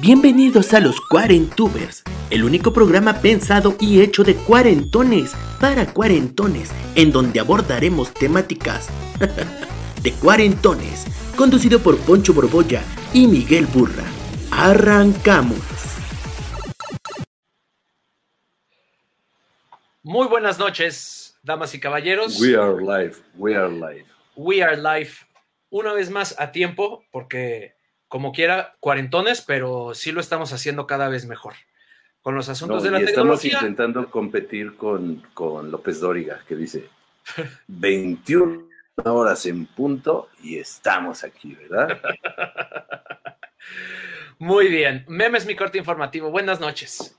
Bienvenidos 0.00 0.74
a 0.74 0.80
los 0.80 1.00
Cuarentubers, 1.00 2.04
el 2.30 2.44
único 2.44 2.72
programa 2.72 3.14
pensado 3.20 3.74
y 3.80 4.00
hecho 4.00 4.22
de 4.22 4.36
cuarentones 4.36 5.34
para 5.60 5.92
cuarentones, 5.92 6.70
en 6.94 7.10
donde 7.10 7.40
abordaremos 7.40 8.14
temáticas 8.14 8.90
de 10.02 10.12
cuarentones, 10.12 11.04
conducido 11.36 11.80
por 11.80 11.98
Poncho 11.98 12.32
Borbolla 12.32 12.80
y 13.12 13.26
Miguel 13.26 13.66
Burra. 13.66 14.04
Arrancamos. 14.52 15.58
Muy 20.04 20.28
buenas 20.28 20.60
noches, 20.60 21.36
damas 21.42 21.74
y 21.74 21.80
caballeros. 21.80 22.40
We 22.40 22.54
are 22.54 22.80
live, 22.80 23.16
we 23.36 23.56
are 23.56 23.68
live. 23.68 24.06
We 24.36 24.62
are 24.62 24.76
live. 24.76 25.10
Una 25.70 25.92
vez 25.92 26.08
más 26.08 26.36
a 26.38 26.52
tiempo, 26.52 27.04
porque 27.10 27.77
como 28.08 28.32
quiera, 28.32 28.76
cuarentones, 28.80 29.42
pero 29.42 29.94
sí 29.94 30.12
lo 30.12 30.20
estamos 30.20 30.52
haciendo 30.52 30.86
cada 30.86 31.08
vez 31.08 31.26
mejor. 31.26 31.54
Con 32.22 32.34
los 32.34 32.48
asuntos 32.48 32.78
No, 32.78 32.82
de 32.82 32.90
la 32.90 33.00
y 33.00 33.04
estamos 33.04 33.44
intentando 33.44 34.10
competir 34.10 34.76
con, 34.76 35.22
con 35.34 35.70
López 35.70 36.00
Dóriga, 36.00 36.40
que 36.46 36.56
dice 36.56 36.88
21 37.68 38.64
horas 39.04 39.46
en 39.46 39.66
punto 39.66 40.28
y 40.42 40.58
estamos 40.58 41.22
aquí, 41.22 41.54
¿verdad? 41.54 42.00
Muy 44.38 44.68
bien. 44.68 45.04
Memes, 45.08 45.46
mi 45.46 45.54
corte 45.56 45.78
informativo. 45.78 46.30
Buenas 46.30 46.60
noches. 46.60 47.16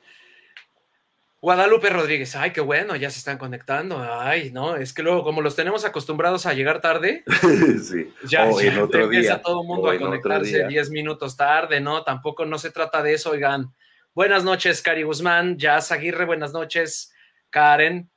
Guadalupe 1.41 1.89
Rodríguez. 1.89 2.35
Ay, 2.35 2.51
qué 2.51 2.59
bueno, 2.59 2.95
ya 2.97 3.09
se 3.09 3.19
están 3.19 3.37
conectando. 3.37 4.03
Ay, 4.03 4.51
no, 4.51 4.75
es 4.75 4.93
que 4.93 5.03
luego, 5.03 5.23
como 5.23 5.41
los 5.41 5.55
tenemos 5.55 5.85
acostumbrados 5.85 6.45
a 6.45 6.53
llegar 6.53 6.81
tarde, 6.81 7.23
sí. 7.83 8.11
ya, 8.27 8.45
O 8.45 8.59
en 8.59 8.75
ya 8.75 8.83
otro 8.83 9.03
empieza 9.03 9.35
día, 9.35 9.41
todo 9.41 9.61
el 9.61 9.67
mundo 9.67 9.83
o 9.87 9.91
a 9.91 9.97
conectarse 9.97 10.57
día. 10.57 10.67
10 10.67 10.89
minutos 10.91 11.37
tarde, 11.37 11.79
¿no? 11.79 12.03
Tampoco 12.03 12.45
no 12.45 12.57
se 12.57 12.71
trata 12.71 13.01
de 13.01 13.13
eso, 13.13 13.31
oigan. 13.31 13.73
Buenas 14.13 14.43
noches, 14.43 14.81
Cari 14.81 15.03
Guzmán, 15.03 15.57
Jazz 15.57 15.93
Aguirre, 15.93 16.25
buenas 16.25 16.51
noches, 16.51 17.13
Karen. 17.49 18.09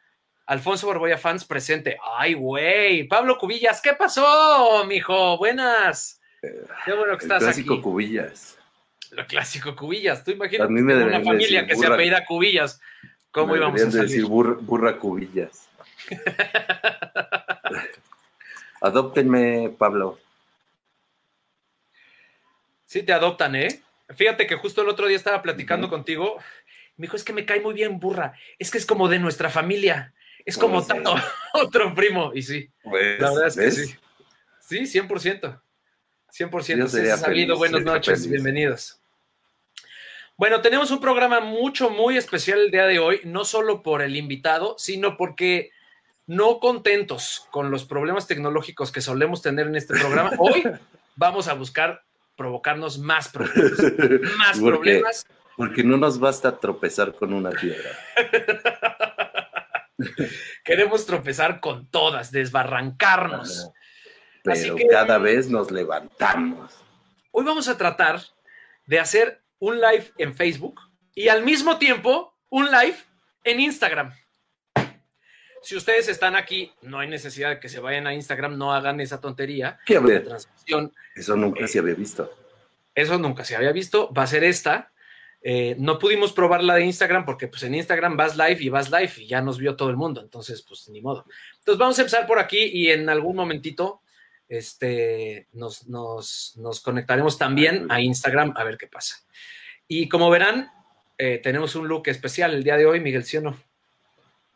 Alfonso 0.47 0.89
Borboya 0.89 1.17
Fans 1.17 1.45
presente. 1.45 1.97
Ay, 2.17 2.35
güey. 2.35 3.05
Pablo 3.05 3.39
Cubillas, 3.39 3.81
¿qué 3.81 3.93
pasó, 3.93 4.85
mijo? 4.87 5.39
Buenas. 5.39 6.21
Qué 6.41 6.93
bueno 6.93 7.17
que 7.17 7.25
El 7.25 7.31
estás 7.31 7.43
clásico 7.45 7.75
aquí. 7.75 7.83
Cubillas. 7.83 8.59
Lo 9.13 9.27
clásico 9.27 9.77
Cubillas. 9.77 10.25
Tú 10.25 10.35
me 10.37 11.05
una 11.05 11.21
familia 11.23 11.67
que 11.67 11.77
se 11.77 11.87
apellida 11.87 12.25
Cubillas. 12.25 12.81
¿Cómo 13.33 13.53
Me 13.55 13.59
íbamos 13.59 13.81
a 13.81 13.91
salir? 13.91 14.09
decir 14.09 14.25
burra, 14.27 14.57
burra 14.61 14.99
Cubillas. 14.99 15.69
Adóptenme, 18.81 19.75
Pablo. 19.79 20.19
Sí, 22.87 23.03
te 23.03 23.13
adoptan, 23.13 23.55
¿eh? 23.57 23.83
Fíjate 24.17 24.47
que 24.47 24.57
justo 24.57 24.83
el 24.83 24.89
otro 24.89 25.07
día 25.07 25.17
estaba 25.17 25.41
platicando 25.41 25.89
contigo. 25.89 26.37
Me 26.97 27.07
dijo, 27.07 27.17
es 27.17 27.25
que 27.25 27.33
me 27.33 27.47
cae 27.47 27.61
muy 27.61 27.75
bien 27.75 27.99
burra. 27.99 28.35
Es 28.59 28.71
que 28.71 28.79
es 28.79 28.85
como 28.85 29.09
de 29.09 29.19
nuestra 29.19 29.49
familia. 29.49 30.13
Es 30.45 30.59
como 30.59 30.75
Pues, 30.75 30.89
tanto 30.89 31.15
otro 31.55 31.95
primo. 31.95 32.33
Y 32.35 32.43
sí, 32.43 32.69
Pues, 32.83 33.21
la 33.21 33.31
verdad 33.31 33.47
es 33.49 33.57
que 33.57 33.71
sí. 33.71 33.97
Sí, 34.87 35.01
100%. 35.01 35.61
100%. 36.31 36.77
Yo 36.77 36.89
sería 36.89 37.17
buenas 37.17 37.81
sería 37.81 37.81
noches, 37.81 38.19
feliz. 38.21 38.31
bienvenidos. 38.31 39.01
Bueno, 40.37 40.61
tenemos 40.61 40.91
un 40.91 41.01
programa 41.01 41.41
mucho, 41.41 41.91
muy 41.91 42.17
especial 42.17 42.61
el 42.61 42.71
día 42.71 42.87
de 42.87 42.99
hoy, 42.99 43.21
no 43.25 43.45
solo 43.45 43.83
por 43.83 44.03
el 44.03 44.17
invitado, 44.17 44.75
sino 44.79 45.17
porque 45.17 45.71
no 46.27 46.59
contentos 46.59 47.47
con 47.51 47.71
los 47.71 47.85
problemas 47.85 48.27
tecnológicos 48.27 48.91
que 48.91 49.01
solemos 49.01 49.43
tener 49.43 49.67
en 49.67 49.77
este 49.77 49.95
programa, 49.95 50.33
hoy 50.39 50.65
vamos 51.17 51.49
a 51.49 51.55
buscar 51.55 52.03
provocarnos 52.37 52.99
más 52.99 53.29
problemas. 53.29 53.79
Más 54.39 54.59
problemas. 54.59 55.27
Porque 55.55 55.85
no 55.85 55.99
nos 55.99 56.19
basta 56.19 56.59
tropezar 56.59 57.15
con 57.15 57.35
una 57.35 57.51
piedra. 57.51 57.91
Queremos 60.65 61.05
tropezar 61.05 61.61
con 61.61 61.87
todas, 61.87 62.33
desbarrancarnos. 62.33 63.71
Pero 64.43 64.77
que- 64.77 64.87
cada 64.89 65.19
vez 65.19 65.49
nos 65.51 65.71
levantamos. 65.71 66.73
Hoy 67.31 67.45
vamos 67.45 67.69
a 67.69 67.77
tratar 67.77 68.23
de 68.87 68.99
hacer 68.99 69.42
un 69.63 69.81
live 69.81 70.13
en 70.19 70.35
Facebook 70.35 70.81
y 71.15 71.29
al 71.29 71.45
mismo 71.45 71.79
tiempo 71.79 72.37
un 72.49 72.65
live 72.69 72.97
en 73.45 73.61
Instagram. 73.61 74.13
Si 75.63 75.77
ustedes 75.77 76.09
están 76.09 76.35
aquí, 76.35 76.73
no 76.83 76.99
hay 76.99 77.09
necesidad 77.09 77.51
de 77.51 77.61
que 77.61 77.69
se 77.69 77.79
vayan 77.79 78.09
a 78.09 78.15
Instagram, 78.15 78.59
no 78.59 78.75
hagan 78.75 79.01
esa 79.01 79.21
tontería. 79.21 79.79
Que 79.87 79.97
a 79.99 80.01
La 80.01 80.07
ver, 80.07 80.25
transmisión, 80.25 80.93
eso 81.15 81.37
nunca 81.37 81.69
se 81.69 81.79
había 81.79 81.95
visto. 81.95 82.29
eso 82.93 83.19
nunca 83.19 83.45
se 83.45 83.55
había 83.55 83.71
visto, 83.71 84.13
va 84.13 84.25
a 84.25 84.27
ser 84.27 84.43
esta. 84.43 84.91
Eh, 85.43 85.77
no 85.79 85.97
pudimos 86.01 86.33
probar 86.33 86.65
la 86.65 86.75
de 86.75 86.85
Instagram 86.85 87.25
porque 87.25 87.47
pues 87.47 87.63
en 87.63 87.77
Instagram 87.77 88.17
vas 88.17 88.37
live 88.37 88.59
y 88.61 88.69
vas 88.69 88.91
live 88.91 89.13
y 89.19 89.29
ya 89.29 89.41
nos 89.43 89.59
vio 89.59 89.77
todo 89.77 89.91
el 89.91 89.97
mundo, 89.97 90.21
entonces 90.21 90.61
pues 90.63 90.89
ni 90.89 91.01
modo. 91.01 91.25
Entonces 91.59 91.79
vamos 91.79 91.97
a 91.99 92.03
empezar 92.03 92.27
por 92.27 92.41
aquí 92.41 92.59
y 92.65 92.91
en 92.91 93.09
algún 93.09 93.37
momentito 93.37 94.02
este, 94.53 95.49
nos, 95.55 95.89
nos, 95.89 96.53
nos 96.57 96.81
conectaremos 96.81 97.39
también 97.39 97.91
a 97.91 98.03
Instagram 98.03 98.53
a 98.55 98.65
ver 98.65 98.77
qué 98.77 98.87
pasa. 98.87 99.17
Y 99.89 100.11
como 100.11 100.29
verán, 100.29 100.71
eh, 101.17 101.41
tenemos 101.43 101.75
un 101.75 101.89
look 101.89 102.03
especial 102.07 102.53
el 102.53 102.63
día 102.63 102.77
de 102.77 102.85
hoy, 102.85 103.01
Miguel, 103.01 103.25
¿sí 103.25 103.39
o 103.39 103.41
no? 103.41 103.57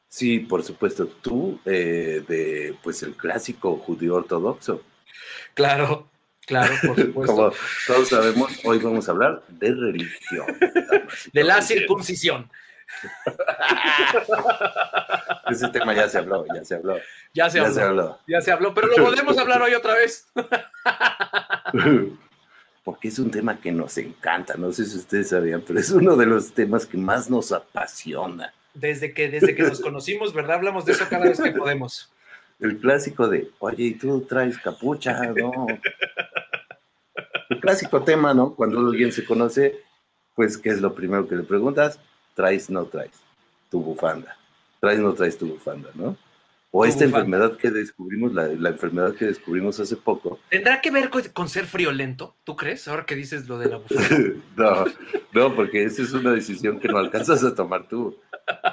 Sí, 0.07 0.41
por 0.41 0.63
supuesto. 0.63 1.07
Tú, 1.07 1.61
eh, 1.65 2.23
de 2.29 2.77
pues 2.83 3.03
el 3.05 3.17
clásico 3.17 3.77
judío 3.79 4.17
ortodoxo. 4.17 4.83
Claro, 5.55 6.11
claro, 6.47 6.75
por 6.87 6.97
supuesto. 7.01 7.35
Como 7.35 7.53
todos 7.87 8.09
sabemos, 8.09 8.53
hoy 8.65 8.79
vamos 8.79 9.09
a 9.09 9.13
hablar 9.13 9.45
de 9.49 9.73
religión. 9.73 10.47
de 11.33 11.45
la 11.45 11.63
circuncisión. 11.63 12.51
Ese 15.51 15.69
tema 15.69 15.95
ya 15.95 16.09
se 16.09 16.19
habló, 16.19 16.45
ya 16.55 16.65
se 16.65 16.75
habló. 16.75 16.97
Ya 17.35 17.51
se 17.51 17.59
Ya 17.59 17.65
habló. 17.65 17.75
se 17.75 17.83
habló. 17.83 18.19
Ya 18.27 18.41
se 18.41 18.53
habló, 18.53 18.75
pero 18.75 18.89
lo 18.89 18.97
podemos 18.97 19.39
hablar 19.39 19.63
hoy 19.63 19.75
otra 19.75 19.95
vez. 19.95 20.29
Porque 22.85 23.09
es 23.09 23.19
un 23.19 23.31
tema 23.31 23.59
que 23.61 23.73
nos 23.73 23.99
encanta. 23.99 24.55
No 24.57 24.73
sé 24.73 24.85
si 24.87 24.97
ustedes 24.97 25.31
sabían, 25.31 25.63
pero 25.67 25.81
es 25.81 25.91
uno 25.91 26.17
de 26.17 26.27
los 26.27 26.53
temas 26.53 26.87
que 26.87 26.97
más 26.97 27.29
nos 27.29 27.53
apasiona. 27.53 28.53
Desde 28.75 29.13
que, 29.13 29.29
desde 29.29 29.55
que 29.55 29.63
nos 29.65 29.81
conocimos, 29.81 30.33
¿verdad? 30.33 30.57
Hablamos 30.57 30.85
de 30.85 30.93
eso 30.93 31.07
cada 31.09 31.25
vez 31.27 31.41
que 31.41 31.51
podemos. 31.53 32.13
El 32.61 32.79
clásico 32.79 33.29
de, 33.29 33.51
oye, 33.59 33.85
¿y 33.85 33.95
tú 33.95 34.21
traes 34.23 34.59
capucha? 34.59 35.21
No. 35.35 35.67
El 37.51 37.61
clásico 37.61 38.03
tema, 38.03 38.35
¿no? 38.35 38.55
Cuando 38.55 38.79
alguien 38.81 39.13
se 39.13 39.25
conoce, 39.25 39.81
pues, 40.35 40.57
¿qué 40.59 40.71
es 40.71 40.81
lo 40.81 40.95
primero 40.95 41.27
que 41.27 41.37
le 41.37 41.43
preguntas? 41.43 41.99
¿Traes, 42.37 42.71
no 42.71 42.85
traes? 42.85 43.21
Tu 43.71 43.81
bufanda. 43.81 44.37
¿Traes, 44.81 45.01
no 45.01 45.13
traes 45.15 45.37
tu 45.39 45.47
bufanda, 45.49 45.91
no? 45.95 46.17
O 46.71 46.83
Tu 46.83 46.89
esta 46.91 47.07
bufanda. 47.07 47.25
enfermedad 47.37 47.57
que 47.57 47.71
descubrimos, 47.71 48.35
la, 48.35 48.49
la 48.49 48.69
enfermedad 48.69 49.15
que 49.15 49.25
descubrimos 49.25 49.81
hace 49.81 49.97
poco. 49.97 50.39
¿Tendrá 50.51 50.81
que 50.83 50.91
ver 50.91 51.09
con, 51.09 51.23
con 51.33 51.49
ser 51.49 51.65
friolento? 51.65 52.37
¿Tú 52.45 52.55
crees? 52.55 52.87
Ahora 52.89 53.07
que 53.07 53.15
dices 53.15 53.49
lo 53.49 53.59
de 53.59 53.71
la 53.71 53.77
bufanda. 53.79 54.19
no, 54.57 54.85
no, 55.33 55.55
porque 55.57 55.85
esa 55.85 56.03
es 56.03 56.13
una 56.13 56.33
decisión 56.33 56.79
que 56.79 56.89
no 56.89 56.99
alcanzas 56.99 57.43
a 57.43 57.55
tomar 57.55 57.89
tú. 57.89 58.19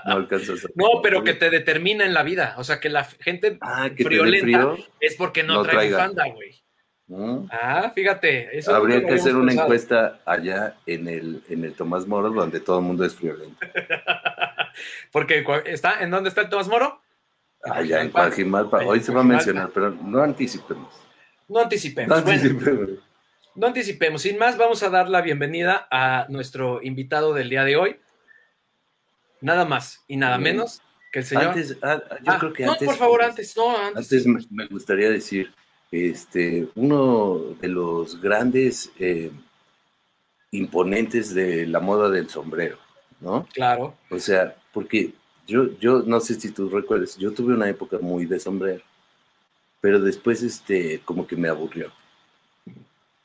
No 0.06 0.14
alcanzas 0.18 0.66
a 0.66 0.68
No, 0.76 0.88
tomar 0.90 1.02
pero 1.02 1.20
tú. 1.20 1.24
que 1.24 1.34
te 1.34 1.50
determina 1.50 2.06
en 2.06 2.14
la 2.14 2.24
vida. 2.24 2.56
O 2.58 2.64
sea, 2.66 2.80
que 2.82 2.90
la 2.90 3.06
gente 3.06 3.58
Ah, 3.62 3.90
que 3.96 4.04
friolenta 4.04 4.44
frío. 4.44 4.78
es 5.00 5.16
porque 5.16 5.42
no, 5.44 5.54
no 5.56 5.64
trae 5.64 5.76
traiga. 5.76 5.98
bufanda, 6.00 6.26
güey. 6.34 6.62
¿No? 7.08 7.48
Ah, 7.52 7.92
fíjate. 7.94 8.58
Eso 8.58 8.74
Habría 8.76 9.04
que 9.06 9.14
hacer 9.14 9.36
una 9.36 9.48
pensado. 9.48 9.68
encuesta 9.68 10.20
allá 10.26 10.76
en 10.86 11.08
el, 11.08 11.44
en 11.50 11.64
el 11.64 11.74
Tomás 11.74 12.08
Moro, 12.08 12.30
donde 12.32 12.60
todo 12.60 12.80
el 12.80 12.86
mundo 12.86 13.06
es 13.06 13.16
friolento. 13.16 13.58
Porque 15.12 15.46
está, 15.66 16.02
¿en 16.02 16.10
dónde 16.12 16.30
está 16.30 16.42
el 16.42 16.50
Tomás 16.50 16.68
Moro? 16.68 17.02
Allá 17.64 18.02
en 18.02 18.10
Coajimalpa. 18.10 18.80
Hoy 18.86 19.00
se 19.00 19.12
va 19.14 19.22
a 19.22 19.24
mencionar, 19.24 19.70
pero 19.74 19.92
no 19.92 20.22
anticipemos. 20.22 20.94
No 21.48 21.56
No 21.56 21.62
anticipemos. 21.62 22.24
Bueno, 22.24 22.88
no 23.56 23.68
anticipemos. 23.68 24.22
Sin 24.22 24.38
más, 24.38 24.58
vamos 24.58 24.82
a 24.84 24.90
dar 24.90 25.08
la 25.10 25.22
bienvenida 25.22 25.88
a 25.92 26.26
nuestro 26.30 26.82
invitado 26.82 27.34
del 27.34 27.50
día 27.50 27.64
de 27.64 27.76
hoy. 27.76 28.00
Nada 29.42 29.66
más 29.66 30.04
y 30.08 30.16
nada 30.18 30.38
menos 30.38 30.82
que 31.12 31.20
el 31.20 31.26
señor. 31.26 31.48
Antes, 31.50 31.78
ah, 31.84 32.02
yo 32.24 32.32
Ah, 32.32 32.38
creo 32.40 32.54
que 32.54 32.66
no, 32.66 32.72
antes. 32.74 32.86
por 32.88 32.96
favor, 32.98 33.22
antes. 33.22 33.56
No, 33.56 33.78
antes. 33.78 34.12
Antes 34.26 34.52
me 34.52 34.66
gustaría 34.68 35.10
decir, 35.10 35.54
este, 35.94 36.68
uno 36.74 37.40
de 37.62 37.68
los 37.68 38.20
grandes 38.20 38.92
eh, 39.00 39.32
imponentes 40.50 41.36
de 41.36 41.68
la 41.68 41.80
moda 41.80 42.10
del 42.10 42.30
sombrero, 42.30 42.78
¿no? 43.22 43.48
Claro. 43.54 43.96
O 44.10 44.18
sea, 44.18 44.56
porque 44.74 45.14
yo, 45.46 45.78
yo 45.80 46.02
no 46.02 46.20
sé 46.20 46.34
si 46.34 46.52
tú 46.52 46.68
recuerdas, 46.68 47.16
yo 47.18 47.32
tuve 47.32 47.54
una 47.54 47.70
época 47.70 48.00
muy 48.02 48.26
de 48.26 48.40
sombrero, 48.40 48.82
pero 49.82 50.00
después, 50.00 50.42
este, 50.42 51.02
como 51.06 51.28
que 51.28 51.36
me 51.36 51.48
aburrió. 51.48 51.92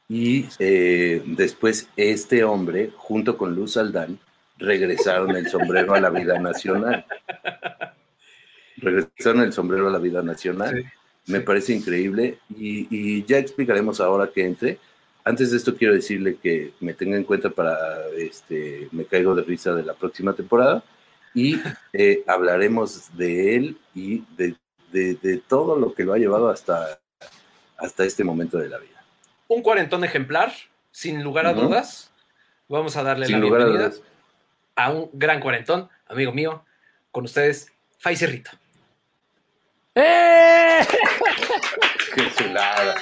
Y 0.06 0.46
eh, 0.58 1.22
después 1.24 1.88
este 1.96 2.44
hombre, 2.44 2.92
junto 2.96 3.38
con 3.38 3.54
Luz 3.54 3.78
Aldán, 3.78 4.18
regresaron 4.58 5.36
el 5.36 5.48
sombrero 5.48 5.94
a 5.94 6.00
la 6.00 6.10
vida 6.10 6.38
nacional. 6.38 7.06
Regresaron 8.76 9.42
el 9.42 9.52
sombrero 9.52 9.88
a 9.88 9.90
la 9.90 9.98
vida 9.98 10.22
nacional. 10.22 10.76
Sí. 10.76 10.97
Me 11.28 11.40
parece 11.40 11.72
increíble 11.72 12.38
y, 12.50 12.88
y 12.90 13.24
ya 13.24 13.38
explicaremos 13.38 14.00
ahora 14.00 14.30
que 14.34 14.44
entre 14.44 14.78
antes 15.28 15.50
de 15.50 15.58
esto 15.58 15.76
quiero 15.76 15.92
decirle 15.92 16.38
que 16.42 16.72
me 16.80 16.94
tenga 16.94 17.16
en 17.16 17.24
cuenta 17.24 17.50
para 17.50 17.76
este 18.16 18.88
Me 18.92 19.04
Caigo 19.04 19.34
de 19.34 19.42
Risa 19.42 19.74
de 19.74 19.82
la 19.82 19.92
próxima 19.92 20.32
temporada 20.32 20.82
y 21.34 21.60
eh, 21.92 22.24
hablaremos 22.26 23.14
de 23.14 23.56
él 23.56 23.78
y 23.94 24.24
de, 24.36 24.56
de, 24.90 25.42
todo 25.46 25.76
lo 25.78 25.92
que 25.92 26.04
lo 26.04 26.14
ha 26.14 26.18
llevado 26.18 26.48
hasta, 26.48 26.98
hasta 27.76 28.04
este 28.04 28.24
momento 28.24 28.56
de 28.56 28.70
la 28.70 28.78
vida. 28.78 29.04
Un 29.48 29.62
cuarentón 29.62 30.02
ejemplar, 30.02 30.52
sin 30.90 31.22
lugar 31.22 31.46
a 31.46 31.52
dudas. 31.52 32.10
Vamos 32.66 32.96
a 32.96 33.02
darle 33.02 33.28
la 33.28 33.38
bienvenida 33.38 33.92
a, 34.76 34.90
un 34.90 35.10
gran 35.12 35.40
cuarentón, 35.40 35.90
amigo 36.06 36.32
mío, 36.32 36.64
con 37.10 37.24
ustedes, 37.24 37.70
Faicerrito. 37.98 38.50
¡Eh! 39.94 40.80
¡Qué 42.14 42.30
chulada! 42.36 42.94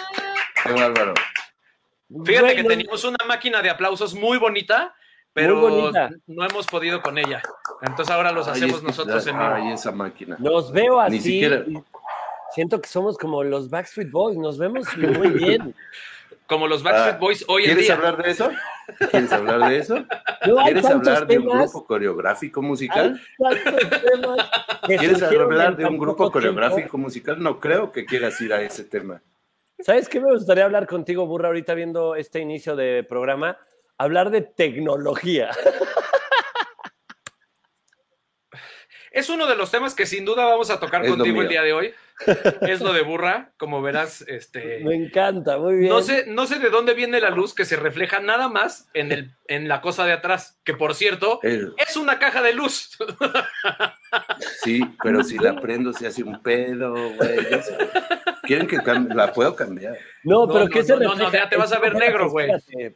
¡Qué 0.65 0.73
bárbaro! 0.73 1.15
Fíjate 2.25 2.57
que 2.57 2.65
teníamos 2.65 3.05
una 3.05 3.25
máquina 3.27 3.63
de 3.63 3.71
aplausos 3.71 4.15
muy 4.15 4.39
bonita, 4.39 4.95
pero 5.33 5.93
no 6.27 6.45
hemos 6.45 6.67
podido 6.67 7.03
con 7.03 7.19
ella. 7.19 7.43
Entonces 7.83 8.15
ahora 8.15 8.33
los 8.33 8.47
hacemos 8.49 8.83
nosotros 8.83 9.27
en 9.27 9.37
vivo. 9.37 9.75
esa 9.75 9.93
máquina. 9.93 10.37
Los 10.39 10.73
veo 10.73 11.01
así. 11.01 11.47
Siento 12.53 12.81
que 12.81 12.89
somos 12.89 13.19
como 13.19 13.43
los 13.43 13.69
Backstreet 13.69 14.11
Boys, 14.11 14.39
nos 14.39 14.57
vemos 14.57 14.87
muy 14.97 15.31
bien. 15.31 15.75
Como 16.47 16.69
los 16.69 16.83
Backstreet 16.83 17.17
ah, 17.17 17.19
Boys 17.19 17.45
hoy 17.49 17.65
en 17.65 17.69
día. 17.71 17.75
¿Quieres 17.77 17.91
hablar 17.91 18.23
de 18.23 18.31
eso? 18.31 18.51
¿Quieres 19.11 19.33
hablar 19.33 19.69
de 19.69 19.79
eso? 19.79 20.05
¿Quieres 20.65 20.85
hablar 20.85 21.27
de 21.27 21.39
un 21.39 21.47
grupo 21.47 21.87
coreográfico 21.87 22.63
musical? 22.63 23.21
¿Quieres 24.87 25.23
hablar 25.23 25.77
de 25.77 25.87
un 25.87 25.99
grupo 25.99 26.31
coreográfico 26.31 26.99
musical? 26.99 27.43
No 27.43 27.59
creo 27.59 27.91
que 27.91 28.05
quieras 28.05 28.41
ir 28.41 28.53
a 28.53 28.63
ese 28.63 28.85
tema. 28.85 29.23
¿Sabes 29.81 30.09
qué 30.09 30.21
me 30.21 30.33
gustaría 30.33 30.65
hablar 30.65 30.87
contigo, 30.87 31.27
Burra, 31.27 31.49
ahorita 31.49 31.75
viendo 31.75 32.15
este 32.15 32.41
inicio 32.41 32.77
de 32.77 33.05
programa? 33.05 33.59
Hablar 33.99 34.31
de 34.31 34.43
tecnología. 34.43 35.51
Es 39.17 39.31
uno 39.31 39.47
de 39.47 39.57
los 39.57 39.71
temas 39.71 39.95
que 39.95 40.05
sin 40.05 40.27
duda 40.27 40.45
vamos 40.45 40.69
a 40.69 40.79
tocar 40.79 41.07
contigo 41.07 41.41
el 41.41 41.49
día 41.49 41.63
de 41.63 41.73
hoy. 41.73 41.95
Es 42.69 42.83
lo 42.83 42.93
de 42.93 43.01
burra, 43.01 43.53
como 43.57 43.81
verás. 43.81 44.23
Este, 44.29 44.81
Me 44.85 44.95
encanta, 44.95 45.57
muy 45.57 45.77
bien. 45.77 45.89
No 45.89 46.03
sé, 46.03 46.25
no 46.27 46.47
sé 46.47 46.59
de 46.59 46.69
dónde 46.69 46.93
viene 46.93 47.19
la 47.19 47.31
luz 47.31 47.55
que 47.55 47.65
se 47.65 47.77
refleja 47.77 48.21
nada 48.21 48.49
más 48.49 48.91
en, 48.93 49.13
el, 49.13 49.35
en 49.49 49.69
la 49.69 49.81
cosa 49.81 50.05
de 50.05 50.13
atrás, 50.13 50.61
que 50.65 50.75
por 50.75 50.95
cierto, 50.95 51.41
es 51.43 51.97
una 51.97 52.19
caja 52.19 52.43
de 52.43 52.53
luz. 52.53 52.97
Sí, 54.63 54.81
pero 55.03 55.23
si 55.25 55.37
la 55.37 55.61
prendo 55.61 55.93
se 55.93 56.07
hace 56.07 56.23
un 56.23 56.41
pedo, 56.41 56.93
güey. 56.93 57.39
Quieren 58.45 58.67
que 58.67 58.79
la 59.15 59.33
puedo 59.33 59.55
cambiar. 59.55 59.99
No, 60.25 60.49
pero 60.49 60.69
¿qué 60.69 60.83
se 60.83 60.95
refleja? 60.95 61.15
No, 61.17 61.25
no, 61.25 61.33
ya 61.33 61.49
te 61.49 61.57
vas 61.57 61.73
a 61.73 61.79
ver 61.81 61.95
negro, 61.95 62.31
güey. 62.31 62.51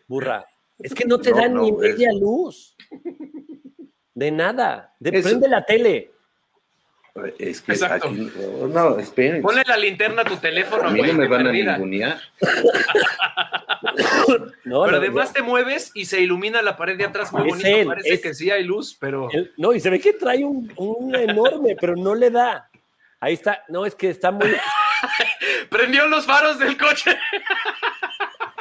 Burra. 0.07 0.47
Es 0.79 0.95
que 0.95 1.05
no 1.05 1.19
te 1.19 1.33
dan 1.33 1.55
ni 1.55 1.73
media 1.73 2.11
luz. 2.19 2.77
De 4.21 4.31
nada. 4.31 4.93
De, 5.01 5.23
prende 5.23 5.49
la 5.49 5.65
tele. 5.65 6.11
Es 7.39 7.63
que 7.63 7.73
aquí, 7.73 8.31
no, 8.69 8.99
esperen. 8.99 9.41
Ponle 9.41 9.63
la 9.67 9.79
linterna 9.79 10.21
a 10.21 10.25
tu 10.27 10.37
teléfono. 10.37 10.89
A 10.89 10.91
mí 10.91 11.01
no 11.01 11.15
me 11.15 11.27
van 11.27 11.47
a 11.47 11.53
ningunear. 11.53 12.21
no, 14.65 14.85
pero 14.85 14.99
además 14.99 15.33
te 15.33 15.41
mueves 15.41 15.91
y 15.95 16.05
se 16.05 16.21
ilumina 16.21 16.61
la 16.61 16.77
pared 16.77 16.99
de 16.99 17.07
atrás 17.07 17.33
muy 17.33 17.49
bonito. 17.49 17.89
Parece 17.89 18.21
que 18.21 18.35
sí 18.35 18.51
hay 18.51 18.63
luz, 18.63 18.95
pero. 19.01 19.31
no, 19.57 19.73
y 19.73 19.81
se 19.81 19.89
ve 19.89 19.99
que 19.99 20.13
trae 20.13 20.45
un, 20.45 20.71
un 20.77 21.15
enorme, 21.15 21.75
pero 21.81 21.97
no 21.97 22.15
le 22.15 22.29
da. 22.29 22.69
Ahí 23.21 23.33
está. 23.33 23.65
No, 23.69 23.87
es 23.87 23.95
que 23.95 24.11
está 24.11 24.31
muy. 24.31 24.51
Prendió 25.71 26.07
los 26.09 26.27
faros 26.27 26.59
del 26.59 26.77
coche. 26.77 27.17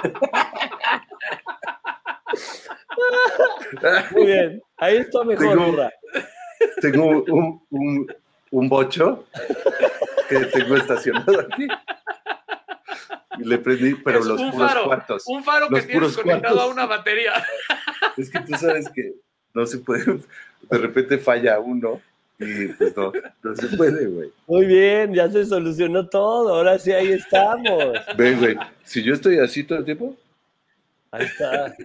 Muy 4.12 4.26
bien, 4.26 4.62
ahí 4.78 4.98
está 4.98 5.24
mejor. 5.24 5.92
Tengo, 6.82 7.06
un, 7.06 7.62
un, 7.70 8.16
un, 8.52 8.70
bocho 8.70 9.26
que 10.28 10.40
tengo 10.46 10.76
estacionado 10.76 11.40
aquí. 11.40 11.68
Y 13.40 13.44
le 13.46 13.58
prendí, 13.58 13.96
pero 13.96 14.24
los 14.24 14.42
puros 14.52 14.76
cuartos. 14.84 15.24
Un 15.28 15.44
faro 15.44 15.70
que 15.70 15.82
tienes 15.84 16.18
conectado 16.18 16.62
a 16.62 16.68
una 16.68 16.86
batería. 16.86 17.34
Es 18.18 18.30
que 18.30 18.40
tú 18.42 18.54
sabes 18.58 18.90
que 18.90 19.14
no 19.54 19.66
se 19.66 19.78
puede, 19.78 20.20
de 20.70 20.78
repente 20.78 21.18
falla 21.18 21.60
uno 21.60 22.02
y 22.38 22.68
pues 22.68 22.96
no, 22.96 23.12
no 23.44 23.56
se 23.56 23.68
puede, 23.76 24.08
güey. 24.08 24.32
Muy 24.48 24.66
bien, 24.66 25.14
ya 25.14 25.30
se 25.30 25.46
solucionó 25.46 26.08
todo, 26.08 26.56
ahora 26.56 26.80
sí 26.80 26.92
ahí 26.92 27.12
estamos. 27.12 27.94
Ven, 28.18 28.40
güey, 28.40 28.58
si 28.84 29.04
yo 29.04 29.14
estoy 29.14 29.40
así 29.40 29.64
todo 29.64 29.80
el 29.80 29.86
tiempo, 29.86 30.16
Ahí 31.12 31.26
está. 31.26 31.76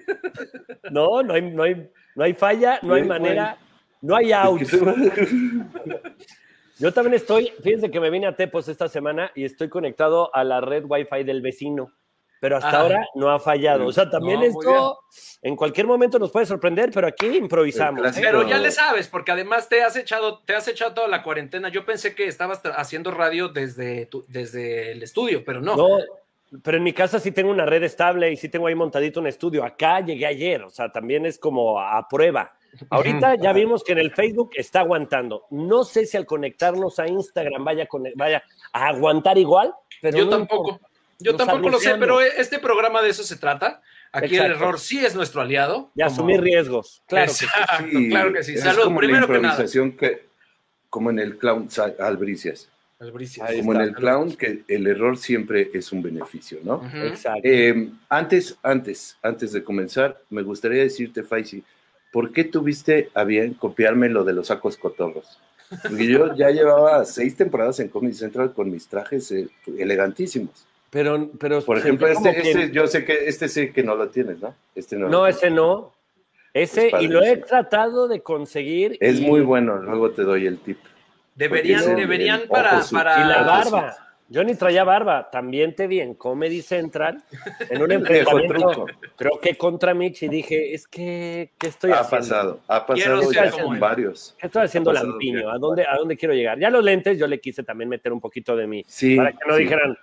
No, 0.90 1.22
no 1.22 1.34
hay, 1.34 1.42
no 1.42 1.62
hay, 1.62 1.90
no 2.14 2.24
hay 2.24 2.34
falla, 2.34 2.78
no 2.82 2.94
hay 2.94 3.04
manera, 3.04 3.58
no 4.02 4.16
hay 4.16 4.32
out. 4.32 4.60
Yo 6.78 6.92
también 6.92 7.14
estoy, 7.14 7.52
fíjense 7.62 7.90
que 7.90 8.00
me 8.00 8.10
vine 8.10 8.26
a 8.26 8.36
Tepos 8.36 8.68
esta 8.68 8.88
semana 8.88 9.30
y 9.34 9.44
estoy 9.44 9.68
conectado 9.68 10.34
a 10.34 10.42
la 10.42 10.60
red 10.60 10.84
Wi-Fi 10.86 11.22
del 11.22 11.40
vecino, 11.40 11.92
pero 12.40 12.56
hasta 12.56 12.80
ahora 12.80 13.06
no 13.14 13.30
ha 13.30 13.38
fallado. 13.38 13.86
O 13.86 13.92
sea, 13.92 14.10
también 14.10 14.42
esto 14.42 14.98
en 15.40 15.54
cualquier 15.56 15.86
momento 15.86 16.18
nos 16.18 16.32
puede 16.32 16.46
sorprender, 16.46 16.90
pero 16.92 17.06
aquí 17.06 17.26
improvisamos. 17.26 18.16
¿eh? 18.16 18.20
Pero 18.20 18.46
ya 18.46 18.58
le 18.58 18.72
sabes, 18.72 19.06
porque 19.06 19.30
además 19.30 19.68
te 19.68 19.82
has 19.82 19.96
echado, 19.96 20.40
te 20.40 20.54
has 20.56 20.66
echado 20.66 20.94
toda 20.94 21.08
la 21.08 21.22
cuarentena. 21.22 21.68
Yo 21.68 21.86
pensé 21.86 22.14
que 22.14 22.26
estabas 22.26 22.60
haciendo 22.76 23.12
radio 23.12 23.48
desde, 23.48 24.10
desde 24.26 24.92
el 24.92 25.02
estudio, 25.02 25.44
pero 25.44 25.60
no. 25.60 25.76
No, 25.76 26.00
pero 26.62 26.76
en 26.76 26.82
mi 26.82 26.92
casa 26.92 27.18
sí 27.18 27.32
tengo 27.32 27.50
una 27.50 27.66
red 27.66 27.82
estable 27.82 28.30
y 28.30 28.36
sí 28.36 28.48
tengo 28.48 28.66
ahí 28.66 28.74
montadito 28.74 29.20
un 29.20 29.26
estudio. 29.26 29.64
Acá 29.64 30.00
llegué 30.00 30.26
ayer, 30.26 30.62
o 30.62 30.70
sea, 30.70 30.90
también 30.90 31.26
es 31.26 31.38
como 31.38 31.80
a 31.80 32.06
prueba. 32.08 32.54
Ahorita 32.90 33.36
ya 33.36 33.52
vimos 33.52 33.84
que 33.84 33.92
en 33.92 33.98
el 33.98 34.12
Facebook 34.12 34.50
está 34.54 34.80
aguantando. 34.80 35.44
No 35.50 35.84
sé 35.84 36.06
si 36.06 36.16
al 36.16 36.26
conectarnos 36.26 36.98
a 36.98 37.06
Instagram 37.06 37.64
vaya, 37.64 37.88
vaya 38.16 38.42
a 38.72 38.88
aguantar 38.88 39.38
igual, 39.38 39.72
pero. 40.00 40.18
Yo 40.18 40.28
tampoco. 40.28 40.80
Yo 41.20 41.36
tampoco 41.36 41.68
lo 41.70 41.78
sé, 41.78 41.94
pero 41.94 42.20
este 42.20 42.58
programa 42.58 43.00
de 43.00 43.10
eso 43.10 43.22
se 43.22 43.36
trata. 43.36 43.80
Aquí 44.12 44.36
el 44.36 44.52
error 44.52 44.78
sí 44.78 45.04
es 45.04 45.14
nuestro 45.14 45.40
aliado. 45.40 45.90
Y 45.94 46.02
asumir 46.02 46.40
riesgos. 46.40 47.02
Claro 47.06 47.26
que 47.26 47.32
sí. 47.32 47.46
Claro 48.10 48.32
que 48.32 48.42
sí. 48.42 48.58
Salud, 48.58 48.94
primero 48.96 49.26
que 49.26 49.38
nada. 49.38 49.64
Que, 49.98 50.26
como 50.90 51.10
en 51.10 51.18
el 51.20 51.38
clown 51.38 51.68
Albricias. 51.98 52.68
Como 52.98 53.74
en 53.74 53.80
el 53.80 53.94
clown, 53.94 54.36
que 54.36 54.62
el 54.68 54.86
error 54.86 55.18
siempre 55.18 55.70
es 55.74 55.92
un 55.92 56.02
beneficio, 56.02 56.58
¿no? 56.62 56.82
Exacto. 57.04 57.40
Eh, 57.42 57.90
antes, 58.08 58.56
antes, 58.62 59.16
antes 59.22 59.52
de 59.52 59.62
comenzar, 59.62 60.20
me 60.30 60.42
gustaría 60.42 60.82
decirte, 60.82 61.22
Faisy, 61.22 61.64
¿por 62.12 62.32
qué 62.32 62.44
tuviste 62.44 63.10
a 63.14 63.24
bien 63.24 63.54
copiarme 63.54 64.08
lo 64.08 64.24
de 64.24 64.32
los 64.32 64.46
sacos 64.46 64.76
cotorros? 64.76 65.38
Porque 65.82 66.06
yo 66.06 66.34
ya 66.34 66.50
llevaba 66.50 67.04
seis 67.04 67.36
temporadas 67.36 67.80
en 67.80 67.88
Comedy 67.88 68.14
Central 68.14 68.52
con 68.52 68.70
mis 68.70 68.86
trajes 68.86 69.30
eh, 69.32 69.48
elegantísimos. 69.78 70.66
Pero, 70.90 71.28
pero 71.40 71.60
por 71.62 71.76
ejemplo, 71.76 72.06
este, 72.06 72.30
este, 72.30 72.70
yo 72.70 72.86
sé 72.86 73.04
que 73.04 73.26
este 73.28 73.48
sí 73.48 73.72
que 73.72 73.82
no 73.82 73.96
lo 73.96 74.08
tienes, 74.10 74.40
¿no? 74.40 74.54
Este 74.76 74.96
no. 74.96 75.08
No, 75.08 75.26
ese 75.26 75.50
no. 75.50 75.92
Ese, 76.52 76.92
y 77.00 77.08
lo 77.08 77.20
he 77.20 77.38
tratado 77.38 78.06
de 78.06 78.20
conseguir. 78.20 78.96
Es 79.00 79.20
muy 79.20 79.40
bueno, 79.40 79.82
luego 79.82 80.12
te 80.12 80.22
doy 80.22 80.46
el 80.46 80.58
tip. 80.58 80.78
Deberían, 81.34 81.96
deberían 81.96 82.42
para, 82.48 82.80
para. 82.90 83.24
Y 83.24 83.28
la 83.28 83.42
barba. 83.42 83.96
Yo 84.28 84.42
ni 84.42 84.54
traía 84.54 84.84
barba, 84.84 85.30
también 85.30 85.74
te 85.74 85.86
vi 85.86 86.00
en 86.00 86.14
Comedy 86.14 86.62
Central, 86.62 87.22
en 87.68 87.82
un 87.82 87.92
enfrentamiento, 87.92 88.86
creo 89.16 89.38
que 89.40 89.54
contra 89.56 89.92
Mitch, 89.92 90.22
y 90.22 90.28
dije, 90.28 90.74
es 90.74 90.88
que, 90.88 91.52
¿qué 91.58 91.66
estoy 91.66 91.90
ha 91.90 92.00
haciendo? 92.00 92.16
Pasado, 92.16 92.60
ha 92.66 92.86
pasado 92.86 93.30
ya 93.30 93.50
con 93.50 93.78
varios. 93.78 94.34
¿Qué 94.38 94.46
estoy 94.46 94.64
haciendo 94.64 94.92
lampiño? 94.94 95.50
¿A 95.50 95.58
dónde, 95.58 95.86
¿A 95.86 95.96
dónde 95.98 96.16
quiero 96.16 96.32
llegar? 96.32 96.58
Ya 96.58 96.70
los 96.70 96.82
lentes 96.82 97.18
yo 97.18 97.26
le 97.26 97.38
quise 97.38 97.62
también 97.62 97.90
meter 97.90 98.14
un 98.14 98.20
poquito 98.20 98.56
de 98.56 98.66
mí, 98.66 98.82
sí, 98.88 99.16
para 99.16 99.32
que 99.32 99.38
no 99.46 99.56
dijeran... 99.56 99.98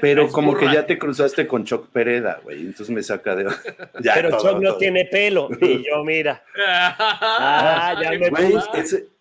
Pero 0.00 0.28
como 0.28 0.56
que 0.56 0.66
ya 0.72 0.86
te 0.86 0.98
cruzaste 0.98 1.46
con 1.46 1.64
Choc 1.64 1.88
Pereda, 1.90 2.40
güey, 2.42 2.60
entonces 2.60 2.90
me 2.90 3.02
saca 3.02 3.36
de... 3.36 3.44
Pero 4.14 4.40
Choc 4.40 4.60
no 4.60 4.76
tiene 4.76 5.04
pelo, 5.04 5.50
y 5.60 5.86
yo, 5.86 6.02
mira. 6.04 6.42
ah, 6.66 7.94
ya 8.02 8.12
me 8.12 8.30
puse. 8.30 9.13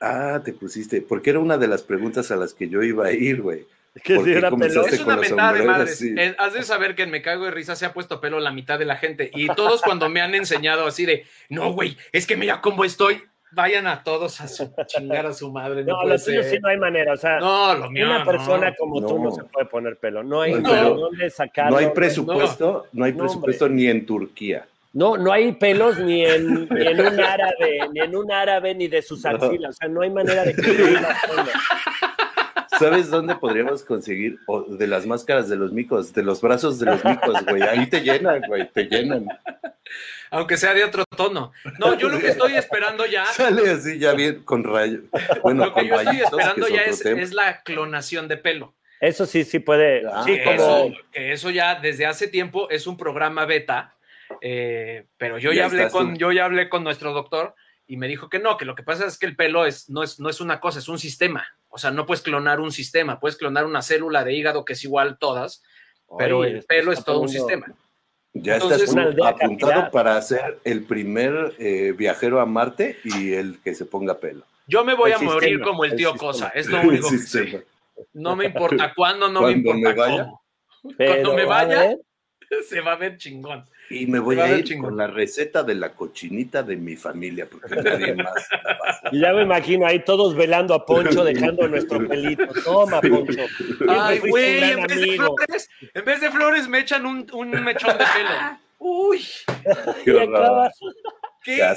Ah, 0.00 0.40
te 0.44 0.52
pusiste, 0.52 1.02
porque 1.02 1.30
era 1.30 1.38
una 1.40 1.58
de 1.58 1.66
las 1.66 1.82
preguntas 1.82 2.30
a 2.30 2.36
las 2.36 2.54
que 2.54 2.68
yo 2.68 2.82
iba 2.82 3.06
a 3.06 3.12
ir, 3.12 3.42
güey. 3.42 3.66
Que 4.04 4.18
si 4.20 4.32
era 4.32 4.50
pelo. 4.50 4.86
Es 4.86 5.00
una 5.00 5.16
mentada 5.16 5.52
de 5.54 5.62
madres. 5.64 6.04
Has 6.38 6.52
de 6.52 6.62
saber 6.62 6.94
que 6.94 7.02
en 7.02 7.10
Me 7.10 7.22
Cago 7.22 7.46
de 7.46 7.50
Risa 7.50 7.74
se 7.74 7.84
ha 7.84 7.92
puesto 7.92 8.20
pelo 8.20 8.38
la 8.38 8.52
mitad 8.52 8.78
de 8.78 8.84
la 8.84 8.96
gente. 8.96 9.30
Y 9.34 9.48
todos 9.48 9.82
cuando 9.82 10.08
me 10.08 10.20
han 10.20 10.34
enseñado 10.34 10.86
así 10.86 11.04
de, 11.04 11.26
no, 11.48 11.72
güey, 11.72 11.96
es 12.12 12.26
que 12.26 12.36
mira 12.36 12.60
cómo 12.60 12.84
estoy. 12.84 13.22
Vayan 13.50 13.86
a 13.86 14.04
todos 14.04 14.42
a 14.42 14.46
su, 14.46 14.70
chingar 14.86 15.24
a 15.24 15.32
su 15.32 15.50
madre. 15.50 15.82
No, 15.82 16.04
lo 16.04 16.18
tuyo 16.18 16.42
sí 16.42 16.58
no 16.60 16.68
hay 16.68 16.76
manera. 16.76 17.14
O 17.14 17.16
sea, 17.16 17.40
no, 17.40 17.74
lo 17.74 17.90
mío, 17.90 18.04
una 18.04 18.22
persona 18.22 18.74
como 18.76 19.00
tú 19.00 19.18
no 19.18 19.30
se 19.32 19.42
puede 19.44 19.66
poner 19.66 19.96
pelo. 19.96 20.22
No 20.22 20.42
hay 20.42 20.52
dónde 20.52 21.30
sacarlo. 21.30 21.70
No 21.72 21.76
hay 21.78 21.88
presupuesto, 21.88 22.86
no, 22.92 23.04
hay 23.06 23.14
presupuesto 23.14 23.68
ni 23.68 23.86
en 23.86 24.04
Turquía. 24.04 24.66
No, 24.92 25.16
no 25.16 25.32
hay 25.32 25.52
pelos 25.52 25.98
ni 25.98 26.24
en, 26.24 26.68
ni 26.70 26.86
en 26.86 27.00
un 27.00 27.20
árabe, 27.20 27.80
ni 27.92 28.00
en 28.00 28.16
un 28.16 28.32
árabe, 28.32 28.74
ni 28.74 28.88
de 28.88 29.02
sus 29.02 29.24
axilas. 29.24 29.70
O 29.70 29.78
sea, 29.78 29.88
no 29.88 30.02
hay 30.02 30.10
manera 30.10 30.44
de 30.44 30.54
que 30.54 30.62
¿Sabes 32.78 33.10
dónde 33.10 33.34
podríamos 33.34 33.82
conseguir? 33.82 34.38
O 34.46 34.62
de 34.62 34.86
las 34.86 35.04
máscaras 35.04 35.48
de 35.48 35.56
los 35.56 35.72
micos, 35.72 36.12
de 36.12 36.22
los 36.22 36.40
brazos 36.40 36.78
de 36.78 36.86
los 36.86 37.04
micos, 37.04 37.44
güey. 37.46 37.62
Ahí 37.62 37.88
te 37.88 38.00
llenan, 38.00 38.42
güey, 38.46 38.70
te 38.70 38.84
llenan. 38.84 39.26
Aunque 40.30 40.56
sea 40.56 40.74
de 40.74 40.84
otro 40.84 41.04
tono. 41.04 41.52
No, 41.78 41.98
yo 41.98 42.08
lo 42.08 42.20
que 42.20 42.28
estoy 42.28 42.54
esperando 42.54 43.04
ya. 43.06 43.24
Sale 43.26 43.70
así 43.70 43.98
ya 43.98 44.12
bien 44.12 44.44
con 44.44 44.62
rayo. 44.62 45.00
Bueno, 45.42 45.64
lo 45.64 45.74
que 45.74 45.80
con 45.80 45.88
yo 45.88 45.94
estoy 45.96 46.06
rayitos, 46.06 46.32
esperando 46.32 46.68
ya 46.68 46.82
es, 46.82 47.04
es 47.04 47.32
la 47.32 47.62
clonación 47.62 48.28
de 48.28 48.36
pelo. 48.36 48.74
Eso 49.00 49.26
sí, 49.26 49.44
sí 49.44 49.58
puede. 49.58 50.06
Ah, 50.06 50.22
sí, 50.24 50.36
que, 50.36 50.44
como. 50.44 50.54
eso, 50.54 50.92
que 51.12 51.32
eso 51.32 51.50
ya 51.50 51.76
desde 51.76 52.06
hace 52.06 52.28
tiempo 52.28 52.70
es 52.70 52.86
un 52.86 52.96
programa 52.96 53.44
beta, 53.44 53.96
eh, 54.40 55.06
pero 55.16 55.38
yo 55.38 55.50
Ya 55.52 55.56
ya, 55.58 55.64
hablé 55.66 55.90
con, 55.90 56.12
tú. 56.14 56.18
yo 56.18 56.32
ya 56.32 56.44
hablé 56.44 56.68
con 56.68 56.84
nuestro 56.84 57.12
doctor 57.12 57.54
y 57.86 57.96
me 57.96 58.08
dijo 58.08 58.28
que 58.28 58.38
no, 58.38 58.56
que 58.56 58.64
lo 58.64 58.74
que 58.74 58.82
pasa 58.82 59.06
es 59.06 59.18
que 59.18 59.26
el 59.26 59.36
pelo 59.36 59.64
es, 59.66 59.88
no, 59.88 60.02
es, 60.02 60.20
no 60.20 60.28
es 60.28 60.40
una 60.40 60.60
cosa, 60.60 60.78
es 60.78 60.88
un 60.88 60.98
sistema. 60.98 61.46
O 61.68 61.78
sea, 61.78 61.90
no 61.90 62.06
puedes 62.06 62.22
clonar 62.22 62.60
un 62.60 62.70
sistema, 62.72 63.20
puedes 63.20 63.36
clonar 63.36 63.64
una 63.64 63.82
célula 63.82 64.24
de 64.24 64.34
hígado 64.34 64.64
que 64.64 64.72
es 64.74 64.84
igual 64.84 65.18
todas, 65.18 65.62
pero 66.18 66.44
el 66.44 66.62
pelo 66.64 66.92
es 66.92 67.04
todo 67.04 67.20
un 67.20 67.28
sistema. 67.28 67.66
Ya 68.34 68.54
Entonces, 68.54 68.82
estás 68.94 69.26
apuntado 69.26 69.90
para 69.90 70.20
ser 70.22 70.58
el 70.64 70.84
primer 70.84 71.54
eh, 71.58 71.92
viajero 71.96 72.40
a 72.40 72.46
Marte 72.46 72.98
y 73.04 73.32
el 73.32 73.58
que 73.62 73.74
se 73.74 73.84
ponga 73.86 74.18
pelo. 74.18 74.44
Yo 74.66 74.84
me 74.84 74.94
voy 74.94 75.10
El 75.12 75.16
a 75.16 75.20
morir 75.20 75.60
como 75.62 75.84
el 75.84 75.96
tío. 75.96 76.14
Cosa, 76.16 76.48
es 76.48 76.68
lo 76.68 76.80
único 76.82 77.08
que 77.10 77.18
sé. 77.18 77.66
No 78.12 78.36
me 78.36 78.44
importa 78.46 78.92
cuándo, 78.96 79.28
no 79.28 79.42
me 79.42 79.52
importa 79.52 79.88
me 79.88 79.94
vaya. 79.94 80.24
cómo. 80.24 80.42
Pero, 80.96 81.12
Cuando 81.12 81.34
me 81.34 81.42
a 81.42 81.46
vaya, 81.46 81.96
se 82.68 82.80
va 82.80 82.92
a 82.92 82.96
ver 82.96 83.16
chingón. 83.16 83.68
Y 83.90 84.06
me 84.06 84.18
voy 84.18 84.38
a 84.38 84.56
ir 84.58 84.64
chingón. 84.64 84.90
con 84.90 84.96
la 84.98 85.06
receta 85.06 85.62
de 85.62 85.74
la 85.74 85.94
cochinita 85.94 86.62
de 86.62 86.76
mi 86.76 86.94
familia, 86.96 87.48
porque 87.50 87.74
nadie 87.76 88.14
más. 88.14 88.34
y 89.12 89.20
ya 89.20 89.32
me 89.32 89.42
imagino 89.42 89.86
ahí 89.86 90.04
todos 90.04 90.34
velando 90.34 90.74
a 90.74 90.84
Poncho, 90.84 91.24
dejando 91.24 91.66
nuestro 91.68 92.06
pelito. 92.06 92.46
Toma, 92.64 93.00
Poncho. 93.00 93.40
Ay, 93.88 94.18
güey, 94.20 94.62
en 94.72 94.82
vez 94.82 94.96
de 94.96 95.02
amigo. 95.04 95.34
flores, 95.36 95.70
en 95.94 96.04
vez 96.04 96.20
de 96.20 96.30
flores 96.30 96.68
me 96.68 96.80
echan 96.80 97.06
un, 97.06 97.26
un 97.32 97.50
mechón 97.64 97.96
de 97.96 98.04
pelo. 98.04 98.58
Uy, 98.80 99.24
Qué 100.04 100.22
acabas- 100.22 100.78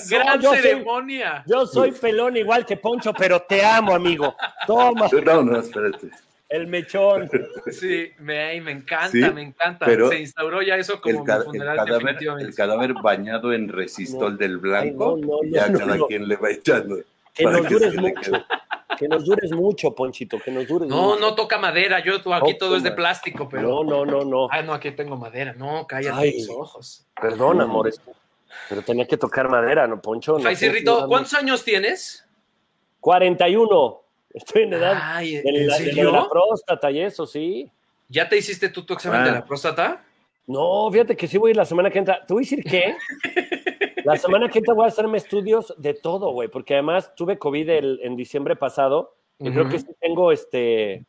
gran 0.10 0.40
Yo 0.42 0.50
soy- 0.50 0.60
ceremonia. 0.62 1.44
Yo 1.48 1.66
soy 1.66 1.92
pelón 1.94 2.38
igual 2.38 2.66
que 2.66 2.78
Poncho, 2.78 3.14
pero 3.14 3.42
te 3.42 3.64
amo, 3.66 3.96
amigo. 3.96 4.36
Toma 4.68 5.08
No, 5.26 5.44
no, 5.44 5.60
espérate. 5.60 6.10
El 6.52 6.68
mechón. 6.68 7.30
Sí, 7.72 8.12
me, 8.20 8.60
me 8.62 8.72
encanta, 8.72 9.10
Sí, 9.10 9.22
me 9.34 9.42
encanta. 9.42 9.86
pero 9.86 10.10
Se 10.10 10.20
instauró 10.20 10.62
ya 10.62 10.76
eso 10.76 11.00
como 11.02 11.14
El, 11.16 11.20
mi 11.22 11.26
ca- 11.26 11.38
el 11.38 11.44
funeral 11.44 11.78
cadáver, 11.78 12.02
definitivamente. 12.04 12.50
el 12.50 12.56
cadáver 12.56 12.94
bañado 13.02 13.54
en 13.54 13.70
resistol 13.70 14.34
No. 14.34 14.38
del 14.38 14.58
blanco, 14.58 15.16
Ay, 15.16 15.22
no, 15.22 15.28
no, 15.28 15.40
y 15.48 15.52
ya 15.52 15.70
no, 15.70 15.80
cada 15.80 15.96
no. 15.96 16.08
quien 16.08 16.28
le 16.28 16.36
va 16.36 16.52
echando. 16.52 16.98
Que 17.34 17.44
nos 17.46 17.70
dures 17.70 17.92
se 17.94 18.02
le 18.02 18.02
mucho. 18.02 18.32
Que 19.00 19.08
nos 19.08 19.26
dures 19.26 19.52
mucho, 19.54 19.96
Ponchito, 19.96 20.38
que 20.44 20.52
nos 20.52 20.68
dures 20.68 20.90
No, 20.90 21.02
mucho. 21.12 21.20
no 21.22 21.34
toca 21.36 21.58
madera. 21.58 22.04
Yo 22.04 22.16
aquí 22.16 22.52
No, 22.52 22.58
todo 22.60 22.76
es 22.76 22.84
de 22.84 22.92
plástico, 22.92 23.46
No, 23.46 23.50
pero. 23.50 23.84
no, 23.86 24.06
no, 24.06 24.26
no. 24.26 24.48
Ah, 24.52 24.62
no, 24.62 24.74
aquí 24.74 24.92
tengo 24.92 25.16
madera. 25.16 25.54
No, 25.54 25.88
cállate 25.88 26.18
Ay. 26.20 26.40
los 26.46 26.50
ojos. 26.50 27.08
Perdón, 27.20 27.62
amores. 27.62 28.02
Pero 28.68 28.82
tenía 28.82 29.08
que 29.08 29.16
tocar 29.16 29.48
madera, 29.50 29.88
¿no, 29.88 30.02
Poncho? 30.02 30.38
No 30.38 30.48
Ay, 30.50 30.56
Rito, 30.56 31.02
no, 31.02 31.08
¿cuántos 31.08 31.34
años 31.34 31.64
tienes? 31.64 32.26
41. 33.00 34.02
Estoy 34.34 34.64
en 34.64 34.74
edad 34.74 34.94
Ay, 35.02 35.38
de, 35.38 35.42
¿en 35.50 35.68
la, 35.68 35.78
de 35.78 36.04
la 36.04 36.30
próstata 36.30 36.90
y 36.92 37.02
eso, 37.02 37.26
sí. 37.26 37.70
¿Ya 38.10 38.28
te 38.30 38.38
hiciste 38.38 38.70
tú 38.70 38.86
tu 38.86 38.94
examen 38.94 39.22
Ah. 39.22 39.26
de 39.26 39.32
la 39.32 39.46
próstata? 39.46 40.04
No, 40.48 40.90
fíjate 40.92 41.16
que 41.16 41.28
sí 41.28 41.38
voy 41.38 41.50
a 41.50 41.52
ir 41.52 41.58
la 41.58 41.66
semana 41.66 41.90
que 41.90 42.00
entra. 42.00 42.26
¿Te 42.26 42.34
voy 42.34 42.42
a 42.42 42.46
decir 42.46 42.64
qué? 42.64 42.96
La 44.04 44.18
semana 44.18 44.50
que 44.50 44.58
entra 44.58 44.74
voy 44.74 44.86
a 44.86 44.88
hacerme 44.88 45.20
estudios 45.20 45.76
de 45.78 45.94
todo, 45.94 46.32
güey, 46.32 46.48
porque 46.50 46.74
además 46.74 47.14
tuve 47.16 47.38
COVID 47.38 47.70
el- 47.70 48.00
en 48.02 48.16
diciembre 48.16 48.56
pasado 48.56 49.16
y 49.38 49.52
creo 49.52 49.70
que 49.70 49.78
sí 49.80 49.86
tengo 50.00 50.32
este, 50.32 51.06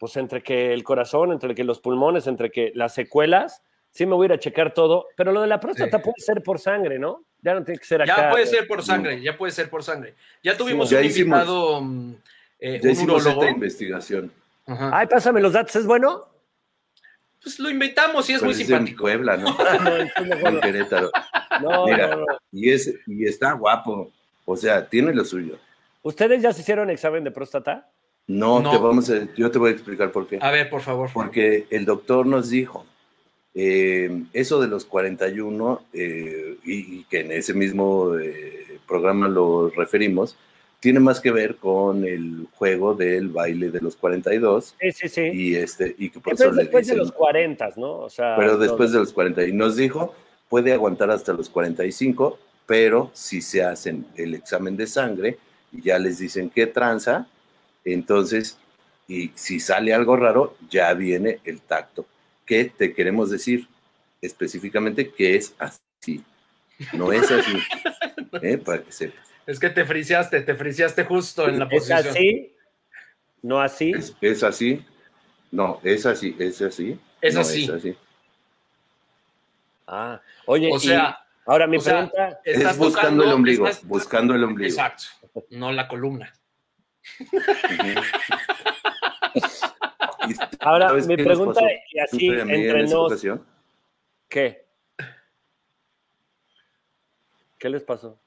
pues 0.00 0.16
entre 0.16 0.42
que 0.42 0.72
el 0.72 0.82
corazón, 0.82 1.30
entre 1.30 1.54
que 1.54 1.62
los 1.62 1.78
pulmones, 1.78 2.26
entre 2.26 2.50
que 2.50 2.72
las 2.74 2.92
secuelas, 2.94 3.62
sí 3.90 4.04
me 4.04 4.14
voy 4.16 4.24
a 4.24 4.26
ir 4.26 4.32
a 4.32 4.38
checar 4.40 4.74
todo, 4.74 5.06
pero 5.16 5.30
lo 5.30 5.40
de 5.42 5.46
la 5.46 5.60
próstata 5.60 5.98
Sí. 5.98 6.02
puede 6.02 6.14
ser 6.18 6.42
por 6.42 6.58
sangre, 6.58 6.98
¿no? 6.98 7.22
Ya 7.42 7.54
no 7.54 7.64
tiene 7.64 7.78
que 7.78 7.86
ser 7.86 8.02
acá. 8.02 8.14
Ya 8.16 8.30
puede 8.30 8.44
güey. 8.44 8.56
ser 8.58 8.66
por 8.68 8.82
sangre, 8.82 9.22
ya 9.22 9.36
puede 9.36 9.52
ser 9.52 9.70
por 9.70 9.82
sangre. 9.82 10.14
Ya 10.42 10.56
tuvimos 10.56 10.90
Ya 10.90 10.98
un 10.98 11.04
hicimos- 11.04 11.38
invitado, 11.38 11.80
mm, 11.80 12.14
eh, 12.60 12.80
Ya 12.82 12.88
un 12.88 12.90
hicimos 12.92 13.26
esta 13.26 13.50
investigación. 13.50 14.32
Ajá. 14.66 14.90
Ay, 14.92 15.06
pásame 15.06 15.40
los 15.40 15.52
datos, 15.54 15.74
¿es 15.76 15.86
bueno? 15.86 16.26
Pues 17.42 17.58
lo 17.58 17.70
invitamos 17.70 18.28
y 18.28 18.34
es 18.34 18.40
Pero 18.40 18.52
muy 18.52 18.54
es 18.54 18.60
en 18.60 18.66
simpático. 18.66 19.02
Puebla, 19.04 19.36
¿no? 19.38 19.46
No, 19.82 19.96
es 19.96 20.12
muy 20.16 20.30
En. 20.30 20.60
Querétaro. 20.60 21.10
no, 21.62 21.86
Mira. 21.86 22.08
no, 22.08 22.16
no. 22.16 22.26
Y, 22.52 22.70
es, 22.70 22.94
y 23.06 23.24
está 23.26 23.52
guapo. 23.52 24.12
O 24.44 24.56
sea, 24.56 24.86
tiene 24.86 25.14
lo 25.14 25.24
suyo. 25.24 25.58
¿Ustedes 26.02 26.42
ya 26.42 26.52
se 26.52 26.60
hicieron 26.60 26.90
examen 26.90 27.24
de 27.24 27.30
próstata? 27.30 27.88
No, 28.26 28.60
No. 28.60 28.70
te 28.70 28.76
vamos 28.76 29.08
a, 29.10 29.26
yo 29.34 29.50
te 29.50 29.58
voy 29.58 29.70
a 29.70 29.72
explicar 29.72 30.12
por 30.12 30.26
qué. 30.26 30.38
A 30.40 30.50
ver, 30.50 30.68
por 30.68 30.82
favor. 30.82 31.08
Porque 31.12 31.66
el 31.70 31.84
doctor 31.86 32.26
nos 32.26 32.50
dijo, 32.50 32.84
eh, 33.54 34.22
eso 34.32 34.60
de 34.60 34.68
los 34.68 34.84
41, 34.84 35.82
eh, 35.92 36.56
y, 36.64 36.98
y 37.00 37.04
que 37.10 37.20
en 37.20 37.32
ese 37.32 37.52
mismo 37.54 38.16
eh, 38.18 38.78
programa 38.86 39.28
lo 39.28 39.70
referimos, 39.70 40.36
tiene 40.78 40.98
más 41.00 41.20
que 41.20 41.30
ver 41.30 41.56
con 41.56 42.04
el 42.06 42.46
juego 42.54 42.94
del 42.94 43.28
baile 43.28 43.70
de 43.70 43.80
los 43.80 43.96
42 43.96 44.74
Sí, 44.80 44.92
sí, 44.92 45.08
sí. 45.08 45.20
y 45.32 45.54
este 45.56 45.94
y 45.98 46.08
que 46.10 46.20
por 46.20 46.32
eso 46.32 46.50
después 46.52 46.86
de 46.86 46.96
los 46.96 47.12
40, 47.12 47.72
¿no? 47.76 47.98
O 47.98 48.08
sea, 48.10 48.34
pero 48.38 48.52
no- 48.52 48.58
después 48.58 48.90
de 48.92 48.98
los 49.00 49.12
40 49.12 49.44
y 49.46 49.52
nos 49.52 49.76
dijo 49.76 50.14
puede 50.48 50.72
aguantar 50.72 51.10
hasta 51.10 51.32
los 51.34 51.50
45 51.50 52.38
pero 52.66 53.10
si 53.12 53.42
se 53.42 53.62
hacen 53.62 54.06
el 54.16 54.34
examen 54.34 54.76
de 54.78 54.86
sangre 54.86 55.36
y 55.70 55.82
ya 55.82 55.98
les 55.98 56.18
dicen 56.18 56.48
qué 56.48 56.66
tranza 56.66 57.26
entonces 57.84 58.56
y 59.06 59.30
si 59.34 59.60
sale 59.60 59.92
algo 59.92 60.16
raro 60.16 60.56
ya 60.70 60.94
viene 60.94 61.40
el 61.44 61.60
tacto 61.60 62.06
que 62.50 62.64
te 62.64 62.92
queremos 62.92 63.30
decir 63.30 63.68
específicamente 64.20 65.12
que 65.12 65.36
es 65.36 65.54
así 65.60 66.24
no 66.92 67.12
es 67.12 67.30
así 67.30 67.56
¿eh? 68.42 68.58
para 68.58 68.82
que 68.82 68.90
sepas 68.90 69.24
Es 69.46 69.60
que 69.60 69.70
te 69.70 69.84
friseaste, 69.84 70.40
te 70.42 70.54
friseaste 70.56 71.04
justo 71.04 71.48
en 71.48 71.60
la 71.60 71.66
¿Es 71.66 71.70
posición. 71.70 72.08
así? 72.08 72.52
¿No 73.42 73.60
así? 73.60 73.92
es, 73.92 74.16
es 74.20 74.42
así 74.42 74.84
no 75.52 75.80
es 75.84 76.04
así 76.06 76.34
es 76.40 76.60
así 76.60 76.98
Es 77.20 77.34
no 77.36 77.40
así. 77.42 77.64
es 77.64 77.70
así 77.70 77.96
Ah, 79.86 80.20
oye, 80.46 80.70
O 80.72 80.76
y 80.76 80.80
sea, 80.80 81.18
ahora 81.46 81.66
mi 81.68 81.76
o 81.76 81.80
sea, 81.80 82.08
pregunta, 82.10 82.40
estás 82.44 82.72
es 82.72 82.78
buscando 82.78 83.02
tocando- 83.08 83.24
el 83.24 83.32
ombligo 83.32 83.68
estás- 83.68 83.86
buscando 83.86 84.34
el 84.34 84.42
ombligo 84.44 84.70
Exacto, 84.70 85.04
no 85.50 85.70
la 85.72 85.86
columna. 85.88 86.32
Ahora 90.60 90.88
¿sabes 90.88 91.06
mi 91.06 91.16
pregunta, 91.16 91.60
y 91.92 91.98
así 91.98 92.28
en 92.28 92.50
entre 92.50 92.82
nos, 92.84 92.94
ocasión. 92.94 93.44
¿qué? 94.28 94.64
¿Qué 97.58 97.68
les 97.68 97.82
pasó? 97.82 98.18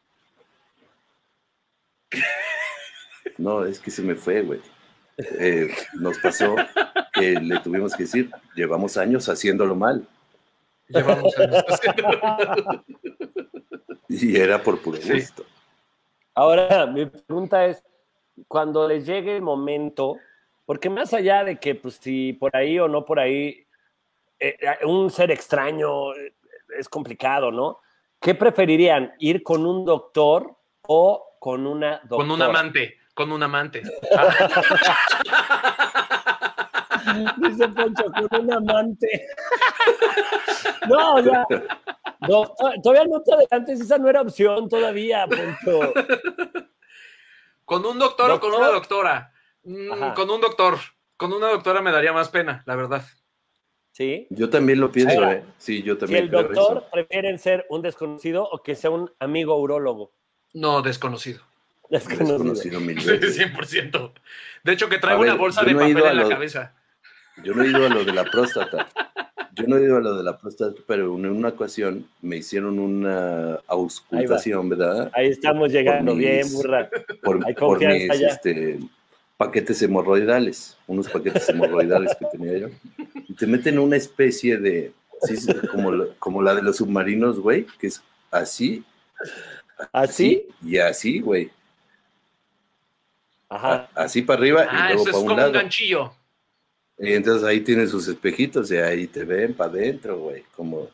No, 3.37 3.65
es 3.65 3.79
que 3.79 3.89
se 3.91 4.01
me 4.01 4.15
fue, 4.15 4.41
güey. 4.41 4.61
Eh, 5.39 5.69
nos 5.93 6.17
pasó 6.19 6.55
que 7.13 7.31
le 7.39 7.59
tuvimos 7.59 7.95
que 7.95 8.03
decir, 8.03 8.31
llevamos 8.55 8.97
años 8.97 9.27
haciéndolo 9.29 9.75
mal. 9.75 10.07
Llevamos 10.87 11.37
años 11.37 11.63
haciendo- 11.67 12.83
Y 14.09 14.35
era 14.37 14.61
por 14.61 14.79
puro 14.81 14.97
Sí. 14.97 15.13
gusto. 15.13 15.45
Ahora, 16.35 16.85
mi 16.87 17.05
pregunta 17.05 17.65
es, 17.65 17.83
cuando 18.47 18.87
les 18.87 19.05
llegue 19.05 19.35
el 19.35 19.41
momento, 19.41 20.17
porque 20.65 20.89
más 20.89 21.13
allá 21.13 21.43
de 21.43 21.59
que, 21.59 21.75
pues, 21.75 21.95
si 22.01 22.33
por 22.33 22.55
ahí 22.55 22.79
o 22.79 22.87
no 22.87 23.05
por 23.05 23.19
ahí, 23.19 23.65
eh, 24.39 24.57
un 24.85 25.09
ser 25.11 25.31
extraño 25.31 26.13
eh, 26.15 26.33
es 26.77 26.87
complicado, 26.89 27.51
¿no? 27.51 27.79
¿Qué 28.19 28.35
preferirían, 28.35 29.13
ir 29.19 29.43
con 29.43 29.65
un 29.65 29.83
doctor 29.85 30.55
o 30.87 31.35
con 31.39 31.67
una 31.67 31.99
doctora? 32.03 32.17
Con 32.17 32.31
un 32.31 32.41
amante, 32.41 32.97
con 33.13 33.31
un 33.31 33.43
amante. 33.43 33.81
Dice 37.37 37.67
Poncho, 37.69 38.05
con 38.29 38.41
un 38.45 38.53
amante. 38.53 39.27
No, 40.87 41.17
ya. 41.21 41.45
No, 42.27 42.45
to- 42.45 42.73
todavía 42.83 43.05
no 43.05 43.21
te 43.21 43.33
adelantes, 43.33 43.79
esa 43.79 43.97
no 43.97 44.09
era 44.09 44.21
opción 44.21 44.67
todavía, 44.67 45.25
Poncho. 45.27 45.93
¿Con 47.63 47.85
un 47.85 47.97
doctor, 47.99 48.31
o 48.31 48.39
con 48.39 48.53
una 48.53 48.67
doctora? 48.67 49.32
Mm, 49.63 49.91
Ajá. 49.93 50.13
con 50.13 50.29
un 50.29 50.41
doctor. 50.41 50.77
Con 51.17 51.31
una 51.33 51.47
doctora 51.49 51.81
me 51.81 51.91
daría 51.91 52.11
más 52.13 52.29
pena, 52.29 52.63
la 52.65 52.75
verdad. 52.75 53.05
¿Sí? 53.91 54.25
Yo 54.31 54.49
también 54.49 54.79
lo 54.79 54.91
pienso, 54.91 55.13
Ahora, 55.15 55.33
¿eh? 55.35 55.43
Sí, 55.57 55.83
yo 55.83 55.93
Si 55.93 55.99
también 56.01 56.23
el 56.23 56.29
creo 56.29 56.43
doctor 56.43 56.77
eso. 56.79 56.87
prefieren 56.91 57.37
ser 57.37 57.65
un 57.69 57.81
desconocido 57.83 58.43
o 58.51 58.63
que 58.63 58.75
sea 58.75 58.89
un 58.89 59.11
amigo 59.19 59.55
urólogo. 59.59 60.11
No, 60.53 60.81
desconocido. 60.81 61.41
Desconocido. 61.89 62.37
Desconocido 62.39 62.79
mil 62.79 62.95
veces. 62.95 63.37
100%. 63.39 64.11
De 64.63 64.73
hecho, 64.73 64.89
que 64.89 64.97
ver, 64.97 65.15
una 65.15 65.35
bolsa 65.35 65.63
de 65.63 65.73
no 65.73 65.79
papel 65.79 65.97
en 65.97 66.03
la 66.03 66.13
lo- 66.23 66.29
cabeza. 66.29 66.73
Yo 67.43 67.53
no 67.53 67.63
he 67.63 67.67
ido 67.67 67.85
a 67.85 67.89
lo 67.89 68.03
de 68.03 68.13
la 68.13 68.23
próstata. 68.31 68.89
Yo 69.55 69.65
no 69.67 69.77
he 69.77 69.83
ido 69.83 69.97
a 69.97 70.01
lo 70.01 70.15
de 70.17 70.23
la 70.23 70.37
próstata, 70.39 70.73
pero 70.87 71.13
en 71.15 71.27
una 71.27 71.49
ocasión 71.49 72.07
me 72.21 72.37
hicieron 72.37 72.79
una 72.79 73.59
auscultación, 73.67 74.69
¿verdad? 74.69 75.11
Ahí 75.13 75.27
estamos 75.29 75.71
llegando 75.71 76.13
Por 76.13 76.19
bien, 76.19 76.51
burra. 76.51 76.89
Por, 77.21 77.45
Hay 77.45 77.53
por 77.53 77.77
mis 77.85 78.09
este, 78.21 78.79
paquetes 79.45 79.81
hemorroidales, 79.81 80.77
unos 80.87 81.09
paquetes 81.09 81.47
hemorroidales 81.49 82.15
que 82.17 82.25
tenía 82.31 82.57
yo. 82.57 82.67
Y 83.27 83.33
te 83.33 83.45
meten 83.47 83.79
una 83.79 83.95
especie 83.97 84.57
de, 84.57 84.93
sí, 85.23 85.35
como, 85.71 85.91
la- 85.91 86.07
como 86.19 86.41
la 86.41 86.55
de 86.55 86.61
los 86.61 86.77
submarinos, 86.77 87.39
güey, 87.39 87.65
que 87.79 87.87
es 87.87 88.01
así, 88.31 88.83
¿Así? 89.91 90.47
y 90.63 90.77
así, 90.77 91.19
güey. 91.19 91.51
Ajá. 93.49 93.89
Así 93.95 94.21
para 94.21 94.39
arriba 94.39 94.63
y 94.65 94.67
Ah, 94.69 94.87
luego 94.93 95.01
eso 95.01 95.09
es 95.09 95.11
para 95.15 95.19
un 95.21 95.27
como 95.27 95.37
lado. 95.37 95.49
un 95.51 95.55
ganchillo. 95.57 96.13
Y 96.99 97.13
entonces 97.13 97.43
ahí 97.47 97.59
tienen 97.61 97.89
sus 97.89 98.07
espejitos 98.07 98.71
y 98.71 98.77
ahí 98.77 99.07
te 99.07 99.23
ven 99.25 99.53
para 99.53 99.71
adentro, 99.71 100.17
güey, 100.19 100.43
como... 100.55 100.89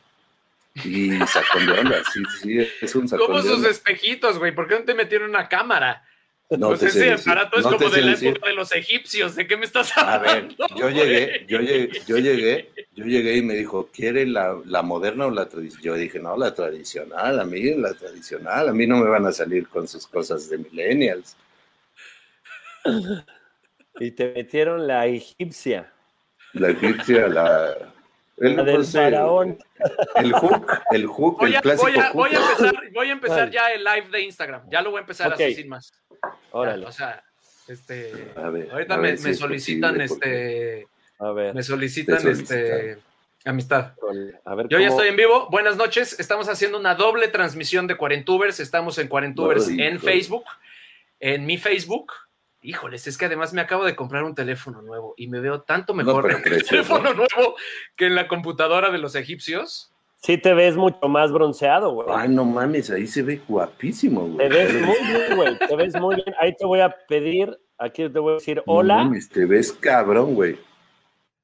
Y 0.84 1.10
sacón 1.26 1.66
de 1.66 1.72
onda, 1.80 1.96
sí, 2.12 2.22
sí, 2.40 2.58
es 2.80 2.94
un 2.94 3.08
sacón 3.08 3.26
Como 3.26 3.38
de 3.38 3.48
sus 3.48 3.56
onda. 3.58 3.70
espejitos, 3.70 4.38
güey. 4.38 4.54
¿Por 4.54 4.68
qué 4.68 4.78
no 4.78 4.84
te 4.84 4.94
metieron 4.94 5.28
una 5.30 5.48
cámara? 5.48 6.04
No 6.50 6.68
pues 6.68 6.80
te 6.80 6.90
sé 6.90 7.12
ese 7.14 7.30
aparato 7.30 7.58
es 7.58 7.64
no 7.64 7.70
te 7.70 7.84
como 7.84 7.90
de 7.90 8.02
la 8.02 8.10
decir. 8.10 8.28
época 8.30 8.48
de 8.48 8.54
los 8.54 8.72
egipcios. 8.72 9.36
¿De 9.36 9.46
qué 9.46 9.56
me 9.56 9.64
estás 9.66 9.96
A 9.96 10.14
hablando? 10.14 10.56
ver, 10.68 10.76
yo 10.76 10.90
llegué, 10.90 11.46
yo 11.46 11.60
llegué, 11.60 12.00
yo 12.06 12.18
llegué, 12.18 12.70
yo 12.92 13.04
llegué 13.04 13.36
y 13.36 13.42
me 13.42 13.54
dijo, 13.54 13.88
¿quiere 13.92 14.26
la, 14.26 14.58
la 14.64 14.82
moderna 14.82 15.26
o 15.26 15.30
la 15.30 15.48
tradicional? 15.48 15.84
Yo 15.84 15.94
dije, 15.94 16.18
no, 16.18 16.36
la 16.36 16.52
tradicional, 16.54 17.38
a 17.38 17.44
mí 17.44 17.62
la 17.76 17.94
tradicional, 17.94 18.68
a 18.68 18.72
mí 18.72 18.86
no 18.86 18.96
me 18.96 19.08
van 19.08 19.26
a 19.26 19.32
salir 19.32 19.68
con 19.68 19.86
sus 19.86 20.06
cosas 20.08 20.48
de 20.50 20.58
millennials. 20.58 21.36
Y 24.00 24.10
te 24.12 24.32
metieron 24.32 24.86
la 24.86 25.06
egipcia, 25.06 25.92
La 26.54 26.70
egipcia, 26.70 27.28
la... 27.28 27.76
el, 28.38 28.56
la 28.56 28.62
del 28.64 28.76
pues, 28.76 28.92
faraón. 28.92 29.58
El 30.16 30.32
hook, 30.32 30.66
el 30.92 31.06
hook, 31.06 31.38
Voy 31.38 31.50
el 31.50 31.56
a, 31.56 31.60
clásico 31.62 31.88
voy, 31.90 31.98
a, 31.98 32.04
hook. 32.08 32.14
voy 32.14 32.30
a 32.34 32.38
empezar, 32.40 32.74
voy 32.92 33.08
a 33.08 33.12
empezar 33.12 33.50
ya 33.50 33.70
el 33.72 33.84
live 33.84 34.08
de 34.10 34.20
Instagram. 34.22 34.62
Ya 34.70 34.82
lo 34.82 34.90
voy 34.90 34.98
a 34.98 35.00
empezar 35.02 35.28
Ok. 35.28 35.34
así 35.34 35.54
sin 35.54 35.68
más. 35.68 35.92
Órale, 36.52 36.86
O 36.86 36.92
sea, 36.92 37.22
este. 37.68 38.32
A 38.36 38.50
ver, 38.50 38.70
ahorita 38.70 38.94
a 38.94 38.96
me, 38.98 39.08
ver 39.08 39.18
si 39.18 39.24
me 39.24 39.30
es 39.30 39.38
solicitan 39.38 39.94
posible, 39.96 40.08
porque- 40.08 40.78
este. 40.80 40.88
a 41.18 41.32
ver. 41.32 41.54
Me 41.54 41.62
solicitan 41.62 42.16
Te 42.16 42.22
solicitan. 42.22 42.56
este. 42.58 42.98
Amistad. 43.44 43.92
A 44.44 44.54
ver 44.54 44.68
Yo 44.68 44.78
ya 44.78 44.88
estoy 44.88 45.08
en 45.08 45.16
vivo. 45.16 45.48
Buenas 45.50 45.76
noches. 45.76 46.20
Estamos 46.20 46.48
haciendo 46.50 46.78
una 46.78 46.94
doble 46.94 47.28
transmisión 47.28 47.86
de 47.86 47.96
Cuarentubers. 47.96 48.60
Estamos 48.60 48.98
en 48.98 49.08
Cuarentubers 49.08 49.68
en. 49.68 49.98
Facebook. 49.98 50.44
En 51.20 51.46
mi 51.46 51.56
Facebook. 51.56 52.12
Híjoles, 52.62 53.06
es 53.06 53.16
que 53.16 53.24
además 53.24 53.54
me 53.54 53.62
acabo 53.62 53.86
de 53.86 53.96
comprar 53.96 54.24
un 54.24 54.34
teléfono 54.34 54.82
nuevo 54.82 55.14
y 55.16 55.28
me 55.28 55.40
veo 55.40 55.62
tanto 55.62 55.94
mejor 55.94 56.22
pero 56.26 56.38
en 56.38 56.52
el 56.52 56.62
teléfono 56.66 57.14
nuevo 57.14 57.56
que 57.96 58.04
en 58.06 58.14
la 58.14 58.28
computadora 58.28 58.90
de 58.90 58.98
los 58.98 59.14
egipcios. 59.14 59.90
Sí 60.22 60.36
te 60.36 60.52
ves 60.52 60.76
mucho 60.76 61.08
más 61.08 61.32
bronceado, 61.32 61.92
güey. 61.92 62.08
Ay, 62.12 62.28
no 62.28 62.44
mames, 62.44 62.90
ahí 62.90 63.06
se 63.06 63.22
ve 63.22 63.40
guapísimo, 63.48 64.26
Te 64.36 64.48
güey. 64.48 64.48
ves 64.50 64.74
muy 64.82 64.98
bien, 65.08 65.36
güey. 65.36 65.58
Te 65.58 65.76
ves 65.76 65.94
muy 65.98 66.14
bien. 66.16 66.34
Ahí 66.38 66.54
te 66.54 66.66
voy 66.66 66.80
a 66.80 66.94
pedir, 67.08 67.58
aquí 67.78 68.06
te 68.08 68.18
voy 68.18 68.32
a 68.32 68.34
decir 68.34 68.58
No 68.58 68.62
hola, 68.74 68.96
mames, 68.98 69.30
te 69.30 69.46
ves 69.46 69.72
cabrón, 69.72 70.34
güey. 70.34 70.58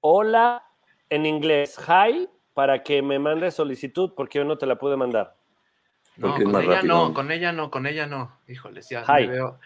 hola 0.01 0.63
en 1.09 1.25
inglés, 1.25 1.79
hi, 1.89 2.29
para 2.53 2.83
que 2.83 3.01
me 3.01 3.19
mandes 3.19 3.55
solicitud, 3.55 4.13
porque 4.15 4.39
yo 4.41 4.45
no 4.45 4.59
te 4.59 4.67
la 4.67 4.77
pude 4.77 4.97
mandar. 4.97 5.35
No, 6.19 6.29
Porque 6.29 6.45
con 6.45 6.63
ella 6.63 6.75
rápido. 6.77 6.95
no, 7.09 7.15
con 7.15 7.31
ella 7.33 7.53
no, 7.53 7.71
con 7.71 7.87
ella 7.87 8.07
no. 8.07 8.39
Híjoles, 8.49 8.89
ya 8.91 9.05
me 9.07 9.27
veo, 9.27 9.59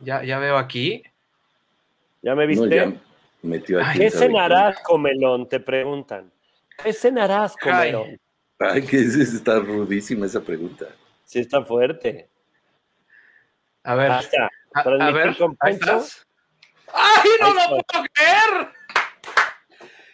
ya, 0.00 0.22
ya 0.24 0.38
veo 0.38 0.56
aquí. 0.56 1.02
¿Ya 2.22 2.34
me 2.34 2.44
No, 2.44 2.48
viste? 2.48 2.76
ya 2.76 2.92
metió 3.42 3.82
aquí. 3.84 3.98
¿Qué 3.98 4.10
¿sabe 4.10 4.26
cenarás, 4.26 4.82
comelón? 4.82 5.48
Te 5.48 5.60
preguntan. 5.60 6.30
¿Qué 6.82 6.92
cenarás, 6.94 7.56
comelón? 7.56 8.18
Ay, 8.58 8.82
que 8.86 8.98
es- 8.98 9.14
está 9.16 9.58
rudísima 9.58 10.26
esa 10.26 10.40
pregunta. 10.40 10.86
Sí 11.24 11.40
está 11.40 11.62
fuerte. 11.64 12.28
A 13.82 13.94
ver, 13.94 14.12
está. 14.12 14.50
a, 14.74 14.80
a 14.80 15.10
ver, 15.10 15.36
con 15.36 15.56
¿ahí 15.60 15.72
Poncho. 15.76 15.96
estás? 15.96 16.26
¡Ay, 16.92 17.30
no 17.40 17.46
Ahí 17.46 17.52
lo 17.54 17.68
puedo 17.68 18.04
creer! 18.12 18.68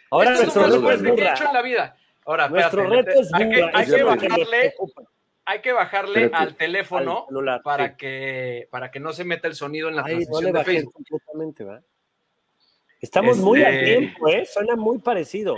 Ahora 0.09 0.33
Esto 0.33 0.43
es 0.47 0.55
nuestro 0.55 0.63
reto 0.63 0.67
más 0.67 0.73
es 0.75 0.81
fuerte 0.81 1.03
que 1.03 1.09
he 1.09 1.11
burra. 1.11 1.31
hecho 1.33 1.45
en 1.47 1.53
la 1.53 1.61
vida. 1.61 1.95
Ahora, 2.25 2.49
Nuestro 2.49 2.83
espérate, 2.83 3.09
reto 3.09 3.21
es 3.21 3.33
hay 3.33 3.49
que, 3.49 3.61
burra. 3.61 3.71
hay 3.73 3.85
que 3.85 4.03
bajarle, 4.03 4.73
hay 5.45 5.61
que 5.61 5.71
bajarle 5.73 6.23
Espérate. 6.23 6.43
al 6.43 6.55
teléfono 6.55 7.19
Al 7.21 7.25
celular, 7.27 7.61
para 7.63 7.89
sí. 7.89 7.95
que 7.97 8.67
para 8.71 8.91
que 8.91 8.99
no 8.99 9.13
se 9.13 9.23
meta 9.23 9.47
el 9.47 9.55
sonido 9.55 9.87
en 9.89 9.95
la 9.95 10.03
Ay, 10.05 10.15
no 10.15 10.19
transmisión 10.19 10.43
le 10.43 10.47
de 10.47 10.51
bajé 10.57 10.71
Facebook. 10.73 10.93
completamente, 10.93 11.63
¿va? 11.63 11.81
Estamos 12.99 13.37
muy 13.37 13.61
Este- 13.61 13.81
a 13.81 13.85
tiempo, 13.85 14.27
¿eh? 14.27 14.45
Suena 14.45 14.75
muy 14.75 14.99
parecido. 14.99 15.55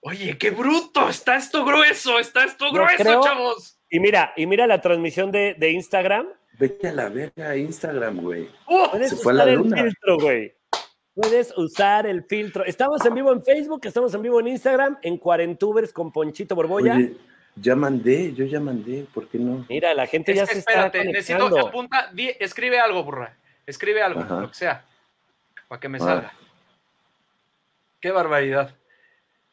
Oye, 0.00 0.38
qué 0.38 0.50
bruto, 0.50 1.08
está 1.08 1.36
esto 1.36 1.64
grueso, 1.64 2.18
está 2.18 2.44
esto 2.44 2.70
grueso, 2.72 2.96
creo- 3.02 3.22
chavos. 3.22 3.78
Y 3.90 4.00
mira, 4.00 4.32
y 4.36 4.46
mira 4.46 4.66
la 4.66 4.80
transmisión 4.80 5.30
de, 5.32 5.54
de 5.58 5.70
Instagram. 5.70 6.26
Vete 6.58 6.88
a 6.88 6.92
la 6.92 7.08
verga 7.08 7.50
a 7.50 7.56
Instagram, 7.56 8.20
güey. 8.20 8.48
¡Uh! 8.68 8.90
Puedes 8.90 9.10
Se 9.10 9.16
fue 9.16 9.32
a 9.32 9.36
la 9.36 9.42
usar 9.44 9.52
el 9.54 9.58
luna. 9.60 9.82
filtro, 9.82 10.18
güey. 10.18 10.54
Puedes 11.14 11.56
usar 11.56 12.06
el 12.06 12.24
filtro. 12.24 12.64
Estamos 12.64 13.04
en 13.06 13.14
vivo 13.14 13.32
en 13.32 13.42
Facebook, 13.44 13.80
estamos 13.84 14.12
en 14.14 14.22
vivo 14.22 14.40
en 14.40 14.48
Instagram, 14.48 14.98
en 15.02 15.16
Cuarentubers 15.18 15.92
con 15.92 16.12
Ponchito 16.12 16.54
Borboya. 16.54 16.94
Oye, 16.94 17.16
ya 17.56 17.74
mandé, 17.74 18.32
yo 18.34 18.44
ya 18.44 18.60
mandé, 18.60 19.06
¿por 19.14 19.28
qué 19.28 19.38
no? 19.38 19.64
Mira, 19.68 19.94
la 19.94 20.06
gente 20.06 20.32
Es 20.32 20.38
ya 20.38 20.46
que 20.46 20.52
se 20.54 20.58
espérate, 20.58 20.98
está 20.98 21.10
necesito 21.10 21.38
conectando. 21.38 21.68
apunta, 21.68 22.10
di- 22.12 22.34
escribe 22.38 22.78
algo, 22.78 23.02
burra. 23.02 23.34
Escribe 23.66 24.02
algo, 24.02 24.20
Ajá. 24.20 24.40
lo 24.42 24.48
que 24.48 24.54
sea, 24.54 24.84
para 25.68 25.80
que 25.80 25.88
me 25.88 25.98
Ah. 25.98 26.00
salga. 26.02 26.32
Qué 28.00 28.10
barbaridad. 28.10 28.74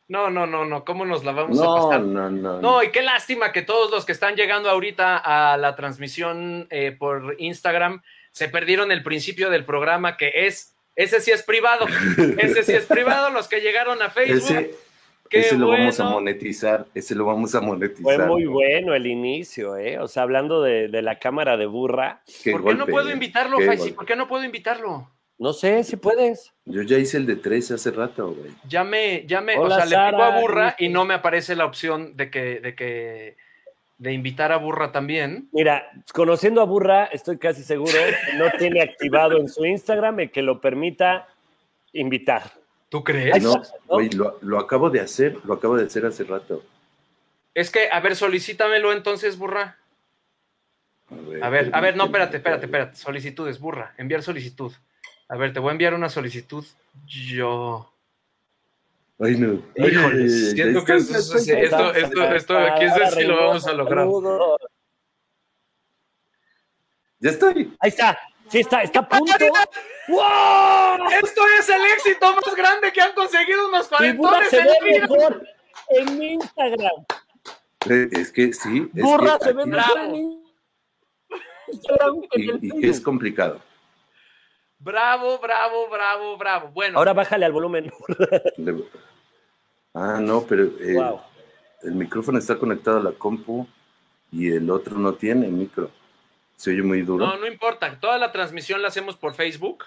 No, 0.08 0.30
no, 0.30 0.46
no, 0.46 0.66
no, 0.66 0.84
¿cómo 0.84 1.06
nos 1.06 1.24
la 1.24 1.32
vamos 1.32 1.60
a 1.60 1.64
No, 1.64 1.76
pasar? 1.76 2.02
no, 2.02 2.30
no. 2.30 2.62
No, 2.62 2.84
y 2.84 2.92
qué 2.92 3.02
lástima 3.02 3.52
que 3.52 3.62
todos 3.62 3.90
los 3.90 4.06
que 4.06 4.12
están 4.12 4.36
llegando 4.36 4.70
ahorita 4.70 5.18
a 5.18 5.58
la 5.58 5.76
transmisión 5.76 6.68
eh, 6.70 6.92
por 6.98 7.36
Instagram 7.40 8.02
se 8.32 8.50
perdieron 8.50 8.92
el 8.92 9.02
principio 9.04 9.50
del 9.50 9.64
programa, 9.64 10.18
que 10.18 10.48
es, 10.48 10.76
ese 10.96 11.22
sí 11.22 11.32
es 11.32 11.44
privado, 11.44 11.86
ese 12.38 12.64
sí 12.64 12.74
es 12.74 12.86
privado, 12.86 13.30
los 13.30 13.48
que 13.48 13.62
llegaron 13.62 14.02
a 14.02 14.10
Facebook. 14.10 14.38
Ese, 14.38 14.76
qué 15.30 15.40
ese 15.40 15.58
lo 15.58 15.70
vamos 15.70 16.00
a 16.00 16.06
monetizar, 16.06 16.86
ese 16.94 17.16
lo 17.16 17.26
vamos 17.26 17.56
a 17.56 17.62
monetizar. 17.62 18.04
Fue 18.04 18.26
muy 18.26 18.46
bueno 18.46 18.94
el 18.94 19.08
inicio, 19.08 19.78
¿eh? 19.78 20.00
O 20.00 20.08
sea, 20.08 20.24
hablando 20.24 20.62
de, 20.62 20.90
de 20.90 21.02
la 21.02 21.18
cámara 21.18 21.56
de 21.56 21.66
burra. 21.66 22.22
Qué 22.44 22.52
¿Por 22.52 22.66
qué 22.66 22.74
no 22.74 22.88
puedo 22.88 23.10
eh. 23.10 23.14
invitarlo, 23.14 23.60
Faisy? 23.62 23.92
¿Por 23.94 24.06
qué 24.06 24.16
no 24.16 24.28
puedo 24.28 24.44
invitarlo? 24.44 25.10
No 25.44 25.52
sé 25.52 25.84
si 25.84 25.98
puedes. 25.98 26.54
Yo 26.64 26.84
ya 26.84 26.98
hice 26.98 27.18
el 27.18 27.26
de 27.26 27.36
tres 27.36 27.70
hace 27.70 27.92
rato, 27.92 28.34
güey. 28.34 28.54
Ya 28.66 28.86
me, 28.86 29.26
ya 29.28 29.42
me, 29.42 29.58
Hola, 29.58 29.76
o 29.76 29.86
sea, 29.86 30.06
le 30.06 30.12
pico 30.12 30.24
a 30.24 30.40
burra 30.40 30.76
y 30.80 30.88
no 30.88 31.04
me 31.04 31.16
aparece 31.16 31.54
la 31.58 31.66
opción 31.66 32.16
de 32.16 32.32
que, 32.32 32.62
de 32.62 32.74
que, 32.76 33.36
de 33.98 34.14
invitar 34.14 34.54
a 34.54 34.58
burra 34.58 34.94
también. 34.94 35.50
Mira, 35.52 35.92
conociendo 36.14 36.62
a 36.62 36.64
Burra, 36.64 37.08
estoy 37.08 37.40
casi 37.40 37.62
seguro 37.62 37.92
que 37.92 38.38
no 38.38 38.46
tiene 38.58 38.82
activado 38.84 39.38
en 39.38 39.50
su 39.50 39.66
Instagram 39.66 40.22
el 40.22 40.32
que 40.32 40.42
lo 40.42 40.62
permita 40.62 41.28
invitar. 41.92 42.44
¿Tú 42.88 43.04
crees? 43.04 43.36
Ay, 43.36 43.42
No, 43.42 43.62
güey, 43.90 44.12
lo, 44.12 44.38
lo 44.44 44.60
acabo 44.60 44.90
de 44.90 45.02
hacer, 45.02 45.36
lo 45.44 45.56
acabo 45.56 45.76
de 45.76 45.88
hacer 45.88 46.06
hace 46.06 46.24
rato. 46.24 46.64
Es 47.54 47.70
que, 47.70 47.90
a 47.92 48.00
ver, 48.00 48.16
solicítamelo 48.16 48.94
entonces, 48.94 49.38
burra. 49.38 49.78
A 51.42 51.50
ver, 51.50 51.70
a 51.74 51.82
ver, 51.82 51.98
no, 51.98 52.06
espérate, 52.06 52.38
espérate, 52.38 52.66
espérate. 52.68 52.96
Solicitudes, 52.96 53.60
burra. 53.60 53.94
Enviar 53.98 54.24
solicitud. 54.24 54.72
A 55.30 55.38
ver, 55.38 55.54
te 55.54 55.60
voy 55.60 55.70
a 55.70 55.72
enviar 55.72 55.94
una 55.94 56.10
solicitud. 56.10 56.66
Yo. 57.06 57.90
Ay, 59.20 59.38
no. 59.38 59.62
Híjole, 59.76 60.30
siento 60.30 60.84
que 60.84 60.96
esto, 60.96 61.18
esto, 61.18 61.38
esto, 61.38 61.94
esto, 61.94 62.24
esto, 62.36 62.56
quién 62.78 62.90
sabe 62.90 63.12
si 63.12 63.24
lo 63.24 63.36
vamos 63.38 63.68
a 63.68 63.74
lograr. 63.74 64.08
Ya 67.20 67.30
estoy. 67.30 67.74
Ahí 67.80 67.90
está, 67.90 68.20
sí 68.50 68.60
está, 68.60 68.82
está 68.82 69.00
a 69.00 69.08
punto. 69.08 69.34
¡Wow! 70.10 71.10
Esto 71.24 71.42
es 71.60 71.70
el 71.70 71.82
éxito 71.94 72.36
más 72.36 72.56
grande 72.56 72.92
que 72.92 73.00
han 73.00 73.14
conseguido 73.14 73.70
unos 73.70 73.88
cuarentones 73.88 74.52
en 74.52 74.66
vida. 74.84 75.08
mejor 75.08 75.48
en 75.90 76.18
mi 76.20 76.34
Instagram. 76.34 77.06
Eh, 77.90 78.10
Es 78.12 78.32
que 78.32 78.52
sí. 78.52 78.90
Es 78.94 79.02
Burra 79.04 79.38
que 79.40 79.46
se 79.46 79.54
ve 79.54 79.66
mejor 79.66 79.98
en 80.00 80.44
Instagram 81.68 82.22
y, 82.36 82.86
y 82.86 82.90
es 82.90 83.00
complicado. 83.00 83.62
Bravo, 84.84 85.40
bravo, 85.40 85.88
bravo, 85.90 86.38
bravo. 86.38 86.68
Bueno, 86.74 86.98
Ahora 86.98 87.14
bájale 87.14 87.46
al 87.46 87.54
volumen. 87.54 87.90
Ah, 89.94 90.20
no, 90.22 90.44
pero 90.48 90.64
eh, 90.80 90.96
Wow. 90.96 91.22
el 91.84 91.94
micrófono 91.96 92.38
está 92.40 92.58
conectado 92.58 92.98
a 92.98 93.04
la 93.04 93.12
compu 93.12 93.68
y 94.32 94.52
el 94.52 94.70
otro 94.70 94.98
no 94.98 95.14
tiene 95.14 95.48
micro. 95.48 95.90
Se 96.56 96.72
oye 96.72 96.82
muy 96.82 97.02
duro. 97.02 97.26
no, 97.26 97.38
no 97.38 97.48
importa. 97.48 98.00
Toda 98.00 98.18
la 98.18 98.32
transmisión 98.32 98.82
la 98.82 98.88
hacemos 98.88 99.16
por 99.16 99.36
Facebook 99.36 99.84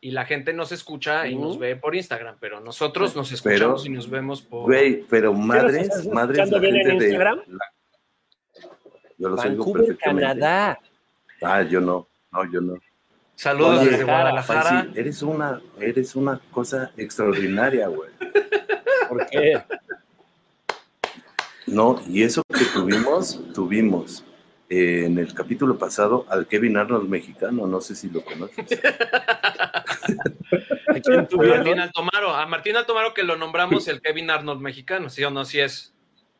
y 0.00 0.12
la 0.12 0.24
gente 0.24 0.52
nos 0.52 0.70
escucha 0.72 1.26
y 1.26 1.34
nos 1.34 1.58
ve 1.58 1.74
por 1.76 1.94
Instagram, 1.96 2.36
pero 2.40 2.60
nosotros 2.60 3.16
nos 3.16 3.28
Pero- 3.42 3.54
escuchamos 3.56 3.86
y 3.86 3.90
nos 3.90 4.08
vemos 4.08 4.40
por. 4.42 4.62
Güey, 4.64 5.02
pero 5.08 5.32
¿Sí 5.34 5.38
madres, 5.40 5.82
estás 5.82 6.06
madres, 6.06 6.50
la 6.50 6.58
bien 6.58 6.76
en 6.76 6.82
gente 6.86 7.04
de. 7.04 7.10
Instagram? 7.10 7.40
la- 7.48 7.72
Yo 9.18 9.28
los 9.30 9.40
oigo 9.44 9.56
Vancouver, 9.64 9.86
perfectamente. 9.86 10.22
Canadá. 10.28 10.78
Ah, 11.42 11.62
yo 11.62 11.80
no. 11.80 12.06
No, 12.30 12.44
yo 12.52 12.60
no. 12.60 12.74
Saludos 13.38 13.78
Oye, 13.78 13.90
desde 13.90 14.02
Guadalajara. 14.02 14.88
Eres 14.96 15.22
una, 15.22 15.62
eres 15.80 16.16
una 16.16 16.40
cosa 16.50 16.90
extraordinaria, 16.96 17.86
güey. 17.86 18.10
¿Por 19.08 19.24
qué? 19.28 19.62
No, 21.68 22.02
y 22.08 22.24
eso 22.24 22.42
que 22.48 22.64
tuvimos, 22.74 23.40
tuvimos 23.54 24.24
eh, 24.68 25.04
en 25.06 25.18
el 25.18 25.32
capítulo 25.34 25.78
pasado 25.78 26.26
al 26.28 26.48
Kevin 26.48 26.78
Arnold 26.78 27.08
mexicano, 27.08 27.68
no 27.68 27.80
sé 27.80 27.94
si 27.94 28.10
lo 28.10 28.24
conoces. 28.24 28.66
¿A 30.88 30.94
quién 31.00 31.28
tuvieron? 31.28 31.58
Martín 31.58 31.78
Altomaro, 31.78 32.34
a 32.34 32.44
Martín 32.46 32.74
Altomaro 32.74 33.14
que 33.14 33.22
lo 33.22 33.36
nombramos 33.36 33.86
el 33.86 34.02
Kevin 34.02 34.30
Arnold 34.30 34.60
mexicano, 34.60 35.10
¿sí 35.10 35.22
o 35.22 35.30
no? 35.30 35.44
Sí 35.44 35.60
es. 35.60 35.94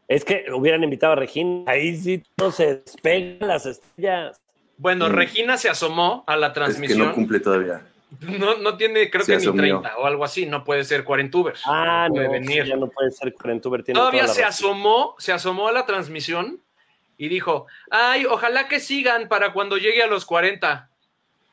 Es 0.09 0.25
que 0.25 0.47
hubieran 0.53 0.83
invitado 0.83 1.13
a 1.13 1.17
Regina. 1.17 1.63
Ahí 1.71 1.97
sí 1.97 2.25
no 2.39 2.51
se 2.51 2.83
despegan 2.83 3.47
las 3.47 3.67
estrellas. 3.67 4.41
Bueno, 4.79 5.09
Mm. 5.09 5.13
Regina 5.13 5.59
se 5.59 5.69
asomó 5.69 6.25
a 6.27 6.37
la 6.37 6.47
Es 6.47 6.53
que 6.53 6.61
transmisión. 6.61 6.99
no 7.09 7.13
cumple 7.15 7.41
todavía. 7.41 7.83
No, 8.21 8.57
no 8.57 8.77
tiene, 8.79 9.11
creo 9.11 9.23
Se 9.23 9.33
que 9.33 9.37
ni 9.39 9.43
asomió. 9.43 9.81
30 9.83 9.99
o 9.99 10.07
algo 10.07 10.25
así, 10.25 10.47
no 10.47 10.65
puede 10.65 10.83
ser 10.85 11.05
Cuarentubers. 11.05 11.61
Ah, 11.67 12.07
no, 12.09 12.15
puede 12.15 12.29
pues 12.29 12.41
venir. 12.41 12.65
ya 12.65 12.77
no 12.77 12.89
puede 12.89 13.11
ser 13.11 13.35
Cuarentuber. 13.35 13.83
tiene 13.85 14.01
Todavía 14.01 14.27
se 14.29 14.43
razón. 14.43 14.71
asomó, 14.71 15.15
se 15.19 15.33
asomó 15.33 15.69
a 15.69 15.73
la 15.73 15.85
transmisión 15.85 16.59
y 17.19 17.29
dijo, 17.29 17.67
ay, 17.91 18.25
ojalá 18.25 18.67
que 18.67 18.81
sigan 18.81 19.29
para 19.29 19.53
cuando 19.53 19.77
llegue 19.77 20.03
a 20.03 20.07
los 20.07 20.25
40. 20.25 20.89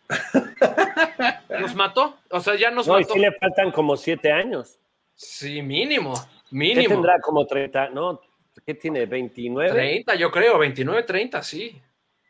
Nos 1.59 1.75
mató, 1.75 2.17
o 2.29 2.39
sea, 2.39 2.55
ya 2.55 2.71
nos 2.71 2.87
No, 2.87 2.99
y 2.99 3.01
mató. 3.03 3.13
sí 3.15 3.19
le 3.19 3.31
faltan 3.33 3.71
como 3.71 3.97
siete 3.97 4.31
años. 4.31 4.77
Sí, 5.15 5.61
mínimo, 5.61 6.13
¿Qué 6.13 6.55
mínimo. 6.55 6.89
tendrá 6.95 7.19
como 7.19 7.45
30? 7.45 7.89
No, 7.89 8.21
¿qué 8.65 8.73
tiene? 8.75 9.07
¿29? 9.09 9.71
30, 9.71 10.15
yo 10.15 10.31
creo, 10.31 10.57
29, 10.59 11.03
30, 11.03 11.41
sí. 11.43 11.81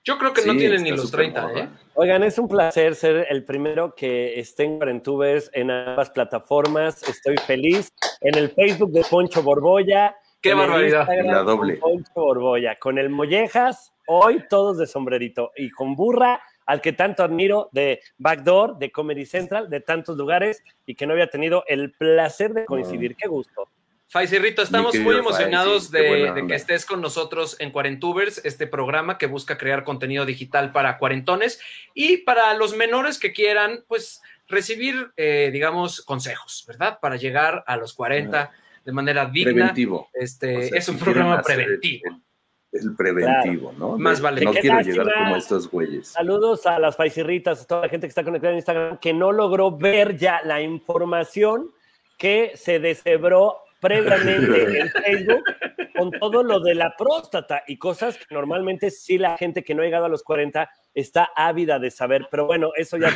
Yo 0.05 0.19
creo 0.19 0.33
que 0.33 0.45
no 0.45 0.55
tienen 0.55 0.83
ni 0.83 0.91
los 0.91 1.09
súper 1.09 1.31
30, 1.31 1.41
morra. 1.41 1.59
¿eh? 1.61 1.69
Oigan, 1.95 2.23
es 2.23 2.37
un 2.37 2.47
placer 2.47 2.93
ser 2.93 3.25
el 3.27 3.43
primero 3.43 3.95
que 3.95 4.39
esté 4.39 4.63
en 4.63 4.77
Cuarentubers 4.77 5.49
en 5.51 5.71
ambas 5.71 6.11
plataformas. 6.11 7.01
Estoy 7.09 7.37
feliz. 7.37 7.91
En 8.21 8.37
el 8.37 8.51
Facebook 8.51 8.91
de 8.91 9.03
Poncho 9.09 9.41
Borbolla. 9.41 10.15
¡Qué 10.41 10.51
en 10.51 10.59
barbaridad! 10.59 11.11
En 11.11 11.25
la 11.25 11.41
doble. 11.41 11.79
con 11.79 11.93
Poncho 11.93 12.11
Borbolla. 12.13 12.77
Con 12.77 12.99
el 12.99 13.09
Mollejas, 13.09 13.93
hoy 14.05 14.43
todos 14.47 14.77
de 14.77 14.85
sombrerito. 14.85 15.51
Y 15.55 15.71
con 15.71 15.95
Burra, 15.95 16.39
al 16.67 16.81
que 16.81 16.93
tanto 16.93 17.23
admiro, 17.23 17.69
de 17.71 17.99
Backdoor, 18.19 18.77
de 18.77 18.91
Comedy 18.91 19.25
Central, 19.25 19.71
de 19.71 19.79
tantos 19.79 20.17
lugares, 20.17 20.63
y 20.85 20.93
que 20.93 21.07
no 21.07 21.13
había 21.13 21.31
tenido 21.31 21.63
el 21.65 21.93
placer 21.93 22.53
de 22.53 22.65
coincidir. 22.65 23.15
Qué 23.15 23.27
gusto. 23.27 23.69
Faisirrito, 24.15 24.61
estamos 24.61 24.97
muy 24.97 25.17
emocionados 25.17 25.89
Faisy, 25.91 26.31
de, 26.31 26.47
que 26.47 26.55
estés 26.55 26.85
con 26.85 27.01
nosotros 27.01 27.57
en 27.59 27.71
Cuarentubers, 27.71 28.39
este 28.45 28.65
programa 28.65 29.17
que 29.17 29.25
busca 29.25 29.57
crear 29.57 29.83
contenido 29.83 30.25
digital 30.25 30.71
para 30.71 30.97
cuarentones 30.99 31.59
y 31.93 32.19
para 32.19 32.53
los 32.53 32.77
menores 32.77 33.19
que 33.19 33.33
quieran, 33.33 33.83
pues, 33.89 34.21
recibir, 34.47 35.11
eh, 35.17 35.49
digamos, 35.51 35.99
consejos, 35.99 36.63
¿verdad? 36.65 36.97
Para 37.01 37.17
llegar 37.17 37.65
a 37.67 37.75
los 37.75 37.93
40 37.93 38.51
de 38.85 38.91
manera 38.93 39.25
digna. 39.25 39.51
Preventivo. 39.51 40.07
Este, 40.13 40.59
O 40.59 40.61
sea, 40.61 40.77
es 40.77 40.87
un 40.87 40.97
si 40.97 41.03
programa 41.03 41.41
preventivo. 41.41 42.21
El, 42.71 42.83
el 42.83 42.95
preventivo, 42.95 43.73
¿no? 43.77 43.97
Más 43.97 44.21
vale. 44.21 44.45
No 44.45 44.53
quiero 44.53 44.77
lástima. 44.77 45.03
llegar 45.03 45.13
como 45.25 45.35
estos 45.35 45.69
güeyes. 45.69 46.07
Saludos 46.07 46.65
a 46.65 46.79
las 46.79 46.95
faisirritas, 46.95 47.63
a 47.63 47.67
toda 47.67 47.81
la 47.81 47.89
gente 47.89 48.07
que 48.07 48.11
está 48.11 48.23
conectada 48.23 48.53
en 48.53 48.59
Instagram, 48.59 48.97
que 48.97 49.13
no 49.13 49.33
logró 49.33 49.75
ver 49.75 50.15
ya 50.15 50.39
la 50.45 50.61
información 50.61 51.71
que 52.17 52.53
se 52.55 52.79
deshebró 52.79 53.64
previamente 53.79 54.79
en 54.79 54.89
Facebook 54.89 55.43
con 55.95 56.11
todo 56.11 56.43
lo 56.43 56.59
de 56.59 56.75
la 56.75 56.95
próstata 56.97 57.63
y 57.67 57.77
cosas 57.77 58.17
que 58.17 58.33
normalmente 58.33 58.91
sí 58.91 59.17
la 59.17 59.37
gente 59.37 59.63
que 59.63 59.73
no 59.73 59.81
ha 59.81 59.85
llegado 59.85 60.05
a 60.05 60.09
los 60.09 60.23
40 60.23 60.69
está 60.93 61.29
ávida 61.35 61.79
de 61.79 61.91
saber. 61.91 62.27
Pero 62.29 62.45
bueno, 62.45 62.71
eso 62.75 62.97
ya 62.97 63.13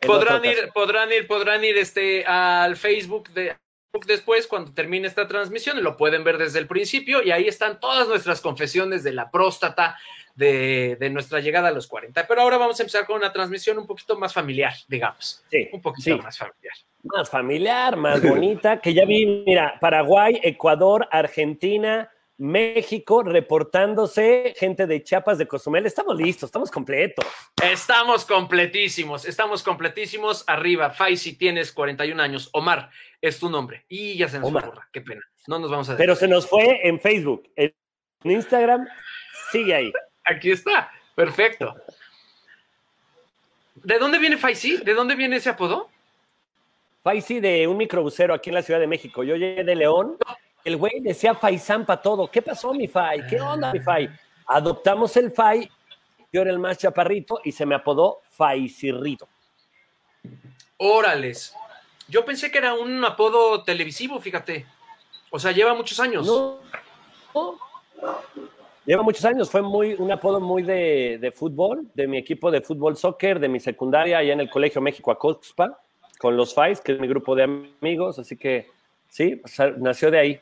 Podrán 0.00 0.44
ir, 0.44 0.70
podrán 0.72 1.12
ir, 1.12 1.26
podrán 1.26 1.64
ir 1.64 1.76
este, 1.76 2.24
al 2.24 2.76
Facebook 2.76 3.30
de 3.30 3.56
después 4.06 4.46
cuando 4.46 4.72
termine 4.72 5.06
esta 5.06 5.28
transmisión, 5.28 5.82
lo 5.82 5.98
pueden 5.98 6.24
ver 6.24 6.38
desde 6.38 6.58
el 6.58 6.66
principio 6.66 7.22
y 7.22 7.30
ahí 7.30 7.46
están 7.46 7.78
todas 7.78 8.08
nuestras 8.08 8.40
confesiones 8.40 9.04
de 9.04 9.12
la 9.12 9.30
próstata, 9.30 9.98
de, 10.34 10.96
de 10.98 11.10
nuestra 11.10 11.40
llegada 11.40 11.68
a 11.68 11.72
los 11.72 11.86
40. 11.86 12.26
Pero 12.26 12.40
ahora 12.42 12.56
vamos 12.58 12.78
a 12.78 12.82
empezar 12.82 13.06
con 13.06 13.16
una 13.16 13.32
transmisión 13.32 13.78
un 13.78 13.86
poquito 13.86 14.18
más 14.18 14.32
familiar, 14.32 14.72
digamos, 14.88 15.44
Sí, 15.50 15.68
un 15.72 15.80
poquito 15.80 16.16
sí. 16.16 16.22
más 16.22 16.38
familiar. 16.38 16.74
más 17.02 17.28
familiar, 17.30 17.96
más 17.96 18.22
bonita, 18.22 18.80
que 18.80 18.94
ya 18.94 19.04
vi, 19.04 19.44
mira, 19.46 19.78
Paraguay, 19.80 20.40
Ecuador, 20.42 21.08
Argentina, 21.10 22.10
México, 22.38 23.22
reportándose, 23.22 24.54
gente 24.56 24.86
de 24.86 25.02
Chiapas, 25.02 25.38
de 25.38 25.46
Cozumel, 25.46 25.86
estamos 25.86 26.16
listos, 26.16 26.48
estamos 26.48 26.70
completos. 26.70 27.24
Estamos 27.62 28.24
completísimos, 28.24 29.24
estamos 29.26 29.62
completísimos. 29.62 30.42
Arriba, 30.48 30.90
Faisy, 30.90 31.36
tienes 31.36 31.70
41 31.72 32.20
años. 32.20 32.48
Omar, 32.52 32.90
es 33.20 33.38
tu 33.38 33.48
nombre. 33.48 33.84
Y 33.88 34.16
ya 34.16 34.28
se 34.28 34.40
nos 34.40 34.48
Omar. 34.48 34.72
fue, 34.72 34.82
qué 34.92 35.00
pena. 35.02 35.22
No 35.46 35.58
nos 35.60 35.70
vamos 35.70 35.88
a 35.90 35.96
Pero 35.96 36.16
se 36.16 36.26
nos 36.26 36.48
fue 36.48 36.80
en 36.86 36.98
Facebook, 36.98 37.48
en 37.56 37.72
Instagram, 38.24 38.88
sigue 39.52 39.74
ahí. 39.74 39.92
Aquí 40.24 40.50
está, 40.50 40.90
perfecto. 41.14 41.74
¿De 43.74 43.98
dónde 43.98 44.18
viene 44.18 44.36
Faisy? 44.36 44.78
¿De 44.78 44.94
dónde 44.94 45.14
viene 45.14 45.36
ese 45.36 45.50
apodo? 45.50 45.88
Faisy 47.02 47.40
de 47.40 47.66
un 47.66 47.76
microbusero 47.76 48.32
aquí 48.32 48.50
en 48.50 48.54
la 48.54 48.62
Ciudad 48.62 48.78
de 48.78 48.86
México. 48.86 49.24
Yo 49.24 49.34
llegué 49.34 49.64
de 49.64 49.74
León, 49.74 50.16
el 50.64 50.76
güey 50.76 51.00
decía 51.00 51.34
Faisán 51.34 51.84
para 51.84 52.00
todo. 52.00 52.30
¿Qué 52.30 52.42
pasó, 52.42 52.72
mi 52.72 52.86
Fai? 52.86 53.26
¿Qué 53.26 53.40
onda, 53.40 53.72
mi 53.72 53.80
Fai? 53.80 54.08
Adoptamos 54.46 55.16
el 55.16 55.32
Fai, 55.32 55.68
yo 56.32 56.42
era 56.42 56.50
el 56.50 56.58
más 56.58 56.78
chaparrito 56.78 57.40
y 57.44 57.52
se 57.52 57.66
me 57.66 57.74
apodó 57.74 58.20
Faisirrito. 58.30 59.28
Órales. 60.76 61.54
Yo 62.08 62.24
pensé 62.24 62.50
que 62.50 62.58
era 62.58 62.74
un 62.74 63.04
apodo 63.04 63.64
televisivo, 63.64 64.20
fíjate. 64.20 64.66
O 65.30 65.38
sea, 65.38 65.52
lleva 65.52 65.74
muchos 65.74 65.98
años. 65.98 66.26
No, 66.26 66.60
no. 67.34 67.58
Lleva 68.84 69.02
muchos 69.02 69.24
años, 69.24 69.48
fue 69.50 69.62
muy, 69.62 69.94
un 69.94 70.10
apodo 70.10 70.40
muy 70.40 70.62
de, 70.62 71.18
de 71.20 71.30
fútbol, 71.30 71.86
de 71.94 72.08
mi 72.08 72.18
equipo 72.18 72.50
de 72.50 72.60
fútbol 72.60 72.96
soccer, 72.96 73.38
de 73.38 73.48
mi 73.48 73.60
secundaria 73.60 74.18
allá 74.18 74.32
en 74.32 74.40
el 74.40 74.50
Colegio 74.50 74.80
México 74.80 75.12
Acoxpa, 75.12 75.80
con 76.18 76.36
los 76.36 76.54
FAIS, 76.54 76.80
que 76.80 76.92
es 76.92 77.00
mi 77.00 77.06
grupo 77.06 77.36
de 77.36 77.44
amigos, 77.44 78.18
así 78.18 78.36
que 78.36 78.68
sí, 79.08 79.40
o 79.44 79.48
sea, 79.48 79.72
nació 79.78 80.10
de 80.10 80.18
ahí. 80.18 80.40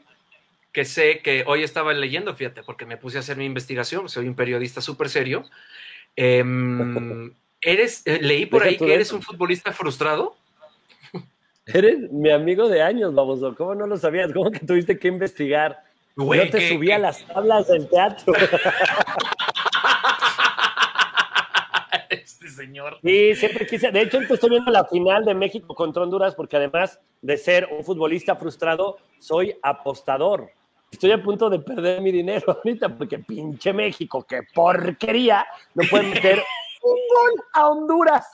Que 0.72 0.84
sé 0.84 1.18
que 1.18 1.44
hoy 1.46 1.64
estaba 1.64 1.92
leyendo, 1.92 2.34
fíjate, 2.34 2.62
porque 2.62 2.86
me 2.86 2.96
puse 2.96 3.16
a 3.16 3.20
hacer 3.20 3.36
mi 3.36 3.44
investigación. 3.44 4.08
Soy 4.08 4.28
un 4.28 4.36
periodista 4.36 4.80
súper 4.80 5.08
serio. 5.08 5.44
Em, 6.14 7.34
¿Eres, 7.60 8.06
eh, 8.06 8.20
leí 8.22 8.46
por 8.46 8.62
Deja 8.62 8.70
ahí 8.70 8.78
que 8.78 8.94
eres 8.94 9.08
eso. 9.08 9.16
un 9.16 9.22
futbolista 9.22 9.72
frustrado. 9.72 10.36
Eres 11.66 12.10
mi 12.10 12.30
amigo 12.30 12.68
de 12.68 12.82
años, 12.82 13.14
baboso. 13.14 13.54
¿Cómo 13.54 13.74
no 13.74 13.86
lo 13.86 13.96
sabías? 13.96 14.32
¿Cómo 14.32 14.50
que 14.50 14.60
tuviste 14.60 14.98
que 14.98 15.08
investigar? 15.08 15.82
Güey, 16.16 16.46
Yo 16.46 16.50
te 16.50 16.68
subí 16.68 16.90
a 16.90 16.98
las 16.98 17.26
tablas 17.26 17.68
del 17.68 17.88
teatro. 17.88 18.34
este 22.10 22.48
señor. 22.48 22.98
Sí, 23.02 23.34
siempre 23.36 23.66
quise. 23.66 23.90
De 23.90 24.02
hecho, 24.02 24.16
ahorita 24.18 24.34
estoy 24.34 24.50
viendo 24.50 24.70
la 24.70 24.84
final 24.84 25.24
de 25.24 25.34
México 25.34 25.74
contra 25.74 26.02
Honduras 26.02 26.34
porque 26.34 26.56
además 26.56 27.00
de 27.22 27.36
ser 27.36 27.68
un 27.70 27.84
futbolista 27.84 28.36
frustrado, 28.36 28.98
soy 29.18 29.56
apostador. 29.62 30.50
Estoy 30.90 31.12
a 31.12 31.22
punto 31.22 31.48
de 31.48 31.60
perder 31.60 32.00
mi 32.00 32.10
dinero 32.10 32.52
ahorita 32.64 32.96
porque 32.96 33.18
pinche 33.20 33.72
México, 33.72 34.26
qué 34.28 34.40
porquería, 34.52 35.46
no 35.74 35.84
puede 35.88 36.08
meter 36.08 36.42
un 36.82 36.98
gol 37.08 37.44
a 37.52 37.68
Honduras. 37.68 38.26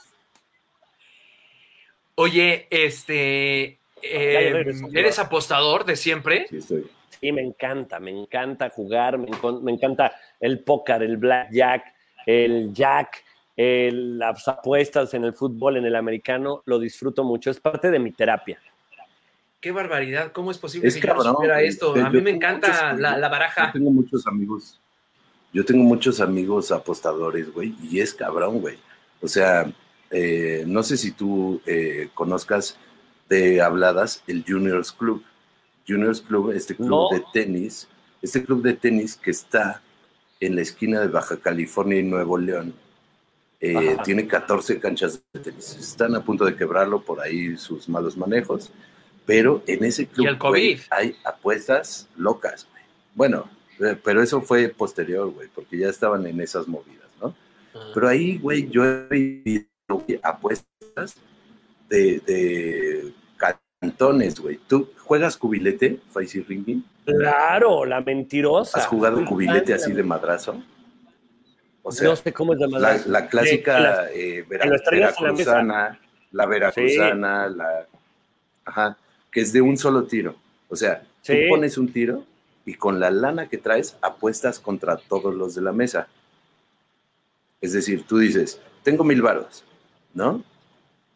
Oye, 2.15 2.67
este. 2.71 3.79
Regresó. 4.01 4.87
¿Eres 4.93 5.19
apostador 5.19 5.85
de 5.85 5.95
siempre? 5.95 6.47
Sí, 6.49 6.57
estoy. 6.57 6.89
Sí, 7.19 7.31
me 7.31 7.41
encanta, 7.41 7.99
me 7.99 8.11
encanta 8.11 8.69
jugar, 8.69 9.17
me, 9.17 9.71
encanta 9.71 10.13
el 10.39 10.59
póker, 10.59 11.01
el 11.03 11.17
blackjack, 11.17 11.83
el 12.25 12.73
jack, 12.73 13.23
el- 13.55 14.19
las 14.19 14.47
apuestas 14.47 15.13
en 15.13 15.23
el 15.23 15.33
fútbol, 15.33 15.77
en 15.77 15.85
el 15.85 15.95
americano, 15.95 16.61
lo 16.65 16.77
disfruto 16.79 17.23
mucho, 17.23 17.49
es 17.49 17.59
parte 17.59 17.89
de 17.89 17.99
mi 17.99 18.11
terapia. 18.11 18.59
Qué 19.59 19.71
barbaridad. 19.71 20.31
¿Cómo 20.31 20.51
es 20.51 20.59
posible 20.59 20.87
Es 20.87 20.95
que 20.95 21.01
yo 21.01 21.07
no 21.07 21.13
cabrón, 21.15 21.33
supiera 21.33 21.55
güey. 21.55 21.67
esto? 21.67 21.95
Yo 21.95 22.05
A 22.05 22.09
mí 22.11 22.21
me 22.21 22.29
encanta 22.29 22.67
muchos 22.67 22.99
la, 23.01 23.17
la 23.17 23.27
Yo 23.27 23.31
baraja. 23.31 23.71
tengo 23.71 23.89
muchos 23.89 24.27
amigos. 24.27 24.79
Yo 25.51 25.65
tengo 25.65 25.83
muchos 25.83 26.21
amigos 26.21 26.71
apostadores, 26.71 27.51
güey, 27.51 27.73
y 27.81 27.99
es 27.99 28.13
cabrón, 28.13 28.59
güey. 28.59 28.77
O 29.21 29.27
sea, 29.27 29.65
eh, 30.11 30.63
no 30.67 30.83
sé 30.83 30.95
si 30.95 31.11
tú 31.11 31.59
eh, 31.65 32.09
conozcas 32.13 32.77
de 33.27 33.59
habladas 33.61 34.23
el 34.27 34.43
Juniors 34.47 34.91
Club. 34.91 35.23
Juniors 35.87 36.21
Club, 36.21 36.51
este 36.51 36.75
club 36.75 36.89
No. 36.89 37.09
de 37.11 37.23
tenis, 37.33 37.87
este 38.21 38.43
club 38.43 38.61
de 38.61 38.73
tenis 38.73 39.15
que 39.15 39.31
está 39.31 39.81
en 40.39 40.55
la 40.55 40.61
esquina 40.61 40.99
de 40.99 41.07
Baja 41.07 41.37
California 41.37 41.99
y 41.99 42.03
Nuevo 42.03 42.37
León, 42.37 42.73
eh, 43.59 43.97
tiene 44.03 44.27
14 44.27 44.79
canchas 44.79 45.21
de 45.33 45.39
tenis. 45.39 45.75
Están 45.79 46.15
a 46.15 46.23
punto 46.23 46.45
de 46.45 46.55
quebrarlo 46.55 47.01
por 47.01 47.21
ahí 47.21 47.57
sus 47.57 47.89
malos 47.89 48.17
manejos, 48.17 48.69
pero 49.25 49.63
en 49.65 49.83
ese 49.83 50.05
club 50.07 50.27
el 50.27 50.79
hay 50.91 51.15
apuestas 51.23 52.07
locas, 52.15 52.67
güey. 52.71 52.83
Bueno, 53.15 53.49
eh, 53.79 53.97
pero 54.03 54.21
eso 54.21 54.41
fue 54.41 54.69
posterior, 54.69 55.31
güey, 55.31 55.47
porque 55.53 55.77
ya 55.77 55.89
estaban 55.89 56.25
en 56.27 56.39
esas 56.39 56.67
movidas, 56.67 57.09
¿no? 57.21 57.35
Ah. 57.73 57.91
Pero 57.93 58.07
ahí, 58.07 58.37
güey, 58.37 58.69
yo 58.69 58.85
he 58.85 59.07
vivido 59.09 59.67
apuestas 60.21 61.15
de, 61.89 62.19
de 62.19 63.13
cantones, 63.79 64.39
güey. 64.39 64.59
¿Tú 64.67 64.89
juegas 65.03 65.37
cubilete, 65.37 65.99
Faisy? 66.11 66.83
Claro, 67.05 67.85
la 67.85 68.01
mentirosa. 68.01 68.79
¿Has 68.79 68.87
jugado 68.87 69.23
cubilete 69.25 69.73
así 69.73 69.91
de 69.93 70.03
madrazo? 70.03 70.61
O 71.83 71.89
no 71.89 71.91
sea, 71.91 72.15
sé 72.17 72.33
cómo 72.33 72.53
es 72.53 72.59
la, 72.59 72.67
madrazo. 72.67 73.09
la 73.09 73.27
clásica 73.27 74.09
eh, 74.11 74.43
vera- 74.47 74.65
la 74.65 74.71
mesa. 74.71 74.89
veracruzana. 74.91 75.99
la 76.31 76.45
veracruzana, 76.45 77.47
la... 77.49 77.87
Ajá, 78.65 78.97
que 79.31 79.39
es 79.41 79.53
de 79.53 79.61
un 79.61 79.77
solo 79.77 80.03
tiro. 80.03 80.35
O 80.67 80.75
sea, 80.75 81.03
tú 81.25 81.33
pones 81.47 81.77
un 81.77 81.91
tiro 81.93 82.25
y 82.65 82.73
con 82.73 82.99
la 82.99 83.09
lana 83.09 83.47
que 83.47 83.57
traes 83.57 83.95
apuestas 84.01 84.59
contra 84.59 84.97
todos 84.97 85.33
los 85.33 85.55
de 85.55 85.61
la 85.61 85.71
mesa. 85.71 86.09
Es 87.61 87.71
decir, 87.71 88.03
tú 88.05 88.17
dices, 88.17 88.59
tengo 88.83 89.05
mil 89.05 89.21
varos, 89.21 89.63
¿no? 90.13 90.43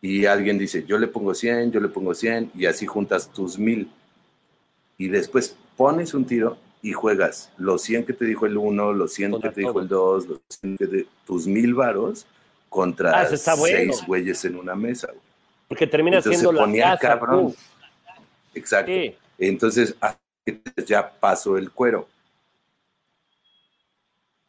Y 0.02 0.26
alguien 0.26 0.58
dice, 0.58 0.84
yo 0.86 0.98
le 0.98 1.08
pongo 1.08 1.34
100, 1.36 1.72
yo 1.72 1.80
le 1.80 1.88
pongo 1.88 2.14
100, 2.16 2.52
y 2.56 2.66
así 2.66 2.88
juntas 2.88 3.32
tus 3.32 3.60
mil. 3.60 3.92
Y 4.98 5.08
después 5.10 5.56
pones 5.78 6.14
un 6.14 6.26
tiro 6.26 6.58
y 6.82 6.94
juegas 6.94 7.52
los 7.58 7.84
100 7.84 8.06
que 8.06 8.14
te 8.14 8.26
dijo 8.26 8.46
el 8.48 8.58
1, 8.58 8.94
los 8.94 9.14
100 9.14 9.32
Contra 9.32 9.50
que 9.52 9.56
te 9.56 9.62
dijo 9.62 9.74
todos. 9.74 9.84
el 9.84 9.90
2, 9.90 10.28
los 10.28 10.40
100 10.60 10.78
que 10.78 10.88
te- 10.88 11.08
tus 11.26 11.46
mil 11.48 11.74
varos 11.76 12.26
contra 12.70 13.20
Ah, 13.20 13.24
está 13.24 13.54
bueno. 13.56 13.78
seis 13.94 14.04
güeyes 14.08 14.44
en 14.46 14.56
una 14.58 14.74
mesa. 14.76 15.08
güey. 15.08 15.20
Porque 15.68 15.86
termina 15.88 16.18
Entonces 16.18 16.40
siendo 16.40 16.52
se 16.52 16.56
la 16.58 16.62
ponía 16.66 16.84
casa. 16.98 17.08
cabrón. 17.20 17.40
pum. 17.46 17.54
Exacto. 18.56 18.92
Sí. 18.92 19.16
Entonces, 19.38 19.96
ya 20.86 21.12
pasó 21.20 21.58
el 21.58 21.72
cuero. 21.72 22.08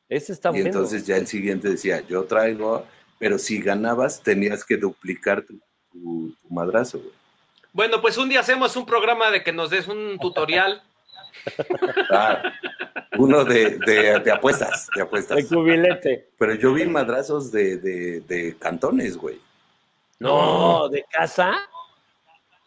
Ese 0.09 0.33
está 0.33 0.49
y 0.51 0.53
bueno. 0.53 0.67
entonces 0.67 1.07
ya 1.07 1.17
el 1.17 1.27
siguiente 1.27 1.69
decía, 1.71 2.01
yo 2.07 2.25
traigo, 2.25 2.85
pero 3.23 3.39
si 3.39 3.61
ganabas 3.61 4.21
tenías 4.21 4.65
que 4.65 4.77
duplicar 4.77 5.43
tu, 5.43 5.55
tu- 5.93 6.35
tu 6.43 6.49
madrazo. 6.51 6.99
güey. 6.99 7.13
Bueno, 7.73 8.01
pues 8.01 8.19
un 8.19 8.29
día 8.29 8.41
hacemos 8.41 8.75
un 8.75 8.85
programa 8.85 9.31
de 9.31 9.45
que 9.45 9.53
nos 9.53 9.71
des 9.71 9.87
un 9.87 10.19
tutorial. 10.21 10.83
Ah, 12.11 12.43
uno 13.17 13.45
de, 13.45 13.79
de- 13.79 14.19
de 14.19 14.31
apuestas, 14.33 14.89
de 14.93 15.01
El 15.03 15.07
apuestas. 15.07 15.45
cubilete. 15.47 16.31
Pero 16.37 16.55
yo 16.57 16.75
vi 16.75 16.85
madrazos 16.87 17.53
de, 17.53 17.77
de- 17.77 18.21
de 18.23 18.57
cantones, 18.59 19.17
güey. 19.17 19.41
No, 20.19 20.89
de 20.89 21.05
casa. 21.09 21.55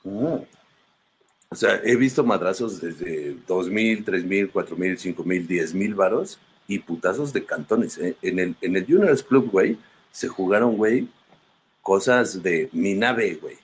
Mm. 0.06 0.38
O 1.50 1.56
sea, 1.56 1.82
he 1.84 1.98
visto 1.98 2.24
madrazos 2.24 2.80
desde 2.80 3.36
dos 3.46 3.68
mil, 3.70 4.06
tres 4.06 4.24
mil, 4.24 4.50
cuatro 4.50 4.78
mil, 4.78 4.98
cinco 4.98 5.26
mil, 5.26 5.46
diez 5.46 5.74
mil 5.74 5.94
varos 5.96 6.40
y 6.66 6.80
putazos 6.80 7.34
de 7.34 7.44
cantones. 7.44 7.98
¿eh? 7.98 8.16
En, 8.22 8.40
el, 8.40 8.56
en 8.62 8.78
el 8.78 8.86
Juniors 8.86 9.22
Club, 9.22 9.52
güey, 9.52 9.78
se 10.16 10.30
jugaron, 10.30 10.78
güey, 10.78 11.10
cosas 11.82 12.42
de 12.42 12.70
mi 12.72 12.94
nave, 12.94 13.36
güey. 13.36 13.58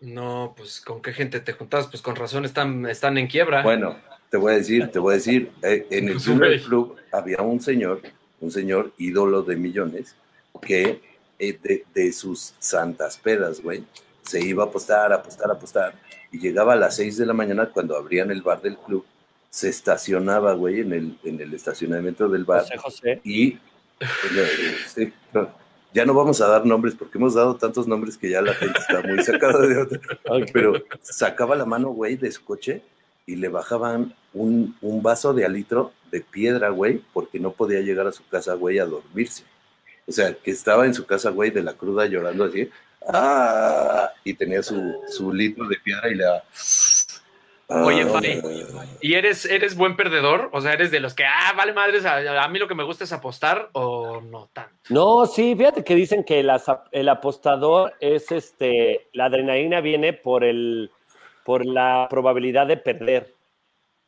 No, 0.00 0.52
pues 0.54 0.82
con 0.82 1.00
qué 1.00 1.14
gente 1.14 1.40
te 1.40 1.54
juntabas, 1.54 1.86
pues 1.86 2.02
con 2.02 2.14
razón 2.14 2.44
están, 2.44 2.84
están 2.84 3.16
en 3.16 3.26
quiebra. 3.26 3.62
Bueno, 3.62 3.96
te 4.28 4.36
voy 4.36 4.52
a 4.52 4.56
decir, 4.56 4.90
te 4.90 4.98
voy 4.98 5.14
a 5.14 5.16
decir, 5.16 5.50
eh, 5.62 5.86
en 5.90 6.10
el. 6.10 6.20
Club 6.62 6.96
había 7.10 7.40
un 7.40 7.58
señor, 7.62 8.02
un 8.38 8.50
señor 8.50 8.92
ídolo 8.98 9.40
de 9.42 9.56
millones, 9.56 10.14
que 10.60 11.00
eh, 11.38 11.58
de, 11.62 11.86
de 11.94 12.12
sus 12.12 12.52
santas 12.58 13.16
pedas, 13.16 13.62
güey, 13.62 13.82
se 14.20 14.44
iba 14.44 14.64
a 14.64 14.66
apostar, 14.66 15.10
a 15.10 15.16
apostar, 15.16 15.48
a 15.48 15.54
apostar, 15.54 15.94
y 16.30 16.38
llegaba 16.38 16.74
a 16.74 16.76
las 16.76 16.96
6 16.96 17.16
de 17.16 17.24
la 17.24 17.32
mañana 17.32 17.70
cuando 17.70 17.96
abrían 17.96 18.30
el 18.30 18.42
bar 18.42 18.60
del 18.60 18.76
club, 18.76 19.06
se 19.48 19.70
estacionaba, 19.70 20.52
güey, 20.52 20.80
en 20.80 20.92
el, 20.92 21.18
en 21.24 21.40
el 21.40 21.54
estacionamiento 21.54 22.28
del 22.28 22.44
bar, 22.44 22.64
José 22.64 22.76
José. 22.76 23.20
y 23.24 23.58
sí, 24.94 25.12
no, 25.32 25.48
ya 25.92 26.04
no 26.04 26.14
vamos 26.14 26.40
a 26.40 26.46
dar 26.46 26.64
nombres 26.64 26.94
porque 26.94 27.18
hemos 27.18 27.34
dado 27.34 27.56
tantos 27.56 27.86
nombres 27.86 28.16
que 28.16 28.30
ya 28.30 28.42
la 28.42 28.54
gente 28.54 28.78
está 28.78 29.02
muy 29.02 29.22
sacada 29.24 29.66
de 29.66 29.78
otra. 29.78 30.00
Pero 30.52 30.74
sacaba 31.02 31.56
la 31.56 31.64
mano, 31.64 31.90
güey, 31.90 32.16
de 32.16 32.30
su 32.30 32.44
coche 32.44 32.82
y 33.26 33.36
le 33.36 33.48
bajaban 33.48 34.14
un, 34.32 34.76
un 34.80 35.02
vaso 35.02 35.34
de 35.34 35.44
alitro 35.44 35.92
de 36.10 36.20
piedra, 36.20 36.70
güey, 36.70 37.02
porque 37.12 37.38
no 37.38 37.52
podía 37.52 37.80
llegar 37.80 38.06
a 38.06 38.12
su 38.12 38.26
casa, 38.26 38.54
güey, 38.54 38.78
a 38.78 38.86
dormirse. 38.86 39.44
O 40.06 40.12
sea, 40.12 40.34
que 40.34 40.50
estaba 40.50 40.86
en 40.86 40.94
su 40.94 41.06
casa, 41.06 41.30
güey, 41.30 41.50
de 41.50 41.62
la 41.62 41.74
cruda 41.74 42.06
llorando 42.06 42.44
así. 42.44 42.68
¡Ah! 43.06 44.10
Y 44.24 44.34
tenía 44.34 44.62
su, 44.62 44.80
su 45.08 45.32
litro 45.32 45.66
de 45.68 45.76
piedra 45.76 46.10
y 46.10 46.14
le 46.14 46.24
daba. 46.24 46.44
Oye, 47.70 48.02
"Ah". 48.02 48.20
Fay, 48.20 48.42
¿y 49.00 49.14
eres, 49.14 49.44
eres 49.44 49.76
buen 49.76 49.96
perdedor? 49.96 50.50
O 50.52 50.60
sea, 50.60 50.72
¿eres 50.72 50.90
de 50.90 51.00
los 51.00 51.14
que, 51.14 51.24
ah, 51.24 51.52
vale 51.56 51.72
madres, 51.72 52.04
a, 52.04 52.42
a 52.42 52.48
mí 52.48 52.58
lo 52.58 52.66
que 52.68 52.74
me 52.74 52.84
gusta 52.84 53.04
es 53.04 53.12
apostar 53.12 53.70
o 53.72 54.20
no 54.20 54.48
tanto? 54.52 54.74
No, 54.90 55.24
sí, 55.26 55.54
fíjate 55.56 55.84
que 55.84 55.94
dicen 55.94 56.24
que 56.24 56.40
el, 56.40 56.50
asa- 56.50 56.84
el 56.92 57.08
apostador 57.08 57.94
es 58.00 58.30
este, 58.32 59.08
la 59.12 59.26
adrenalina 59.26 59.80
viene 59.80 60.12
por 60.12 60.42
el, 60.44 60.90
por 61.44 61.64
la 61.64 62.06
probabilidad 62.10 62.66
de 62.66 62.76
perder. 62.76 63.34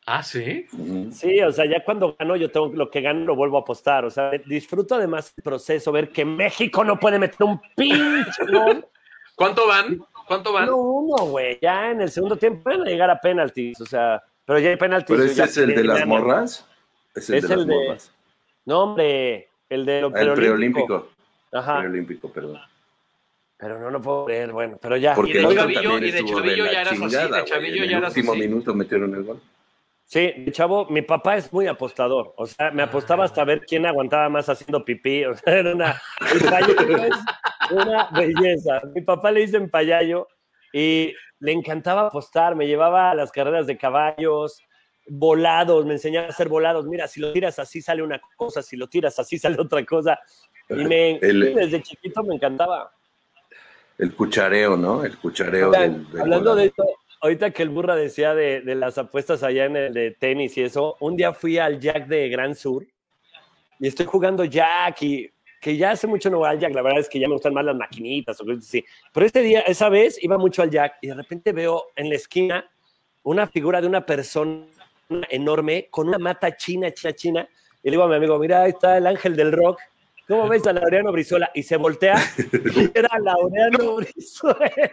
Ah, 0.05 0.21
sí. 0.21 0.65
Sí, 1.13 1.39
o 1.39 1.51
sea, 1.53 1.65
ya 1.65 1.81
cuando 1.85 2.13
gano, 2.19 2.35
yo 2.35 2.51
tengo 2.51 2.67
lo 2.73 2.91
que 2.91 2.99
gano, 2.99 3.23
lo 3.23 3.35
vuelvo 3.37 3.55
a 3.57 3.61
apostar. 3.61 4.03
O 4.03 4.09
sea, 4.09 4.31
disfruto 4.45 4.95
además 4.95 5.33
el 5.37 5.43
proceso, 5.43 5.93
ver 5.93 6.09
que 6.09 6.25
México 6.25 6.83
no 6.83 6.99
puede 6.99 7.17
meter 7.19 7.37
un 7.47 7.61
pinche 7.77 8.43
gol. 8.51 8.85
¿Cuánto 9.35 9.67
van? 9.67 9.99
¿Cuánto 10.27 10.53
van? 10.53 10.67
No, 10.67 10.77
uno, 10.77 11.25
güey. 11.25 11.59
Ya 11.61 11.91
en 11.91 12.01
el 12.01 12.11
segundo 12.11 12.35
tiempo 12.37 12.69
van 12.69 12.81
a 12.81 12.85
llegar 12.85 13.09
a 13.09 13.19
penaltis. 13.19 13.79
O 13.81 13.85
sea, 13.85 14.21
pero 14.45 14.59
ya 14.59 14.69
hay 14.69 14.77
penaltis. 14.77 15.15
Pero 15.15 15.23
ese 15.25 15.35
ya 15.35 15.43
es 15.45 15.57
el 15.57 15.75
de 15.75 15.83
las 15.83 16.05
morras. 16.05 16.67
Es 17.15 17.29
el 17.29 17.35
Es 17.37 17.47
de 17.47 17.53
el 17.53 17.59
las 17.59 17.67
de- 17.67 17.75
morras. 17.75 18.11
No, 18.65 18.79
hombre, 18.83 19.49
el 19.69 19.85
de 19.85 20.01
lo 20.01 20.11
Ah, 20.15 20.21
El 20.21 20.33
preolímpico. 20.33 21.09
Ajá. 21.51 21.79
Preolímpico, 21.79 22.31
perdón. 22.31 22.59
Pero 23.57 23.79
no 23.79 23.89
lo 23.91 24.01
puedo 24.01 24.25
creer, 24.25 24.51
bueno, 24.51 24.77
pero 24.81 24.97
ya. 24.97 25.13
Porque 25.15 25.33
de 25.33 25.39
el 25.39 25.45
otro 25.45 25.61
Chavillo- 25.69 25.97
y 26.07 26.11
de 26.11 26.25
Chavillo 26.25 26.65
ya 26.65 26.81
eras 26.81 26.87
así, 26.93 27.01
de 27.01 27.07
chingada, 27.09 27.27
güey. 27.29 27.45
Chavillo 27.45 27.83
En 27.83 27.89
ya 27.89 27.97
el 27.97 28.03
último 28.05 28.31
así. 28.31 28.41
minuto 28.41 28.73
metieron 28.73 29.15
el 29.15 29.23
gol. 29.23 29.41
Sí, 30.05 30.33
chavo, 30.51 30.85
mi 30.89 31.01
papá 31.01 31.37
es 31.37 31.51
muy 31.53 31.65
apostador. 31.67 32.33
O 32.35 32.45
sea, 32.45 32.71
me 32.71 32.83
apostaba 32.83 33.23
hasta 33.23 33.43
ver 33.45 33.61
quién 33.65 33.85
aguantaba 33.85 34.27
más 34.29 34.49
haciendo 34.49 34.83
pipí. 34.83 35.23
O 35.25 35.35
sea, 35.35 35.53
era 35.59 35.73
una, 35.73 36.01
mi 36.33 36.39
payayo 36.41 36.75
es 37.05 37.15
una 37.71 38.09
belleza. 38.11 38.81
Mi 38.93 39.01
papá 39.01 39.31
le 39.31 39.41
dicen 39.41 39.69
payayo 39.69 40.27
y 40.71 41.13
le 41.39 41.51
encantaba 41.51 42.07
apostar. 42.07 42.55
Me 42.55 42.67
llevaba 42.67 43.11
a 43.11 43.15
las 43.15 43.31
carreras 43.31 43.67
de 43.67 43.77
caballos, 43.77 44.61
volados, 45.07 45.85
me 45.85 45.93
enseñaba 45.93 46.27
a 46.27 46.29
hacer 46.29 46.47
volados. 46.49 46.85
Mira, 46.85 47.07
si 47.07 47.19
lo 47.19 47.31
tiras 47.33 47.59
así 47.59 47.81
sale 47.81 48.01
una 48.03 48.21
cosa, 48.35 48.61
si 48.61 48.77
lo 48.77 48.87
tiras 48.87 49.17
así 49.19 49.37
sale 49.37 49.59
otra 49.59 49.83
cosa. 49.85 50.19
Y 50.69 50.75
me, 50.85 51.17
El- 51.17 51.53
desde 51.55 51.81
chiquito 51.81 52.23
me 52.23 52.35
encantaba. 52.35 52.91
El 53.97 54.15
cuchareo, 54.15 54.75
¿no? 54.75 55.03
El 55.03 55.17
cuchareo 55.17 55.69
del, 55.71 56.09
del 56.09 56.21
hablando 56.21 56.55
de 56.55 56.65
esto, 56.65 56.83
ahorita 57.21 57.51
que 57.51 57.61
el 57.63 57.69
burra 57.69 57.95
decía 57.95 58.33
de, 58.33 58.61
de 58.61 58.75
las 58.75 58.97
apuestas 58.97 59.43
allá 59.43 59.65
en 59.65 59.75
el 59.75 59.93
de 59.93 60.11
tenis 60.11 60.57
y 60.57 60.63
eso, 60.63 60.97
un 60.99 61.15
día 61.15 61.31
fui 61.31 61.59
al 61.59 61.79
Jack 61.79 62.07
de 62.07 62.27
Gran 62.29 62.55
Sur 62.55 62.85
y 63.79 63.87
estoy 63.87 64.05
jugando 64.07 64.45
Jack 64.45 65.01
y 65.03 65.29
que 65.63 65.77
ya 65.77 65.91
hace 65.91 66.07
mucho 66.07 66.29
no 66.29 66.39
voy 66.39 66.49
al 66.49 66.59
Jack, 66.59 66.75
la 66.75 66.81
verdad 66.81 66.99
es 66.99 67.07
que 67.07 67.19
ya 67.19 67.27
me 67.27 67.35
gustan 67.35 67.53
más 67.53 67.63
las 67.63 67.75
maquinitas 67.75 68.39
o 68.41 68.45
cosas 68.45 68.65
así. 68.65 68.83
Pero 69.13 69.25
este 69.25 69.41
día, 69.41 69.61
esa 69.61 69.87
vez, 69.87 70.21
iba 70.21 70.37
mucho 70.37 70.61
al 70.61 70.69
Jack 70.69 70.97
y 71.01 71.07
de 71.07 71.13
repente 71.13 71.53
veo 71.53 71.85
en 71.95 72.09
la 72.09 72.15
esquina 72.15 72.69
una 73.23 73.47
figura 73.47 73.79
de 73.79 73.87
una 73.87 74.05
persona 74.05 74.65
enorme 75.29 75.87
con 75.89 76.09
una 76.09 76.17
mata 76.17 76.55
china, 76.57 76.91
china, 76.91 77.13
china. 77.13 77.49
Y 77.81 77.87
le 77.87 77.91
digo 77.91 78.03
a 78.03 78.07
mi 78.09 78.15
amigo, 78.15 78.37
mira, 78.37 78.63
ahí 78.63 78.71
está 78.71 78.97
el 78.97 79.07
ángel 79.07 79.37
del 79.37 79.53
rock. 79.53 79.79
¿Cómo 80.27 80.49
ves 80.49 80.67
a 80.67 80.73
Laureano 80.73 81.11
Brizuela? 81.13 81.49
Y 81.53 81.63
se 81.63 81.77
voltea 81.77 82.15
y 82.75 82.91
era 82.93 83.17
Laureano 83.19 83.95
Brizuela. 83.95 84.89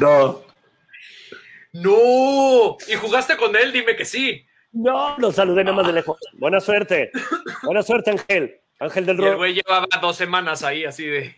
No, 0.00 0.42
¡No! 1.72 2.76
¿Y 2.88 2.94
jugaste 2.94 3.36
con 3.36 3.54
él? 3.54 3.72
Dime 3.72 3.94
que 3.94 4.04
sí. 4.04 4.44
No, 4.72 5.16
lo 5.18 5.30
saludé 5.30 5.62
nada 5.62 5.76
más 5.76 5.86
de 5.86 5.92
lejos. 5.92 6.18
Buena 6.34 6.60
suerte. 6.60 7.10
Buena 7.62 7.82
suerte, 7.82 8.10
Ángel. 8.10 8.60
Ángel 8.78 9.06
del 9.06 9.18
Y 9.18 9.22
el 9.22 9.28
Rock. 9.30 9.36
güey 9.38 9.54
llevaba 9.54 9.86
dos 10.00 10.16
semanas 10.16 10.62
ahí, 10.62 10.84
así 10.84 11.06
de. 11.06 11.34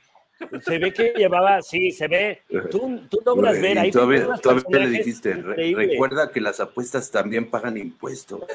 Se 0.62 0.78
ve 0.78 0.92
que 0.92 1.12
llevaba, 1.16 1.60
sí, 1.62 1.90
se 1.90 2.06
ve. 2.08 2.42
Tú, 2.70 3.00
tú 3.10 3.18
logras 3.24 3.60
ver 3.60 3.78
ahí. 3.78 3.90
todavía, 3.90 4.26
todavía 4.40 4.78
le 4.80 4.88
dijiste, 4.98 5.34
re- 5.34 5.74
recuerda 5.74 6.30
que 6.30 6.40
las 6.40 6.60
apuestas 6.60 7.10
también 7.10 7.50
pagan 7.50 7.76
impuestos. 7.76 8.40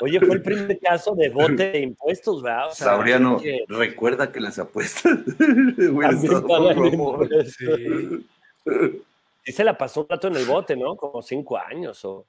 Oye, 0.00 0.18
fue 0.20 0.34
el 0.36 0.42
primer 0.42 0.78
caso 0.80 1.14
de 1.14 1.30
bote 1.30 1.70
de 1.72 1.78
impuestos, 1.80 2.42
¿verdad? 2.42 2.70
O 2.70 2.74
sea, 2.74 2.88
Sabriano, 2.88 3.38
que 3.40 3.64
recuerda 3.68 4.32
que 4.32 4.40
las 4.40 4.58
apuestas 4.58 5.12
impuestos. 5.78 6.44
Sí. 7.56 8.26
Sí 9.44 9.52
se 9.52 9.64
la 9.64 9.76
pasó 9.76 10.02
un 10.02 10.08
rato 10.08 10.28
en 10.28 10.36
el 10.36 10.44
bote, 10.46 10.76
¿no? 10.76 10.96
Como 10.96 11.22
cinco 11.22 11.58
años 11.58 12.04
o... 12.04 12.26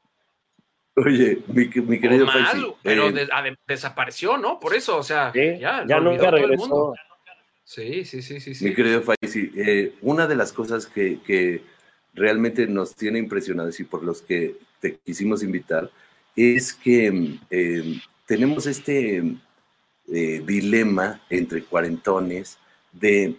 Oye, 0.96 1.40
mi, 1.48 1.66
mi 1.82 2.00
querido 2.00 2.26
más, 2.28 2.52
Faisy, 2.52 2.68
pero 2.84 3.08
eh, 3.10 3.12
de- 3.14 3.58
desapareció, 3.68 4.38
¿no? 4.38 4.60
Por 4.60 4.76
eso, 4.76 4.98
o 4.98 5.04
sea, 5.04 5.32
Sí, 5.34 5.58
ya, 5.60 5.84
ya 5.88 6.00
nunca 6.00 6.30
regresó. 6.30 6.68
mundo. 6.68 6.94
Sí, 7.64 8.06
sí, 8.06 8.22
sí, 8.22 8.40
sí. 8.40 8.54
sí. 8.54 8.66
Mi 8.66 8.76
querido 8.76 9.02
Faisy, 9.02 9.52
eh, 9.56 9.96
una 10.02 10.28
de 10.28 10.36
las 10.36 10.54
cosas 10.54 10.86
que, 10.86 11.20
que 11.22 11.64
realmente 12.14 12.68
nos 12.68 12.96
tiene 12.96 13.18
impresionados 13.18 13.80
y 13.80 13.86
por 13.86 14.04
los 14.04 14.22
que 14.22 14.56
te 14.80 14.98
quisimos 14.98 15.42
invitar 15.42 15.90
es 16.36 16.74
que 16.74 17.38
eh, 17.50 18.00
tenemos 18.28 18.68
este 18.68 19.24
eh, 20.12 20.44
dilema 20.46 21.22
entre 21.30 21.64
cuarentones 21.64 22.60
de 22.92 23.36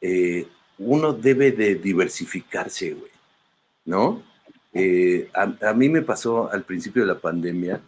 eh, 0.00 0.46
uno 0.78 1.12
debe 1.12 1.52
de 1.52 1.74
diversificarse, 1.74 2.94
güey, 2.94 3.12
¿no? 3.84 4.22
Eh, 4.72 5.28
a, 5.34 5.70
a 5.70 5.72
mí 5.74 5.88
me 5.88 6.02
pasó 6.02 6.50
al 6.50 6.64
principio 6.64 7.02
de 7.02 7.08
la 7.08 7.18
pandemia 7.18 7.80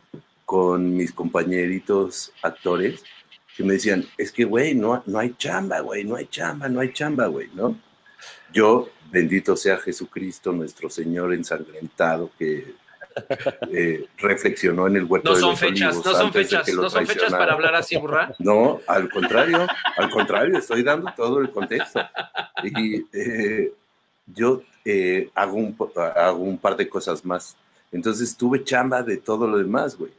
con 0.44 0.96
mis 0.96 1.12
compañeritos 1.12 2.32
actores 2.42 3.04
que 3.56 3.66
me 3.66 3.74
decían, 3.74 4.06
es 4.16 4.32
que, 4.32 4.44
güey, 4.44 4.74
no, 4.74 5.02
no 5.06 5.18
hay 5.18 5.34
chamba, 5.36 5.80
güey, 5.80 6.04
no 6.04 6.16
hay 6.16 6.26
chamba, 6.26 6.68
no 6.68 6.80
hay 6.80 6.92
chamba, 6.92 7.26
güey, 7.26 7.48
¿no? 7.54 7.78
Yo, 8.52 8.88
bendito 9.10 9.54
sea 9.56 9.76
Jesucristo, 9.76 10.52
nuestro 10.52 10.88
Señor 10.88 11.34
ensangrentado, 11.34 12.30
que 12.38 12.74
eh, 13.72 14.06
reflexionó 14.18 14.86
en 14.86 14.96
el 14.96 15.04
huerto 15.04 15.30
No 15.30 15.34
de 15.36 15.40
son 15.40 15.50
los 15.50 15.60
fechas, 15.60 15.88
olivos 15.88 16.06
no 16.06 16.12
son 16.12 16.26
de 16.30 16.44
fechas, 16.44 16.68
no 16.74 16.90
son 16.90 17.06
fechas 17.06 17.30
para 17.30 17.52
hablar 17.52 17.74
así, 17.74 17.96
burra. 17.96 18.34
No, 18.38 18.80
al 18.86 19.08
contrario, 19.10 19.66
al 19.96 20.10
contrario, 20.10 20.58
estoy 20.58 20.82
dando 20.82 21.12
todo 21.16 21.40
el 21.40 21.50
contexto. 21.50 22.00
Y 22.64 23.04
eh, 23.12 23.72
yo 24.26 24.62
eh, 24.84 25.30
hago, 25.34 25.56
un, 25.56 25.76
hago 26.16 26.38
un 26.38 26.58
par 26.58 26.76
de 26.76 26.88
cosas 26.88 27.24
más. 27.24 27.56
Entonces 27.92 28.36
tuve 28.36 28.64
chamba 28.64 29.02
de 29.02 29.16
todo 29.16 29.46
lo 29.46 29.58
demás, 29.58 29.96
güey. 29.96 30.12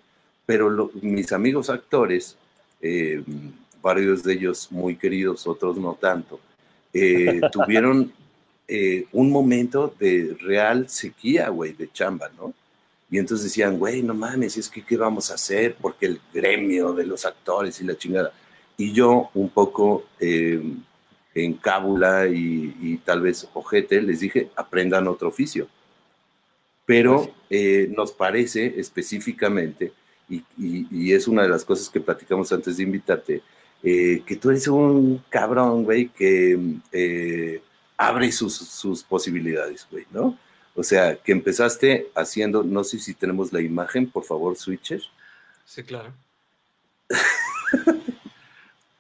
Pero 0.46 0.70
lo- 0.70 0.92
mis 1.02 1.32
amigos 1.32 1.70
actores, 1.70 2.36
eh, 2.82 3.24
varios 3.82 4.24
de 4.24 4.34
ellos 4.34 4.68
muy 4.72 4.96
queridos, 4.96 5.48
otros 5.48 5.78
no 5.78 5.98
tanto, 6.00 6.40
tuvieron 7.52 8.12
eh, 8.68 9.06
un 9.12 9.30
momento 9.32 9.94
de 10.00 10.38
real 10.40 10.88
sequía, 10.90 11.50
güey, 11.50 11.74
de 11.74 11.92
chamba, 11.92 12.30
¿no? 12.38 12.54
Y 13.12 13.20
entonces 13.20 13.44
decían, 13.46 13.78
güey, 13.78 14.02
no 14.02 14.14
mames, 14.16 14.58
es 14.58 14.70
que 14.70 14.82
qué 14.84 14.96
vamos 14.98 15.30
a 15.30 15.36
hacer 15.36 15.76
porque 15.80 16.06
el 16.08 16.22
gremio 16.34 16.94
de 16.94 17.06
los 17.06 17.26
actores 17.26 17.80
y 17.82 17.84
la 17.84 17.98
chingada. 17.98 18.32
Y 18.78 18.94
yo 18.94 19.30
un 19.34 19.50
poco 19.50 20.06
eh, 20.20 20.64
en 21.36 21.54
cábula 21.56 22.28
y, 22.28 22.74
y 22.82 22.98
tal 23.00 23.22
vez 23.22 23.48
ojete 23.54 24.02
les 24.02 24.22
dije, 24.22 24.50
aprendan 24.56 25.08
otro 25.10 25.28
oficio. 25.28 25.68
Pero 26.86 27.34
eh, 27.50 27.92
nos 27.96 28.12
parece 28.12 28.80
específicamente, 28.80 29.94
y, 30.30 30.38
y- 30.58 30.88
y 30.90 31.14
es 31.14 31.28
una 31.28 31.44
de 31.44 31.50
las 31.50 31.64
cosas 31.64 31.90
que 31.90 32.00
platicamos 32.00 32.52
antes 32.52 32.78
de 32.78 32.84
invitarte, 32.84 33.42
eh, 33.84 34.24
que 34.26 34.36
tú 34.36 34.50
eres 34.50 34.68
un 34.68 35.22
cabrón, 35.30 35.84
güey, 35.84 36.08
que 36.10 36.58
eh, 36.92 37.62
abre 37.98 38.32
sus, 38.32 38.56
sus 38.56 39.04
posibilidades, 39.04 39.88
güey, 39.92 40.06
¿no? 40.12 40.38
O 40.76 40.84
sea, 40.84 41.16
que 41.18 41.32
empezaste 41.32 42.08
haciendo, 42.16 42.64
no 42.64 42.84
sé 42.84 42.98
si 43.00 43.14
tenemos 43.14 43.52
la 43.52 43.62
imagen, 43.62 44.10
por 44.10 44.24
favor, 44.24 44.56
Switcher. 44.56 45.02
Sí, 45.66 45.84
claro. 45.84 46.14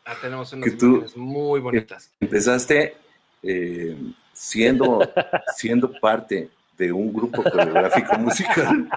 Ah, 0.03 0.15
tenemos 0.21 0.51
unas 0.51 0.69
Que 0.69 0.75
tú- 0.75 0.85
imágenes 0.87 1.15
muy 1.17 1.59
bonitas. 1.61 2.11
Empezaste 2.19 2.95
eh, 3.43 3.95
siendo, 4.33 4.99
siendo 5.55 5.91
parte 6.01 6.49
de 6.77 6.91
un 6.91 7.13
grupo 7.13 7.43
coreográfico 7.43 8.17
musical. 8.17 8.89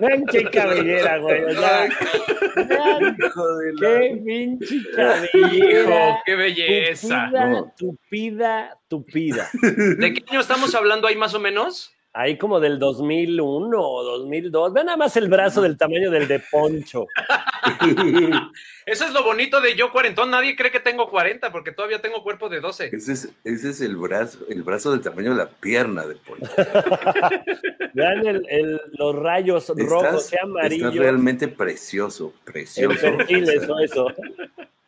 Vean 0.00 0.26
qué 0.26 0.44
cabellera, 0.50 1.18
güey. 1.18 1.44
O 1.44 1.52
sea, 1.52 1.86
Hijo 3.24 3.56
de 3.56 3.72
la- 3.74 4.00
qué 4.00 4.22
pinche 4.24 4.74
Hijo, 4.74 4.90
cabellera. 4.96 6.18
qué 6.26 6.34
belleza. 6.34 7.26
Tupida, 7.30 7.48
No. 7.48 7.72
tupida, 7.78 8.78
tupida. 8.88 9.48
¿De 9.62 10.12
qué 10.14 10.24
año 10.30 10.40
estamos 10.40 10.74
hablando 10.74 11.06
ahí 11.06 11.16
más 11.16 11.32
o 11.32 11.40
menos? 11.40 11.92
Ahí 12.12 12.36
como 12.38 12.58
del 12.58 12.80
2001 12.80 13.80
o 13.80 14.02
2002. 14.02 14.72
Vean 14.72 14.86
nada 14.86 14.98
más 14.98 15.16
el 15.16 15.28
brazo 15.28 15.62
del 15.62 15.78
tamaño 15.78 16.10
del 16.10 16.26
de 16.26 16.40
Poncho. 16.40 17.06
Eso 18.86 19.04
es 19.04 19.12
lo 19.12 19.22
bonito 19.22 19.60
de 19.60 19.76
yo 19.76 19.92
cuarentón. 19.92 20.30
Nadie 20.30 20.56
cree 20.56 20.72
que 20.72 20.80
tengo 20.80 21.08
40 21.08 21.52
porque 21.52 21.70
todavía 21.70 22.00
tengo 22.02 22.24
cuerpo 22.24 22.48
de 22.48 22.60
12. 22.60 22.90
Ese 22.92 23.12
es, 23.12 23.28
ese 23.44 23.70
es 23.70 23.80
el 23.80 23.96
brazo, 23.96 24.38
el 24.48 24.64
brazo 24.64 24.90
del 24.90 25.02
tamaño 25.02 25.30
de 25.30 25.36
la 25.36 25.48
pierna 25.48 26.04
de 26.04 26.16
Poncho. 26.16 26.50
Vean 27.94 28.26
el- 28.26 28.46
el- 28.48 28.80
los 28.98 29.14
rayos 29.14 29.68
rojos 29.76 30.32
y 30.32 30.34
estás 30.34 30.42
amarillos. 30.42 30.96
realmente 30.96 31.46
precioso, 31.46 32.34
El 32.46 32.52
precioso. 32.52 33.00
perfil, 33.18 33.48
eso, 33.50 33.78
eso. 33.78 34.06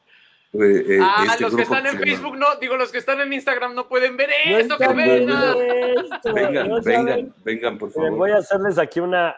eh, 0.55 0.85
eh, 0.87 0.99
Ah, 1.01 1.25
este 1.31 1.45
los 1.45 1.57
que 1.57 1.63
están 1.63 1.87
en 1.87 1.93
llama- 1.95 2.05
Facebook 2.05 2.37
no, 2.37 2.47
digo, 2.61 2.77
los 2.77 2.93
que 2.93 2.99
están 2.99 3.21
en 3.21 3.33
Instagram 3.33 3.75
no 3.75 3.89
pueden 3.89 4.17
ver 4.17 4.29
No 4.47 4.59
esto, 4.59 4.77
que 4.79 4.85
esto, 4.85 6.33
Vengan, 6.35 6.69
no 6.69 6.83
vengan, 6.83 7.07
saben. 7.09 7.35
vengan, 7.45 7.79
por 7.79 7.91
favor. 7.93 8.11
voy 8.17 8.31
a 8.33 8.37
hacerles 8.39 8.79
aquí 8.79 9.01
una. 9.01 9.35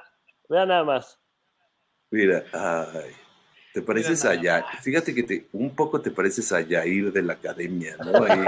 Vean 0.48 0.68
nada 0.68 0.84
más. 0.84 1.18
Mira, 2.10 2.44
ay, 2.52 3.10
te 3.72 3.82
pareces 3.82 4.24
nada 4.24 4.36
a 4.36 4.40
Yair. 4.42 4.64
Fíjate 4.82 5.14
que 5.14 5.22
te, 5.22 5.46
un 5.52 5.74
poco 5.74 6.00
te 6.00 6.10
pareces 6.10 6.52
a 6.52 6.60
Yair 6.60 7.12
de 7.12 7.22
la 7.22 7.32
academia, 7.34 7.96
¿no? 7.98 8.24
Ahí, 8.24 8.44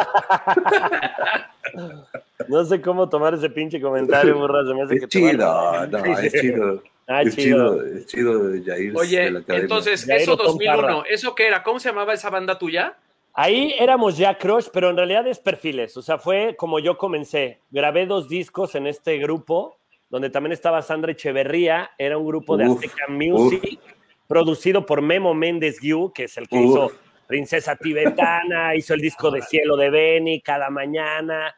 No 2.48 2.64
sé 2.64 2.80
cómo 2.80 3.08
tomar 3.08 3.34
ese 3.34 3.50
pinche 3.50 3.80
comentario, 3.80 4.36
burra. 4.38 4.64
Se 4.66 4.74
me 4.74 4.82
hace 4.82 4.98
que 4.98 5.04
es 5.04 5.10
te 5.10 5.20
van 5.20 5.30
chido, 5.30 5.86
no, 5.86 6.04
es 6.18 6.32
chido. 6.32 6.82
Ah, 7.06 7.22
es 7.22 7.36
chido. 7.36 7.76
chido, 7.78 7.96
es 7.96 8.06
chido 8.06 8.48
de 8.50 8.92
Oye, 8.96 9.30
la 9.30 9.38
academia. 9.40 9.62
entonces, 9.62 10.08
eso 10.08 10.36
Tom 10.36 10.46
2001, 10.46 10.76
Parra. 10.82 11.02
¿eso 11.08 11.34
qué 11.34 11.46
era? 11.46 11.62
¿Cómo 11.62 11.78
se 11.78 11.88
llamaba 11.88 12.12
esa 12.14 12.30
banda 12.30 12.58
tuya? 12.58 12.96
Ahí 13.32 13.74
éramos 13.78 14.16
ya 14.16 14.36
Crush, 14.38 14.68
pero 14.72 14.90
en 14.90 14.96
realidad 14.96 15.26
es 15.26 15.38
perfiles. 15.38 15.96
O 15.96 16.02
sea, 16.02 16.18
fue 16.18 16.56
como 16.56 16.78
yo 16.78 16.96
comencé. 16.96 17.60
Grabé 17.70 18.06
dos 18.06 18.28
discos 18.28 18.74
en 18.74 18.86
este 18.86 19.18
grupo, 19.18 19.78
donde 20.08 20.30
también 20.30 20.52
estaba 20.52 20.80
Sandra 20.82 21.12
Echeverría. 21.12 21.90
Era 21.98 22.16
un 22.16 22.26
grupo 22.26 22.56
de 22.56 22.66
Uf, 22.66 22.82
Azteca 22.82 23.06
Music, 23.08 23.78
producido 24.26 24.86
por 24.86 25.02
Memo 25.02 25.34
Méndez 25.34 25.78
Guiú, 25.80 26.12
que 26.14 26.24
es 26.24 26.36
el 26.38 26.48
que 26.48 26.56
Uf. 26.56 26.64
hizo 26.64 26.92
Princesa 27.26 27.76
Tibetana, 27.76 28.74
hizo 28.76 28.94
el 28.94 29.00
disco 29.00 29.30
de 29.30 29.42
Cielo 29.42 29.76
de 29.76 29.90
Beni, 29.90 30.40
Cada 30.40 30.70
Mañana. 30.70 31.54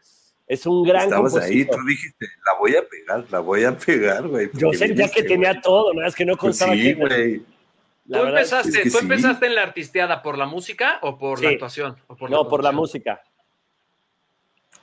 Es 0.48 0.64
un 0.64 0.82
gran 0.82 1.04
Estabas 1.04 1.36
ahí, 1.36 1.66
tú 1.66 1.76
dijiste, 1.86 2.26
la 2.46 2.58
voy 2.58 2.74
a 2.74 2.82
pegar, 2.88 3.24
la 3.30 3.40
voy 3.40 3.64
a 3.64 3.76
pegar, 3.76 4.26
güey. 4.26 4.48
Yo 4.54 4.72
sentía 4.72 5.06
que 5.08 5.22
tenía 5.22 5.60
todo, 5.60 5.92
nada 5.92 6.06
más 6.06 6.14
que 6.14 6.24
no 6.24 6.32
Pues 6.32 6.40
constaba 6.40 6.72
sí, 6.72 6.94
güey. 6.94 7.38
¿Tú, 7.38 7.44
verdad, 8.06 8.28
empezaste, 8.30 8.68
es 8.70 8.76
que 8.84 8.90
¿Tú 8.90 8.96
sí. 8.96 9.02
empezaste 9.02 9.46
en 9.46 9.54
la 9.54 9.62
artisteada 9.62 10.22
por 10.22 10.38
la 10.38 10.46
música 10.46 10.98
o 11.02 11.18
por 11.18 11.42
la 11.42 11.50
actuación? 11.50 11.96
¿O 12.06 12.16
por 12.16 12.30
no, 12.30 12.48
por 12.48 12.64
la 12.64 12.72
música. 12.72 13.22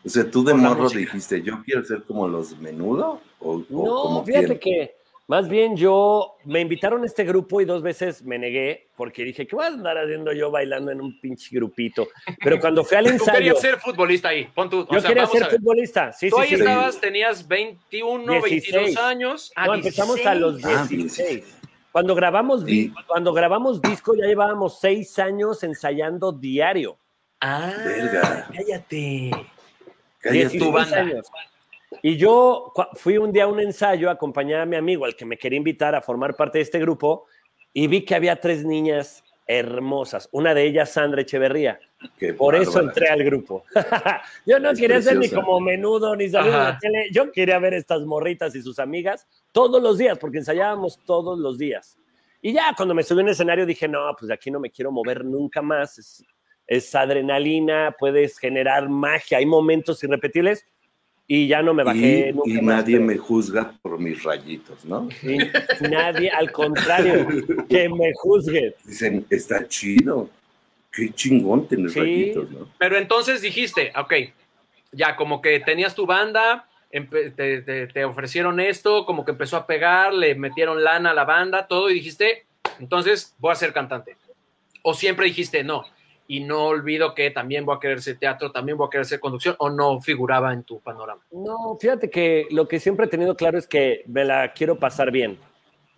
O 0.05 0.09
sea, 0.09 0.29
tú 0.29 0.43
de 0.43 0.51
Por 0.51 0.61
morro 0.61 0.89
dijiste, 0.89 1.41
yo 1.41 1.63
quiero 1.63 1.83
ser 1.83 2.03
como 2.03 2.27
los 2.27 2.55
menudo 2.59 3.21
o, 3.39 3.53
o 3.55 3.65
No, 3.67 4.01
como 4.03 4.23
fíjate 4.23 4.59
quién. 4.59 4.59
que 4.59 4.95
más 5.27 5.47
bien 5.49 5.75
yo 5.75 6.35
me 6.45 6.61
invitaron 6.61 7.01
a 7.03 7.05
este 7.07 7.23
grupo 7.23 7.59
y 7.61 7.65
dos 7.65 7.81
veces 7.81 8.23
me 8.23 8.37
negué 8.37 8.89
porque 8.95 9.23
dije, 9.23 9.47
¿qué 9.47 9.55
voy 9.55 9.65
a 9.65 9.69
andar 9.69 9.97
haciendo 9.97 10.31
yo 10.33 10.51
bailando 10.51 10.91
en 10.91 11.01
un 11.01 11.19
pinche 11.19 11.49
grupito? 11.55 12.07
Pero 12.43 12.59
cuando 12.59 12.83
fui 12.83 12.97
al 12.97 13.05
Tú 13.07 13.11
ensayo, 13.11 13.37
querías 13.37 13.59
ser 13.61 13.79
futbolista 13.79 14.29
ahí, 14.29 14.45
pon 14.53 14.69
tu, 14.69 14.81
o 14.81 14.87
yo 14.91 14.99
sea, 15.01 15.07
quería 15.07 15.23
vamos 15.25 15.37
ser 15.39 15.49
futbolista. 15.49 16.11
Sí, 16.13 16.29
Tú 16.29 16.35
sí, 16.37 16.41
ahí 16.43 16.47
sí. 16.49 16.55
estabas, 16.55 16.99
tenías 17.01 17.47
21, 17.47 18.25
22 18.41 18.49
16. 18.49 18.97
años. 18.97 19.51
Ah, 19.55 19.65
No, 19.67 19.73
empezamos 19.75 20.15
16. 20.17 20.27
a 20.27 20.35
los 20.39 20.63
Ah, 20.65 20.85
16. 20.87 21.43
Cuando 21.91 22.13
grabamos, 22.13 22.65
cuando 23.07 23.33
grabamos 23.33 23.81
disco 23.81 24.15
ya 24.15 24.25
llevábamos 24.27 24.79
seis 24.79 25.17
años 25.17 25.63
ensayando 25.63 26.31
diario. 26.33 26.97
Ah, 27.39 27.71
Verga. 27.85 28.47
cállate. 28.53 29.31
Cállate. 30.19 30.39
16 30.39 30.63
tu 30.63 30.71
banda. 30.71 30.97
años. 30.97 31.25
Y 32.07 32.17
yo 32.17 32.71
fui 32.93 33.17
un 33.17 33.31
día 33.31 33.45
a 33.45 33.47
un 33.47 33.59
ensayo 33.59 34.09
a 34.09 34.11
acompañar 34.11 34.61
a 34.61 34.65
mi 34.67 34.75
amigo, 34.75 35.05
al 35.05 35.15
que 35.15 35.25
me 35.25 35.39
quería 35.39 35.57
invitar 35.57 35.95
a 35.95 36.03
formar 36.03 36.35
parte 36.35 36.59
de 36.59 36.61
este 36.61 36.77
grupo, 36.77 37.25
y 37.73 37.87
vi 37.87 38.05
que 38.05 38.13
había 38.13 38.39
tres 38.39 38.63
niñas 38.63 39.23
hermosas. 39.47 40.29
Una 40.31 40.53
de 40.53 40.67
ellas, 40.67 40.91
Sandra 40.91 41.23
Echeverría. 41.23 41.79
Qué 42.15 42.35
Por 42.35 42.53
eso 42.53 42.79
entré 42.79 43.09
al 43.09 43.23
grupo. 43.23 43.63
yo 44.45 44.59
no 44.59 44.69
Es 44.69 44.79
quería 44.79 45.01
ser 45.01 45.17
ni 45.17 45.29
como 45.29 45.59
menudo 45.59 46.15
ni 46.15 46.29
salir 46.29 46.53
en 46.53 46.59
la 46.59 46.77
tele. 46.77 47.07
Yo 47.11 47.31
quería 47.31 47.57
ver 47.57 47.73
estas 47.73 48.03
morritas 48.03 48.53
y 48.55 48.61
sus 48.61 48.77
amigas 48.77 49.27
todos 49.51 49.81
los 49.81 49.97
días, 49.97 50.15
porque 50.19 50.37
ensayábamos 50.37 50.99
todos 51.07 51.39
los 51.39 51.57
días. 51.57 51.97
Y 52.39 52.53
ya 52.53 52.75
cuando 52.77 52.93
me 52.93 53.01
subí 53.01 53.21
en 53.21 53.29
el 53.29 53.31
escenario 53.31 53.65
dije, 53.65 53.87
no, 53.87 54.15
pues 54.15 54.27
de 54.27 54.35
aquí 54.35 54.51
no 54.51 54.59
me 54.59 54.69
quiero 54.69 54.91
mover 54.91 55.25
nunca 55.25 55.63
más. 55.63 55.97
Es, 55.97 56.23
es 56.67 56.93
adrenalina, 56.93 57.95
puedes 57.97 58.37
generar 58.37 58.89
magia, 58.89 59.39
hay 59.39 59.47
momentos 59.47 60.03
irrepetibles. 60.03 60.67
Y 61.27 61.47
ya 61.47 61.61
no 61.63 61.73
me 61.73 61.83
bajé 61.83 62.29
Y, 62.29 62.33
nunca 62.33 62.49
y 62.49 62.53
más, 62.61 62.63
nadie 62.77 62.95
pero- 62.97 63.07
me 63.07 63.17
juzga 63.17 63.73
por 63.81 63.99
mis 63.99 64.21
rayitos, 64.23 64.85
¿no? 64.85 65.09
nadie, 65.89 66.29
al 66.29 66.51
contrario, 66.51 67.27
que 67.69 67.89
me 67.89 68.11
juzgue. 68.13 68.75
Dicen, 68.85 69.25
está 69.29 69.67
chido. 69.67 70.29
Qué 70.91 71.11
chingón 71.13 71.67
tener 71.67 71.89
Sí. 71.89 71.99
rayitos, 71.99 72.51
¿no? 72.51 72.69
Pero 72.77 72.97
entonces 72.97 73.41
dijiste, 73.41 73.91
ok, 73.97 74.13
ya 74.91 75.15
como 75.15 75.41
que 75.41 75.59
tenías 75.59 75.93
tu 75.95 76.05
banda, 76.05 76.67
te- 76.89 77.87
te 77.87 78.05
ofrecieron 78.05 78.59
esto, 78.61 79.05
como 79.05 79.25
que 79.25 79.31
empezó 79.31 79.57
a 79.57 79.67
pegar, 79.67 80.13
le 80.13 80.35
metieron 80.35 80.83
lana 80.83 81.11
a 81.11 81.13
la 81.13 81.25
banda, 81.25 81.67
todo, 81.67 81.89
y 81.89 81.95
dijiste, 81.95 82.45
entonces 82.79 83.35
voy 83.39 83.51
a 83.51 83.55
ser 83.55 83.73
cantante. 83.73 84.15
O 84.83 84.93
siempre 84.93 85.25
dijiste, 85.25 85.63
no, 85.63 85.83
y 86.27 86.41
no 86.41 86.65
olvido 86.65 87.13
que 87.13 87.31
también 87.31 87.65
voy 87.65 87.75
a 87.75 87.79
querer 87.79 88.01
ser 88.01 88.17
teatro, 88.17 88.51
también 88.51 88.77
voy 88.77 88.87
a 88.87 88.89
querer 88.89 89.05
ser 89.05 89.19
conducción, 89.19 89.55
o 89.59 89.69
no 89.69 90.01
figuraba 90.01 90.53
en 90.53 90.63
tu 90.63 90.79
panorama. 90.79 91.21
No, 91.31 91.77
fíjate 91.79 92.09
que 92.09 92.47
lo 92.51 92.67
que 92.67 92.79
siempre 92.79 93.05
he 93.05 93.09
tenido 93.09 93.35
claro 93.35 93.57
es 93.57 93.67
que 93.67 94.03
me 94.07 94.25
la 94.25 94.53
quiero 94.53 94.77
pasar 94.77 95.11
bien. 95.11 95.37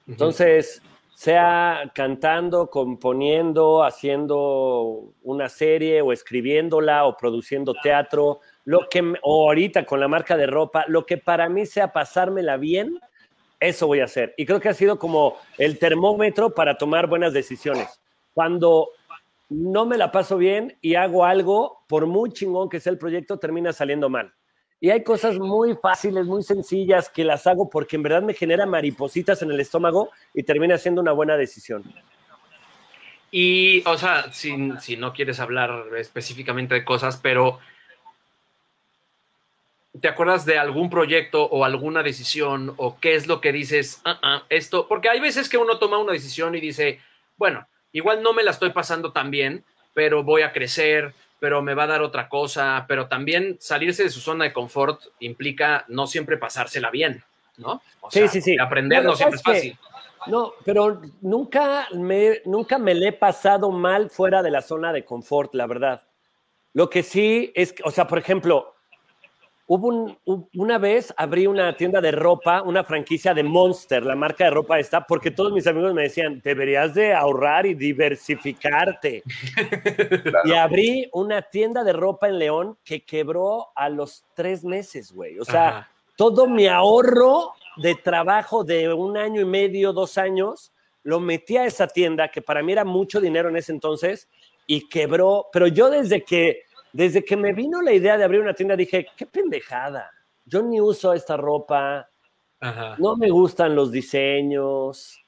Entonces, 0.08 0.82
sea 1.18 1.92
cantando, 1.96 2.70
componiendo, 2.70 3.84
haciendo 3.84 5.14
una 5.24 5.50
serie 5.50 6.02
o 6.02 6.14
escribiéndola 6.14 7.06
o 7.06 7.18
produciendo 7.18 7.74
teatro, 7.82 8.40
lo 8.66 8.88
que 8.90 9.02
o 9.24 9.48
ahorita 9.48 9.86
con 9.86 10.00
la 10.00 10.08
marca 10.08 10.38
de 10.38 10.46
ropa, 10.46 10.86
lo 10.88 11.06
que 11.06 11.18
para 11.18 11.50
mí 11.50 11.66
sea 11.66 11.92
pasármela 11.92 12.58
bien, 12.58 13.00
eso 13.60 13.88
voy 13.88 14.02
a 14.02 14.06
hacer. 14.06 14.36
Y 14.38 14.46
creo 14.46 14.60
que 14.60 14.70
ha 14.70 14.74
sido 14.74 15.00
como 15.00 15.38
el 15.58 15.80
termómetro 15.80 16.54
para 16.54 16.78
tomar 16.78 17.08
buenas 17.08 17.34
decisiones. 17.34 18.00
Cuando 18.34 18.90
no 19.50 19.86
me 19.86 19.98
la 19.98 20.12
paso 20.12 20.38
bien 20.38 20.78
y 20.82 20.96
hago 20.96 21.26
algo, 21.26 21.84
por 21.88 22.06
muy 22.06 22.32
chingón 22.32 22.70
que 22.70 22.80
sea 22.80 22.92
el 22.92 22.98
proyecto, 22.98 23.40
termina 23.40 23.72
saliendo 23.74 24.10
mal. 24.10 24.34
Y 24.80 24.92
hay 24.92 25.04
cosas 25.04 25.40
muy 25.40 25.76
fáciles, 25.76 26.26
muy 26.26 26.44
sencillas 26.44 27.10
que 27.10 27.24
las 27.24 27.48
hago 27.48 27.70
porque 27.70 27.96
en 27.96 28.04
verdad 28.04 28.22
me 28.22 28.34
genera 28.34 28.66
maripositas 28.66 29.42
en 29.42 29.52
el 29.52 29.60
estómago 29.60 30.10
y 30.34 30.44
termina 30.44 30.78
siendo 30.78 31.02
una 31.02 31.14
buena 31.14 31.36
decisión. 31.36 31.84
Y, 33.32 33.84
o 33.88 33.98
sea, 33.98 34.32
si, 34.32 34.72
si 34.80 34.96
no 34.96 35.14
quieres 35.14 35.40
hablar 35.40 35.86
específicamente 35.98 36.76
de 36.76 36.86
cosas, 36.86 37.18
pero 37.18 37.60
¿te 40.00 40.08
acuerdas 40.08 40.46
de 40.46 40.60
algún 40.60 40.90
proyecto 40.90 41.44
o 41.44 41.66
alguna 41.66 42.04
decisión 42.04 42.74
o 42.78 43.00
qué 43.00 43.16
es 43.16 43.28
lo 43.28 43.42
que 43.42 43.52
dices, 43.52 44.02
"Ah, 44.06 44.20
ah, 44.22 44.44
esto? 44.50 44.88
Porque 44.88 45.10
hay 45.10 45.20
veces 45.20 45.50
que 45.50 45.58
uno 45.58 45.80
toma 45.80 45.98
una 45.98 46.14
decisión 46.14 46.54
y 46.56 46.62
dice, 46.62 47.02
bueno, 47.36 47.68
igual 47.92 48.22
no 48.22 48.34
me 48.34 48.44
la 48.44 48.52
estoy 48.52 48.72
pasando 48.72 49.12
tan 49.12 49.32
bien, 49.32 49.64
pero 49.94 50.24
voy 50.24 50.42
a 50.42 50.52
crecer, 50.52 51.14
pero 51.40 51.62
me 51.62 51.74
va 51.74 51.84
a 51.84 51.88
dar 51.88 52.02
otra 52.02 52.30
cosa, 52.30 52.86
pero 52.88 53.08
también 53.08 53.58
salirse 53.60 54.04
de 54.04 54.10
su 54.10 54.20
zona 54.20 54.46
de 54.46 54.54
confort 54.54 55.02
implica 55.20 55.86
no 55.88 56.08
siempre 56.08 56.38
pasársela 56.38 56.90
bien, 56.90 57.24
¿no? 57.58 57.82
O 58.02 58.12
Sí, 58.12 58.28
sí, 58.28 58.42
sí. 58.42 58.58
Aprender 58.60 59.04
no 59.04 59.16
siempre 59.16 59.38
es 59.38 59.44
fácil. 59.44 59.78
No, 60.26 60.54
pero 60.66 61.02
nunca 61.22 61.88
me, 61.94 62.42
nunca 62.46 62.78
me 62.78 62.94
le 62.94 63.10
he 63.10 63.14
pasado 63.14 63.72
mal 63.72 64.10
fuera 64.10 64.42
de 64.44 64.52
la 64.52 64.62
zona 64.62 64.92
de 64.92 65.06
confort, 65.06 65.54
la 65.54 65.68
verdad. 65.68 66.04
Lo 66.74 66.90
que 66.90 67.04
sí 67.04 67.52
es, 67.56 67.74
que, 67.74 67.84
o 67.86 67.92
sea, 67.92 68.08
por 68.08 68.18
ejemplo, 68.18 68.76
hubo 69.70 69.88
un- 70.26 70.50
una 70.56 70.78
vez 70.78 71.14
abrí 71.18 71.46
una 71.46 71.76
tienda 71.76 72.00
de 72.00 72.12
ropa, 72.12 72.62
una 72.62 72.84
franquicia 72.86 73.34
de 73.34 73.44
Monster, 73.44 74.06
la 74.06 74.16
marca 74.16 74.46
de 74.46 74.52
ropa 74.52 74.80
esta, 74.80 75.06
porque 75.06 75.30
todos 75.30 75.52
mis 75.52 75.68
amigos 75.68 75.94
me 75.94 76.04
decían, 76.04 76.42
deberías 76.44 76.94
de 76.94 77.14
ahorrar 77.14 77.66
y 77.66 77.74
diversificarte. 77.74 79.24
Y 80.46 80.54
abrí 80.54 81.10
una 81.14 81.42
tienda 81.42 81.84
de 81.84 81.94
ropa 81.94 82.28
en 82.28 82.40
León 82.40 82.78
que 82.84 83.04
quebró 83.04 83.68
a 83.76 83.90
los 83.90 84.26
tres 84.34 84.64
meses, 84.64 85.12
güey. 85.12 85.38
O 85.40 85.46
sea, 85.46 85.68
Ajá. 85.70 85.92
todo 86.16 86.48
mi 86.48 86.68
ahorro 86.68 87.52
de 87.78 87.96
trabajo 87.96 88.64
de 88.64 88.92
un 88.94 89.18
año 89.18 89.42
y 89.42 89.46
medio, 89.46 89.94
dos 89.94 90.18
años, 90.18 90.72
lo 91.04 91.20
metí 91.20 91.58
a 91.58 91.66
esa 91.66 91.88
tienda, 91.88 92.30
que 92.30 92.42
para 92.42 92.64
mí 92.64 92.72
era 92.72 92.84
mucho 92.86 93.20
dinero 93.22 93.50
en 93.50 93.58
ese 93.58 93.72
entonces, 93.72 94.28
y 94.66 94.88
quebró. 94.90 95.48
Pero 95.54 95.68
yo 95.68 95.90
desde 95.90 96.24
que, 96.24 96.64
desde 96.94 97.24
que 97.24 97.38
me 97.38 97.54
vino 97.54 97.82
la 97.82 97.94
idea 97.94 98.18
de 98.18 98.24
abrir 98.24 98.42
una 98.42 98.54
tienda, 98.54 98.76
dije, 98.76 99.08
qué 99.16 99.26
pendejada. 99.26 100.12
Yo 100.46 100.62
ni 100.62 100.80
uso 100.80 101.14
esta 101.14 101.38
ropa, 101.38 102.10
Ajá. 102.60 102.96
no 102.98 103.16
me 103.16 103.30
gustan 103.30 103.76
los 103.76 103.92
diseños. 103.92 105.20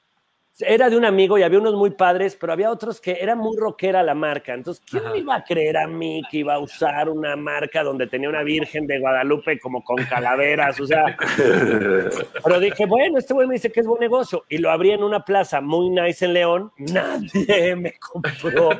Era 0.62 0.89
de 0.89 0.97
un 0.97 1.05
amigo 1.05 1.38
y 1.38 1.43
había 1.43 1.60
unos 1.60 1.76
muy 1.76 1.91
padres, 1.91 2.36
pero 2.39 2.51
había 2.51 2.70
otros 2.70 2.99
que 2.99 3.18
era 3.22 3.36
muy 3.36 3.55
rockera 3.57 4.03
la 4.03 4.14
marca. 4.14 4.53
Entonces, 4.53 4.84
¿quién 4.89 5.03
Ajá. 5.03 5.14
me 5.14 5.20
iba 5.20 5.36
a 5.36 5.43
creer 5.43 5.78
a 5.78 5.88
mí 5.88 6.22
que 6.30 6.39
iba 6.39 6.55
a 6.55 6.60
usar 6.60 7.07
una 7.07 7.36
marca 7.38 7.82
donde 7.82 8.07
tenía 8.07 8.28
una 8.28 8.43
virgen 8.43 8.86
de 8.86 8.99
Guadalupe 8.99 9.57
como 9.60 9.84
con 9.84 10.03
calaveras? 10.05 10.80
O 10.82 10.86
sea, 10.86 11.16
pero 12.43 12.60
dije, 12.60 12.86
bueno, 12.86 13.20
este 13.20 13.34
güey 13.34 13.47
me 13.47 13.53
dice 13.53 13.72
que 13.72 13.80
es 13.80 13.88
buen 13.88 14.01
negocio. 14.01 14.43
Y 14.49 14.57
lo 14.57 14.70
abrí 14.70 14.91
en 14.91 15.03
una 15.03 15.24
plaza 15.24 15.62
muy 15.62 15.89
nice 15.89 16.26
en 16.26 16.34
León. 16.34 16.72
Nadie 16.78 17.76
me 17.78 17.93
compró. 17.99 18.72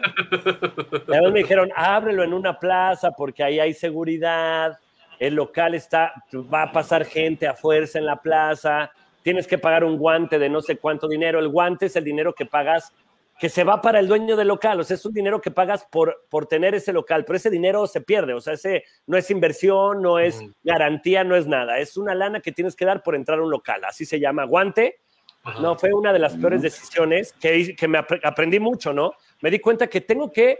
Además 1.08 1.32
me 1.32 1.40
dijeron, 1.40 1.70
ábrelo 1.76 2.24
en 2.24 2.34
una 2.34 2.60
plaza 2.60 3.12
porque 3.12 3.44
ahí 3.44 3.60
hay 3.60 3.74
seguridad. 3.74 4.78
El 5.18 5.36
local 5.36 5.76
está, 5.76 6.14
va 6.54 6.64
a 6.64 6.72
pasar 6.72 7.06
gente 7.06 7.48
a 7.48 7.54
fuerza 7.54 8.00
en 8.00 8.06
la 8.06 8.18
plaza. 8.18 8.92
Tienes 9.30 9.46
que 9.46 9.60
pagar 9.60 9.84
un 9.84 10.00
guante 10.00 10.40
de 10.40 10.50
no 10.50 10.60
sé 10.60 10.78
cuánto 10.78 11.08
dinero. 11.08 11.38
El 11.38 11.50
guante 11.50 11.86
es 11.86 11.96
el 11.96 12.04
dinero 12.04 12.34
que 12.34 12.48
pagas 12.48 12.92
que 13.40 13.48
se 13.48 13.64
va 13.64 13.80
para 13.80 14.00
el 14.00 14.08
dueño 14.08 14.36
del 14.36 14.48
local, 14.48 14.80
o 14.80 14.84
sea, 14.84 14.96
es 14.96 15.06
un 15.06 15.14
dinero 15.14 15.40
que 15.40 15.52
pagas 15.52 15.86
por, 15.86 16.26
por 16.32 16.48
tener 16.48 16.74
ese 16.74 16.92
local, 16.92 17.26
pero 17.26 17.38
ese 17.38 17.52
dinero 17.52 17.86
se 17.86 18.02
pierde, 18.02 18.34
o 18.34 18.42
sea, 18.42 18.54
ese 18.56 18.84
no 19.06 19.18
es 19.18 19.30
inversión, 19.30 20.02
no 20.02 20.18
es 20.18 20.44
garantía, 20.64 21.24
no 21.24 21.36
es 21.36 21.46
nada, 21.46 21.78
es 21.78 21.96
una 21.96 22.16
lana 22.16 22.40
que 22.42 22.52
tienes 22.52 22.76
que 22.76 22.86
dar 22.86 23.04
por 23.04 23.14
entrar 23.16 23.38
a 23.38 23.44
un 23.44 23.52
local, 23.52 23.86
así 23.86 24.04
se 24.04 24.20
llama, 24.20 24.46
guante. 24.46 24.98
Ajá. 25.44 25.62
No, 25.62 25.78
fue 25.78 25.94
una 25.94 26.12
de 26.12 26.20
las 26.20 26.36
peores 26.36 26.62
decisiones 26.64 27.32
que, 27.34 27.76
que 27.78 27.88
me 27.88 28.00
apre- 28.00 28.20
aprendí 28.24 28.60
mucho, 28.60 28.92
¿no? 28.94 29.14
Me 29.42 29.52
di 29.52 29.60
cuenta 29.60 29.88
que 29.88 30.02
tengo 30.02 30.32
que 30.34 30.58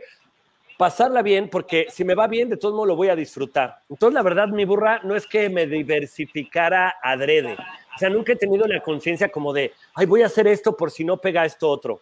pasarla 0.78 1.22
bien 1.22 1.50
porque 1.50 1.88
si 1.90 2.06
me 2.06 2.16
va 2.16 2.28
bien, 2.28 2.48
de 2.50 2.56
todos 2.56 2.74
modos 2.74 2.88
lo 2.88 2.96
voy 2.96 3.10
a 3.10 3.16
disfrutar. 3.16 3.80
Entonces, 3.90 4.14
la 4.14 4.22
verdad, 4.22 4.48
mi 4.48 4.64
burra 4.64 5.02
no 5.04 5.18
es 5.18 5.28
que 5.28 5.50
me 5.50 5.66
diversificara 5.68 6.96
adrede. 7.04 7.58
O 8.00 8.06
sea, 8.08 8.10
nunca 8.10 8.32
he 8.32 8.38
tenido 8.38 8.66
la 8.66 8.80
conciencia 8.80 9.30
como 9.30 9.52
de, 9.52 9.74
ay, 9.94 10.06
voy 10.06 10.22
a 10.22 10.28
hacer 10.28 10.48
esto 10.48 10.78
por 10.78 10.90
si 10.90 11.04
no 11.04 11.18
pega 11.18 11.44
esto 11.44 11.70
otro. 11.70 12.00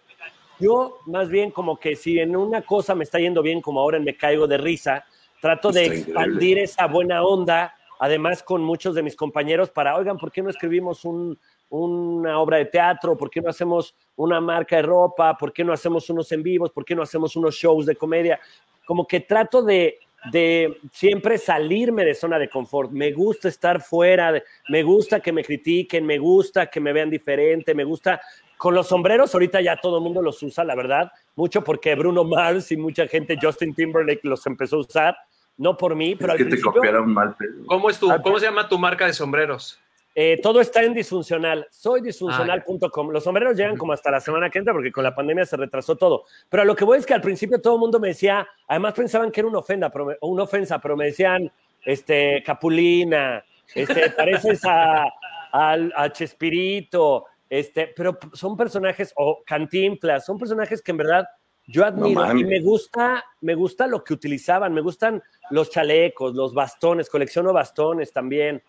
Yo, 0.60 1.00
más 1.08 1.28
bien, 1.28 1.50
como 1.50 1.80
que 1.80 1.96
si 1.96 2.20
en 2.20 2.36
una 2.36 2.62
cosa 2.62 2.94
me 2.94 3.04
está 3.04 3.18
yendo 3.18 3.42
bien, 3.42 3.62
como 3.62 3.80
ahora 3.80 3.98
Me 3.98 4.16
Caigo 4.16 4.46
de 4.46 4.60
Risa, 4.60 5.06
trato 5.42 5.72
de 5.72 5.86
increíble. 5.86 6.12
expandir 6.12 6.60
esa 6.60 6.86
buena 6.86 7.24
onda, 7.24 7.76
además 7.98 8.44
con 8.44 8.62
muchos 8.62 8.94
de 8.94 9.02
mis 9.02 9.16
compañeros, 9.16 9.72
para, 9.72 9.96
oigan, 9.96 10.20
¿por 10.20 10.32
qué 10.32 10.44
no 10.44 10.52
escribimos 10.52 11.04
un, 11.04 11.36
una 11.72 12.40
obra 12.40 12.58
de 12.58 12.66
teatro? 12.66 13.18
¿Por 13.18 13.32
qué 13.32 13.42
no 13.42 13.50
hacemos 13.50 13.96
una 14.18 14.40
marca 14.40 14.76
de 14.76 14.84
ropa? 14.84 15.36
¿Por 15.36 15.52
qué 15.52 15.64
no 15.64 15.74
hacemos 15.74 16.08
unos 16.12 16.32
en 16.32 16.44
vivos? 16.44 16.70
¿Por 16.70 16.86
qué 16.86 16.94
no 16.94 17.02
hacemos 17.02 17.36
unos 17.36 17.56
shows 17.56 17.88
de 17.88 17.96
comedia? 17.96 18.40
Como 18.86 19.08
que 19.08 19.22
trato 19.22 19.64
de, 19.64 19.98
de 20.32 20.80
siempre 20.92 21.38
salirme 21.38 22.06
de 22.06 22.16
zona 22.16 22.40
de 22.40 22.50
confort. 22.50 22.92
Me 22.92 23.12
gusta 23.12 23.48
estar 23.48 23.82
fuera, 23.82 24.32
de- 24.32 24.44
me 24.70 24.84
gusta 24.84 25.20
que 25.20 25.32
me 25.32 25.44
critiquen, 25.44 26.06
me 26.06 26.18
gusta 26.18 26.68
que 26.68 26.80
me 26.80 26.94
vean 26.94 27.10
diferente, 27.10 27.74
me 27.74 27.84
gusta... 27.84 28.20
Con 28.58 28.74
los 28.74 28.88
sombreros 28.88 29.32
ahorita 29.36 29.62
ya 29.62 29.78
todo 29.78 29.98
el 29.98 30.04
mundo 30.04 30.20
los 30.20 30.42
usa, 30.42 30.64
la 30.64 30.74
verdad, 30.74 31.12
mucho 31.36 31.64
porque 31.64 31.94
Bruno 31.94 32.24
Mars 32.24 32.72
y 32.72 32.78
mucha 32.78 33.08
gente, 33.08 33.38
Justin 33.40 33.76
Timberlake 33.76 34.22
los 34.24 34.46
empezó 34.48 34.78
a 34.78 34.80
usar, 34.80 35.18
no 35.58 35.78
por 35.78 35.96
mí, 35.96 36.16
pero 36.16 36.34
es 36.34 36.42
al 36.42 36.50
que 36.50 36.56
te 36.56 36.62
copiaron 36.62 37.14
mal, 37.14 37.36
pero... 37.38 37.52
¿Cómo, 37.68 37.88
es 37.90 38.00
tu, 38.00 38.10
¿Cómo 38.24 38.40
se 38.40 38.48
llama 38.48 38.68
tu 38.68 38.80
marca 38.80 39.06
de 39.06 39.14
sombreros? 39.14 39.80
Eh, 40.20 40.40
todo 40.42 40.60
está 40.62 40.82
en 40.82 40.96
disfuncional. 40.96 41.68
Soy 41.70 42.02
disfuncional.com. 42.02 43.12
Los 43.12 43.24
sombreros 43.24 43.56
llegan 43.56 43.78
como 43.78 43.94
hasta 43.94 44.10
la 44.10 44.20
semana 44.20 44.50
que 44.50 44.58
entra 44.58 44.74
porque 44.74 44.92
con 44.92 45.04
la 45.04 45.14
pandemia 45.14 45.46
se 45.46 45.58
retrasó 45.58 45.96
todo. 45.96 46.24
Pero 46.50 46.64
a 46.64 46.66
lo 46.66 46.76
que 46.76 46.86
voy 46.86 46.98
es 46.98 47.06
que 47.06 47.14
al 47.14 47.22
principio 47.22 47.62
todo 47.62 47.76
el 47.76 47.80
mundo 47.80 48.00
me 48.00 48.08
decía, 48.08 48.48
además 48.68 48.96
pensaban 48.96 49.32
que 49.32 49.42
era 49.42 49.48
una 49.48 49.60
ofenda, 49.60 49.92
pero 49.92 50.06
me- 50.08 50.16
una 50.22 50.42
ofensa, 50.42 50.80
pero 50.80 50.98
me 50.98 51.06
decían, 51.06 51.52
este, 51.86 52.42
Capulina, 52.44 53.44
este, 53.76 54.10
pareces 54.18 54.62
a, 54.66 55.06
al- 55.52 55.94
a 55.96 56.12
Chespirito, 56.12 57.26
este, 57.48 57.94
pero 57.96 58.18
son 58.34 58.58
personajes, 58.58 59.14
o 59.18 59.44
Cantinflas, 59.46 60.26
son 60.26 60.40
personajes 60.40 60.82
que 60.82 60.90
en 60.94 60.98
verdad 60.98 61.28
yo 61.68 61.86
admiro 61.86 62.22
mames. 62.22 62.42
y 62.42 62.46
me 62.46 62.60
gusta, 62.62 63.24
me 63.42 63.54
gusta 63.54 63.86
lo 63.86 64.04
que 64.04 64.16
utilizaban, 64.16 64.74
me 64.74 64.82
gustan 64.82 65.22
los 65.52 65.70
chalecos, 65.70 66.34
los 66.34 66.56
bastones, 66.56 67.08
colecciono 67.08 67.54
bastones 67.54 68.12
también. 68.12 68.64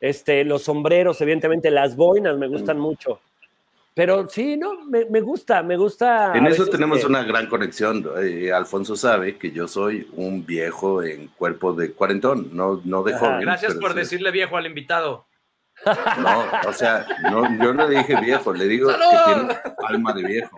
Este, 0.00 0.44
los 0.44 0.62
sombreros, 0.62 1.20
evidentemente, 1.20 1.70
las 1.70 1.94
boinas 1.94 2.36
me 2.38 2.48
gustan 2.48 2.78
mucho. 2.78 3.20
Pero 3.92 4.26
sí, 4.28 4.56
no, 4.56 4.84
me, 4.86 5.04
me 5.06 5.20
gusta, 5.20 5.62
me 5.62 5.76
gusta. 5.76 6.32
En 6.34 6.46
eso 6.46 6.66
tenemos 6.68 7.00
que- 7.00 7.06
una 7.06 7.22
gran 7.24 7.48
conexión. 7.48 8.06
Eh, 8.22 8.50
Alfonso 8.52 8.96
sabe 8.96 9.36
que 9.36 9.50
yo 9.50 9.68
soy 9.68 10.08
un 10.14 10.46
viejo 10.46 11.02
en 11.02 11.26
cuerpo 11.28 11.72
de 11.74 11.92
cuarentón, 11.92 12.48
no, 12.52 12.80
no 12.84 13.02
de 13.02 13.14
Ajá. 13.14 13.26
joven. 13.26 13.40
Gracias 13.40 13.74
por 13.74 13.92
sí. 13.92 13.98
decirle 13.98 14.30
viejo 14.30 14.56
al 14.56 14.66
invitado. 14.66 15.26
No, 15.84 16.44
o 16.68 16.72
sea, 16.72 17.06
no, 17.30 17.42
yo 17.62 17.72
no 17.74 17.88
le 17.88 17.98
dije 17.98 18.14
viejo, 18.20 18.52
le 18.52 18.66
digo 18.68 18.90
¡Salud! 18.90 19.04
que 19.04 19.34
tiene 19.34 19.58
alma 19.88 20.12
de 20.12 20.22
viejo. 20.24 20.56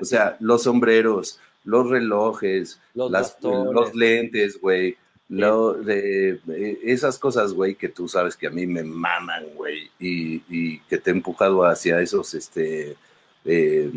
O 0.00 0.04
sea, 0.04 0.36
los 0.40 0.62
sombreros, 0.62 1.40
los 1.64 1.88
relojes, 1.90 2.80
Los 2.94 3.10
las- 3.10 3.36
los 3.42 3.94
lentes, 3.94 4.60
güey. 4.60 4.96
Lo 5.28 5.72
de, 5.72 6.38
eh, 6.48 6.78
esas 6.84 7.18
cosas, 7.18 7.52
güey, 7.54 7.74
que 7.76 7.88
tú 7.88 8.08
sabes 8.08 8.36
que 8.36 8.46
a 8.46 8.50
mí 8.50 8.66
me 8.66 8.82
maman, 8.84 9.44
güey, 9.54 9.90
y, 9.98 10.42
y 10.48 10.80
que 10.80 10.98
te 10.98 11.10
he 11.10 11.14
empujado 11.14 11.64
hacia 11.64 12.00
esos 12.00 12.34
este, 12.34 12.94
eh, 13.46 13.90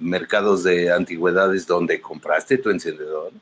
mercados 0.00 0.62
de 0.62 0.92
antigüedades 0.92 1.66
donde 1.66 2.00
compraste 2.00 2.58
tu 2.58 2.70
encendedor. 2.70 3.32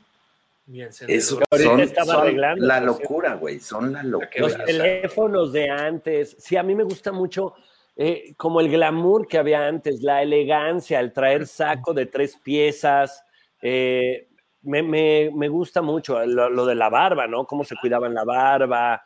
Bien, 0.65 0.89
Eso 1.07 1.39
ahorita 1.49 1.69
son, 1.69 1.79
estaba 1.79 2.13
son 2.13 2.21
arreglando, 2.23 2.65
la 2.65 2.81
locura, 2.81 3.35
güey, 3.35 3.59
son 3.59 3.93
la 3.93 4.03
Los 4.03 4.21
locura. 4.23 4.47
veas. 4.47 4.65
teléfonos 4.65 5.53
de 5.53 5.69
antes. 5.69 6.35
Sí, 6.39 6.57
a 6.57 6.63
mí 6.63 6.75
me 6.75 6.83
gusta 6.83 7.11
mucho 7.13 7.53
eh, 7.95 8.33
como 8.35 8.59
el 8.59 8.69
glamour 8.69 9.27
que 9.27 9.37
había 9.37 9.65
antes, 9.65 10.01
la 10.01 10.21
elegancia, 10.23 10.99
el 10.99 11.13
traer 11.13 11.47
saco 11.47 11.93
de 11.93 12.07
tres 12.07 12.35
piezas. 12.43 13.23
eh, 13.61 14.27
me, 14.63 14.81
me- 14.83 15.31
me 15.33 15.47
gusta 15.49 15.81
mucho 15.81 16.23
lo, 16.25 16.49
lo 16.49 16.65
de 16.65 16.75
la 16.75 16.89
barba, 16.89 17.27
¿no? 17.27 17.45
Cómo 17.45 17.63
se 17.63 17.75
cuidaban 17.75 18.13
la 18.13 18.23
barba. 18.23 19.03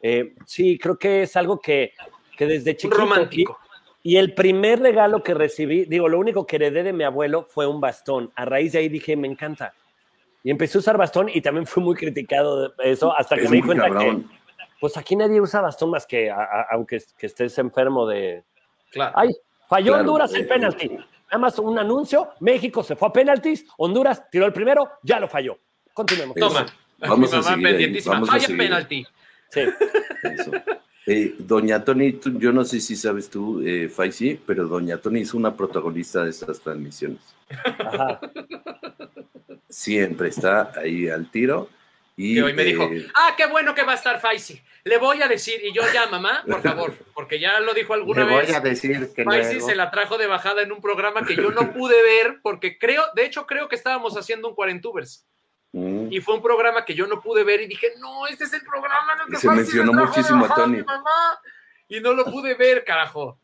Eh, 0.00 0.34
sí, 0.46 0.78
creo 0.78 0.98
que 0.98 1.22
es 1.22 1.36
algo 1.36 1.60
que, 1.60 1.92
que 2.36 2.46
desde 2.46 2.76
chiquito... 2.76 2.96
romántico. 3.00 3.58
Y 4.02 4.16
el 4.16 4.34
primer 4.34 4.80
regalo 4.80 5.22
que 5.22 5.32
recibí, 5.32 5.86
digo, 5.86 6.08
lo 6.10 6.18
único 6.18 6.46
que 6.46 6.56
heredé 6.56 6.82
de 6.82 6.92
mi 6.92 7.04
abuelo 7.04 7.46
fue 7.48 7.66
un 7.66 7.80
bastón. 7.80 8.30
A 8.36 8.44
raíz 8.44 8.72
de 8.72 8.80
ahí 8.80 8.88
dije, 8.90 9.16
me 9.16 9.26
encanta. 9.28 9.72
Y 10.42 10.50
empecé 10.50 10.76
a 10.76 10.80
usar 10.80 10.98
bastón 10.98 11.30
y 11.32 11.40
también 11.40 11.66
fui 11.66 11.82
muy 11.82 11.94
criticado 11.94 12.68
de 12.68 12.74
eso 12.90 13.16
hasta 13.16 13.34
que 13.36 13.44
Es 13.44 13.50
me 13.50 13.56
di 13.56 13.62
cuenta 13.62 13.84
cabrón. 13.84 14.28
que, 14.28 14.36
pues 14.78 14.98
aquí 14.98 15.16
nadie 15.16 15.40
usa 15.40 15.62
bastón 15.62 15.88
más 15.90 16.04
que, 16.06 16.30
a- 16.30 16.36
a- 16.42 16.66
aunque 16.72 17.00
que 17.16 17.26
estés 17.26 17.56
enfermo 17.56 18.06
de, 18.06 18.42
Claro. 18.90 19.12
Ay, 19.16 19.30
falló 19.68 19.92
Claro. 19.92 20.00
Honduras 20.02 20.34
el 20.34 20.46
penalti. 20.46 20.90
Nada 21.34 21.46
más 21.46 21.58
un 21.58 21.76
anuncio, 21.76 22.28
México 22.38 22.84
se 22.84 22.94
fue 22.94 23.08
a 23.08 23.12
penaltis, 23.12 23.66
Honduras 23.78 24.22
tiró 24.30 24.46
el 24.46 24.52
primero, 24.52 24.88
ya 25.02 25.18
lo 25.18 25.26
falló. 25.26 25.58
Continuemos. 25.92 26.36
Toma. 26.36 26.64
Vamos 26.98 27.32
Mi 27.32 27.36
a 27.36 27.40
mamá 27.40 27.50
seguir 27.50 27.66
ahí, 27.66 27.72
pendientísima. 27.72 28.14
vamos 28.14 28.28
a 28.28 28.32
Falla 28.32 28.46
seguir. 28.46 28.58
penalti. 28.62 29.06
Sí. 29.50 29.60
Eso. 30.22 30.52
Eh, 31.06 31.34
Doña 31.38 31.84
Tony, 31.84 32.12
tú- 32.12 32.38
yo 32.38 32.52
no 32.52 32.64
sé 32.64 32.78
si 32.80 32.94
sabes 32.94 33.28
tú, 33.28 33.60
eh, 33.66 33.88
Faisy, 33.88 34.40
pero 34.46 34.68
Doña 34.68 34.98
Tony 34.98 35.22
es 35.22 35.34
una 35.34 35.56
protagonista 35.56 36.22
de 36.22 36.30
estas 36.30 36.60
transmisiones. 36.60 37.18
Ajá. 37.80 38.20
Siempre 39.68 40.28
está 40.28 40.70
ahí 40.78 41.08
al 41.08 41.28
tiro. 41.32 41.68
Y, 42.16 42.34
Que 42.36 42.42
hoy 42.44 42.52
me 42.52 42.62
dijo, 42.64 42.84
eh, 42.84 43.06
ah, 43.14 43.34
qué 43.36 43.46
bueno 43.46 43.74
que 43.74 43.82
va 43.82 43.92
a 43.92 43.96
estar 43.96 44.20
Faisy. 44.20 44.62
Le 44.84 44.98
voy 44.98 45.20
a 45.22 45.26
decir, 45.28 45.60
y 45.64 45.72
yo 45.72 45.82
ya, 45.92 46.06
mamá, 46.06 46.44
por 46.48 46.62
favor, 46.62 46.94
porque 47.14 47.40
ya 47.40 47.58
lo 47.60 47.74
dijo 47.74 47.92
alguna 47.94 48.24
le 48.24 48.32
voy 48.32 48.46
vez. 48.46 48.54
a 48.54 48.60
decir 48.60 49.12
que 49.14 49.24
Faisy 49.24 49.54
luego- 49.54 49.66
se 49.68 49.74
la 49.74 49.90
trajo 49.90 50.16
de 50.16 50.26
bajada 50.28 50.62
en 50.62 50.70
un 50.70 50.80
programa 50.80 51.24
que 51.26 51.34
yo 51.34 51.50
no 51.50 51.72
pude 51.72 52.00
ver, 52.02 52.38
porque 52.42 52.78
creo, 52.78 53.02
de 53.16 53.24
hecho, 53.24 53.46
creo 53.46 53.68
que 53.68 53.74
estábamos 53.76 54.16
haciendo 54.16 54.48
un 54.48 54.54
Cuarentubers. 54.54 55.26
Mm. 55.72 56.12
Y 56.12 56.20
fue 56.20 56.36
un 56.36 56.42
programa 56.42 56.84
que 56.84 56.94
yo 56.94 57.06
no 57.08 57.20
pude 57.20 57.42
ver 57.42 57.60
y 57.62 57.66
dije, 57.66 57.88
no, 57.98 58.28
este 58.28 58.44
es 58.44 58.52
el 58.52 58.62
programa 58.62 59.14
en 59.14 59.20
el 59.22 59.28
Y 59.28 59.30
que 59.32 59.36
se 59.38 59.46
Faisy 59.48 59.60
mencionó 59.62 59.92
le 59.92 59.98
trajo 59.98 60.10
de 60.12 60.16
muchísimo 60.16 60.44
a 60.44 60.54
Tony. 60.54 60.76
mi 60.76 60.82
mamá. 60.84 61.40
Y 61.88 62.00
no 62.00 62.12
lo 62.14 62.24
pude 62.26 62.54
ver, 62.54 62.84
carajo. 62.84 63.38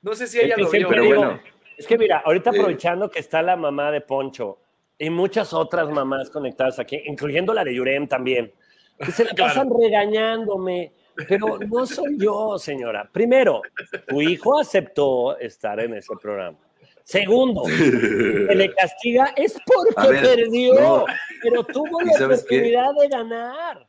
No 0.00 0.14
sé 0.14 0.26
si 0.26 0.38
ella 0.40 0.54
Es 0.56 0.62
lo 0.62 0.70
vio. 0.70 0.88
Pero 0.88 1.04
bueno. 1.04 1.40
es 1.76 1.86
que 1.86 1.98
mira, 1.98 2.22
ahorita 2.24 2.50
aprovechando 2.50 3.10
que 3.10 3.18
está 3.18 3.42
la 3.42 3.56
mamá 3.56 3.90
de 3.90 4.00
Poncho 4.00 4.60
y 4.98 5.10
muchas 5.10 5.52
otras 5.52 5.88
mamás 5.90 6.30
conectadas 6.30 6.78
aquí, 6.78 7.00
incluyendo 7.06 7.52
la 7.54 7.64
de 7.64 7.74
Yurem 7.74 8.06
también, 8.08 8.52
que 8.98 9.10
se 9.12 9.24
la 9.24 9.30
Claro. 9.34 9.54
pasan 9.54 9.70
regañándome, 9.80 10.92
pero 11.28 11.58
no 11.58 11.86
soy 11.86 12.16
yo, 12.18 12.58
señora. 12.58 13.08
Primero, 13.12 13.62
tu 14.08 14.20
hijo 14.22 14.58
aceptó 14.58 15.36
estar 15.38 15.80
en 15.80 15.94
ese 15.94 16.14
programa. 16.20 16.58
Segundo, 17.06 17.64
que 17.66 18.54
le 18.54 18.72
castiga 18.74 19.26
es 19.36 19.58
porque 19.66 20.10
ver, 20.10 20.22
perdió, 20.36 20.74
no. 20.74 21.04
pero 21.42 21.62
tuvo 21.64 22.00
¿Y 22.00 22.06
la 22.06 22.12
qué? 22.16 22.24
oportunidad 22.24 22.94
de 22.98 23.08
ganar. 23.08 23.86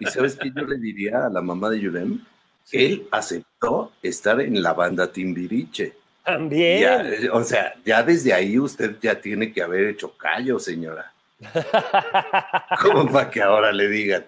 ¿Y 0.00 0.06
sabes 0.06 0.34
qué 0.36 0.50
yo 0.54 0.64
le 0.64 0.76
diría 0.78 1.26
a 1.26 1.30
la 1.30 1.40
mamá 1.42 1.70
de 1.70 1.78
Yurem? 1.80 2.24
Él 2.72 3.06
aceptó 3.12 3.92
estar 4.02 4.40
en 4.40 4.60
la 4.62 4.72
banda 4.72 5.12
Timbiriche. 5.12 5.92
También. 6.32 6.80
Ya, 6.80 7.02
eh, 7.02 7.28
o 7.32 7.42
sea, 7.44 7.74
ya 7.84 8.02
desde 8.02 8.32
ahí 8.32 8.58
usted 8.58 8.96
ya 9.00 9.20
tiene 9.20 9.52
que 9.52 9.62
haber 9.62 9.88
hecho 9.88 10.16
callo, 10.16 10.58
señora. 10.58 11.12
¿Cómo 12.82 13.10
para 13.10 13.30
que 13.30 13.42
ahora 13.42 13.72
le 13.72 13.88
digan? 13.88 14.24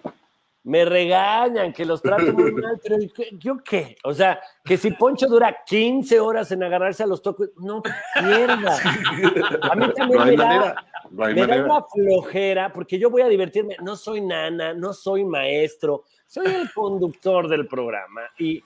Me 0.65 0.85
regañan, 0.85 1.73
que 1.73 1.83
los 1.83 2.01
trato 2.01 2.31
muy 2.31 2.53
mal, 2.53 2.79
pero 2.81 2.97
¿y 2.97 3.09
qué- 3.09 3.29
¿yo 3.33 3.57
qué? 3.63 3.97
O 4.05 4.13
sea, 4.13 4.39
que 4.63 4.77
si 4.77 4.91
Poncho 4.91 5.27
dura 5.27 5.57
15 5.65 6.21
horas 6.21 6.51
en 6.53 6.63
agarrarse 6.63 7.03
a 7.03 7.07
los 7.07 7.21
tocos, 7.21 7.49
no 7.57 7.81
pierda. 7.81 8.77
A 9.71 9.75
mí 9.75 9.91
también 9.93 10.19
No 10.19 10.25
me 10.25 10.37
da. 10.37 10.75
No 11.11 11.25
me 11.27 11.45
da 11.47 11.65
una 11.65 11.83
flojera, 11.93 12.71
porque 12.71 12.97
yo 12.97 13.09
voy 13.09 13.21
a 13.23 13.27
divertirme. 13.27 13.75
No 13.81 13.97
soy 13.97 14.21
nana, 14.21 14.73
no 14.73 14.93
soy 14.93 15.25
maestro, 15.25 16.05
soy 16.25 16.45
el 16.47 16.71
conductor 16.71 17.49
del 17.49 17.67
programa 17.67 18.21
y 18.39 18.63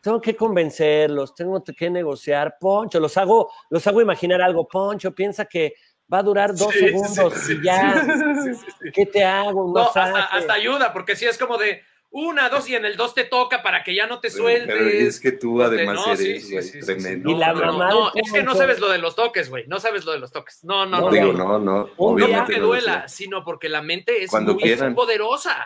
tengo 0.00 0.20
que 0.20 0.34
convencerlos, 0.36 1.34
tengo 1.34 1.62
que 1.62 1.90
negociar. 1.90 2.56
Poncho, 2.58 3.00
los 3.00 3.16
hago, 3.16 3.52
los 3.70 3.86
hago 3.86 4.00
imaginar 4.00 4.40
algo. 4.42 4.66
Poncho, 4.66 5.14
piensa 5.14 5.44
que 5.44 5.74
va 6.12 6.18
a 6.18 6.22
durar 6.22 6.54
dos 6.54 6.72
Sí, 6.72 6.78
segundos 6.80 7.34
sí, 7.34 7.58
y 7.60 7.64
ya. 7.64 8.02
sí, 8.04 8.54
sí, 8.54 8.60
sí. 8.82 8.90
¿Qué 8.92 9.06
te 9.06 9.24
hago? 9.24 9.72
No, 9.74 9.80
hasta, 9.82 10.24
hasta 10.24 10.52
ayuda, 10.54 10.92
porque 10.92 11.16
si 11.16 11.26
es 11.26 11.38
como 11.38 11.56
de 11.58 11.82
una, 12.12 12.48
dos 12.48 12.68
y 12.68 12.74
en 12.74 12.84
el 12.84 12.96
dos 12.96 13.14
te 13.14 13.22
toca 13.22 13.62
para 13.62 13.84
que 13.84 13.94
ya 13.94 14.08
no 14.08 14.18
te 14.18 14.30
sueltes. 14.30 14.66
Pero 14.66 14.88
es 14.88 15.20
que 15.20 15.30
tú 15.30 15.62
además 15.62 15.94
No, 15.94 16.06
eres 16.06 16.18
sí, 16.18 16.50
güey, 16.52 16.62
sí, 16.64 16.72
sí, 16.72 16.80
sí. 16.80 16.86
tremendo. 16.86 17.30
Y 17.30 17.36
la 17.36 17.52
No, 17.52 17.60
mamá 17.66 17.90
no, 17.90 18.08
es 18.16 18.32
que 18.32 18.42
no 18.42 18.50
Poncho- 18.52 18.58
sabes 18.58 18.80
lo 18.80 18.88
de 18.88 18.98
los 18.98 19.14
toques, 19.14 19.48
güey. 19.48 19.64
No 19.68 19.78
sabes 19.78 20.04
lo 20.04 20.10
de 20.10 20.18
los 20.18 20.32
toques. 20.32 20.64
No, 20.64 20.86
no, 20.86 20.98
No, 20.98 21.06
no. 21.06 21.10
Digo, 21.12 21.32
no, 21.32 21.58
no. 21.60 21.84
No 21.86 21.90
porque 21.96 22.58
duela, 22.58 23.06
sino 23.06 23.44
porque 23.44 23.68
la 23.68 23.80
mente 23.82 24.24
es 24.24 24.30
Cuando 24.30 24.54
muy 24.54 24.62
quieran. 24.64 24.94
poderosa. 24.96 25.64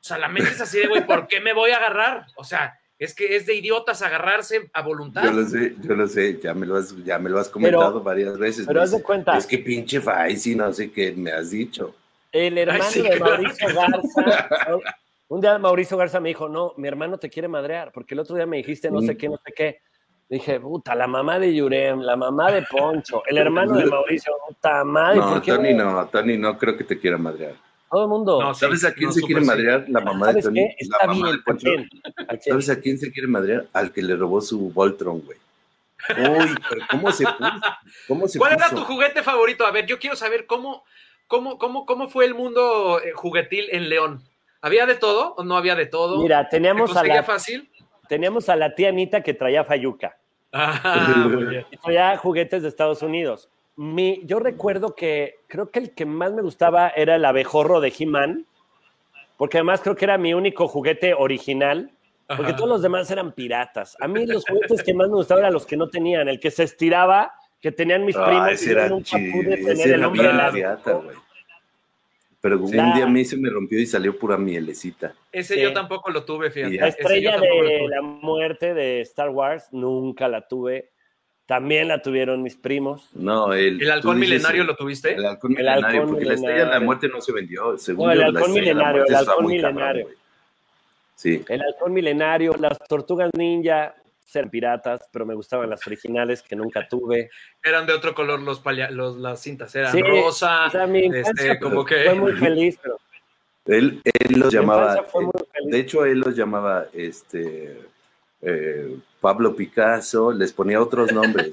O 0.00 0.02
sea, 0.08 0.18
la 0.18 0.26
mente 0.28 0.50
es 0.50 0.60
así 0.60 0.78
de, 0.80 0.88
güey, 0.88 1.06
¿por 1.06 1.28
qué 1.28 1.38
me 1.40 1.52
voy 1.52 1.70
a 1.70 1.76
agarrar? 1.76 2.26
O 2.36 2.42
sea, 2.42 2.76
es 2.98 3.14
que 3.14 3.36
es 3.36 3.46
de 3.46 3.54
idiotas 3.54 4.00
agarrarse 4.02 4.70
a 4.72 4.82
voluntad. 4.82 5.22
Yo 5.24 5.32
lo 5.32 5.44
sé, 5.46 5.76
yo 5.82 5.94
lo 5.94 6.06
sé, 6.08 6.38
ya 6.42 6.54
me 6.54 6.64
lo 6.66 6.76
has, 6.76 6.94
ya 7.04 7.18
me 7.18 7.28
lo 7.28 7.38
has 7.38 7.48
comentado 7.48 8.02
varias 8.02 8.38
veces. 8.38 8.66
Pero 8.66 8.80
me 8.80 8.84
haz 8.84 8.90
de 8.92 9.02
cuenta, 9.02 9.36
Es 9.36 9.46
que 9.46 9.58
pinche 9.58 10.00
Faisy, 10.00 10.54
no 10.54 10.72
sé 10.72 10.90
qué 10.90 11.12
me 11.12 11.30
has 11.32 11.50
dicho. 11.50 11.94
el 12.32 12.56
hermano 12.58 12.84
Ay, 12.84 12.90
sí, 12.92 13.02
de 13.02 13.10
claro. 13.10 13.24
Mauricio 13.42 13.68
Garza, 13.74 14.78
un 15.28 15.40
día 15.40 15.58
Mauricio 15.58 15.96
Garza 15.96 16.20
me 16.20 16.28
dijo, 16.30 16.48
no, 16.48 16.72
mi 16.76 16.88
hermano 16.88 17.18
te 17.18 17.28
quiere 17.28 17.48
madrear, 17.48 17.92
porque 17.92 18.14
el 18.14 18.20
otro 18.20 18.36
día 18.36 18.46
me 18.46 18.58
dijiste 18.58 18.90
no 18.90 19.00
sé 19.02 19.14
Mm. 19.14 19.16
qué, 19.16 19.28
no 19.28 19.40
sé 19.44 19.52
qué. 19.54 19.80
Dije, 20.28 20.58
puta, 20.58 20.94
la 20.96 21.06
mamá 21.06 21.38
de 21.38 21.54
Yurem, 21.54 22.00
la 22.00 22.16
mamá 22.16 22.50
de 22.50 22.62
Poncho, 22.62 23.22
el 23.26 23.38
hermano 23.38 23.76
de 23.76 23.84
Mauricio, 23.86 24.32
puta 24.48 24.82
madre, 24.84 25.18
No, 25.20 25.30
¿por 25.34 25.42
qué 25.42 25.52
Tony 25.52 25.74
no, 25.74 26.06
Tony 26.08 26.36
no 26.36 26.58
creo 26.58 26.76
que 26.76 26.82
te 26.84 26.98
quiera 26.98 27.16
madrear. 27.18 27.54
Todo 27.90 28.02
el 28.02 28.08
mundo. 28.08 28.42
No, 28.42 28.54
¿Sabes 28.54 28.84
a 28.84 28.92
quién 28.92 29.08
no, 29.08 29.12
se 29.12 29.22
quiere 29.22 29.40
sí. 29.42 29.46
madrear? 29.46 29.84
La 29.88 30.00
mamá 30.00 30.26
de 30.26 30.42
¿Sabes 30.42 30.44
Tony. 30.44 30.74
qué? 30.78 30.86
La 30.88 31.06
mamá 31.06 31.30
bien, 31.62 31.88
de. 32.28 32.40
¿Sabes 32.40 32.70
a 32.70 32.80
quién 32.80 32.98
se 32.98 33.12
quiere 33.12 33.28
madrear? 33.28 33.66
Al 33.72 33.92
que 33.92 34.02
le 34.02 34.16
robó 34.16 34.40
su 34.40 34.70
Voltron, 34.70 35.20
güey. 35.20 35.38
Uy, 36.18 36.54
pero 36.68 36.82
¿cómo 36.90 37.10
se 37.12 37.24
puso? 37.24 37.60
¿Cómo 38.08 38.28
se 38.28 38.38
¿Cuál 38.38 38.52
era 38.54 38.70
tu 38.70 38.82
juguete 38.84 39.22
favorito? 39.22 39.66
A 39.66 39.70
ver, 39.70 39.86
yo 39.86 39.98
quiero 39.98 40.16
saber 40.16 40.46
cómo, 40.46 40.84
cómo, 41.26 41.58
cómo, 41.58 41.86
cómo 41.86 42.08
fue 42.08 42.24
el 42.24 42.34
mundo 42.34 43.00
eh, 43.00 43.12
juguetil 43.14 43.66
en 43.70 43.88
León. 43.88 44.22
¿Había 44.60 44.86
de 44.86 44.94
todo 44.94 45.34
o 45.36 45.44
no 45.44 45.56
había 45.56 45.74
de 45.74 45.86
todo? 45.86 46.22
Mira, 46.22 46.44
¿Se 46.44 46.50
teníamos 46.50 46.96
a, 46.96 47.04
la, 47.04 47.22
fácil? 47.22 47.70
teníamos 48.08 48.48
a 48.48 48.56
la 48.56 48.74
tía 48.74 48.88
Anita 48.88 49.22
que 49.22 49.34
traía 49.34 49.64
Fayuca. 49.64 50.16
Ah, 50.52 51.24
muy 51.28 51.44
bien. 51.44 51.66
Y 51.70 51.76
traía 51.76 52.16
juguetes 52.16 52.62
de 52.62 52.68
Estados 52.68 53.02
Unidos. 53.02 53.48
Mi, 53.76 54.22
yo 54.24 54.38
recuerdo 54.40 54.94
que 54.94 55.40
creo 55.48 55.70
que 55.70 55.78
el 55.80 55.90
que 55.92 56.06
más 56.06 56.32
me 56.32 56.42
gustaba 56.42 56.88
era 56.88 57.16
el 57.16 57.24
abejorro 57.24 57.80
de 57.80 57.92
He-Man, 57.96 58.46
porque 59.36 59.58
además 59.58 59.82
creo 59.82 59.94
que 59.96 60.06
era 60.06 60.16
mi 60.16 60.32
único 60.32 60.66
juguete 60.66 61.12
original, 61.12 61.90
porque 62.26 62.44
Ajá. 62.52 62.56
todos 62.56 62.70
los 62.70 62.82
demás 62.82 63.10
eran 63.10 63.32
piratas. 63.32 63.96
A 64.00 64.08
mí 64.08 64.24
los 64.26 64.44
juguetes 64.48 64.82
que 64.82 64.94
más 64.94 65.08
me 65.08 65.16
gustaban 65.16 65.42
eran 65.44 65.52
los 65.52 65.66
que 65.66 65.76
no 65.76 65.88
tenían, 65.90 66.26
el 66.28 66.40
que 66.40 66.50
se 66.50 66.62
estiraba, 66.62 67.32
que 67.60 67.70
tenían 67.70 68.04
mis 68.04 68.16
Ah, 68.16 68.24
primos 68.26 68.48
ese 68.52 68.72
y 68.72 68.74
yo 68.74 68.88
nunca 68.88 69.10
pude 69.32 69.56
tener 69.58 69.90
el 69.92 70.04
hombre 70.04 70.30
pirata, 70.52 70.92
güey. 70.92 71.16
Pero 72.40 72.58
un 72.60 72.76
La- 72.76 72.94
día 72.94 73.04
a 73.04 73.08
mí 73.08 73.24
se 73.24 73.36
me 73.36 73.50
rompió 73.50 73.78
y 73.80 73.86
salió 73.86 74.18
pura 74.18 74.36
mielecita. 74.38 75.14
Ese 75.32 75.54
Sí. 75.54 75.60
yo 75.60 75.72
tampoco 75.72 76.10
lo 76.10 76.24
tuve, 76.24 76.50
fíjate. 76.50 76.76
La 76.76 76.88
estrella 76.88 77.38
de 77.40 77.88
la 77.88 78.02
muerte 78.02 78.72
de 78.72 79.00
Star 79.02 79.30
Wars 79.30 79.68
nunca 79.72 80.28
la 80.28 80.46
tuve. 80.46 80.90
También 81.46 81.86
la 81.86 82.02
tuvieron 82.02 82.42
mis 82.42 82.56
primos. 82.56 83.08
No, 83.14 83.52
el, 83.52 83.80
¿El 83.80 83.90
halcón 83.90 84.18
dices 84.20 84.30
milenario 84.30 84.64
lo 84.64 84.74
tuviste? 84.74 85.14
El 85.14 85.24
halcón 85.24 85.52
El 85.52 85.58
milenario, 85.58 85.86
halcón 85.86 86.08
porque 86.10 86.24
la 86.24 86.34
estrella 86.34 86.64
de 86.64 86.70
la 86.70 86.80
muerte 86.80 87.08
no 87.08 87.20
se 87.20 87.32
vendió. 87.32 87.78
Según 87.78 88.06
No, 88.06 88.12
el 88.12 88.22
halcón 88.22 88.52
milenario, 88.52 88.96
muerte 88.96 89.12
el 89.12 89.16
halcón 89.16 89.34
cabrón, 89.34 89.50
milenario. 89.52 90.08
Sí. 91.14 91.44
El 91.48 91.62
halcón 91.62 91.92
milenario, 91.92 92.52
las 92.58 92.78
tortugas 92.88 93.30
ninja, 93.36 93.94
ser 94.24 94.50
piratas, 94.50 95.08
pero 95.12 95.24
me 95.24 95.34
gustaban 95.34 95.70
las 95.70 95.86
originales 95.86 96.42
que 96.42 96.56
nunca 96.56 96.86
tuve. 96.88 97.30
Eran 97.62 97.86
de 97.86 97.92
otro 97.92 98.12
color 98.12 98.40
los, 98.40 98.60
los 98.90 99.16
las 99.16 99.40
cintas, 99.40 99.72
eran 99.76 99.92
Sí, 99.92 100.02
rosa, 100.02 100.66
O 100.66 100.70
sea, 100.70 100.86
mi 100.88 101.06
este, 101.06 101.60
como 101.60 101.84
que... 101.84 102.04
fue 102.06 102.14
muy 102.14 102.32
feliz, 102.32 102.76
pero 102.82 102.98
Él, 103.66 104.02
él 104.02 104.40
los 104.40 104.52
mi 104.52 104.60
llamaba, 104.60 104.82
infancia 104.82 105.04
fue 105.04 105.22
muy 105.22 105.32
feliz. 105.52 105.70
de 105.70 105.78
hecho, 105.78 106.04
él 106.04 106.18
los 106.18 106.34
llamaba 106.34 106.86
este 106.92 107.78
eh, 108.42 108.96
Pablo 109.20 109.54
Picasso, 109.56 110.32
les 110.32 110.52
ponía 110.52 110.80
otros 110.80 111.12
nombres 111.12 111.50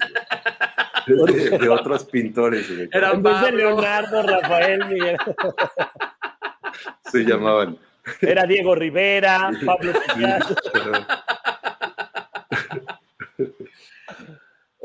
de, 1.07 1.15
de 1.59 1.69
otros 1.69 2.05
pintores. 2.05 2.69
Era- 2.91 3.11
en 3.11 3.23
vez 3.23 3.33
de 3.35 3.41
Pablo. 3.41 3.57
Leonardo, 3.57 4.21
Rafael, 4.23 4.85
Miguel, 4.85 5.17
Se 7.11 7.19
llamaban. 7.23 7.77
era 8.21 8.45
Diego 8.45 8.75
Rivera, 8.75 9.51
Pablo 9.65 9.93
Picasso. 10.15 10.55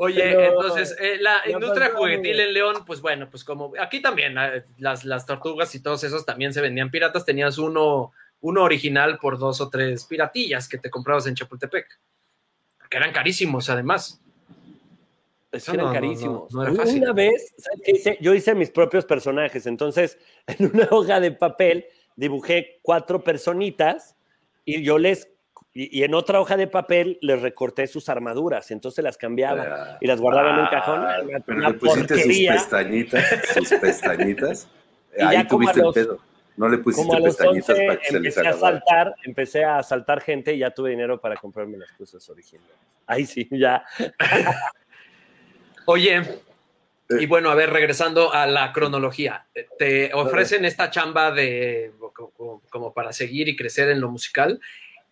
Oye, 0.01 0.21
Pero- 0.33 0.45
entonces, 0.45 0.95
eh, 1.01 1.17
la 1.19 1.41
industria 1.49 1.91
juguetil 1.93 2.39
en 2.39 2.53
León, 2.53 2.75
pues 2.85 3.01
bueno, 3.01 3.29
pues 3.29 3.43
como 3.43 3.73
aquí 3.79 4.01
también, 4.01 4.37
eh, 4.37 4.63
las, 4.77 5.03
las 5.03 5.25
tortugas 5.25 5.75
y 5.75 5.81
todos 5.83 6.03
esos 6.05 6.25
también 6.25 6.53
se 6.53 6.61
vendían 6.61 6.89
piratas, 6.89 7.25
tenías 7.25 7.57
uno, 7.57 8.13
uno 8.41 8.63
original 8.63 9.17
por 9.19 9.37
dos 9.37 9.59
o 9.61 9.69
tres 9.69 10.05
piratillas 10.05 10.67
que 10.69 10.77
te 10.77 10.89
comprabas 10.89 11.27
en 11.27 11.35
Chapultepec, 11.35 11.87
que 12.89 12.97
eran 12.97 13.11
carísimos 13.11 13.69
además. 13.69 14.21
Es 15.51 15.63
Eso 15.63 15.71
que 15.71 15.77
eran 15.79 15.87
no, 15.87 15.93
no, 15.93 15.99
no, 15.99 16.01
carísimos. 16.07 16.53
no 16.53 16.63
era 16.63 16.73
fácil. 16.73 17.03
Una 17.03 17.13
vez, 17.13 17.53
¿sabes 17.57 17.81
qué 17.83 17.91
hice? 17.91 18.17
Yo 18.21 18.33
hice 18.35 18.53
mis 18.55 18.69
propios 18.69 19.05
personajes. 19.05 19.65
Entonces, 19.65 20.17
en 20.47 20.71
una 20.73 20.87
hoja 20.91 21.19
de 21.19 21.31
papel 21.31 21.85
dibujé 22.15 22.79
cuatro 22.81 23.23
personitas 23.23 24.15
y 24.65 24.83
yo 24.83 24.97
les. 24.97 25.27
Y, 25.73 25.99
y 25.99 26.03
en 26.03 26.13
otra 26.15 26.39
hoja 26.41 26.57
de 26.57 26.67
papel 26.67 27.17
les 27.21 27.41
recorté 27.41 27.87
sus 27.87 28.09
armaduras. 28.09 28.71
Entonces 28.71 29.03
las 29.03 29.17
cambiaba 29.17 29.97
y 30.01 30.07
las 30.07 30.19
guardaba 30.19 30.51
en 30.51 30.59
un 30.59 30.67
cajón. 30.67 31.01
Ah, 31.03 31.17
Una- 31.23 31.39
Pero 31.39 31.57
una 31.59 31.69
le 31.69 31.73
pusiste 31.75 32.23
sus 32.23 32.37
pestañitas, 32.47 33.25
sus 33.53 33.69
pestañitas. 33.79 34.67
Y 35.17 35.21
ya 35.21 35.29
Ahí 35.29 35.47
como 35.47 35.67
a 35.67 35.73
tuviste 35.73 35.99
el 35.99 36.05
pedo. 36.05 36.19
No 36.59 36.67
le 36.67 36.79
pusiste 36.79 37.07
Como 37.07 37.15
a 37.15 37.21
los 37.21 37.37
pestañitas 37.37 37.69
11 37.69 37.85
para 37.87 37.99
que 37.99 38.05
se 38.05 38.19
les 38.19 38.37
empecé 38.37 38.49
a 38.49 38.59
saltar, 38.59 39.15
empecé 39.23 39.63
a 39.63 39.81
saltar 39.81 40.19
gente 40.19 40.53
y 40.53 40.57
ya 40.57 40.71
tuve 40.71 40.89
dinero 40.89 41.17
para 41.17 41.37
comprarme 41.37 41.77
las 41.77 41.89
cosas 41.93 42.29
originales. 42.29 42.75
Ahí 43.07 43.25
sí, 43.25 43.47
ya. 43.49 43.85
Oye, 45.85 46.21
y 47.11 47.25
bueno, 47.27 47.49
a 47.49 47.55
ver, 47.55 47.69
regresando 47.69 48.33
a 48.33 48.45
la 48.45 48.73
cronología, 48.73 49.47
te 49.77 50.13
ofrecen 50.13 50.65
esta 50.65 50.91
chamba 50.91 51.31
de 51.31 51.93
como, 52.13 52.61
como 52.69 52.93
para 52.93 53.13
seguir 53.13 53.47
y 53.47 53.55
crecer 53.55 53.87
en 53.87 54.01
lo 54.01 54.11
musical. 54.11 54.59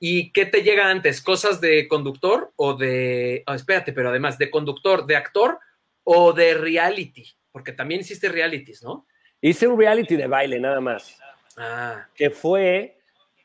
¿Y 0.01 0.33
qué 0.33 0.47
te 0.47 0.63
llega 0.63 0.89
antes? 0.89 1.21
¿Cosas 1.21 1.61
de 1.61 1.87
conductor 1.87 2.51
o 2.57 2.73
de... 2.73 3.43
ah, 3.45 3.55
espérate, 3.55 3.93
pero 3.93 4.09
además, 4.09 4.37
¿de 4.37 4.51
conductor, 4.51 5.05
de 5.05 5.15
actor 5.15 5.59
o 6.03 6.33
de 6.33 6.55
reality? 6.55 7.25
Porque 7.53 7.71
también 7.71 8.01
hiciste 8.01 8.27
realities, 8.27 8.83
¿no? 8.83 9.07
Hice 9.39 9.65
un 9.65 9.79
reality 9.79 10.17
de 10.17 10.27
baile 10.27 10.59
nada 10.59 10.81
más, 10.81 11.17
Ah, 11.57 12.05
que 12.15 12.29
fue, 12.29 12.97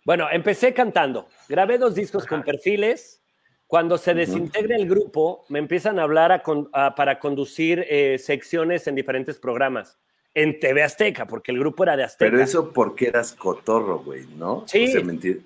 bueno, 0.05 0.29
empecé 0.31 0.75
cantando, 0.75 1.29
grabé 1.49 1.79
dos 1.79 1.95
discos 1.95 2.27
con 2.27 2.43
perfiles. 2.43 3.21
Cuando 3.67 3.97
se 3.97 4.13
desintegra 4.13 4.77
el 4.77 4.87
grupo, 4.87 5.47
me 5.49 5.59
empiezan 5.59 5.99
a 5.99 6.03
hablar 6.03 6.31
a 6.31 6.43
con- 6.43 6.69
a- 6.75 6.95
para 6.95 7.19
conducir 7.19 7.87
eh, 7.89 8.19
secciones 8.19 8.87
en 8.87 8.95
diferentes 8.95 9.39
programas. 9.39 9.97
En 10.35 10.61
TV 10.61 10.83
Azteca, 10.83 11.27
porque 11.27 11.53
el 11.53 11.59
grupo 11.59 11.83
era 11.83 11.97
de 11.97 12.05
Azteca. 12.05 12.31
Pero 12.31 12.43
eso 12.43 12.71
porque 12.73 13.07
eras 13.09 13.33
cotorro, 13.33 14.01
güey, 14.01 14.27
¿no? 14.37 14.65
Sí. 14.67 14.85
O 14.89 14.93
sea, 14.93 15.03
mentir. 15.03 15.43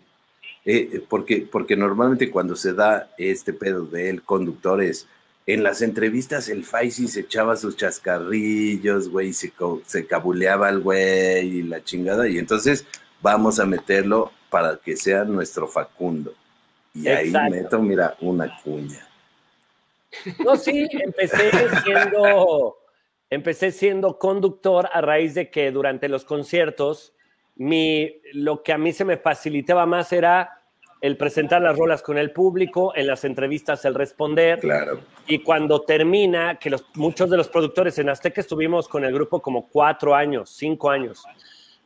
Eh, 0.65 0.89
eh, 0.93 1.03
porque, 1.09 1.47
porque 1.51 1.77
normalmente 1.77 2.29
cuando 2.31 2.57
se 2.57 2.73
da 2.73 3.11
este 3.17 3.53
pedo 3.53 3.85
del 3.85 4.23
conductor 4.23 4.83
es, 4.83 5.07
en 5.47 5.63
las 5.63 5.81
entrevistas 5.81 6.49
el 6.49 6.65
Faisy 6.65 7.07
se 7.07 7.21
echaba 7.21 7.57
sus 7.57 7.77
chascarrillos, 7.77 9.09
güey, 9.09 9.33
se, 9.33 9.53
se 9.87 10.07
cabuleaba 10.07 10.69
el 10.69 10.81
güey 10.81 11.59
y 11.59 11.63
la 11.63 11.83
chingada, 11.85 12.29
y 12.29 12.39
entonces 12.39 12.85
vamos 13.23 13.61
a 13.61 13.65
meterlo 13.65 14.33
para 14.51 14.77
que 14.77 14.97
sea 14.97 15.25
nuestro 15.25 15.69
Facundo. 15.69 16.35
Y 16.93 17.09
ahí 17.09 17.33
meto, 17.51 17.81
mira, 17.81 18.17
una 18.21 18.61
cuña. 18.63 19.07
No, 20.45 20.57
sí, 20.57 20.89
empecé 20.93 21.51
siendo, 21.85 22.79
empecé 23.29 23.71
siendo 23.71 24.19
conductor 24.19 24.89
a 24.93 25.01
raíz 25.01 25.35
de 25.35 25.51
que 25.51 25.71
durante 25.71 26.09
los 26.09 26.25
conciertos, 26.25 27.13
mi, 27.55 28.21
lo 28.33 28.63
que 28.63 28.73
a 28.73 28.79
mí 28.79 28.93
se 28.93 29.05
me 29.05 29.19
facilitaba 29.19 29.85
más 29.85 30.13
era 30.13 30.63
el 31.01 31.17
presentar 31.17 31.63
las 31.63 31.77
rolas 31.77 32.03
con 32.03 32.19
el 32.19 32.31
público, 32.33 32.93
en 32.97 33.07
las 33.07 33.25
entrevistas 33.25 33.85
el 33.85 33.95
responder, 33.95 34.61
Claro. 34.61 35.01
y 35.27 35.41
cuando 35.41 35.83
termina, 35.83 36.59
que 36.59 36.71
los, 36.71 36.85
muchos 36.95 37.29
de 37.31 37.37
los 37.37 37.49
productores 37.49 37.99
en 37.99 38.09
Azteca 38.09 38.41
estuvimos 38.41 38.89
con 38.89 39.05
el 39.05 39.13
grupo 39.13 39.41
como 39.41 39.69
cuatro 39.69 40.15
años, 40.15 40.51
cinco 40.51 40.91
años. 40.91 41.23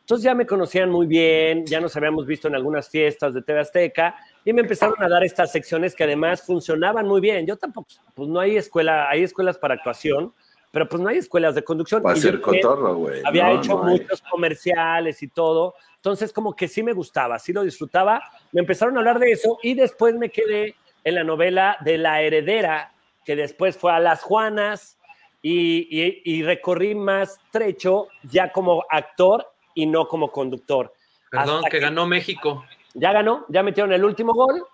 Entonces 0.00 0.24
ya 0.24 0.34
me 0.34 0.44
conocían 0.46 0.90
muy 0.90 1.06
bien, 1.06 1.64
ya 1.66 1.80
nos 1.80 1.96
habíamos 1.96 2.26
visto 2.26 2.48
en 2.48 2.56
algunas 2.56 2.88
fiestas 2.88 3.32
de 3.32 3.42
TV 3.42 3.60
Azteca 3.60 4.16
y 4.44 4.52
me 4.52 4.62
empezaron 4.62 5.00
a 5.02 5.08
dar 5.08 5.22
estas 5.22 5.52
secciones 5.52 5.94
que 5.94 6.02
además 6.02 6.42
funcionaban 6.42 7.06
muy 7.06 7.20
bien. 7.20 7.46
Yo 7.46 7.56
tampoco, 7.56 7.88
pues 8.14 8.28
no 8.28 8.40
hay 8.40 8.56
escuela, 8.56 9.08
hay 9.08 9.22
escuelas 9.22 9.56
para 9.58 9.74
actuación, 9.74 10.32
pero 10.70 10.88
pues 10.88 11.02
no 11.02 11.08
hay 11.08 11.18
escuelas 11.18 11.54
de 11.54 11.62
conducción. 11.64 12.02
Va 12.04 12.12
a 12.12 12.16
ser 12.16 12.40
cotorro, 12.40 12.94
güey. 12.96 13.22
había 13.24 13.48
No, 13.52 13.58
hecho 13.60 13.72
no 13.78 13.82
muchos 13.84 14.22
comerciales 14.30 15.22
y 15.22 15.28
todo, 15.28 15.74
entonces 15.96 16.32
como 16.32 16.54
que 16.54 16.68
sí 16.68 16.82
me 16.82 16.92
gustaba, 16.92 17.38
sí 17.38 17.52
lo 17.52 17.62
disfrutaba. 17.62 18.22
Me 18.52 18.60
empezaron 18.60 18.96
a 18.96 19.00
hablar 19.00 19.18
de 19.18 19.32
eso 19.32 19.58
y 19.62 19.74
después 19.74 20.14
me 20.14 20.30
quedé 20.30 20.74
en 21.04 21.14
la 21.14 21.24
novela 21.24 21.76
de 21.80 21.98
La 21.98 22.20
Heredera, 22.22 22.92
que 23.24 23.34
después 23.36 23.76
fue 23.76 23.92
a 23.92 23.98
Las 24.00 24.22
Juanas 24.22 24.96
y, 25.42 25.86
y- 25.90 26.22
y 26.24 26.42
recorrí 26.42 26.94
más 26.94 27.38
trecho 27.50 28.08
ya 28.24 28.52
como 28.52 28.84
actor 28.90 29.46
y 29.74 29.86
no 29.86 30.06
como 30.08 30.30
conductor. 30.30 30.92
perdón, 31.30 31.62
que 31.64 31.70
que- 31.70 31.78
ganó 31.80 32.06
México. 32.06 32.64
Ya 32.92 33.12
ganó, 33.12 33.46
ya 33.48 33.62
metieron 33.62 33.92
el 33.92 34.04
último 34.04 34.34
gol. 34.34 34.64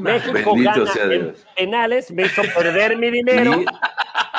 México 0.00 0.32
Bendito 0.54 0.70
gana 0.80 0.86
sea 0.92 1.04
en 1.04 1.10
Dios. 1.24 1.46
penales, 1.54 2.10
me 2.10 2.22
hizo 2.24 2.40
perder 2.54 2.96
mi 2.96 3.10
dinero. 3.10 3.52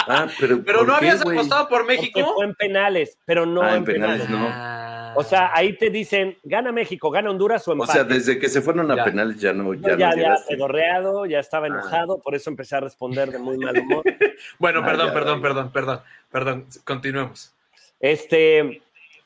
Ah, 0.07 0.27
pero, 0.39 0.61
Pero 0.65 0.79
¿por 0.79 0.87
no 0.87 0.93
qué, 0.99 1.09
habías 1.09 1.21
apostado 1.21 1.67
por 1.67 1.79
porque 1.81 1.97
México. 1.97 2.33
fue 2.35 2.45
en 2.45 2.53
penales, 2.55 3.17
pero 3.25 3.45
no 3.45 3.61
Ah, 3.61 3.71
en 3.71 3.77
en 3.77 3.85
penales, 3.85 4.25
penales. 4.27 4.29
no. 4.51 4.97
O 5.19 5.23
sea, 5.23 5.49
ahí 5.53 5.73
te 5.73 5.89
dicen, 5.89 6.37
gana 6.43 6.71
México, 6.71 7.09
gana 7.09 7.29
Honduras 7.31 7.67
o 7.67 7.71
O 7.71 7.73
empate. 7.73 7.91
sea, 7.93 8.03
desde 8.03 8.37
que 8.37 8.49
se 8.49 8.61
fueron 8.61 8.91
a 8.91 8.95
Ya. 8.95 9.03
penales 9.05 9.39
ya 9.39 9.51
no, 9.51 9.73
ya 9.73 9.97
ya 9.97 10.09
no 10.09 10.15
llegaste. 10.15 10.53
pedorreado, 10.55 11.25
ya 11.25 11.39
estaba 11.39 11.65
Ah. 11.65 11.69
enojado, 11.69 12.19
por 12.21 12.35
eso 12.35 12.49
empecé 12.51 12.75
a 12.75 12.81
responder 12.81 13.31
de 13.31 13.39
muy 13.39 13.57
mal 13.57 13.77
humor. 13.79 14.03
Bueno, 14.59 14.81
Ah, 14.83 14.85
perdón, 14.85 15.07
ya, 15.07 15.13
perdón, 15.13 15.37
ya. 15.37 15.41
perdón, 15.41 15.71
perdón, 15.71 16.01
perdón. 16.31 16.65
Continuemos. 16.83 17.51
Este, 17.99 18.81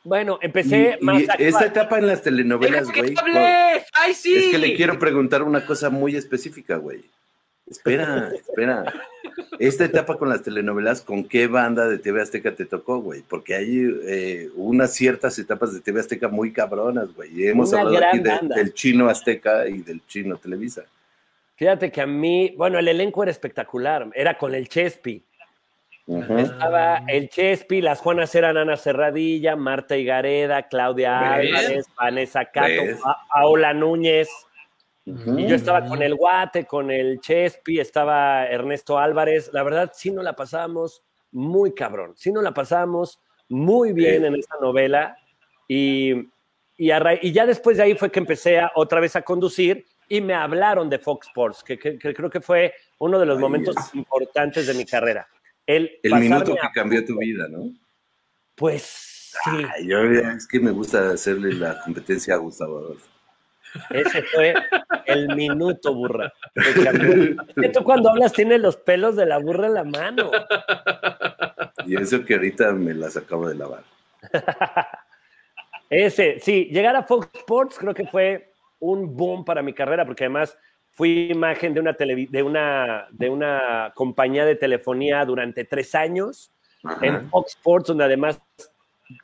bueno, 0.05 0.39
empecé 0.41 0.97
Y, 1.01 1.03
más 1.03 1.21
y 1.23 1.27
a 1.29 1.33
esta 1.37 1.65
etapa 1.65 1.97
en 1.99 2.07
las 2.07 2.21
telenovelas, 2.21 2.87
¡Déjame 2.87 3.13
que 3.13 3.21
güey. 3.21 3.81
¡Ay, 3.93 4.13
sí! 4.13 4.33
Es 4.35 4.51
que 4.51 4.57
le 4.57 4.73
quiero 4.75 4.97
preguntar 4.97 5.43
una 5.43 5.65
cosa 5.65 5.89
muy 5.89 6.15
específica, 6.15 6.77
güey. 6.77 7.03
Espera, 7.71 8.29
espera. 8.35 8.93
Esta 9.59 9.85
etapa 9.85 10.17
con 10.17 10.27
las 10.29 10.43
telenovelas, 10.43 11.01
¿con 11.01 11.23
qué 11.23 11.47
banda 11.47 11.87
de 11.87 11.97
TV 11.97 12.21
Azteca 12.21 12.53
te 12.53 12.65
tocó, 12.65 12.99
güey? 12.99 13.21
Porque 13.27 13.55
hay 13.55 13.81
eh, 14.05 14.49
unas 14.55 14.93
ciertas 14.93 15.39
etapas 15.39 15.73
de 15.73 15.79
TV 15.79 16.01
Azteca 16.01 16.27
muy 16.27 16.51
cabronas, 16.51 17.13
güey. 17.15 17.31
Y 17.41 17.47
hemos 17.47 17.71
Una 17.71 17.81
hablado 17.81 18.05
aquí 18.07 18.19
de- 18.19 18.55
del 18.55 18.73
chino 18.73 19.07
Azteca 19.07 19.67
y 19.67 19.81
del 19.83 20.05
chino 20.05 20.35
Televisa. 20.37 20.83
Fíjate 21.55 21.91
que 21.91 22.01
a 22.01 22.07
mí, 22.07 22.53
bueno, 22.57 22.77
el 22.79 22.87
elenco 22.87 23.23
era 23.23 23.31
espectacular, 23.31 24.07
era 24.15 24.37
con 24.37 24.53
el 24.53 24.67
Chespi. 24.67 25.23
Estaba 26.07 27.03
el 27.07 27.29
Chespi, 27.29 27.79
las 27.81 27.99
Juanas 27.99 28.33
eran 28.35 28.57
Ana 28.57 28.75
Serradilla, 28.75 29.55
Marta 29.55 29.95
Higareda, 29.95 30.63
Claudia 30.63 31.37
¿Ves? 31.37 31.53
Álvarez, 31.55 31.85
Vanessa 31.95 32.45
Cato, 32.45 32.81
Paola 33.31 33.73
Núñez. 33.73 34.27
Ujú. 35.05 35.39
Y 35.39 35.47
yo 35.47 35.55
estaba 35.55 35.85
con 35.85 36.01
el 36.01 36.15
Guate, 36.15 36.65
con 36.65 36.91
el 36.91 37.19
Chespi, 37.19 37.79
estaba 37.79 38.45
Ernesto 38.45 38.97
Álvarez. 38.99 39.49
La 39.53 39.63
verdad, 39.63 39.91
sí 39.95 40.11
nos 40.11 40.23
la 40.23 40.33
pasábamos 40.35 41.03
muy 41.31 41.73
cabrón. 41.73 42.13
Sí 42.15 42.31
nos 42.31 42.43
la 42.43 42.53
pasábamos 42.53 43.19
muy 43.49 43.93
bien 43.93 44.25
en 44.25 44.35
esa 44.35 44.55
novela. 44.61 45.17
Y, 45.67 46.29
y, 46.77 46.91
a 46.91 47.01
y 47.21 47.31
ya 47.31 47.45
después 47.45 47.77
de 47.77 47.83
ahí 47.83 47.95
fue 47.95 48.11
que 48.11 48.19
empecé 48.19 48.59
a- 48.59 48.71
otra 48.75 48.99
vez 48.99 49.15
a 49.15 49.21
conducir 49.23 49.85
y 50.07 50.21
me 50.21 50.33
hablaron 50.33 50.89
de 50.89 50.99
Fox 50.99 51.27
Sports, 51.27 51.63
que, 51.63 51.79
que- 51.79 51.97
que 51.97 52.13
creo 52.13 52.29
que 52.29 52.41
fue 52.41 52.73
uno 52.99 53.17
de 53.17 53.25
los 53.25 53.37
Ahí 53.37 53.41
momentos 53.41 53.75
es. 53.77 53.95
importantes 53.95 54.67
de 54.67 54.73
mi 54.73 54.85
carrera. 54.85 55.27
El, 55.65 55.91
El 56.03 56.15
minuto 56.15 56.53
que 56.53 56.67
cambió 56.73 57.03
tu 57.05 57.17
vida, 57.17 57.47
¿no? 57.49 57.71
Pues 58.55 58.83
sí, 59.43 59.65
Ay, 59.75 59.87
yo, 59.87 59.99
es 60.03 60.47
que 60.47 60.59
me 60.59 60.71
gusta 60.71 61.09
hacerle 61.11 61.53
la 61.53 61.81
competencia 61.83 62.33
a 62.35 62.37
Gustavo 62.37 62.79
Adolfo. 62.79 63.07
Ese 63.89 64.23
fue 64.23 64.53
el 65.05 65.35
minuto, 65.35 65.93
burra. 65.93 66.31
tú 67.73 67.83
cuando 67.83 68.09
hablas 68.09 68.33
tienes 68.33 68.59
los 68.59 68.77
pelos 68.77 69.15
de 69.15 69.25
la 69.25 69.37
burra 69.37 69.67
en 69.67 69.73
la 69.73 69.83
mano. 69.83 70.31
Y 71.85 71.95
eso 71.95 72.23
que 72.25 72.35
ahorita 72.35 72.71
me 72.73 72.93
las 72.93 73.17
acabo 73.17 73.47
de 73.47 73.55
lavar. 73.55 73.83
Ese, 75.89 76.39
sí, 76.39 76.69
llegar 76.71 76.95
a 76.95 77.03
Fox 77.03 77.27
Sports 77.33 77.77
creo 77.77 77.93
que 77.93 78.07
fue 78.07 78.53
un 78.79 79.15
boom 79.15 79.43
para 79.43 79.61
mi 79.61 79.73
carrera, 79.73 80.05
porque 80.05 80.23
además 80.23 80.57
fui 80.91 81.29
imagen 81.31 81.73
de 81.73 81.81
una, 81.81 81.95
televi- 81.97 82.29
de 82.29 82.43
una, 82.43 83.07
de 83.11 83.29
una 83.29 83.91
compañía 83.93 84.45
de 84.45 84.55
telefonía 84.55 85.25
durante 85.25 85.65
tres 85.65 85.93
años 85.93 86.51
Ajá. 86.83 87.05
en 87.05 87.29
Fox 87.29 87.51
Sports, 87.55 87.87
donde 87.89 88.05
además, 88.05 88.41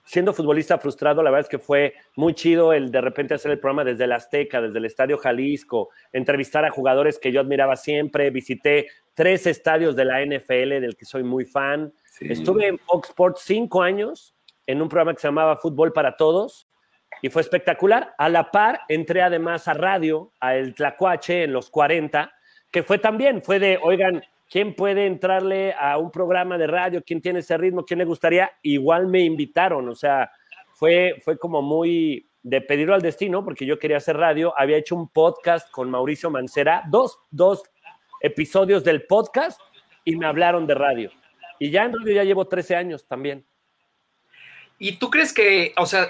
siendo 0.04 0.34
futbolista 0.34 0.78
frustrado, 0.78 1.24
la 1.24 1.32
verdad 1.32 1.46
es 1.46 1.50
que 1.50 1.60
fue 1.60 1.94
muy 2.16 2.34
chido 2.34 2.74
el 2.74 2.92
de 2.92 3.02
repente 3.02 3.34
hacer 3.34 3.52
el 3.52 3.60
programa 3.60 3.84
desde 3.84 4.04
el 4.06 4.12
Azteca, 4.12 4.62
desde 4.62 4.78
el 4.78 4.86
Estadio 4.86 5.18
Jalisco, 5.18 5.90
entrevistar 6.12 6.66
a 6.66 6.70
jugadores 6.70 7.20
que 7.20 7.32
yo 7.32 7.42
admiraba 7.42 7.76
siempre, 7.76 8.30
visité 8.30 8.88
tres 9.14 9.48
estadios 9.48 9.96
de 9.96 10.06
la 10.06 10.24
NFL 10.24 10.80
del 10.82 10.96
que 10.96 11.06
soy 11.06 11.24
muy 11.24 11.46
fan. 11.46 11.92
Sí. 12.06 12.28
Estuve 12.30 12.68
en 12.68 12.78
Fox 12.80 13.10
Sports 13.10 13.42
cinco 13.46 13.82
años 13.82 14.36
en 14.66 14.82
un 14.82 14.90
programa 14.90 15.14
que 15.14 15.22
se 15.22 15.28
llamaba 15.28 15.58
Fútbol 15.58 15.94
para 15.94 16.16
Todos 16.16 16.68
y 17.22 17.30
fue 17.30 17.42
espectacular. 17.42 18.14
A 18.18 18.30
la 18.30 18.52
par, 18.52 18.82
entré 18.88 19.22
además 19.22 19.68
a 19.68 19.74
radio, 19.74 20.32
a 20.40 20.56
El 20.56 20.76
Tlacuache 20.76 21.44
en 21.44 21.54
los 21.54 21.70
40, 21.70 22.32
que 22.72 22.84
fue 22.84 23.00
también, 23.00 23.42
fue 23.42 23.60
de, 23.60 23.80
oigan, 23.82 24.22
¿quién 24.50 24.76
puede 24.76 25.06
entrarle 25.06 25.74
a 25.74 25.98
un 25.98 26.12
programa 26.12 26.58
de 26.58 26.68
radio? 26.68 27.04
¿Quién 27.06 27.22
tiene 27.22 27.40
ese 27.40 27.58
ritmo? 27.58 27.86
¿Quién 27.86 28.00
le 28.00 28.06
gustaría? 28.06 28.52
Igual 28.62 29.08
me 29.08 29.22
invitaron, 29.22 29.88
o 29.90 29.96
sea, 29.96 30.32
fue, 30.74 31.22
fue 31.24 31.38
como 31.38 31.62
muy 31.62 32.30
de 32.44 32.62
pedirlo 32.62 32.94
al 32.96 33.02
destino, 33.02 33.44
porque 33.44 33.66
yo 33.66 33.78
quería 33.78 33.98
hacer 33.98 34.16
radio. 34.16 34.54
Había 34.58 34.78
hecho 34.78 34.96
un 34.96 35.10
podcast 35.10 35.70
con 35.70 35.90
Mauricio 35.90 36.30
Mancera, 36.30 36.84
dos, 36.90 37.20
dos 37.30 37.64
episodios 38.22 38.84
del 38.84 39.06
podcast 39.06 39.60
y 40.06 40.16
me 40.16 40.26
hablaron 40.26 40.66
de 40.66 40.76
radio. 40.76 41.12
Y 41.60 41.72
ya 41.72 41.84
en 41.84 41.94
radio 41.94 42.14
ya 42.14 42.24
llevo 42.24 42.48
13 42.48 42.76
años 42.76 43.06
también. 43.08 43.46
¿Y 44.80 44.94
tú 44.94 45.10
crees 45.10 45.34
que, 45.34 45.74
o 45.78 45.86
sea, 45.86 46.08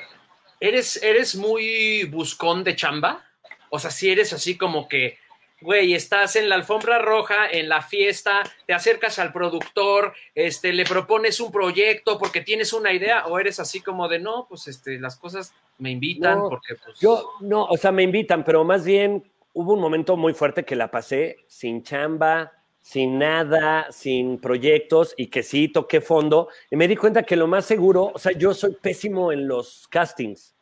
eres, 0.59 1.01
eres 1.01 1.35
muy 1.35 2.03
buscón 2.03 2.63
de 2.63 2.75
chamba? 2.75 3.25
O 3.69 3.79
sea, 3.79 3.89
si 3.89 4.11
eres 4.11 4.33
así 4.33 4.57
como 4.57 4.88
que 4.88 5.17
güey, 5.62 5.93
estás 5.93 6.36
en 6.36 6.49
la 6.49 6.55
alfombra 6.55 6.99
roja, 6.99 7.47
en 7.49 7.70
la 7.70 7.82
fiesta, 7.82 8.43
te 8.66 8.74
acercas 8.74 9.20
al 9.20 9.32
productor, 9.32 10.14
este, 10.36 10.74
le 10.74 10.86
propones 10.86 11.39
un 11.39 11.51
proyecto 11.51 12.18
porque 12.18 12.41
tienes 12.41 12.74
una 12.74 12.93
idea, 12.93 13.26
o 13.28 13.39
eres 13.39 13.60
así 13.60 13.82
como 13.82 14.08
de 14.08 14.20
no, 14.20 14.45
pues 14.47 14.68
este, 14.68 14.99
las 14.99 15.18
cosas 15.18 15.53
me 15.78 15.91
invitan 15.91 16.39
No, 16.39 16.49
porque 16.49 16.76
pues. 16.76 16.99
Yo, 16.99 17.32
no, 17.39 17.66
o 17.66 17.78
sea, 17.78 17.91
me 17.91 18.03
invitan, 18.03 18.43
pero 18.43 18.64
más 18.64 18.86
bien 18.86 19.24
hubo 19.53 19.74
un 19.74 19.82
momento 19.82 20.16
muy 20.16 20.34
fuerte 20.34 20.64
que 20.64 20.76
la 20.76 20.91
pasé 20.91 21.38
sin 21.47 21.84
chamba, 21.84 22.51
sin 22.82 23.18
nada, 23.20 23.91
sin 23.91 24.38
proyectos 24.39 25.14
y 25.18 25.28
que 25.28 25.43
sí 25.43 25.68
toqué 25.68 25.99
fondo. 25.99 26.47
Y 26.72 26.76
me 26.76 26.88
di 26.88 26.95
cuenta 26.95 27.24
que 27.24 27.36
lo 27.36 27.47
más 27.47 27.66
seguro, 27.66 28.12
o 28.14 28.20
sea, 28.20 28.32
yo 28.32 28.53
soy 28.53 28.78
pésimo 28.82 29.32
en 29.32 29.47
los 29.47 29.88
castings. 29.89 30.57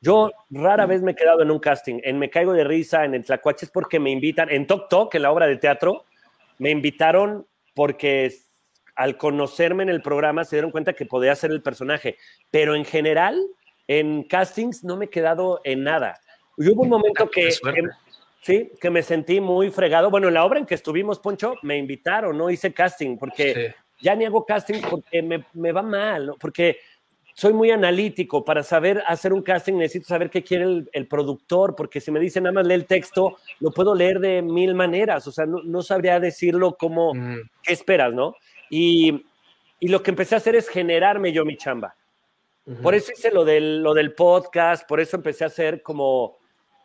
Yo 0.00 0.30
rara 0.50 0.86
vez 0.86 1.02
me 1.02 1.12
he 1.12 1.14
quedado 1.14 1.42
en 1.42 1.50
un 1.50 1.58
casting. 1.58 2.00
En 2.04 2.18
Me 2.18 2.30
Caigo 2.30 2.52
de 2.52 2.64
Risa, 2.64 3.04
en 3.04 3.14
el 3.14 3.24
Tlacuache, 3.24 3.66
es 3.66 3.70
porque 3.70 3.98
me 3.98 4.10
invitan. 4.10 4.48
En 4.50 4.66
Tok 4.66 4.88
Tok, 4.88 5.14
en 5.16 5.22
la 5.22 5.32
obra 5.32 5.46
de 5.46 5.56
teatro, 5.56 6.04
me 6.58 6.70
invitaron 6.70 7.46
porque 7.74 8.32
al 8.94 9.16
conocerme 9.16 9.82
en 9.84 9.88
el 9.88 10.02
programa 10.02 10.44
se 10.44 10.56
dieron 10.56 10.70
cuenta 10.70 10.92
que 10.92 11.06
podía 11.06 11.34
ser 11.34 11.50
el 11.50 11.62
personaje. 11.62 12.16
Pero 12.50 12.74
en 12.74 12.84
general, 12.84 13.40
en 13.86 14.22
castings 14.24 14.84
no 14.84 14.96
me 14.96 15.06
he 15.06 15.10
quedado 15.10 15.60
en 15.64 15.82
nada. 15.82 16.20
Y 16.56 16.70
hubo 16.70 16.82
un 16.82 16.88
momento 16.88 17.28
que, 17.30 17.52
sí, 18.42 18.72
que 18.80 18.90
me 18.90 19.02
sentí 19.02 19.40
muy 19.40 19.70
fregado. 19.70 20.10
Bueno, 20.10 20.28
en 20.28 20.34
la 20.34 20.44
obra 20.44 20.58
en 20.58 20.66
que 20.66 20.74
estuvimos, 20.74 21.18
Poncho, 21.20 21.54
me 21.62 21.76
invitaron, 21.76 22.36
no 22.36 22.50
hice 22.50 22.72
casting, 22.72 23.16
porque 23.16 23.54
Sí. 23.54 23.74
ya 24.04 24.14
ni 24.14 24.24
hago 24.24 24.44
casting 24.44 24.80
porque 24.88 25.22
me, 25.22 25.44
me 25.54 25.72
va 25.72 25.82
mal, 25.82 26.26
¿no? 26.26 26.34
porque 26.36 26.78
soy 27.40 27.52
muy 27.52 27.70
analítico. 27.70 28.44
Para 28.44 28.64
saber 28.64 29.00
hacer 29.06 29.32
un 29.32 29.42
casting 29.42 29.74
necesito 29.74 30.08
saber 30.08 30.28
qué 30.28 30.42
quiere 30.42 30.64
el, 30.64 30.90
el 30.92 31.06
productor, 31.06 31.76
porque 31.76 32.00
si 32.00 32.10
me 32.10 32.18
dicen 32.18 32.42
nada 32.42 32.54
más 32.54 32.66
lee 32.66 32.74
el 32.74 32.86
texto, 32.86 33.36
lo 33.60 33.70
puedo 33.70 33.94
leer 33.94 34.18
de 34.18 34.42
mil 34.42 34.74
maneras. 34.74 35.24
O 35.28 35.30
sea, 35.30 35.46
no, 35.46 35.62
no 35.62 35.82
sabría 35.82 36.18
decirlo 36.18 36.76
como, 36.76 37.14
Mm, 37.14 37.36
¿qué 37.62 37.72
esperas, 37.72 38.12
no? 38.12 38.34
Y, 38.70 39.24
y 39.78 39.86
lo 39.86 40.02
que 40.02 40.10
empecé 40.10 40.34
a 40.34 40.38
hacer 40.38 40.56
es 40.56 40.68
generarme 40.68 41.32
yo 41.32 41.44
mi 41.44 41.56
chamba. 41.56 41.94
Por 42.82 42.94
eso 42.96 43.12
hice 43.16 43.30
lo 43.30 43.44
del, 43.44 43.82
lo 43.84 43.94
del 43.94 44.14
podcast, 44.14 44.86
por 44.88 44.98
eso 45.00 45.16
empecé 45.16 45.44
a 45.44 45.46
hacer 45.46 45.80
como 45.80 46.36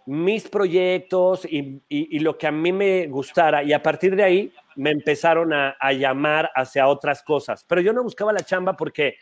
mis 0.06 0.48
proyectos 0.48 1.46
y, 1.46 1.82
y- 1.90 2.16
y 2.16 2.20
lo 2.20 2.38
que 2.38 2.46
a 2.48 2.52
mí 2.52 2.72
me 2.72 3.08
gustara. 3.08 3.64
Y 3.64 3.74
a 3.74 3.82
partir 3.82 4.16
de 4.16 4.24
ahí 4.24 4.54
me 4.76 4.92
empezaron 4.92 5.52
a, 5.52 5.76
a 5.80 5.92
llamar 5.94 6.52
hacia 6.56 6.88
otras 6.88 7.24
cosas. 7.24 7.66
Pero 7.68 7.82
yo 7.82 7.92
no 7.92 8.04
buscaba 8.04 8.32
la 8.32 8.42
chamba 8.44 8.78
porque, 8.78 9.16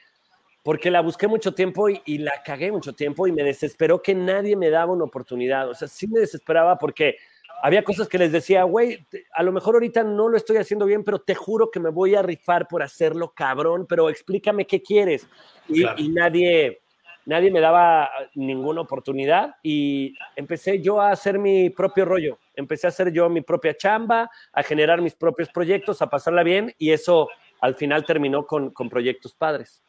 porque 0.63 0.91
la 0.91 1.01
busqué 1.01 1.27
mucho 1.27 1.53
tiempo 1.53 1.89
y, 1.89 2.01
y 2.05 2.19
la 2.19 2.43
cagué 2.43 2.71
mucho 2.71 2.93
tiempo 2.93 3.27
y 3.27 3.31
me 3.31 3.43
desesperó 3.43 4.01
que 4.01 4.13
nadie 4.13 4.55
me 4.55 4.69
daba 4.69 4.93
una 4.93 5.05
oportunidad. 5.05 5.69
O 5.69 5.73
sea, 5.73 5.87
sí 5.87 6.07
me 6.07 6.19
desesperaba 6.19 6.77
porque 6.77 7.17
había 7.63 7.83
cosas 7.83 8.07
que 8.07 8.17
les 8.17 8.31
decía, 8.31 8.63
güey, 8.63 9.05
a 9.33 9.43
lo 9.43 9.51
mejor 9.51 9.75
ahorita 9.75 10.03
no 10.03 10.27
lo 10.29 10.37
estoy 10.37 10.57
haciendo 10.57 10.85
bien, 10.85 11.03
pero 11.03 11.19
te 11.19 11.35
juro 11.35 11.69
que 11.69 11.79
me 11.79 11.89
voy 11.89 12.15
a 12.15 12.21
rifar 12.21 12.67
por 12.67 12.81
hacerlo, 12.81 13.33
cabrón, 13.35 13.85
pero 13.87 14.09
explícame 14.09 14.65
qué 14.65 14.81
quieres. 14.81 15.27
Y, 15.67 15.81
Claro. 15.81 16.01
y 16.01 16.09
nadie, 16.09 16.81
nadie 17.25 17.51
me 17.51 17.59
daba 17.59 18.09
ninguna 18.33 18.81
oportunidad 18.81 19.55
y 19.61 20.15
empecé 20.35 20.81
yo 20.81 20.99
a 20.99 21.11
hacer 21.11 21.37
mi 21.37 21.69
propio 21.69 22.05
rollo. 22.05 22.39
Empecé 22.55 22.87
a 22.87 22.89
hacer 22.89 23.11
yo 23.11 23.29
mi 23.29 23.41
propia 23.41 23.77
chamba, 23.77 24.29
a 24.53 24.63
generar 24.63 25.01
mis 25.01 25.13
propios 25.15 25.49
proyectos, 25.49 26.01
a 26.01 26.09
pasarla 26.09 26.43
bien 26.43 26.73
y 26.79 26.91
eso 26.91 27.29
al 27.61 27.75
final 27.75 28.05
terminó 28.05 28.45
con, 28.47 28.71
con 28.71 28.89
proyectos 28.89 29.35
padres. 29.35 29.83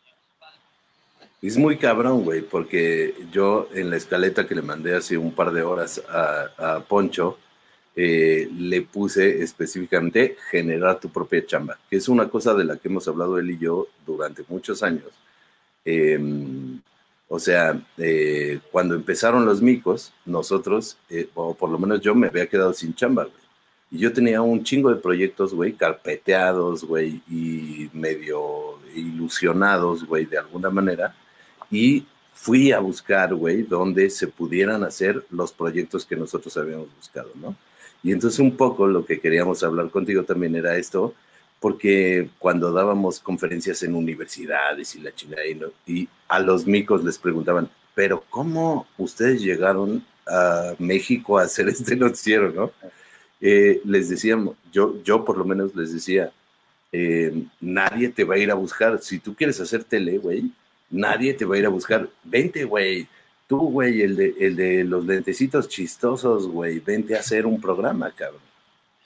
Es 1.43 1.59
muy 1.59 1.77
cabrón, 1.77 2.25
güey, 2.25 2.41
porque 2.43 3.15
yo 3.33 3.69
en 3.75 3.91
la 3.91 3.97
escaleta 3.97 4.47
que 4.47 4.55
le 4.55 4.63
mandé 4.63 4.95
hace 4.95 5.19
un 5.19 5.35
par 5.35 5.53
de 5.53 5.63
horas 5.63 6.01
a, 6.09 6.85
Poncho, 6.89 7.39
eh, 7.97 8.49
le 8.57 8.83
puse 8.83 9.43
específicamente 9.43 10.37
generar 10.51 11.01
tu 11.01 11.11
propia 11.11 11.45
chamba, 11.45 11.79
que 11.91 11.97
es 11.97 12.09
una 12.09 12.29
cosa 12.29 12.55
de 12.55 12.65
la 12.65 12.77
que 12.77 12.89
hemos 12.89 13.07
hablado 13.09 13.39
él 13.39 13.51
y 13.51 13.59
yo 13.59 13.89
durante 14.07 14.45
muchos 14.49 14.83
años. 14.83 15.11
Eh, 15.85 16.19
o 17.35 17.39
sea, 17.39 17.81
eh, 17.97 18.61
cuando 18.71 18.95
empezaron 18.95 19.47
los 19.47 19.63
micos, 19.63 20.13
nosotros, 20.27 20.99
eh, 21.09 21.31
o 21.33 21.55
por 21.55 21.71
lo 21.71 21.79
menos 21.79 22.03
yo 22.03 22.15
me 22.15 22.27
había 22.27 22.47
quedado 22.47 22.75
sin 22.75 22.95
chamba, 22.95 23.25
güey. 23.25 23.37
Y 23.91 24.01
yo 24.01 24.13
tenía 24.13 24.43
un 24.43 24.63
chingo 24.63 24.91
de 24.91 25.01
proyectos, 25.01 25.55
güey, 25.55 25.73
carpeteados, 25.73 26.85
güey, 26.85 27.23
y 27.31 27.89
medio 27.95 28.79
ilusionados, 28.95 30.05
güey, 30.05 30.27
de 30.27 30.37
alguna 30.37 30.69
manera. 30.69 31.17
Y 31.73 32.07
fui 32.35 32.71
a 32.73 32.79
buscar, 32.81 33.35
güey, 33.35 33.63
donde 33.65 34.11
se 34.11 34.29
pudieran 34.29 34.85
hacer 34.85 35.25
los 35.31 35.53
proyectos 35.53 36.07
que 36.07 36.17
nosotros 36.17 36.57
habíamos 36.57 36.89
buscado, 36.97 37.31
¿no? 37.37 37.57
Y 38.03 38.13
entonces 38.13 38.39
un 38.41 38.57
poco 38.57 38.87
lo 38.87 39.05
que 39.07 39.21
queríamos 39.21 39.63
hablar 39.65 39.91
contigo 39.91 40.25
también 40.25 40.55
era 40.57 40.77
esto, 40.77 41.15
porque 41.61 42.29
cuando 42.39 42.73
dábamos 42.73 43.21
conferencias 43.21 43.83
en 43.85 43.95
universidades 43.95 44.95
y 44.97 45.01
la 45.01 45.15
chingada, 45.15 45.47
y, 45.47 45.55
no- 45.57 45.69
y 45.87 46.09
a 46.29 46.41
los 46.41 46.67
micos 46.67 47.05
les 47.05 47.19
preguntaban, 47.19 47.71
pero 47.95 48.25
¿cómo 48.31 48.87
ustedes 48.99 49.41
llegaron 49.43 50.05
a 50.27 50.75
México 50.79 51.39
a 51.39 51.43
hacer 51.45 51.69
este 51.69 51.97
noticiero, 51.97 52.53
no? 52.53 52.73
Eh, 53.41 53.81
les 53.85 54.09
decíamos, 54.09 54.57
yo, 54.73 55.03
yo 55.05 55.25
por 55.25 55.37
lo 55.39 55.45
menos 55.45 55.75
les 55.75 55.93
decía, 55.93 56.33
eh, 56.93 57.45
nadie 57.61 58.09
te 58.11 58.25
va 58.25 58.35
a 58.37 58.39
ir 58.39 58.51
a 58.51 58.55
buscar, 58.55 59.01
si 59.03 59.19
tú 59.19 59.35
quieres 59.35 59.61
hacer 59.61 59.85
tele, 59.85 60.19
güey, 60.19 60.51
nadie 60.93 61.35
te 61.35 61.45
va 61.45 61.57
a 61.57 61.59
ir 61.59 61.67
a 61.67 61.71
buscar, 61.71 62.09
vente, 62.23 62.63
güey, 62.65 63.09
tú, 63.49 63.59
güey, 63.71 64.03
el 64.03 64.15
de, 64.15 64.35
el 64.39 64.55
de 64.55 64.85
los 64.85 65.05
lentecitos 65.05 65.69
chistosos, 65.69 66.47
güey, 66.47 66.79
vente 66.79 67.17
a 67.17 67.21
hacer 67.21 67.45
un 67.47 67.61
programa, 67.61 68.13
cabrón, 68.15 68.41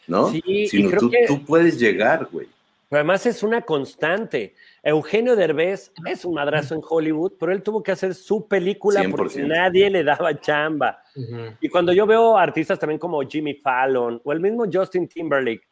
¿no? 0.06 0.28
Sí, 0.30 0.42
y 0.44 0.68
Sino 0.68 0.90
creo 0.90 1.00
tú, 1.00 1.10
que- 1.10 1.24
tú 1.26 1.44
puedes 1.44 1.78
llegar, 1.80 2.28
güey. 2.30 2.48
Pero 2.88 3.00
además 3.00 3.26
es 3.26 3.42
una 3.42 3.62
constante. 3.62 4.54
Eugenio 4.80 5.34
Derbez 5.34 5.90
es 6.06 6.24
un 6.24 6.34
madrazo 6.34 6.76
en 6.76 6.82
Hollywood, 6.88 7.32
pero 7.40 7.50
él 7.50 7.60
tuvo 7.60 7.82
que 7.82 7.90
hacer 7.90 8.14
su 8.14 8.46
película 8.46 9.02
porque 9.10 9.40
100%. 9.42 9.48
nadie 9.48 9.90
le 9.90 10.04
daba 10.04 10.40
chamba. 10.40 11.02
Ujú. 11.16 11.56
Y 11.60 11.68
cuando 11.68 11.92
yo 11.92 12.06
veo 12.06 12.36
artistas 12.38 12.78
también 12.78 13.00
como 13.00 13.20
Jimmy 13.22 13.54
Fallon 13.54 14.20
o 14.22 14.32
el 14.32 14.38
mismo 14.38 14.66
Justin 14.72 15.08
Timberlake, 15.08 15.62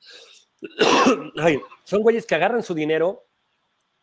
ay, 1.38 1.60
son 1.84 2.02
güeyes 2.02 2.26
que 2.26 2.34
agarran 2.34 2.62
su 2.64 2.74
dinero, 2.74 3.22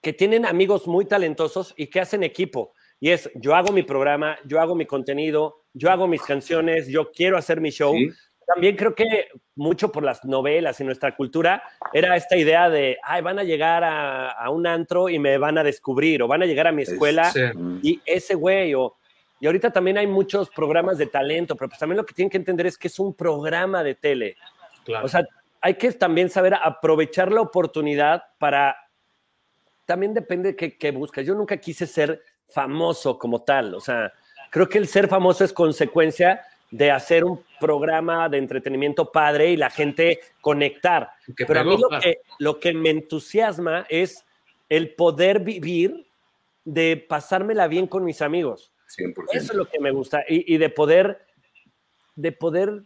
que 0.02 0.14
tienen 0.14 0.46
amigos 0.46 0.88
muy 0.88 1.06
talentosos 1.06 1.74
y 1.78 1.88
que 1.88 2.00
hacen 2.02 2.24
equipo. 2.24 2.74
Y 3.00 3.10
es, 3.10 3.30
yo 3.36 3.56
hago 3.56 3.72
mi 3.72 3.84
programa, 3.84 4.38
yo 4.46 4.60
hago 4.60 4.76
mi 4.76 4.86
contenido, 4.86 5.64
yo 5.74 5.90
hago 5.92 6.08
mis 6.08 6.22
canciones, 6.22 6.88
yo 6.88 7.12
quiero 7.12 7.38
hacer 7.38 7.62
mi 7.62 7.70
show. 7.72 7.94
¿sí? 7.96 8.10
También 8.46 8.76
creo 8.76 8.94
que 8.94 9.30
mucho 9.56 9.92
por 9.92 10.04
las 10.04 10.26
novelas 10.26 10.80
y 10.80 10.84
nuestra 10.84 11.16
cultura 11.16 11.64
era 11.94 12.16
esta 12.16 12.36
idea 12.36 12.70
de, 12.70 12.98
ay, 13.04 13.22
van 13.22 13.40
a 13.40 13.44
llegar 13.44 13.84
a, 13.84 14.32
a 14.32 14.50
un 14.50 14.68
antro 14.68 15.08
y 15.10 15.20
me 15.20 15.38
van 15.38 15.58
a 15.58 15.64
descubrir, 15.64 16.22
o 16.22 16.28
van 16.28 16.44
a 16.44 16.46
llegar 16.46 16.68
a 16.68 16.72
mi 16.72 16.82
Es- 16.84 16.90
escuela 16.90 17.32
Sí. 17.32 17.40
Y 17.82 18.02
ese 18.06 18.36
güey, 18.36 18.74
o, 18.74 18.98
y 19.40 19.46
ahorita 19.46 19.72
también 19.72 19.98
hay 19.98 20.08
muchos 20.08 20.50
programas 20.50 20.98
de 20.98 21.06
talento, 21.08 21.56
pero 21.56 21.70
pues 21.70 21.80
también 21.80 21.98
lo 21.98 22.06
que 22.06 22.14
tienen 22.14 22.30
que 22.30 22.38
entender 22.38 22.66
es 22.68 22.78
que 22.78 22.88
es 22.88 23.00
un 23.00 23.14
programa 23.16 23.84
de 23.84 23.96
tele. 23.96 24.36
Claro. 24.84 25.06
O 25.06 25.10
sea, 25.10 25.24
hay 25.62 25.76
que 25.76 25.92
también 25.94 26.30
saber 26.30 26.56
aprovechar 26.56 27.32
la 27.32 27.42
oportunidad 27.42 28.24
para, 28.38 28.76
también 29.86 30.14
depende 30.14 30.50
de 30.50 30.56
qué, 30.56 30.78
qué 30.78 30.92
buscas. 30.92 31.26
Yo 31.26 31.36
nunca 31.36 31.58
quise 31.58 31.88
ser 31.88 32.24
famoso 32.48 33.18
como 33.18 33.44
tal, 33.44 33.74
o 33.76 33.80
sea, 33.80 34.12
creo 34.50 34.68
que 34.68 34.78
el 34.78 34.88
ser 34.88 35.08
famoso 35.08 35.44
es 35.44 35.54
consecuencia 35.54 36.42
de 36.72 36.90
hacer 36.90 37.26
un 37.26 37.44
programa 37.60 38.30
de 38.30 38.38
entretenimiento 38.38 39.12
padre 39.12 39.52
y 39.52 39.58
la 39.58 39.70
gente 39.70 40.20
conectar. 40.40 41.12
Que 41.36 41.46
Pero 41.46 41.60
a 41.60 41.64
mí 41.64 41.78
lo 41.78 42.00
que, 42.00 42.22
lo 42.40 42.60
que 42.60 42.74
me 42.74 42.90
entusiasma 42.90 43.86
es 43.90 44.26
el 44.70 44.96
poder 44.96 45.42
vivir 45.42 46.08
de 46.64 46.98
pasármela 46.98 47.68
bien 47.68 47.88
con 47.88 48.06
mis 48.06 48.22
amigos. 48.22 48.72
100%. 48.98 49.26
Eso 49.34 49.52
es 49.52 49.58
lo 49.58 49.66
que 49.66 49.80
me 49.80 49.92
gusta. 49.92 50.24
Y, 50.28 50.54
y 50.54 50.58
de 50.58 50.70
poder, 50.70 51.26
de 52.16 52.32
poder, 52.32 52.84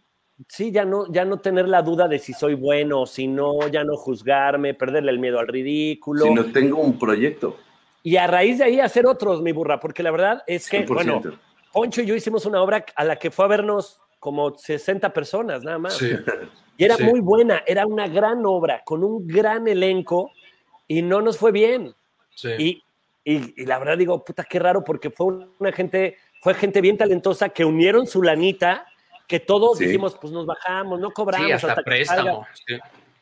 sí, 0.48 0.72
ya 0.72 0.86
no, 0.86 1.12
ya 1.12 1.26
no 1.26 1.40
tener 1.40 1.68
la 1.68 1.82
duda 1.82 2.08
de 2.08 2.20
si 2.20 2.34
soy 2.34 2.54
bueno 2.56 3.02
o 3.02 3.06
si 3.06 3.28
no, 3.28 3.68
ya 3.68 3.84
no 3.84 3.96
juzgarme, 3.98 4.74
perderle 4.74 5.12
el 5.12 5.20
miedo 5.20 5.40
al 5.40 5.48
ridículo. 5.48 6.26
Si 6.26 6.34
no 6.34 6.46
tengo 6.52 6.80
un 6.82 6.98
proyecto, 7.00 7.58
Y 8.04 8.18
a 8.18 8.28
raíz 8.28 8.60
de 8.60 8.66
ahí 8.66 8.80
hacer 8.80 9.06
otros, 9.08 9.42
mi 9.42 9.52
burra, 9.52 9.80
porque 9.80 10.04
la 10.04 10.12
verdad 10.12 10.44
es 10.46 10.70
que, 10.70 10.86
100%. 10.86 10.94
bueno, 10.94 11.22
Poncho 11.74 12.02
y 12.02 12.06
yo 12.06 12.16
hicimos 12.16 12.46
una 12.46 12.62
obra 12.62 12.86
a 12.96 13.04
la 13.04 13.18
que 13.18 13.32
fue 13.32 13.46
a 13.46 13.48
vernos 13.50 14.00
como 14.20 14.56
60 14.58 15.12
personas, 15.12 15.64
nada 15.64 15.78
más. 15.80 15.98
Sí. 15.98 16.12
Y 16.78 16.84
era 16.86 16.96
Sí. 16.96 17.04
muy 17.04 17.20
buena, 17.20 17.64
era 17.66 17.86
una 17.86 18.08
gran 18.08 18.46
obra, 18.46 18.82
con 18.86 19.04
un 19.04 19.26
gran 19.28 19.68
elenco, 19.68 20.32
y 20.88 21.02
no 21.02 21.22
nos 21.22 21.38
fue 21.38 21.52
bien. 21.52 21.94
Sí. 22.36 22.50
Y, 22.60 22.84
y- 23.24 23.62
y 23.64 23.66
la 23.66 23.80
verdad 23.80 23.98
digo, 23.98 24.24
puta, 24.24 24.44
qué 24.44 24.60
raro, 24.60 24.84
porque 24.84 25.10
fue 25.10 25.28
una 25.60 25.72
gente, 25.72 26.18
fue 26.42 26.54
gente 26.54 26.80
bien 26.82 26.98
talentosa 26.98 27.50
que 27.50 27.66
unieron 27.66 28.06
su 28.08 28.22
lanita, 28.22 28.86
que 29.28 29.40
todos 29.40 29.78
Sí. 29.78 29.86
dijimos, 29.86 30.18
pues 30.20 30.32
nos 30.34 30.46
bajamos, 30.46 31.00
no 31.00 31.12
cobramos 31.12 31.48
Sí, 31.48 31.52
hasta, 31.52 31.76
préstamo. 31.84 32.46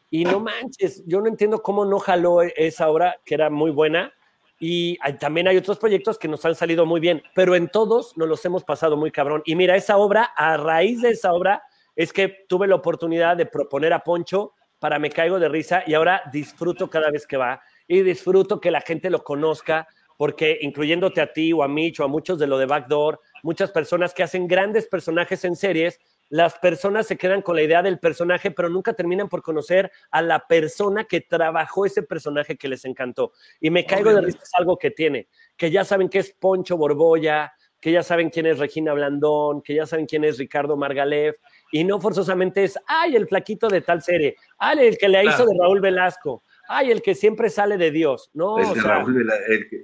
Y 0.09 0.25
no 0.25 0.39
manches, 0.39 1.03
yo 1.07 1.21
no 1.21 1.27
entiendo 1.27 1.61
cómo 1.61 1.85
no 1.85 1.97
jaló 1.99 2.41
esa 2.41 2.89
obra, 2.89 3.17
que 3.25 3.33
era 3.35 3.49
muy 3.49 3.71
buena. 3.71 4.13
Y 4.59 4.97
hay- 5.01 5.17
también 5.17 5.47
hay 5.47 5.57
otros 5.57 5.77
proyectos 5.79 6.17
que 6.19 6.27
nos 6.27 6.45
han 6.45 6.55
salido 6.55 6.85
muy 6.85 6.99
bien, 6.99 7.23
pero 7.33 7.55
en 7.55 7.67
todos 7.67 8.15
nos 8.15 8.27
los 8.29 8.45
hemos 8.45 8.63
pasado 8.63 8.95
muy 8.95 9.11
cabrón. 9.11 9.41
Y 9.45 9.55
mira, 9.55 9.75
esa 9.75 9.97
obra, 9.97 10.23
a 10.35 10.55
raíz 10.57 11.01
de 11.01 11.09
esa 11.09 11.33
obra, 11.33 11.63
es 11.95 12.13
que 12.13 12.45
tuve 12.47 12.67
la 12.67 12.75
oportunidad 12.75 13.35
de 13.35 13.45
proponer 13.45 13.91
a 13.93 13.99
Poncho 13.99 14.53
para 14.79 14.99
Me 14.99 15.09
Caigo 15.09 15.39
de 15.39 15.49
Risa 15.49 15.83
y 15.87 15.93
ahora 15.95 16.21
disfruto 16.31 16.89
cada 16.89 17.09
vez 17.09 17.25
que 17.25 17.37
va 17.37 17.61
y 17.87 18.01
disfruto 18.01 18.59
que 18.61 18.71
la 18.71 18.81
gente 18.81 19.09
lo 19.09 19.23
conozca 19.23 19.87
porque 20.17 20.59
incluyéndote 20.61 21.21
a 21.21 21.33
ti 21.33 21.51
o 21.53 21.63
a 21.63 21.67
Mitch 21.67 21.99
o 21.99 22.03
a 22.03 22.07
muchos 22.07 22.37
de 22.39 22.47
lo 22.47 22.57
de 22.57 22.65
Backdoor, 22.65 23.19
muchas 23.43 23.69
personas 23.69 24.13
que 24.15 24.23
hacen 24.23 24.47
grandes 24.47 24.87
personajes 24.87 25.45
en 25.45 25.55
series, 25.55 25.99
las 26.29 26.57
personas 26.57 27.05
se 27.05 27.17
quedan 27.17 27.43
con 27.43 27.55
la 27.55 27.61
idea 27.61 27.83
del 27.83 27.99
personaje, 27.99 28.49
pero 28.49 28.69
nunca 28.69 28.93
terminan 28.93 29.29
por 29.29 29.43
conocer 29.43 29.91
a 30.09 30.23
la 30.23 30.47
persona 30.47 31.03
que 31.03 31.21
trabajó 31.21 31.85
ese 31.85 32.01
personaje 32.01 32.57
que 32.57 32.67
les 32.67 32.85
encantó. 32.85 33.33
Y 33.59 33.69
me 33.69 33.85
caigo 33.85 34.11
de 34.11 34.21
risa 34.21 34.39
es 34.41 34.51
algo 34.57 34.77
que 34.77 34.89
tiene, 34.89 35.27
que 35.55 35.69
ya 35.69 35.83
saben 35.85 36.09
que 36.09 36.19
es 36.19 36.31
Poncho 36.31 36.75
Borbolla, 36.75 37.53
que 37.79 37.91
ya 37.91 38.01
saben 38.01 38.29
quién 38.29 38.45
es 38.45 38.59
Regina 38.59 38.93
Blandón, 38.93 39.61
que 39.61 39.75
ya 39.75 39.85
saben 39.85 40.05
quién 40.05 40.23
es 40.23 40.37
Ricardo 40.37 40.77
Margalef, 40.77 41.35
y 41.69 41.83
no 41.83 41.99
forzosamente 41.99 42.63
es, 42.63 42.79
ay, 42.87 43.17
el 43.17 43.27
flaquito 43.27 43.67
de 43.67 43.81
tal 43.81 44.01
serie, 44.01 44.37
ay, 44.57 44.87
el 44.87 44.97
que 44.97 45.09
le 45.09 45.25
hizo 45.25 45.45
de 45.45 45.53
Raúl 45.59 45.81
Velasco, 45.81 46.43
ay, 46.73 46.91
el 46.91 47.01
que 47.01 47.15
siempre 47.15 47.49
sale 47.49 47.77
de 47.77 47.91
Dios. 47.91 48.29
No, 48.33 48.57
el, 48.59 48.81
Raúl, 48.81 49.29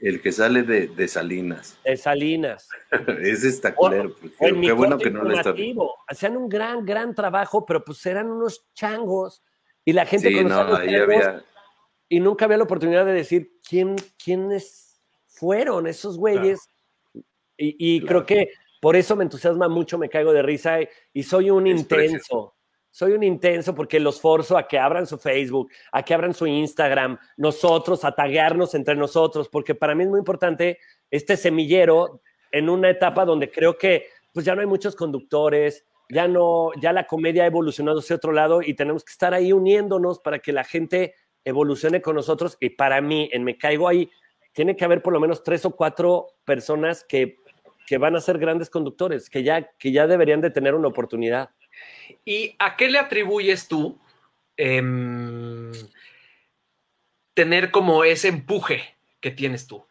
el, 0.02 0.22
que 0.22 0.32
sale 0.32 0.64
de, 0.64 1.08
Salinas. 1.08 1.78
De 1.84 1.98
Salinas. 1.98 2.70
es 3.22 3.44
esta 3.44 3.74
culero. 3.74 4.16
qué 4.40 4.72
bueno 4.72 4.98
que 4.98 5.12
no 5.12 5.24
le 5.24 5.36
está 5.36 5.54
Hacían 6.08 6.38
un 6.38 6.50
gran, 6.50 6.86
gran 6.86 7.14
trabajo, 7.16 7.66
pero 7.66 7.84
pues 7.84 8.06
eran 8.06 8.30
unos 8.30 8.66
changos 8.74 9.44
y 9.86 9.94
la 9.94 10.06
gente 10.06 10.30
sí, 10.30 10.44
no, 10.44 10.76
ahí 10.76 10.96
había... 10.96 11.44
y 12.08 12.20
nunca 12.20 12.46
había 12.46 12.58
la 12.58 12.64
oportunidad 12.64 13.06
de 13.06 13.14
decir 13.14 13.54
quién, 13.68 13.96
quiénes 14.24 15.02
fueron 15.28 15.88
esos 15.88 16.18
güeyes. 16.18 16.60
Y, 17.62 18.02
creo 18.06 18.26
que 18.26 18.52
por 18.80 18.96
eso 18.96 19.18
me 19.18 19.24
entusiasma 19.24 19.68
mucho, 19.68 19.98
me 19.98 20.10
caigo 20.10 20.32
de 20.32 20.42
risa 20.42 20.78
y, 21.14 21.24
soy 21.24 21.50
un 21.50 21.68
intenso 21.68 22.56
soy 22.92 23.14
un 23.14 23.24
intenso 23.24 23.76
porque 23.76 24.00
los 24.00 24.20
forzo 24.20 24.58
a 24.58 24.68
que 24.68 24.80
abran 24.80 25.06
su 25.06 25.18
Facebook, 25.18 25.72
a 25.92 26.04
que 26.04 26.14
abran 26.14 26.34
su 26.34 26.48
Instagram, 26.48 27.18
nosotros, 27.38 28.04
a 28.04 28.14
taguearnos 28.14 28.74
entre 28.76 28.96
nosotros, 28.96 29.50
porque 29.50 29.76
para 29.76 29.96
mí 29.96 30.04
es 30.04 30.10
muy 30.10 30.20
importante 30.20 30.80
este 31.12 31.38
semillero 31.38 32.22
en 32.52 32.70
una 32.70 32.90
etapa 32.90 33.26
donde 33.26 33.52
creo 33.52 33.78
que 33.78 34.08
pues 34.34 34.46
ya 34.46 34.56
no 34.56 34.62
hay 34.62 34.68
muchos 34.68 34.96
conductores, 34.96 35.86
ya 36.10 36.28
no, 36.28 36.72
ya 36.82 36.92
la 36.92 37.06
comedia 37.06 37.44
ha 37.44 37.48
evolucionado 37.48 38.00
hacia 38.00 38.16
otro 38.16 38.32
lado 38.32 38.62
y 38.62 38.74
tenemos 38.74 39.04
que 39.04 39.12
estar 39.12 39.34
ahí 39.34 39.54
uniéndonos 39.54 40.20
para 40.20 40.40
que 40.40 40.52
la 40.52 40.64
gente 40.64 41.14
evolucione 41.46 42.02
con 42.02 42.16
nosotros. 42.16 42.58
Y 42.60 42.72
para 42.72 43.00
mí, 43.02 43.30
en 43.32 43.44
Me 43.44 43.58
Caigo 43.58 43.88
ahí, 43.88 44.10
tiene 44.54 44.76
que 44.76 44.86
haber 44.86 45.02
por 45.02 45.14
lo 45.14 45.20
menos 45.20 45.44
tres 45.44 45.66
o 45.66 45.72
cuatro 45.72 46.28
personas 46.46 47.04
que, 47.08 47.38
que 47.86 47.98
van 47.98 48.16
a 48.16 48.22
ser 48.22 48.40
grandes 48.40 48.70
conductores, 48.70 49.30
que 49.30 49.44
ya, 49.44 49.70
que 49.78 49.92
ya 49.92 50.08
deberían 50.08 50.42
de 50.42 50.50
tener 50.50 50.74
una 50.74 50.88
oportunidad. 50.88 51.52
¿Y 52.26 52.56
a 52.60 52.76
qué 52.76 52.90
le 52.90 53.00
atribuyes 53.00 53.68
tú 53.68 54.00
em, 54.58 55.72
tener 57.34 57.72
como 57.72 58.04
ese 58.04 58.28
empuje 58.28 58.96
que 59.22 59.32
tienes 59.32 59.68
tú? 59.68 59.86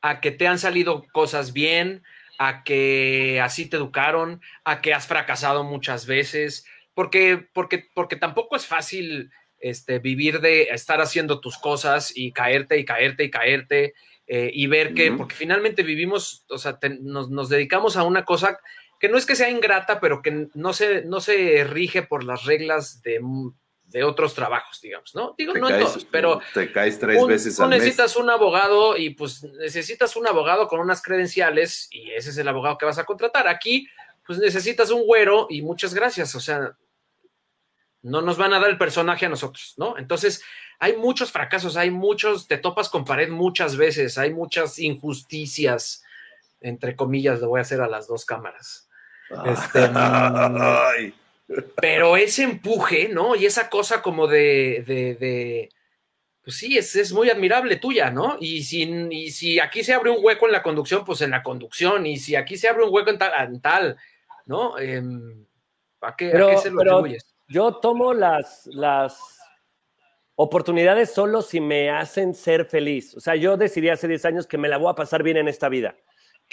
¿A 0.00 0.20
que 0.20 0.30
te 0.30 0.46
han 0.46 0.58
salido 0.58 1.06
cosas 1.12 1.52
bien? 1.52 2.02
¿A 2.38 2.64
que 2.64 3.40
así 3.40 3.66
te 3.66 3.76
educaron? 3.76 4.40
¿A 4.64 4.80
que 4.80 4.92
has 4.92 5.06
fracasado 5.06 5.64
muchas 5.64 6.06
veces? 6.06 6.66
Porque, 6.94 7.48
porque, 7.52 7.86
porque 7.94 8.16
tampoco 8.16 8.56
es 8.56 8.66
fácil 8.66 9.30
este, 9.60 9.98
vivir 9.98 10.40
de 10.40 10.64
estar 10.64 11.00
haciendo 11.00 11.40
tus 11.40 11.58
cosas 11.58 12.12
y 12.14 12.32
caerte 12.32 12.78
y 12.78 12.84
caerte 12.84 13.24
y 13.24 13.30
caerte 13.30 13.94
eh, 14.26 14.50
y 14.52 14.66
ver 14.66 14.94
que, 14.94 15.12
porque 15.12 15.34
finalmente 15.34 15.82
vivimos, 15.82 16.44
o 16.48 16.58
sea, 16.58 16.78
nos, 17.00 17.30
nos 17.30 17.48
dedicamos 17.48 17.96
a 17.96 18.04
una 18.04 18.24
cosa 18.24 18.58
que 19.00 19.08
no 19.08 19.18
es 19.18 19.26
que 19.26 19.36
sea 19.36 19.50
ingrata, 19.50 20.00
pero 20.00 20.22
que 20.22 20.48
no 20.54 20.72
se, 20.72 21.04
no 21.04 21.20
se 21.20 21.64
rige 21.64 22.02
por 22.02 22.24
las 22.24 22.44
reglas 22.44 23.02
de, 23.02 23.20
otros 24.04 24.34
trabajos, 24.34 24.80
digamos, 24.80 25.14
¿no? 25.14 25.34
Digo, 25.38 25.54
no 25.54 25.70
en 25.70 25.80
todos, 25.80 26.04
pero. 26.10 26.40
Te 26.52 26.72
caes 26.72 26.98
tres 26.98 27.24
veces 27.26 27.60
al 27.60 27.70
necesitas 27.70 28.16
un 28.16 28.28
abogado 28.28 28.96
y 28.96 29.10
pues 29.10 29.44
necesitas 29.44 30.16
un 30.16 30.26
abogado 30.26 30.66
con 30.66 30.80
unas 30.80 31.00
credenciales 31.00 31.86
y 31.92 32.10
ese 32.10 32.30
es 32.30 32.38
el 32.38 32.48
abogado 32.48 32.76
que 32.76 32.86
vas 32.86 32.98
a 32.98 33.04
contratar. 33.04 33.46
Aquí, 33.46 33.86
pues 34.26 34.40
necesitas 34.40 34.90
un 34.90 35.04
güero 35.04 35.46
y 35.48 35.62
muchas 35.62 35.94
gracias, 35.94 36.34
o 36.34 36.40
sea, 36.40 36.76
no 38.04 38.20
nos 38.20 38.36
van 38.36 38.52
a 38.52 38.60
dar 38.60 38.70
el 38.70 38.78
personaje 38.78 39.26
a 39.26 39.30
nosotros, 39.30 39.74
¿no? 39.78 39.96
Entonces, 39.96 40.42
hay 40.78 40.96
muchos 40.96 41.32
fracasos, 41.32 41.76
hay 41.76 41.90
muchos, 41.90 42.46
te 42.46 42.58
topas 42.58 42.90
con 42.90 43.04
pared 43.04 43.30
muchas 43.30 43.76
veces, 43.76 44.18
hay 44.18 44.32
muchas 44.32 44.78
injusticias, 44.78 46.04
entre 46.60 46.96
comillas, 46.96 47.40
lo 47.40 47.48
voy 47.48 47.60
a 47.60 47.62
hacer 47.62 47.80
a 47.80 47.88
las 47.88 48.06
dos 48.06 48.26
cámaras. 48.26 48.83
Este, 49.46 49.88
pero 51.76 52.16
ese 52.16 52.42
empuje, 52.44 53.08
¿no? 53.08 53.34
Y 53.34 53.46
esa 53.46 53.68
cosa 53.68 54.02
como 54.02 54.26
de, 54.26 55.68
pues 56.42 56.56
sí, 56.56 56.78
es, 56.78 56.94
es, 56.96 57.12
muy 57.12 57.30
admirable 57.30 57.76
tuya, 57.76 58.10
¿no? 58.10 58.36
Y 58.40 58.62
si, 58.62 58.82
y 59.10 59.30
si 59.30 59.58
aquí 59.60 59.84
se 59.84 59.94
abre 59.94 60.10
un 60.10 60.18
hueco 60.20 60.46
en 60.46 60.52
la 60.52 60.62
conducción, 60.62 61.04
pues 61.04 61.20
en 61.20 61.30
la 61.30 61.42
conducción, 61.42 62.06
y 62.06 62.16
si 62.16 62.36
aquí 62.36 62.56
se 62.56 62.68
abre 62.68 62.84
un 62.84 62.92
hueco 62.92 63.10
en 63.10 63.60
tal, 63.60 63.96
¿no? 64.46 64.78
Em, 64.78 65.46
¿a, 66.00 66.16
qué, 66.16 66.30
se 66.62 66.70
lo? 66.70 67.04
Yo 67.48 67.74
tomo 67.74 68.14
las, 68.14 68.66
las 68.68 69.18
oportunidades 70.34 71.12
solo 71.12 71.42
si 71.42 71.60
me 71.60 71.90
hacen 71.90 72.34
ser 72.34 72.64
feliz. 72.64 73.14
O 73.14 73.20
sea, 73.20 73.36
yo 73.36 73.56
decidí 73.56 73.90
hace 73.90 74.08
10 74.08 74.24
años 74.24 74.46
que 74.46 74.56
me 74.56 74.68
la 74.68 74.78
voy 74.78 74.90
a 74.90 74.94
pasar 74.94 75.22
bien 75.22 75.36
en 75.36 75.48
esta 75.48 75.68
vida 75.68 75.94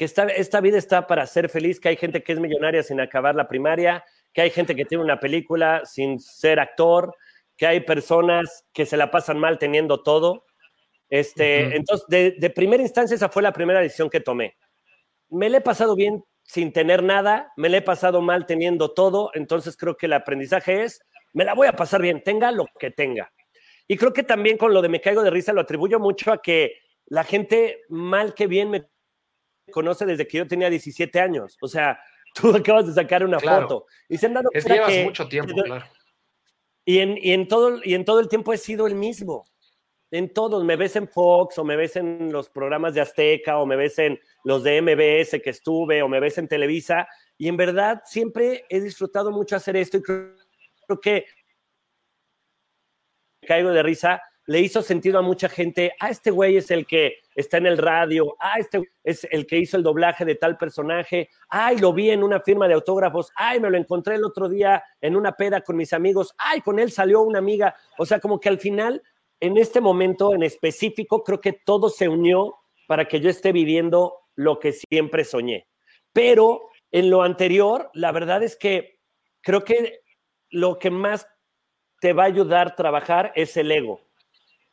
que 0.01 0.05
esta, 0.05 0.23
esta 0.23 0.61
vida 0.61 0.79
está 0.79 1.05
para 1.05 1.27
ser 1.27 1.47
feliz, 1.47 1.79
que 1.79 1.89
hay 1.89 1.95
gente 1.95 2.23
que 2.23 2.33
es 2.33 2.39
millonaria 2.39 2.81
sin 2.81 2.99
acabar 2.99 3.35
la 3.35 3.47
primaria, 3.47 4.03
que 4.33 4.41
hay 4.41 4.49
gente 4.49 4.75
que 4.75 4.83
tiene 4.83 5.03
una 5.03 5.19
película 5.19 5.83
sin 5.85 6.19
ser 6.19 6.59
actor, 6.59 7.15
que 7.55 7.67
hay 7.67 7.81
personas 7.81 8.65
que 8.73 8.87
se 8.87 8.97
la 8.97 9.11
pasan 9.11 9.37
mal 9.37 9.59
teniendo 9.59 10.01
todo. 10.01 10.47
Este, 11.07 11.75
Entonces, 11.75 12.07
de, 12.07 12.31
de, 12.31 12.49
primera 12.49 12.81
instancia, 12.81 13.13
esa 13.13 13.29
fue 13.29 13.43
la 13.43 13.53
primera 13.53 13.79
decisión 13.79 14.09
que 14.09 14.19
tomé. 14.19 14.57
Me 15.29 15.51
le 15.51 15.57
he 15.57 15.61
pasado 15.61 15.95
bien 15.95 16.23
sin 16.41 16.73
tener 16.73 17.03
nada, 17.03 17.53
me 17.55 17.69
le 17.69 17.77
he 17.77 17.83
pasado 17.83 18.21
mal 18.21 18.47
teniendo 18.47 18.95
todo, 18.95 19.29
entonces 19.35 19.77
creo 19.77 19.97
que 19.97 20.07
el 20.07 20.13
aprendizaje 20.13 20.81
es, 20.81 20.99
me 21.31 21.45
la 21.45 21.53
voy 21.53 21.67
a 21.67 21.73
pasar 21.73 22.01
bien, 22.01 22.23
tenga 22.23 22.51
lo 22.51 22.65
que 22.79 22.89
tenga. 22.89 23.31
Y 23.87 23.97
creo 23.97 24.13
que 24.13 24.23
también 24.23 24.57
con 24.57 24.73
lo 24.73 24.81
de 24.81 24.89
me 24.89 24.99
caigo 24.99 25.21
de 25.21 25.29
risa 25.29 25.53
lo 25.53 25.61
atribuyo 25.61 25.99
mucho 25.99 26.31
a 26.31 26.41
que 26.41 26.73
la 27.05 27.23
gente 27.23 27.81
mal 27.87 28.33
que 28.33 28.47
bien 28.47 28.71
me 28.71 28.89
conoce 29.71 30.05
desde 30.05 30.27
que 30.27 30.37
yo 30.37 30.47
tenía 30.47 30.69
17 30.69 31.19
años. 31.19 31.57
O 31.61 31.67
sea, 31.67 31.99
tú 32.35 32.55
acabas 32.55 32.87
de 32.87 32.93
sacar 32.93 33.23
una 33.23 33.39
foto. 33.39 33.87
Y 34.07 34.17
se 34.17 34.27
han 34.27 34.33
dado 34.33 34.49
es 34.53 34.65
que 34.65 34.73
llevas 34.73 35.03
mucho 35.03 35.27
tiempo, 35.27 35.53
claro. 35.63 35.85
Y 36.83 36.99
en, 36.99 37.17
y, 37.17 37.31
en 37.31 37.47
todo, 37.47 37.79
y 37.83 37.93
en 37.93 38.05
todo 38.05 38.19
el 38.19 38.27
tiempo 38.27 38.53
he 38.53 38.57
sido 38.57 38.87
el 38.87 38.95
mismo. 38.95 39.45
En 40.09 40.33
todos, 40.33 40.63
me 40.63 40.75
ves 40.75 40.95
en 40.95 41.07
Fox, 41.07 41.57
o 41.57 41.63
me 41.63 41.75
ves 41.75 41.95
en 41.95 42.31
los 42.33 42.49
programas 42.49 42.93
de 42.93 43.01
Azteca, 43.01 43.59
o 43.59 43.65
me 43.65 43.75
ves 43.77 43.97
en 43.99 44.19
los 44.43 44.63
de 44.63 44.81
MBS 44.81 45.41
que 45.41 45.51
estuve, 45.51 46.01
o 46.01 46.09
me 46.09 46.19
ves 46.19 46.37
en 46.37 46.47
Televisa. 46.47 47.07
Y 47.37 47.47
en 47.47 47.55
verdad 47.55 48.01
siempre 48.05 48.65
he 48.67 48.81
disfrutado 48.81 49.31
mucho 49.31 49.55
hacer 49.55 49.77
esto 49.77 49.97
y 49.97 50.01
creo, 50.01 50.35
creo 50.85 50.99
que 50.99 51.25
caigo 53.47 53.71
de 53.71 53.83
risa 53.83 54.21
le 54.47 54.59
hizo 54.59 54.81
sentido 54.81 55.19
a 55.19 55.21
mucha 55.21 55.47
gente, 55.49 55.93
ah, 55.99 56.09
este 56.09 56.31
güey 56.31 56.57
es 56.57 56.71
el 56.71 56.85
que 56.85 57.17
está 57.35 57.57
en 57.57 57.67
el 57.67 57.77
radio, 57.77 58.35
ah, 58.39 58.55
este 58.57 58.81
es 59.03 59.27
el 59.29 59.45
que 59.45 59.57
hizo 59.57 59.77
el 59.77 59.83
doblaje 59.83 60.25
de 60.25 60.35
tal 60.35 60.57
personaje, 60.57 61.29
ay, 61.49 61.77
lo 61.77 61.93
vi 61.93 62.09
en 62.09 62.23
una 62.23 62.39
firma 62.39 62.67
de 62.67 62.73
autógrafos, 62.73 63.31
ay, 63.35 63.59
me 63.59 63.69
lo 63.69 63.77
encontré 63.77 64.15
el 64.15 64.25
otro 64.25 64.49
día 64.49 64.83
en 64.99 65.15
una 65.15 65.33
peda 65.33 65.61
con 65.61 65.75
mis 65.77 65.93
amigos, 65.93 66.33
ay, 66.37 66.61
con 66.61 66.79
él 66.79 66.91
salió 66.91 67.21
una 67.21 67.39
amiga, 67.39 67.75
o 67.97 68.05
sea, 68.05 68.19
como 68.19 68.39
que 68.39 68.49
al 68.49 68.59
final, 68.59 69.01
en 69.39 69.57
este 69.57 69.79
momento 69.79 70.33
en 70.33 70.43
específico, 70.43 71.23
creo 71.23 71.39
que 71.39 71.53
todo 71.53 71.89
se 71.89 72.07
unió 72.07 72.55
para 72.87 73.07
que 73.07 73.19
yo 73.19 73.29
esté 73.29 73.51
viviendo 73.51 74.17
lo 74.35 74.59
que 74.59 74.73
siempre 74.73 75.23
soñé. 75.23 75.67
Pero 76.13 76.69
en 76.91 77.09
lo 77.09 77.23
anterior, 77.23 77.89
la 77.93 78.11
verdad 78.11 78.43
es 78.43 78.55
que 78.57 78.99
creo 79.41 79.63
que 79.63 80.01
lo 80.49 80.77
que 80.77 80.91
más 80.91 81.27
te 82.01 82.13
va 82.13 82.23
a 82.23 82.27
ayudar 82.27 82.67
a 82.67 82.75
trabajar 82.75 83.31
es 83.35 83.55
el 83.55 83.71
ego 83.71 84.10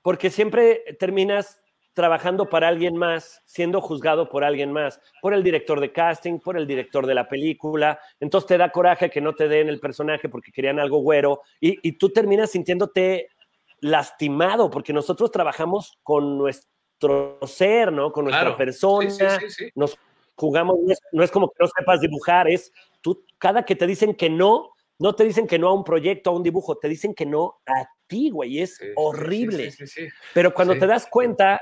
porque 0.09 0.31
siempre 0.31 0.97
terminas 0.99 1.61
trabajando 1.93 2.49
para 2.49 2.67
alguien 2.67 2.97
más, 2.97 3.43
siendo 3.45 3.83
juzgado 3.83 4.31
por 4.31 4.43
alguien 4.43 4.73
más, 4.73 5.03
por 5.21 5.35
el 5.35 5.43
director 5.43 5.81
de 5.81 5.93
casting, 5.93 6.39
por 6.39 6.57
el 6.57 6.67
director 6.67 7.07
de 7.07 7.15
la 7.15 7.29
película. 7.29 8.01
Entonces 8.19 8.49
te 8.49 8.57
da 8.57 8.73
coraje 8.73 9.11
que 9.11 9.21
no 9.21 9.35
te 9.35 9.49
den 9.49 9.69
el 9.69 9.81
personaje 9.81 10.31
porque 10.31 10.51
querían 10.51 10.81
algo 10.81 11.01
güero 11.01 11.43
y, 11.61 11.93
tú 11.99 12.09
terminas 12.09 12.53
sintiéndote 12.53 13.29
lastimado 13.81 14.71
porque 14.71 14.95
nosotros 14.95 15.31
trabajamos 15.31 15.99
con 16.03 16.39
nuestro 16.39 17.39
ser, 17.47 17.93
¿no? 17.93 18.11
Con 18.11 18.25
nuestra 18.25 18.57
persona. 18.57 19.11
nos 19.75 19.99
jugamos, 20.37 20.79
no 21.13 21.23
es, 21.23 21.31
como 21.31 21.51
que 21.51 21.57
no 21.61 21.67
sepas 21.67 22.01
dibujar, 22.01 22.49
es 22.49 22.73
tú, 23.03 23.27
cada 23.37 23.67
que 23.67 23.77
te 23.77 23.87
dicen 23.87 24.15
que 24.15 24.31
no, 24.31 24.71
no 24.99 25.15
te 25.15 25.25
dicen 25.25 25.47
que 25.47 25.59
no 25.59 25.69
a 25.69 25.75
un 25.75 25.85
proyecto, 25.85 26.31
a 26.31 26.35
un 26.35 26.43
dibujo, 26.43 26.77
te 26.77 26.89
dicen 26.89 27.15
que 27.15 27.27
no 27.27 27.61
a 27.67 27.87
ti, 28.07 28.31
güey, 28.31 28.61
es 28.61 28.81
horrible. 28.97 29.73
Pero 30.35 30.53
cuando 30.53 30.77
te 30.77 30.87
das 30.87 31.07
cuenta, 31.07 31.61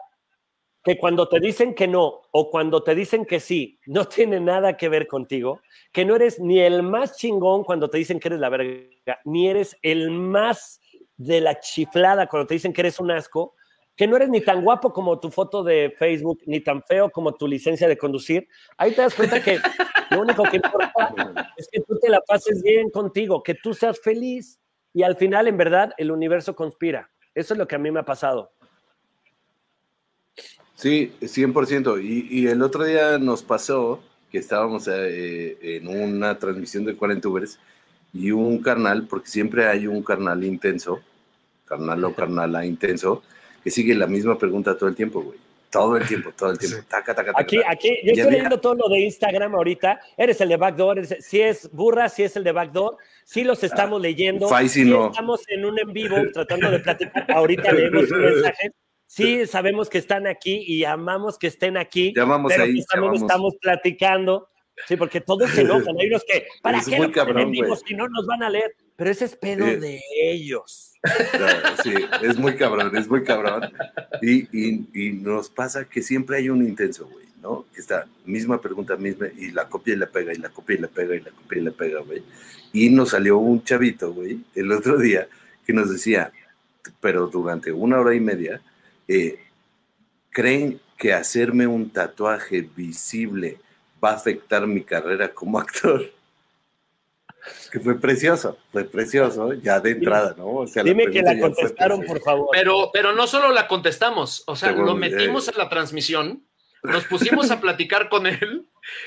que 0.86 0.98
cuando 0.98 1.28
te 1.28 1.40
dicen 1.40 1.74
que 1.74 1.88
no 1.88 2.22
o 2.30 2.48
cuando 2.48 2.84
te 2.84 2.94
dicen 2.94 3.26
que 3.26 3.40
sí, 3.40 3.80
no 3.86 4.04
tiene 4.08 4.38
nada 4.38 4.76
que 4.76 4.88
ver 4.88 5.08
contigo, 5.08 5.60
que 5.92 6.04
no 6.04 6.14
eres 6.14 6.38
ni 6.38 6.60
el 6.60 6.84
más 6.84 7.16
chingón 7.16 7.64
cuando 7.64 7.90
te 7.90 7.98
dicen 7.98 8.20
que 8.20 8.28
eres 8.28 8.38
la 8.38 8.48
verga, 8.48 9.20
ni 9.24 9.48
eres 9.48 9.76
el 9.82 10.12
más 10.12 10.80
de 11.16 11.40
la 11.40 11.58
chiflada 11.58 12.28
cuando 12.28 12.46
te 12.46 12.54
dicen 12.54 12.72
que 12.72 12.82
eres 12.82 13.00
un 13.00 13.10
asco, 13.10 13.54
que 13.96 14.06
no 14.06 14.16
eres 14.16 14.28
ni 14.28 14.40
tan 14.40 14.62
guapo 14.62 14.92
como 14.92 15.18
tu 15.18 15.30
foto 15.30 15.64
de 15.64 15.94
Facebook, 15.98 16.40
ni 16.46 16.60
tan 16.60 16.82
feo 16.82 17.10
como 17.10 17.34
tu 17.34 17.48
licencia 17.48 17.88
de 17.88 17.96
conducir, 17.96 18.46
ahí 18.76 18.92
te 18.92 19.02
das 19.02 19.14
cuenta 19.14 19.42
que 19.42 19.58
lo 20.10 20.20
único 20.20 20.42
que 20.44 20.56
importa 20.56 21.52
es 21.56 21.68
que 21.72 21.80
tú 21.80 21.98
te 21.98 22.10
la 22.10 22.20
pases 22.20 22.62
bien 22.62 22.90
contigo, 22.90 23.42
que 23.42 23.54
tú 23.54 23.72
seas 23.72 23.98
feliz 23.98 24.60
y 24.92 25.02
al 25.02 25.16
final, 25.16 25.48
en 25.48 25.56
verdad, 25.56 25.92
el 25.98 26.10
universo 26.10 26.54
conspira. 26.54 27.10
Eso 27.34 27.54
es 27.54 27.58
lo 27.58 27.66
que 27.66 27.74
a 27.74 27.78
mí 27.78 27.90
me 27.90 28.00
ha 28.00 28.04
pasado. 28.04 28.50
Sí, 30.74 31.14
100%. 31.20 32.02
Y, 32.02 32.28
y 32.30 32.46
el 32.48 32.62
otro 32.62 32.84
día 32.84 33.18
nos 33.18 33.42
pasó 33.42 34.00
que 34.30 34.38
estábamos 34.38 34.88
eh, 34.88 35.56
en 35.60 35.88
una 35.88 36.38
transmisión 36.38 36.84
de 36.84 36.96
40 36.96 37.28
Ubers 37.28 37.58
y 38.12 38.30
un 38.30 38.58
carnal, 38.58 39.06
porque 39.06 39.28
siempre 39.28 39.66
hay 39.66 39.86
un 39.86 40.02
carnal 40.02 40.44
intenso, 40.44 41.00
carnal 41.64 42.04
o 42.04 42.14
carnala 42.14 42.64
intenso, 42.64 43.22
que 43.66 43.72
sigue 43.72 43.96
la 43.96 44.06
misma 44.06 44.38
pregunta 44.38 44.78
todo 44.78 44.88
el 44.88 44.94
tiempo, 44.94 45.20
güey. 45.20 45.40
Todo 45.72 45.96
el 45.96 46.06
tiempo, 46.06 46.30
todo 46.38 46.52
el 46.52 46.58
tiempo. 46.58 46.76
Taca, 46.88 47.12
taca, 47.16 47.32
taca, 47.32 47.42
aquí, 47.42 47.58
aquí, 47.66 47.98
yo 48.04 48.12
estoy 48.12 48.30
leyendo 48.30 48.60
todo 48.60 48.76
lo 48.76 48.88
de 48.88 49.00
Instagram 49.00 49.56
ahorita. 49.56 49.98
Eres 50.16 50.40
el 50.40 50.50
de 50.50 50.56
Backdoor. 50.56 51.04
si 51.04 51.40
es 51.40 51.68
burra, 51.72 52.08
si 52.08 52.22
es 52.22 52.36
el 52.36 52.44
de 52.44 52.52
Backdoor. 52.52 52.96
Si 53.24 53.42
los 53.42 53.64
estamos 53.64 54.00
leyendo. 54.00 54.48
si 54.68 54.84
no. 54.84 55.08
Estamos 55.08 55.42
en 55.48 55.64
un 55.64 55.76
en 55.80 55.92
vivo 55.92 56.14
tratando 56.32 56.70
de 56.70 56.78
platicar. 56.78 57.28
Ahorita 57.28 57.72
leemos 57.72 58.08
un 58.12 58.20
mensaje. 58.20 58.70
Sí, 59.08 59.44
sabemos 59.48 59.90
que 59.90 59.98
están 59.98 60.28
aquí 60.28 60.62
y 60.64 60.84
amamos 60.84 61.36
que 61.36 61.48
estén 61.48 61.76
aquí. 61.76 62.12
Llamamos 62.14 62.52
pero 62.52 62.62
ahí, 62.62 62.84
también 62.84 63.14
estamos 63.14 63.56
platicando. 63.60 64.48
Sí, 64.86 64.94
porque 64.94 65.20
todos 65.20 65.50
se 65.50 65.62
enojan. 65.62 65.96
Hay 65.98 66.06
unos 66.06 66.22
que, 66.24 66.46
¿para 66.62 66.78
qué 66.84 66.98
lo 67.00 67.76
si 67.76 67.94
no 67.94 68.06
nos 68.06 68.26
van 68.26 68.44
a 68.44 68.48
leer? 68.50 68.76
Pero 68.96 69.10
ese 69.10 69.26
es 69.26 69.36
pedo 69.36 69.66
eh, 69.66 69.76
de 69.76 70.00
ellos. 70.18 70.92
sí, 71.82 71.94
es 72.22 72.38
muy 72.38 72.56
cabrón, 72.56 72.96
es 72.96 73.08
muy 73.08 73.22
cabrón. 73.22 73.70
Y, 74.22 74.48
y, 74.52 74.88
y, 74.94 75.12
nos 75.12 75.50
pasa 75.50 75.84
que 75.84 76.02
siempre 76.02 76.38
hay 76.38 76.48
un 76.48 76.66
intenso, 76.66 77.06
güey, 77.06 77.26
¿no? 77.42 77.66
Que 77.74 77.80
está, 77.80 78.06
misma 78.24 78.60
pregunta, 78.60 78.96
misma, 78.96 79.26
y 79.36 79.50
la 79.50 79.68
copia 79.68 79.94
y 79.94 79.98
la 79.98 80.06
pega, 80.06 80.32
y 80.32 80.38
la 80.38 80.48
copia 80.48 80.76
y 80.76 80.78
la 80.80 80.88
pega, 80.88 81.14
y 81.14 81.20
la 81.20 81.30
copia 81.30 81.58
y 81.58 81.62
la 81.62 81.70
pega, 81.70 82.00
güey. 82.00 82.22
Y 82.72 82.90
nos 82.90 83.10
salió 83.10 83.38
un 83.38 83.62
chavito, 83.62 84.12
güey, 84.12 84.40
el 84.54 84.72
otro 84.72 84.98
día, 84.98 85.28
que 85.66 85.72
nos 85.72 85.90
decía, 85.90 86.32
pero 87.00 87.26
durante 87.26 87.72
una 87.72 88.00
hora 88.00 88.14
y 88.14 88.20
media, 88.20 88.62
eh, 89.06 89.38
¿creen 90.30 90.80
que 90.96 91.12
hacerme 91.12 91.66
un 91.66 91.90
tatuaje 91.90 92.68
visible 92.74 93.58
va 94.02 94.10
a 94.10 94.14
afectar 94.14 94.66
mi 94.66 94.82
carrera 94.82 95.32
como 95.32 95.58
actor? 95.58 96.15
Que 97.70 97.80
fue 97.80 98.00
precioso, 98.00 98.58
fue 98.72 98.84
precioso, 98.84 99.52
ya 99.54 99.80
de 99.80 99.90
entrada, 99.92 100.34
¿no? 100.36 100.64
Dime 100.82 101.10
que 101.10 101.22
la 101.22 101.38
contestaron, 101.38 102.02
por 102.04 102.20
favor. 102.22 102.48
Pero, 102.52 102.90
pero 102.92 103.12
no 103.12 103.26
solo 103.26 103.50
la 103.50 103.68
contestamos, 103.68 104.42
o 104.46 104.56
sea, 104.56 104.72
lo 104.72 104.94
metimos 104.94 105.48
en 105.48 105.58
la 105.58 105.68
transmisión, 105.68 106.44
nos 106.82 107.04
pusimos 107.08 107.50
a 107.50 107.60
platicar 107.60 108.08
con 108.08 108.26
él, 108.26 108.66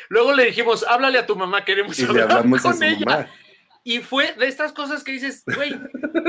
luego 0.09 0.33
le 0.33 0.45
dijimos, 0.45 0.85
háblale 0.87 1.19
a 1.19 1.25
tu 1.25 1.35
mamá, 1.35 1.65
queremos 1.65 1.99
hablar 2.01 2.45
con 2.61 2.83
ella. 2.83 3.29
Y 3.83 3.99
fue 3.99 4.33
de 4.33 4.47
estas 4.47 4.73
cosas 4.73 5.03
que 5.03 5.13
dices, 5.13 5.43
güey, 5.55 5.73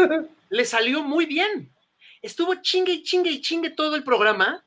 le 0.51 0.65
salió 0.65 1.03
muy 1.03 1.27
bien 1.27 1.73
estuvo 2.23 2.55
chingue 2.57 2.93
y 2.93 3.03
chingue 3.03 3.31
y 3.31 3.41
chingue 3.41 3.71
todo 3.71 3.97
el 3.97 4.05
programa 4.05 4.65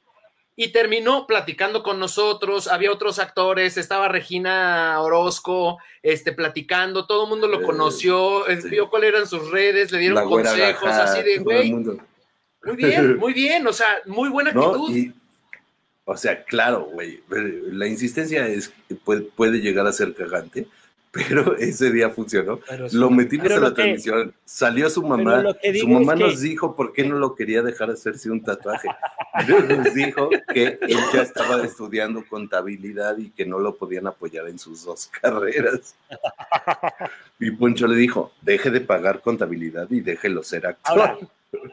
y 0.56 0.72
terminó 0.72 1.26
platicando 1.26 1.82
con 1.82 2.00
nosotros, 2.00 2.68
había 2.68 2.92
otros 2.92 3.18
actores, 3.20 3.78
estaba 3.78 4.08
Regina 4.08 5.02
Orozco, 5.02 5.80
este, 6.04 6.32
platicando, 6.32 7.08
todo 7.08 7.24
el 7.24 7.30
mundo 7.30 7.48
lo 7.48 7.62
eh, 7.62 7.64
conoció, 7.64 8.46
vio 8.70 8.90
cuáles 8.90 9.10
eran 9.10 9.28
sus 9.28 9.50
redes, 9.50 9.92
le 9.92 10.00
dieron 10.00 10.30
consejos, 10.30 10.90
así 10.90 11.24
de, 11.24 11.38
güey, 11.40 11.72
muy 11.74 12.76
bien, 12.76 13.18
muy 13.18 13.34
bien, 13.34 13.66
o 13.66 13.74
sea, 13.74 13.88
muy 14.06 14.30
buena 14.30 14.52
actitud. 14.52 15.12
o 16.06 16.18
sea, 16.18 16.44
claro, 16.44 16.88
güey, 16.92 17.24
la 17.30 17.88
insistencia 17.88 18.48
es 18.48 18.72
puede, 19.04 19.22
puede 19.22 19.60
llegar 19.60 19.88
a 19.88 19.92
ser 19.92 20.14
cagante, 20.14 20.68
pero 21.14 21.56
ese 21.58 21.92
día 21.92 22.10
funcionó. 22.10 22.60
lo 22.92 23.12
metimos 23.12 23.52
a 23.52 23.60
la 23.60 23.74
transmisión, 23.74 24.34
salió 24.44 24.90
su 24.90 25.04
mamá, 25.04 25.44
su 25.80 25.88
mamá 25.88 26.16
nos 26.16 26.42
dijo 26.42 26.76
por 26.76 26.92
qué 26.92 27.06
no 27.06 27.20
lo 27.20 27.36
quería 27.36 27.62
dejar 27.62 27.92
hacerse 27.92 28.32
un 28.32 28.44
tatuaje. 28.44 28.90
nos 29.70 29.94
dijo 29.94 30.30
que 30.52 30.80
él 30.82 31.00
ya 31.14 31.22
estaba 31.22 31.64
estudiando 31.64 32.26
contabilidad 32.28 33.16
y 33.20 33.30
que 33.30 33.46
no 33.46 33.60
lo 33.60 33.76
podían 33.76 34.08
apoyar 34.08 34.48
en 34.48 34.58
sus 34.58 34.86
dos 34.86 35.08
carreras. 35.22 35.96
Y 37.40 37.52
Poncho 37.52 37.88
le 37.88 37.96
dijo, 37.96 38.32
deje 38.42 38.72
de 38.72 38.82
pagar 38.82 39.22
contabilidad 39.22 39.88
y 39.92 40.02
déjelo 40.02 40.42
ser 40.42 40.66
actor. 40.66 41.20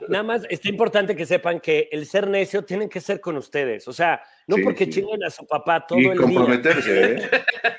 Nada 0.08 0.22
más 0.22 0.46
está 0.48 0.68
importante 0.68 1.16
que 1.16 1.26
sepan 1.26 1.60
que 1.60 1.88
el 1.90 2.06
ser 2.06 2.28
necio 2.28 2.64
tiene 2.64 2.88
que 2.88 3.00
ser 3.00 3.20
con 3.20 3.36
ustedes. 3.36 3.86
O 3.88 3.92
sea, 3.92 4.22
no 4.46 4.56
porque 4.62 4.88
chinguen 4.88 5.24
a 5.24 5.30
su 5.30 5.46
papá 5.46 5.86
todo 5.86 5.98
el 5.98 6.18
comprometerse, 6.18 6.92
día. 6.92 7.16
¿eh? 7.16 7.30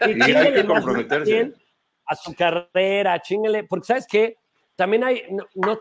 Y, 0.08 0.32
y 0.32 0.36
hay 0.36 0.54
que 0.54 0.66
comprometerse. 0.66 1.54
A 2.06 2.16
su 2.16 2.34
carrera, 2.34 3.22
chingale. 3.22 3.64
Porque, 3.66 3.86
¿sabes 3.86 4.08
qué? 4.10 4.38
También 4.76 5.04
hay. 5.04 5.24
No, 5.54 5.80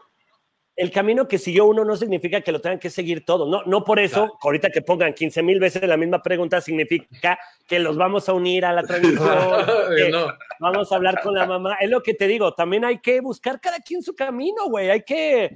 el 0.76 0.90
camino 0.90 1.28
que 1.28 1.38
siguió 1.38 1.66
uno 1.66 1.84
no 1.84 1.96
significa 1.96 2.40
que 2.40 2.52
lo 2.52 2.60
tengan 2.60 2.78
que 2.78 2.90
seguir 2.90 3.24
todos. 3.24 3.48
No, 3.48 3.62
no 3.64 3.84
por 3.84 3.98
eso, 3.98 4.38
ahorita 4.40 4.70
que 4.70 4.80
pongan 4.82 5.12
15 5.12 5.42
mil 5.42 5.60
veces 5.60 5.82
la 5.82 5.96
misma 5.96 6.22
pregunta, 6.22 6.60
significa 6.60 7.38
que 7.66 7.78
los 7.78 7.96
vamos 7.96 8.28
a 8.28 8.32
unir 8.32 8.64
a 8.64 8.72
la 8.72 8.82
transmisión. 8.82 9.28
Vamos 10.60 10.92
a 10.92 10.96
hablar 10.96 11.20
con 11.22 11.34
la 11.34 11.46
mamá. 11.46 11.76
Es 11.80 11.88
lo 11.88 12.02
que 12.02 12.14
te 12.14 12.26
digo. 12.26 12.52
También 12.52 12.84
hay 12.84 12.98
que 12.98 13.20
buscar 13.20 13.60
cada 13.60 13.78
quien 13.78 14.02
su 14.02 14.14
camino, 14.14 14.68
güey. 14.68 14.90
Hay 14.90 15.02
que 15.02 15.54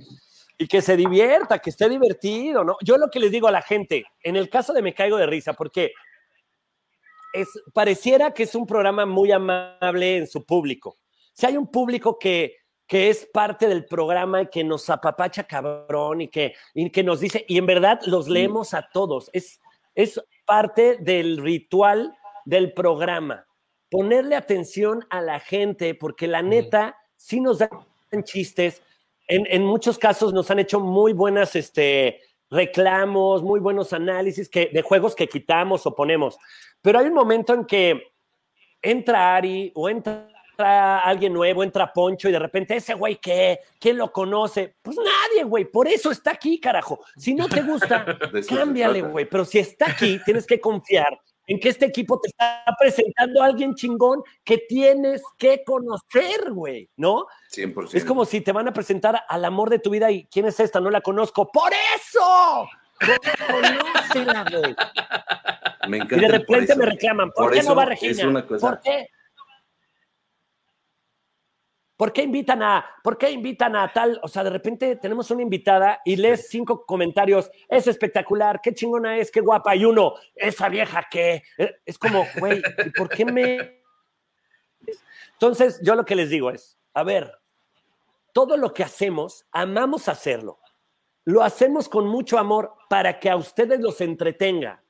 y 0.57 0.67
que 0.69 0.83
se 0.83 0.97
divierta, 0.97 1.59
que 1.59 1.71
esté 1.71 1.89
divertido, 1.89 2.65
¿no? 2.65 2.77
Yo 2.83 2.97
lo 2.97 3.11
que 3.11 3.21
les 3.21 3.31
digo 3.31 3.49
a 3.49 3.53
la 3.53 3.63
gente, 3.63 4.05
en 4.23 4.37
el 4.37 4.49
caso 4.49 4.73
de 4.73 4.83
Me 4.83 4.95
Caigo 4.95 5.17
de 5.17 5.27
Risa, 5.27 5.53
porque 5.55 5.93
es, 7.33 7.49
pareciera 7.73 8.33
que 8.33 8.45
es 8.45 8.55
un 8.55 8.67
programa 8.67 9.05
muy 9.05 9.33
amable 9.33 10.17
en 10.17 10.27
su 10.27 10.45
público. 10.45 10.99
Si 11.33 11.47
hay 11.47 11.57
un 11.57 11.67
público 11.67 12.19
que, 12.19 12.57
que 12.87 13.11
es 13.11 13.29
parte 13.33 13.67
del 13.67 13.87
programa 13.87 14.43
y 14.43 14.47
que 14.47 14.63
nos 14.63 14.89
apapacha 14.89 15.45
cabrón 15.45 16.21
y 16.21 16.29
que, 16.29 16.55
y 16.75 16.91
que 16.91 17.03
nos 17.03 17.21
dice, 17.21 17.45
y 17.49 17.59
en 17.59 17.67
verdad 17.67 18.01
los 18.07 18.29
leemos 18.29 18.73
a 18.75 18.89
todos, 18.93 19.31
es, 19.33 19.61
es 19.95 20.21
parte 20.47 20.99
del 21.01 21.39
ritual 21.39 22.17
del 22.45 22.73
programa. 22.73 23.47
Ponerle 23.91 24.37
atención 24.37 25.05
a 25.11 25.21
la 25.21 25.41
gente, 25.41 25.95
porque 25.95 26.29
la 26.29 26.43
neta, 26.43 26.97
sí 27.17 27.41
nos 27.41 27.59
dan 27.59 27.71
chistes, 28.23 28.83
en, 29.29 29.65
muchos 29.65 29.99
casos 29.99 30.33
nos 30.33 30.51
han 30.51 30.59
hecho 30.59 30.81
muy 30.81 31.13
buenas 31.13 31.57
este, 31.57 32.21
reclamos, 32.51 33.43
muy 33.43 33.61
buenos 33.61 33.93
análisis 33.93 34.49
que, 34.49 34.71
de 34.73 34.83
juegos 34.83 35.15
que 35.15 35.29
quitamos 35.29 35.87
o 35.87 35.95
ponemos. 35.95 36.37
Pero 36.83 36.99
hay 36.99 37.07
un 37.07 37.15
momento 37.15 37.55
en 37.55 37.65
que 37.65 38.03
entra 38.83 39.37
Ari 39.37 39.73
o 39.75 39.89
entra 39.89 40.29
alguien 40.57 41.33
nuevo, 41.33 41.65
entra 41.65 41.93
Poncho 41.93 42.29
y 42.29 42.33
de 42.33 42.39
repente 42.39 42.77
ese 42.77 42.95
güey, 42.95 43.17
¿qué? 43.17 43.61
¿Quién 43.79 43.99
lo 43.99 44.13
conoce? 44.13 44.77
Pues 44.83 44.97
nadie, 44.97 45.45
güey. 45.45 45.65
Por 45.65 45.89
eso 45.89 46.11
está 46.11 46.33
aquí, 46.33 46.61
carajo. 46.61 47.01
Si 47.17 47.35
no 47.35 47.49
te 47.49 47.63
gusta, 47.63 48.05
cámbiale, 48.49 49.03
güey. 49.03 49.25
Pero 49.29 49.45
si 49.45 49.59
está 49.59 49.91
aquí, 49.91 50.21
tienes 50.25 50.47
que 50.47 50.61
confiar 50.61 51.19
en 51.47 51.61
que 51.61 51.69
este 51.69 51.87
equipo 51.87 52.21
te 52.21 52.29
está 52.29 52.65
presentando 52.79 53.43
a 53.43 53.47
alguien 53.47 53.75
chingón 53.75 54.23
que 54.43 54.59
tienes 54.59 55.23
que 55.39 55.63
conocer, 55.65 56.53
güey, 56.53 56.89
¿no? 56.97 57.27
100%. 57.53 57.95
Es 57.95 58.05
como 58.05 58.25
si 58.25 58.41
te 58.41 58.53
van 58.53 58.69
a 58.69 58.73
presentar 58.73 59.25
al 59.29 59.45
amor 59.45 59.71
de 59.71 59.79
tu 59.79 59.91
vida 59.91 60.11
y 60.11 60.27
¿quién 60.27 60.47
es 60.47 60.59
esta? 60.61 60.81
No 60.81 60.91
la 60.91 61.01
conozco. 61.01 61.51
¡Por 61.51 61.73
eso! 61.97 62.69
Conócela, 63.51 64.45
güey. 64.51 64.77
Me 65.89 65.99
encanta. 65.99 66.17
Y 66.17 66.21
de 66.21 66.29
repente 66.29 66.77
me 66.77 66.87
reclaman, 66.87 67.31
¿por, 67.33 67.53
qué 67.53 67.63
no 67.63 67.75
va 67.75 67.85
Regina? 67.85 68.47
¿Por 68.47 68.81
qué? 68.81 69.09
¿Por 71.97 72.13
qué 72.13 72.23
invitan 72.23 72.63
a, 72.63 72.85
por 73.05 73.17
qué 73.17 73.31
invitan 73.31 73.77
a 73.77 73.93
tal? 73.93 74.19
O 74.23 74.29
sea, 74.29 74.43
de 74.43 74.51
repente 74.51 74.97
tenemos 74.97 75.31
una 75.31 75.43
invitada 75.43 76.01
y 76.05 76.17
lees 76.17 76.49
cinco 76.49 76.85
comentarios, 76.85 77.51
es 77.69 77.87
espectacular, 77.87 78.61
qué 78.61 78.75
chingona 78.75 79.17
es, 79.19 79.31
qué 79.31 79.41
guapa, 79.41 79.77
y 79.77 79.85
uno, 79.85 80.15
esa 80.35 80.69
vieja 80.69 81.07
que, 81.09 81.45
eh, 81.57 81.77
es 81.87 81.97
como, 81.97 82.27
güey, 82.39 82.63
¿por 82.97 83.09
qué 83.09 83.25
me...? 83.25 83.81
Entonces, 85.35 85.81
yo 85.83 85.95
lo 85.95 86.05
que 86.05 86.17
les 86.17 86.31
digo 86.31 86.51
es, 86.51 86.79
a 86.95 87.05
ver, 87.05 87.33
todo 88.33 88.57
lo 88.57 88.75
que 88.75 88.83
hacemos, 88.83 89.47
amamos 89.53 90.09
hacerlo. 90.09 90.59
Lo 91.25 91.43
hacemos 91.43 91.89
con 91.89 92.09
mucho 92.09 92.39
amor 92.39 92.75
para 92.91 93.21
que 93.21 93.31
a 93.31 93.37
ustedes 93.37 93.81
los 93.81 94.01
entretenga. 94.01 94.83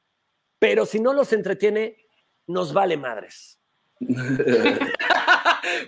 Pero 0.58 0.86
si 0.86 0.98
no 0.98 1.12
los 1.12 1.32
entretiene, 1.32 1.98
nos 2.46 2.72
vale 2.72 2.96
madres. 2.96 3.60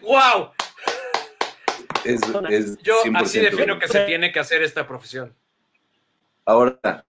¡Wow! 0.02 0.50
Yo 2.82 2.96
así 3.14 3.40
defino 3.40 3.78
que 3.78 3.88
se 3.88 4.04
tiene 4.06 4.32
que 4.32 4.38
hacer 4.38 4.62
esta 4.62 4.86
profesión. 4.86 5.34
Ahora, 6.44 7.04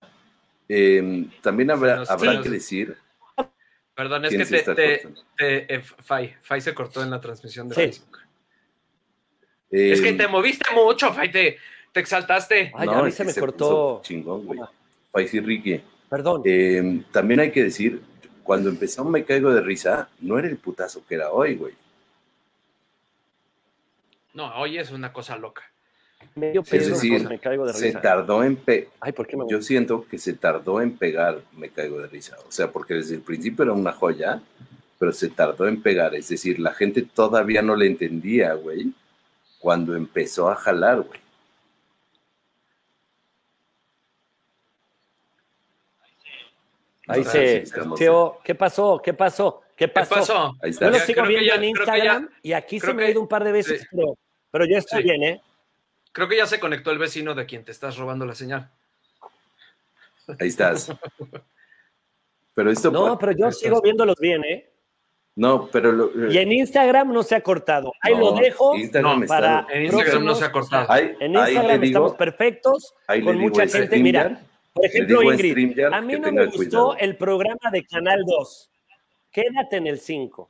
eh, 0.67 1.25
también 1.41 1.71
habrá, 1.71 1.97
Nos- 1.97 2.09
habrá 2.09 2.33
nos- 2.33 2.43
que 2.43 2.49
decir. 2.49 2.97
Perdón, 3.95 4.25
es 4.25 4.29
¿Quién 4.29 4.41
que 4.41 4.45
se 4.45 4.59
te, 4.75 5.07
te, 5.37 5.75
eh, 5.75 5.81
Fai, 6.03 6.35
Fai 6.43 6.61
se 6.61 6.73
cortó 6.73 7.01
en 7.01 7.09
la 7.09 7.19
transmisión 7.19 7.67
de 7.69 7.75
Sí. 7.75 7.81
Facebook. 7.81 8.17
eh, 9.71 9.91
Es 9.93 10.01
que 10.01 10.13
te 10.13 10.27
moviste 10.27 10.71
mucho, 10.73 11.13
Fai, 11.13 11.31
te, 11.31 11.57
te 11.91 11.99
exaltaste. 11.99 12.71
Ay, 12.75 12.85
no, 12.87 12.93
a 12.99 13.03
mí 13.03 13.11
se 13.11 13.23
me 13.25 13.33
cortó. 13.33 14.01
Chingón, 14.03 14.45
güey. 14.45 14.59
Faisy 15.11 15.39
Ricky. 15.39 15.81
Perdón. 16.09 16.41
Eh, 16.45 17.03
también 17.11 17.39
hay 17.39 17.51
que 17.51 17.63
decir, 17.63 18.01
cuando 18.43 18.69
empezó 18.69 19.03
Me 19.03 19.25
Caigo 19.25 19.51
de 19.53 19.61
Risa, 19.61 20.09
no 20.21 20.37
era 20.37 20.47
el 20.47 20.57
putazo 20.57 21.03
que 21.07 21.15
era 21.15 21.31
hoy, 21.31 21.55
güey. 21.55 21.73
No, 24.37 24.53
hoy 24.59 24.77
es 24.77 24.91
una 24.91 25.11
cosa 25.11 25.35
loca. 25.35 25.63
Medio 26.35 26.61
es 26.61 26.69
peso, 26.69 26.89
decir, 26.91 27.27
me 27.27 27.39
caigo 27.39 27.65
de 27.65 27.73
Se 27.73 27.85
risa. 27.87 28.01
tardó 28.01 28.43
en 28.43 28.55
pe 28.55 28.87
Ay, 28.99 29.11
¿por 29.11 29.25
qué 29.25 29.35
me 29.35 29.45
yo 29.49 29.63
siento 29.63 30.05
que 30.07 30.19
se 30.19 30.33
tardó 30.33 30.79
en 30.79 30.95
pegar 30.95 31.39
Me 31.53 31.69
Caigo 31.69 31.99
de 31.99 32.07
Risa. 32.07 32.37
O 32.47 32.51
sea, 32.51 32.71
porque 32.71 32.93
desde 32.93 33.15
el 33.15 33.21
principio 33.21 33.63
era 33.63 33.73
una 33.73 33.91
joya, 33.93 34.39
pero 34.99 35.11
se 35.11 35.29
tardó 35.29 35.67
en 35.67 35.81
pegar. 35.81 36.13
Es 36.13 36.29
decir, 36.29 36.59
la 36.59 36.73
gente 36.75 37.01
todavía 37.01 37.63
no 37.63 37.75
le 37.75 37.87
entendía, 37.87 38.53
güey, 38.53 38.93
cuando 39.59 39.95
empezó 39.95 40.49
a 40.49 40.55
jalar, 40.55 41.01
güey. 41.01 41.19
Ahí 47.07 47.21
Ah, 47.25 47.29
se. 47.29 47.65
sí, 47.65 47.71
Cheo, 47.95 48.39
¿qué 48.43 48.53
pasó? 48.55 49.01
¿Qué 49.03 49.13
pasó? 49.13 49.61
¿Qué 49.75 49.85
¿Qué 49.85 49.93
pasó? 49.93 50.15
pasó? 50.15 50.53
Ahí 50.61 50.71
está. 50.71 50.85
Yo 50.87 50.91
lo 50.91 50.99
sigo 50.99 51.23
viendo 51.23 51.45
ya- 51.47 51.55
en 51.55 51.61
ya- 51.61 51.67
Instagram 51.67 52.29
y 52.41 52.53
aquí 52.53 52.79
se 52.79 52.93
me 52.93 53.05
ha 53.05 53.09
ido 53.09 53.21
un 53.21 53.27
par 53.27 53.43
de 53.43 53.51
veces, 53.51 53.81
sí. 53.81 53.87
pero, 53.91 54.17
pero 54.57 54.65
ya 54.69 54.79
estoy 54.79 55.03
Sí. 55.03 55.09
bien, 55.09 55.23
¿eh? 55.23 55.41
Creo 56.11 56.27
que 56.27 56.35
ya 56.37 56.47
se 56.47 56.59
conectó 56.59 56.89
el 56.89 56.97
vecino 56.97 57.35
de 57.35 57.45
quien 57.45 57.63
te 57.63 57.71
estás 57.71 57.95
robando 57.97 58.25
la 58.25 58.33
señal. 58.33 58.69
Ahí 60.39 60.47
estás. 60.47 60.91
Pero 62.55 62.71
esto. 62.71 62.89
No, 62.89 63.17
pero 63.19 63.33
yo 63.33 63.51
sigo 63.51 63.79
viéndolos 63.81 64.15
bien, 64.19 64.43
¿eh? 64.43 64.67
No, 65.35 65.69
pero. 65.71 65.91
lo- 65.91 66.31
Y 66.31 66.37
en 66.39 66.51
Instagram 66.51 67.13
no 67.13 67.21
se 67.21 67.35
ha 67.35 67.41
cortado. 67.41 67.93
Ahí 68.01 68.13
no, 68.15 68.19
lo 68.19 68.31
dejo 68.33 68.75
Instagram 68.75 69.17
No, 69.19 69.23
está- 69.25 69.35
para 69.35 69.67
En 69.71 69.83
Instagram 69.85 70.25
no 70.25 70.33
se 70.35 70.45
ha 70.45 70.51
cortado. 70.51 70.91
Ahí, 70.91 71.15
En 71.19 71.37
ahí 71.37 71.51
Instagram 71.53 71.81
digo, 71.81 71.85
estamos 71.99 72.15
perfectos 72.15 72.95
ahí 73.05 73.23
con 73.23 73.37
mucha 73.37 73.67
gente. 73.67 73.99
Mira, 73.99 74.41
por 74.73 74.85
ejemplo, 74.87 75.21
Ingrid, 75.21 75.79
a 75.81 76.01
mí 76.01 76.13
no 76.19 76.31
me 76.31 76.45
gustó 76.47 76.57
cuidado. 76.57 76.97
el 76.97 77.15
programa 77.15 77.69
de 77.71 77.85
Canal 77.85 78.23
2. 78.25 78.71
Quédate 79.31 79.77
en 79.77 79.85
el 79.85 79.99
5. 79.99 80.49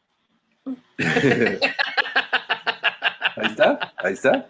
Ahí 3.37 3.47
está, 3.47 3.93
ahí 3.97 4.13
está. 4.13 4.47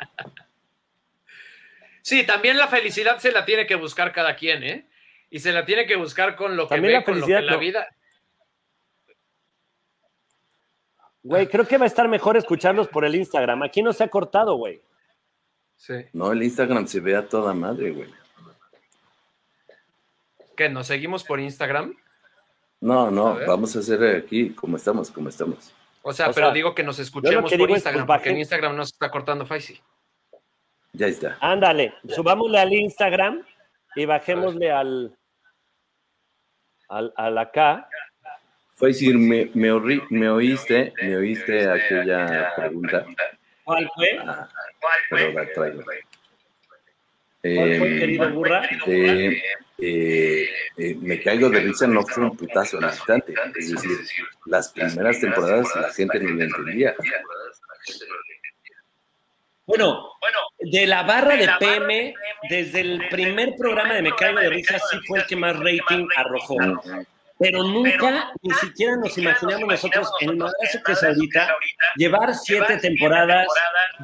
Sí, 2.02 2.26
también 2.26 2.58
la 2.58 2.68
felicidad 2.68 3.20
se 3.20 3.32
la 3.32 3.44
tiene 3.46 3.68
que 3.68 3.76
buscar 3.76 4.14
cada 4.14 4.36
quien, 4.36 4.64
¿eh? 4.64 4.88
Y 5.30 5.40
se 5.40 5.52
la 5.52 5.66
tiene 5.66 5.86
que 5.86 5.98
buscar 5.98 6.36
con 6.36 6.56
lo 6.56 6.70
que 6.70 6.80
ve, 6.80 6.94
la 6.94 7.04
con 7.04 7.20
lo 7.20 7.26
que 7.26 7.34
felicidad, 7.34 7.52
la 7.52 7.58
vida. 7.58 7.88
Güey, 11.22 11.48
creo 11.48 11.68
que 11.68 11.78
va 11.78 11.84
a 11.84 11.88
estar 11.88 12.08
mejor 12.08 12.38
escucharlos 12.38 12.88
por 12.88 13.04
el 13.04 13.14
Instagram. 13.16 13.64
Aquí 13.64 13.82
no 13.82 13.92
se 13.92 14.06
ha 14.06 14.08
cortado, 14.08 14.56
güey. 14.56 14.82
Sí. 15.76 15.96
No, 16.14 16.32
el 16.32 16.42
Instagram 16.42 16.88
se 16.88 17.02
ve 17.02 17.18
a 17.18 17.28
toda 17.28 17.54
madre, 17.54 17.92
güey. 17.92 18.10
¿Qué? 20.56 20.70
¿Nos 20.70 20.88
seguimos 20.88 21.26
por 21.26 21.42
Instagram? 21.42 21.94
No, 22.80 23.12
no, 23.12 23.38
vamos 23.46 23.76
a 23.76 23.80
hacer 23.80 24.16
aquí 24.16 24.52
como 24.52 24.78
estamos, 24.78 25.12
como 25.12 25.28
estamos. 25.28 25.74
O 26.08 26.14
sea, 26.14 26.30
O 26.30 26.34
pero 26.34 26.48
sea, 26.48 26.54
digo 26.54 26.74
que 26.74 26.84
nos 26.84 27.00
escuchemos 27.00 27.52
que 27.52 27.58
por 27.58 27.68
digo 27.68 27.76
es, 27.76 27.80
Instagram, 27.80 28.06
pues, 28.08 28.18
porque 28.20 28.30
en 28.30 28.38
Instagram 28.38 28.76
no 28.78 28.86
se 28.86 28.92
está 28.94 29.12
cortando 29.12 29.46
Faisy. 29.46 29.82
Ya 30.94 31.08
está. 31.08 31.38
Ándale, 31.42 31.94
subámosle 32.08 32.60
al 32.60 32.72
Instagram 32.72 33.44
y 33.94 34.06
bajémosle 34.06 34.72
al, 34.72 35.18
al, 36.88 37.14
al 37.18 37.38
acá. 37.38 37.90
Fue 38.76 38.90
decir, 38.90 39.18
me, 39.18 39.52
me, 39.54 39.74
orri- 39.74 40.06
me 40.10 40.30
oíste, 40.30 40.94
me 41.02 41.18
oíste 41.18 41.70
aquella 41.70 42.54
pregunta. 42.56 43.06
¿Cuál 43.66 43.90
fue? 43.94 44.18
Ah, 44.26 44.48
pero 45.10 45.34
la 45.34 45.54
traigo. 45.54 45.84
¿Cuál 47.42 47.78
fue, 47.78 47.96
Eh, 47.96 48.00
querido 48.00 48.30
burra? 48.32 48.70
eh, 48.88 49.42
eh, 49.78 50.50
eh, 50.78 50.96
me 51.00 51.22
caigo 51.22 51.50
de 51.50 51.60
risa, 51.60 51.86
no 51.88 52.02
fue 52.04 52.24
un 52.24 52.36
putazo 52.36 52.78
al 52.80 52.86
instante. 52.86 53.34
Es 53.56 53.72
decir, 53.72 53.98
las 54.46 54.70
primeras 54.70 55.20
temporadas 55.20 55.68
la 55.76 55.94
gente 55.94 56.20
no 56.20 56.30
lo 56.32 56.44
entendía. 56.44 56.96
Bueno, 59.66 60.00
de 60.60 60.88
la 60.88 61.04
barra 61.04 61.36
de 61.36 61.50
PM, 61.60 62.14
desde 62.50 62.80
el 62.82 63.08
primer 63.10 63.54
programa 63.58 63.96
de 63.96 64.02
Me 64.02 64.12
Caigo 64.16 64.40
de 64.40 64.50
Risa, 64.50 64.80
sí 64.80 64.98
fue 65.06 65.20
el 65.20 65.26
que 65.28 65.36
más 65.36 65.58
rating 65.58 66.08
arrojó. 66.16 66.56
Pero 67.40 67.64
nunca, 67.64 68.32
ni 68.42 68.54
siquiera 68.56 68.96
nos 68.98 69.16
imaginamos 69.18 69.70
nosotros, 69.70 70.10
el 70.22 70.38
madrazo 70.38 70.80
que 70.84 70.92
es 70.92 71.04
ahorita, 71.04 71.56
llevar 71.96 72.34
siete 72.34 72.78
temporadas, 72.78 73.48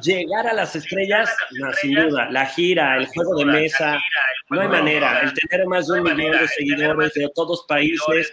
llegar 0.00 0.46
a 0.46 0.52
las 0.52 0.76
estrellas, 0.76 1.34
no, 1.52 1.72
sin 1.72 1.94
duda, 1.94 2.30
la 2.30 2.46
gira, 2.46 2.96
el 2.96 3.06
juego 3.06 3.36
de 3.38 3.46
mesa, 3.46 3.98
no 4.50 4.60
hay 4.60 4.68
manera, 4.68 5.20
el 5.20 5.34
tener 5.34 5.66
más 5.66 5.88
de 5.88 6.00
un 6.00 6.02
millón 6.04 6.38
de 6.38 6.48
seguidores 6.48 7.12
de 7.14 7.28
todos 7.34 7.64
países, 7.66 8.32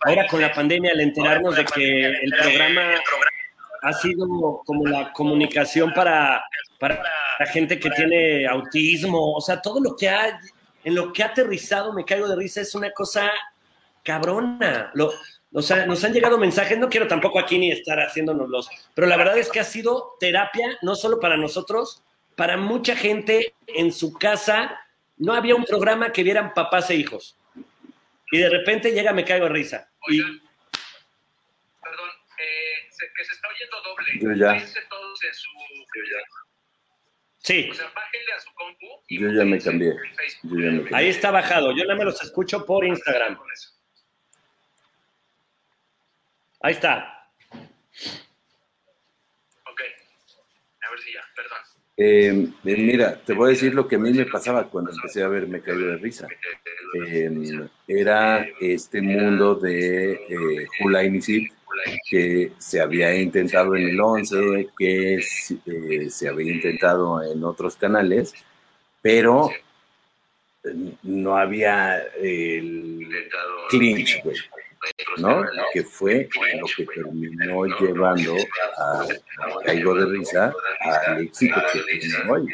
ahora 0.00 0.26
con 0.26 0.40
la 0.40 0.52
pandemia, 0.52 0.92
al 0.92 1.00
enterarnos 1.00 1.54
de 1.54 1.64
que 1.64 2.06
el 2.06 2.32
programa 2.32 2.94
ha 3.82 3.92
sido 3.92 4.26
como 4.64 4.86
la 4.86 5.12
comunicación 5.12 5.92
para, 5.92 6.44
para 6.78 7.02
la 7.38 7.46
gente 7.46 7.78
que 7.78 7.90
tiene 7.90 8.46
autismo, 8.46 9.34
o 9.34 9.40
sea, 9.40 9.62
todo 9.62 9.80
lo 9.80 9.96
que 9.96 10.08
ha, 10.08 10.40
en 10.82 10.94
lo 10.94 11.12
que 11.12 11.22
ha 11.22 11.26
aterrizado, 11.26 11.92
me 11.92 12.04
caigo 12.04 12.28
de 12.28 12.36
risa, 12.36 12.60
es 12.60 12.74
una 12.74 12.90
cosa 12.90 13.30
cabrona. 14.04 14.90
Lo, 14.94 15.12
o 15.52 15.62
sea, 15.62 15.86
nos 15.86 16.04
han 16.04 16.12
llegado 16.12 16.38
mensajes, 16.38 16.78
no 16.78 16.88
quiero 16.88 17.08
tampoco 17.08 17.38
aquí 17.38 17.58
ni 17.58 17.72
estar 17.72 17.98
haciéndonos 17.98 18.48
los, 18.48 18.68
pero 18.94 19.08
la 19.08 19.16
verdad 19.16 19.36
es 19.36 19.50
que 19.50 19.60
ha 19.60 19.64
sido 19.64 20.16
terapia, 20.20 20.78
no 20.82 20.94
solo 20.94 21.18
para 21.18 21.36
nosotros, 21.36 22.04
para 22.36 22.56
mucha 22.56 22.94
gente 22.94 23.54
en 23.66 23.92
su 23.92 24.12
casa. 24.12 24.80
No 25.16 25.34
había 25.34 25.54
un 25.54 25.64
programa 25.64 26.12
que 26.12 26.22
vieran 26.22 26.54
papás 26.54 26.88
e 26.90 26.94
hijos. 26.94 27.36
Y 28.32 28.38
de 28.38 28.48
repente 28.48 28.92
llega 28.92 29.12
Me 29.12 29.24
Caigo 29.24 29.46
de 29.46 29.52
Risa. 29.52 29.90
Y, 30.08 30.22
Perdón, 31.82 32.10
que 32.36 33.24
se 33.24 33.32
está 33.32 33.48
oyendo 33.48 33.82
doble. 33.82 34.06
Yo 34.20 34.32
ya. 34.32 34.88
todos 34.88 35.24
en 35.24 35.34
su... 35.34 35.48
sí, 37.38 37.70
sea, 37.72 37.92
bájenle 37.94 38.32
a 38.32 38.40
su 38.40 38.54
compu. 38.54 38.86
Yo 39.08 39.30
ya 39.32 39.44
me 39.44 39.58
cambié. 39.58 39.94
Yo 40.44 40.58
ya 40.58 40.70
me 40.70 40.78
cambié. 40.78 40.96
ahí 40.96 41.08
está 41.08 41.30
bajado. 41.30 41.72
Yo 41.72 41.84
nada 41.84 41.96
me 41.96 42.04
los 42.04 42.22
escucho 42.22 42.64
por 42.64 42.84
Instagram. 42.84 43.38
Ahí 46.60 46.74
está. 46.74 47.28
Ok. 49.66 49.80
A 50.82 50.90
ver 50.90 51.00
si 51.00 51.12
ya, 51.12 51.20
perdón. 51.34 51.58
Eh, 51.96 52.48
eh, 52.64 52.76
mira, 52.76 53.20
te 53.20 53.32
voy 53.32 53.48
a 53.48 53.50
decir 53.50 53.74
lo 53.74 53.88
que 53.88 53.96
a 53.96 53.98
mí 53.98 54.12
me 54.12 54.26
pasaba 54.26 54.68
cuando 54.68 54.90
empecé 54.90 55.22
a 55.22 55.28
ver 55.28 55.46
Me 55.46 55.60
Caigo 55.60 55.86
de 55.86 55.96
Risa. 55.96 56.26
Eh, 57.06 57.68
era 57.86 58.46
este 58.60 59.00
mundo 59.00 59.54
de 59.54 60.12
eh, 60.12 60.66
Hula 60.80 61.04
Inisit 61.04 61.52
que 62.08 62.52
se 62.58 62.80
había 62.80 63.14
intentado 63.16 63.74
en 63.74 63.88
el 63.88 64.00
11, 64.00 64.68
que 64.76 65.14
eh, 65.16 66.10
se 66.10 66.28
había 66.28 66.52
intentado 66.52 67.22
en 67.22 67.42
otros 67.44 67.76
canales, 67.76 68.34
pero 69.00 69.50
no 71.02 71.36
había 71.36 72.02
el 72.20 73.08
clinch, 73.70 74.22
güey, 74.22 74.36
¿no? 75.18 75.44
Que 75.72 75.82
fue 75.82 76.28
lo 76.58 76.66
que 76.76 76.86
terminó 76.86 77.64
llevando 77.64 78.36
a, 78.78 79.02
a 79.02 79.64
Caigo 79.64 79.94
de 79.94 80.06
Risa 80.06 80.52
al 81.06 81.22
éxito 81.22 81.60
que 81.72 81.98
tiene 81.98 82.30
hoy. 82.30 82.46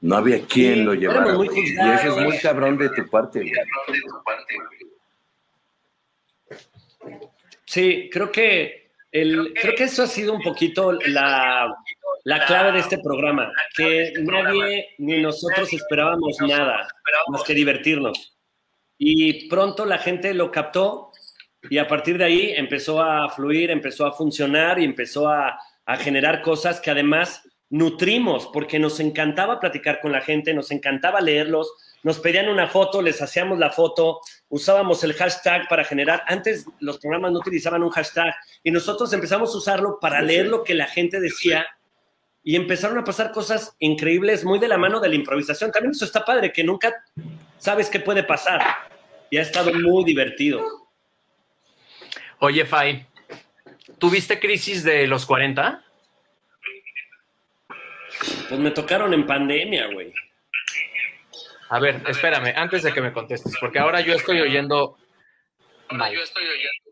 No 0.00 0.16
había 0.16 0.44
quien 0.44 0.84
lo 0.84 0.94
llevara, 0.94 1.32
güey, 1.32 1.48
y 1.54 1.72
eso 1.72 2.18
es 2.18 2.24
muy 2.24 2.38
cabrón 2.38 2.76
de 2.76 2.90
tu 2.90 3.08
parte, 3.08 3.40
güey. 3.40 3.52
Sí, 7.64 8.10
creo 8.12 8.30
que 8.30 8.90
el, 9.10 9.54
creo 9.54 9.74
que 9.74 9.84
eso 9.84 10.02
ha 10.02 10.06
sido 10.06 10.34
un 10.34 10.42
poquito 10.42 10.92
la, 10.92 11.74
la 12.24 12.46
clave 12.46 12.72
de 12.72 12.80
este 12.80 12.98
programa, 12.98 13.50
que 13.74 14.12
nadie 14.18 14.94
ni 14.98 15.20
nosotros 15.22 15.72
esperábamos 15.72 16.36
nada 16.40 16.86
más 17.28 17.42
que 17.44 17.54
divertirnos. 17.54 18.33
Y 18.98 19.48
pronto 19.48 19.84
la 19.84 19.98
gente 19.98 20.34
lo 20.34 20.50
captó 20.50 21.10
y 21.68 21.78
a 21.78 21.88
partir 21.88 22.18
de 22.18 22.24
ahí 22.24 22.52
empezó 22.56 23.02
a 23.02 23.28
fluir, 23.30 23.70
empezó 23.70 24.06
a 24.06 24.12
funcionar 24.12 24.78
y 24.78 24.84
empezó 24.84 25.28
a, 25.28 25.58
a 25.86 25.96
generar 25.96 26.42
cosas 26.42 26.80
que 26.80 26.90
además 26.90 27.42
nutrimos, 27.70 28.48
porque 28.52 28.78
nos 28.78 29.00
encantaba 29.00 29.58
platicar 29.58 30.00
con 30.00 30.12
la 30.12 30.20
gente, 30.20 30.54
nos 30.54 30.70
encantaba 30.70 31.20
leerlos, 31.20 31.72
nos 32.02 32.20
pedían 32.20 32.48
una 32.48 32.68
foto, 32.68 33.02
les 33.02 33.20
hacíamos 33.20 33.58
la 33.58 33.70
foto, 33.70 34.20
usábamos 34.48 35.02
el 35.02 35.14
hashtag 35.14 35.66
para 35.68 35.84
generar, 35.84 36.22
antes 36.26 36.66
los 36.78 36.98
programas 36.98 37.32
no 37.32 37.38
utilizaban 37.38 37.82
un 37.82 37.90
hashtag 37.90 38.34
y 38.62 38.70
nosotros 38.70 39.12
empezamos 39.12 39.54
a 39.54 39.58
usarlo 39.58 39.98
para 40.00 40.20
leer 40.20 40.46
lo 40.46 40.62
que 40.62 40.74
la 40.74 40.86
gente 40.86 41.18
decía 41.18 41.66
y 42.46 42.56
empezaron 42.56 42.98
a 42.98 43.04
pasar 43.04 43.32
cosas 43.32 43.74
increíbles 43.78 44.44
muy 44.44 44.58
de 44.58 44.68
la 44.68 44.76
mano 44.76 45.00
de 45.00 45.08
la 45.08 45.14
improvisación. 45.14 45.72
También 45.72 45.92
eso 45.92 46.04
está 46.04 46.26
padre, 46.26 46.52
que 46.52 46.62
nunca 46.62 47.02
sabes 47.56 47.88
qué 47.88 48.00
puede 48.00 48.22
pasar. 48.22 48.62
Y 49.30 49.38
ha 49.38 49.42
estado 49.42 49.72
muy 49.72 50.04
divertido. 50.04 50.62
Oye, 52.40 52.66
Fai, 52.66 53.06
¿tuviste 53.98 54.38
crisis 54.38 54.84
de 54.84 55.06
los 55.06 55.24
40? 55.24 55.82
Pues 58.50 58.60
me 58.60 58.70
tocaron 58.70 59.14
en 59.14 59.26
pandemia, 59.26 59.86
güey. 59.86 60.12
A 61.70 61.80
ver, 61.80 62.02
espérame, 62.06 62.52
antes 62.54 62.82
de 62.82 62.92
que 62.92 63.00
me 63.00 63.12
contestes, 63.12 63.54
porque 63.58 63.78
ahora 63.78 64.02
yo 64.02 64.14
estoy 64.14 64.40
oyendo. 64.42 64.98
Ahora 65.88 66.12
yo 66.12 66.20
estoy 66.20 66.44
oyendo. 66.44 66.84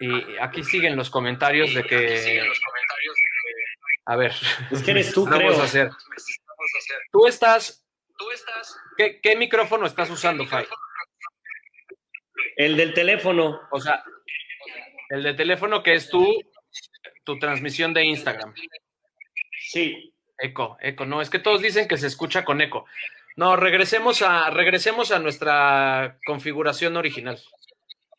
Y 0.00 0.36
aquí 0.38 0.62
siguen 0.62 0.94
los 0.94 1.08
comentarios 1.08 1.72
de 1.72 1.82
que. 1.84 2.42
A 4.08 4.16
ver. 4.16 4.32
Es 4.70 4.82
que 4.82 4.90
eres 4.92 5.12
tú, 5.12 5.24
Vamos 5.30 5.38
creo. 5.38 5.60
a 5.60 5.64
hacer. 5.64 5.90
Tú 7.12 7.26
estás. 7.26 7.84
Tú 8.16 8.30
estás. 8.32 8.76
¿Qué, 8.96 9.20
qué 9.22 9.36
micrófono 9.36 9.86
estás 9.86 10.10
usando, 10.10 10.46
Fai? 10.46 10.66
El 12.56 12.76
del 12.76 12.94
teléfono. 12.94 13.60
O 13.70 13.80
sea, 13.80 14.02
el 15.10 15.22
de 15.22 15.34
teléfono 15.34 15.82
que 15.82 15.94
es 15.94 16.08
tu, 16.08 16.26
tu 17.24 17.38
transmisión 17.38 17.94
de 17.94 18.04
Instagram. 18.04 18.54
Sí. 19.70 20.14
Eco, 20.40 20.76
eco, 20.80 21.04
no, 21.04 21.20
es 21.20 21.30
que 21.30 21.40
todos 21.40 21.60
dicen 21.60 21.88
que 21.88 21.96
se 21.98 22.06
escucha 22.06 22.44
con 22.44 22.60
eco. 22.60 22.86
No, 23.36 23.56
regresemos 23.56 24.22
a, 24.22 24.50
regresemos 24.50 25.10
a 25.10 25.18
nuestra 25.18 26.18
configuración 26.24 26.96
original. 26.96 27.40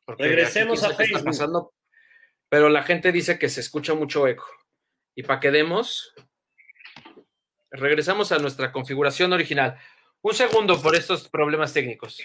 Porque 0.05 0.23
Regresemos 0.23 0.83
a 0.83 0.87
qué 0.87 0.91
está 0.91 1.03
Facebook. 1.05 1.25
pasando, 1.25 1.73
pero 2.49 2.67
la 2.69 2.83
gente 2.83 3.11
dice 3.13 3.39
que 3.39 3.47
se 3.47 3.61
escucha 3.61 3.93
mucho 3.93 4.27
eco. 4.27 4.45
Y 5.19 5.23
para 5.23 5.41
que 5.41 5.51
demos, 5.51 6.15
regresamos 7.71 8.31
a 8.31 8.37
nuestra 8.37 8.71
configuración 8.71 9.33
original. 9.33 9.77
Un 10.21 10.33
segundo 10.33 10.81
por 10.81 10.95
estos 10.95 11.27
problemas 11.27 11.73
técnicos. 11.73 12.23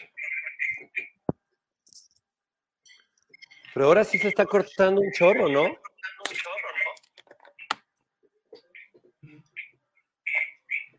Pero 3.75 3.87
ahora 3.87 4.05
sí 4.05 4.17
se 4.17 4.29
está 4.29 4.47
cortando 4.47 5.01
un 5.01 5.11
chorro, 5.11 5.49
¿no? 5.49 5.77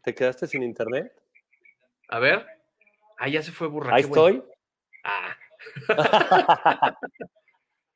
¿Te 0.04 0.14
quedaste 0.14 0.48
sin 0.48 0.64
internet? 0.64 1.14
A 2.10 2.20
ver. 2.20 2.46
Ah, 3.18 3.30
ya 3.30 3.42
se 3.42 3.54
fue 3.54 3.70
burra. 3.70 3.96
Ahí 3.96 4.04
bueno. 4.04 4.28
estoy. 4.28 4.54
Ah, 5.06 5.38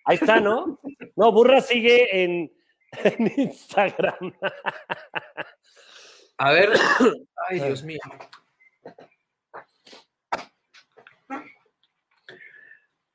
Ahí 0.05 0.15
está, 0.15 0.39
¿no? 0.39 0.80
No, 1.17 1.31
Burra 1.34 1.61
sigue 1.61 2.23
en, 2.23 2.51
en 3.03 3.34
Instagram. 3.38 4.34
a 6.38 6.52
ver. 6.52 6.70
Ay, 7.49 7.60
Dios 7.60 7.84
mío. 7.84 7.99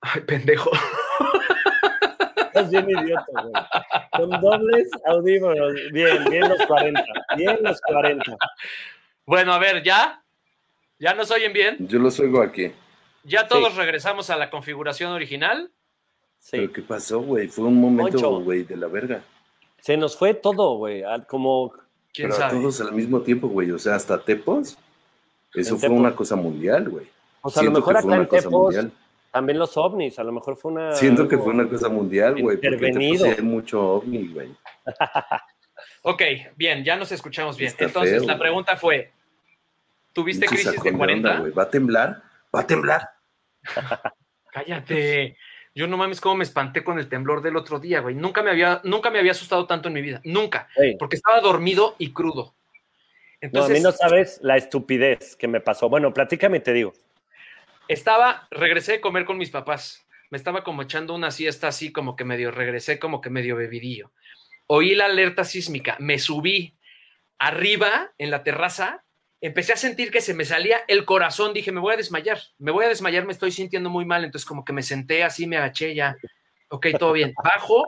Ay, 0.01 0.21
pendejo. 0.27 0.71
Estás 2.37 2.71
bien 2.71 2.89
idiota, 2.89 3.25
güey. 3.33 3.53
Con 4.13 4.41
dobles 4.41 4.89
audífonos. 5.07 5.73
Bien, 5.93 6.25
bien 6.31 6.49
los 6.49 6.65
40. 6.67 7.05
Bien 7.37 7.59
los 7.63 7.81
40. 7.81 8.37
Bueno, 9.27 9.53
a 9.53 9.59
ver, 9.59 9.83
¿ya? 9.83 10.23
¿Ya 10.99 11.15
nos 11.15 11.31
oyen 11.33 11.53
bien? 11.53 11.77
Yo 11.89 11.99
los 11.99 12.21
oigo 12.21 12.41
aquí. 12.43 12.73
¿Ya 13.25 13.49
todos 13.49 13.75
regresamos 13.75 14.31
a 14.31 14.37
la 14.37 14.51
configuración 14.51 15.11
original? 15.11 15.73
Sí. 16.39 16.59
¿Pero 16.59 16.73
qué 16.73 16.83
pasó, 16.83 17.21
güey? 17.21 17.49
Fue 17.49 17.65
un 17.65 17.81
momento, 17.81 18.41
güey, 18.41 18.63
de 18.63 18.77
la 18.77 18.87
verga. 18.87 19.25
Se 19.85 19.99
nos 19.99 20.17
fue 20.17 20.33
todo, 20.33 20.79
güey. 20.79 21.03
Como 21.29 21.75
¿Quién 22.15 22.31
Pero 22.31 22.35
a 22.43 22.49
sabe? 22.49 22.59
todos 22.59 22.81
al 22.81 22.93
mismo 22.93 23.21
tiempo, 23.21 23.49
güey. 23.49 23.71
O 23.71 23.79
sea, 23.79 23.97
hasta 23.97 24.19
Tepos. 24.19 24.79
Eso 25.53 25.75
En 25.75 25.81
fue 25.81 25.89
Tepos. 25.91 25.99
una 25.99 26.17
cosa 26.17 26.37
mundial, 26.37 26.89
güey. 26.89 27.07
O 27.43 27.51
sea, 27.51 27.61
a 27.61 27.65
lo 27.67 27.73
mejor 27.73 27.95
acá 27.99 28.07
una 28.07 28.17
en 28.17 28.25
cosa 28.25 28.43
Tepos 28.45 28.63
mundial. 28.63 28.93
también 29.31 29.59
los 29.59 29.77
ovnis, 29.77 30.19
a 30.19 30.25
lo 30.25 30.33
mejor 30.33 30.57
fue 30.57 30.73
una. 30.73 30.93
Siento 30.95 31.29
que 31.29 31.37
fue 31.37 31.53
una 31.53 31.69
cosa 31.69 31.91
mundial, 31.91 32.33
güey. 32.41 32.57
Porque 32.57 32.77
intervenido. 32.77 33.27
sí 33.27 33.33
hay 33.37 33.43
mucho 33.43 33.97
ovni, 33.97 34.29
güey. 34.29 34.49
Ok, 36.07 36.23
bien, 36.57 36.83
ya 36.83 36.97
nos 36.97 37.13
escuchamos 37.13 37.57
bien. 37.59 37.71
Está 37.71 37.85
Entonces, 37.85 38.21
feo, 38.21 38.27
la 38.29 38.39
pregunta 38.39 38.77
fue, 38.77 39.11
¿tuviste 40.15 40.47
crisis 40.47 40.67
de 40.67 40.73
de 40.83 40.89
onda, 40.91 40.99
40? 40.99 41.41
güey. 41.41 41.53
¿Va 41.53 41.63
a 41.63 41.71
temblar? 41.71 42.23
¿Va 42.55 42.61
a 42.61 42.67
temblar? 42.67 43.11
Cállate. 44.53 45.37
Yo 45.75 45.89
no 45.89 45.97
mames 45.97 46.21
cómo 46.21 46.37
me 46.37 46.45
espanté 46.45 46.85
con 46.85 46.99
el 46.99 47.09
temblor 47.09 47.43
del 47.43 47.57
otro 47.57 47.81
día, 47.81 48.01
güey. 48.01 48.15
Nunca 48.15 48.43
me 48.43 48.51
había, 48.51 48.81
nunca 48.85 49.11
me 49.11 49.19
había 49.19 49.33
asustado 49.33 49.67
tanto 49.67 49.89
en 49.89 49.95
mi 49.95 50.03
vida. 50.03 50.21
Nunca. 50.25 50.69
Porque 50.99 51.17
estaba 51.17 51.41
dormido 51.41 51.97
y 51.99 52.13
crudo. 52.13 52.45
no, 52.45 52.51
a 52.53 52.55
Entonces, 53.41 53.79
mí 53.79 53.83
no 53.83 53.91
sabes 53.91 54.39
la 54.43 54.57
estupidez 54.57 55.35
que 55.35 55.49
me 55.49 55.61
pasó. 55.61 55.89
Bueno, 55.89 56.15
platícame 56.15 56.59
y 56.59 56.61
te 56.61 56.73
digo. 56.73 56.93
estaba, 57.89 58.47
regresé 58.53 58.93
de 58.93 59.01
comer 59.01 59.25
con 59.25 59.37
mis 59.37 59.51
papás. 59.51 60.07
Me 60.31 60.39
estaba 60.39 60.63
como 60.63 60.83
echando 60.83 61.15
una 61.15 61.31
siesta 61.31 61.69
así, 61.69 61.93
como 61.93 62.17
que 62.17 62.25
medio, 62.25 62.51
regresé 62.51 62.99
como 62.99 63.21
que 63.21 63.31
medio 63.31 63.57
bebidillo. 63.57 64.13
Oí 64.67 64.95
la 64.95 65.07
alerta 65.07 65.45
sísmica, 65.45 65.97
me 65.99 66.19
subí 66.19 66.77
arriba 67.39 68.13
en 68.17 68.31
la 68.31 68.43
terraza, 68.43 69.04
empecé 69.47 69.75
a 69.75 69.77
sentir 69.77 70.11
que 70.11 70.23
se 70.23 70.33
me 70.33 70.47
salía 70.47 70.79
el 70.89 71.05
corazón, 71.05 71.53
dije, 71.53 71.71
me 71.71 71.81
voy 71.81 71.93
a 71.93 71.99
desmayar, 71.99 72.39
me 72.59 72.73
voy 72.73 72.87
a 72.87 72.89
desmayar, 72.89 73.27
me 73.27 73.33
estoy 73.33 73.53
sintiendo 73.53 73.91
muy 73.91 74.07
mal, 74.07 74.25
entonces 74.25 74.47
como 74.47 74.65
que 74.65 74.73
me 74.73 74.83
senté 74.83 75.23
así, 75.23 75.47
me 75.47 75.59
agaché 75.59 75.95
ya, 75.95 76.17
ok, 76.69 76.87
todo 76.99 77.13
bien, 77.13 77.35
bajo, 77.45 77.87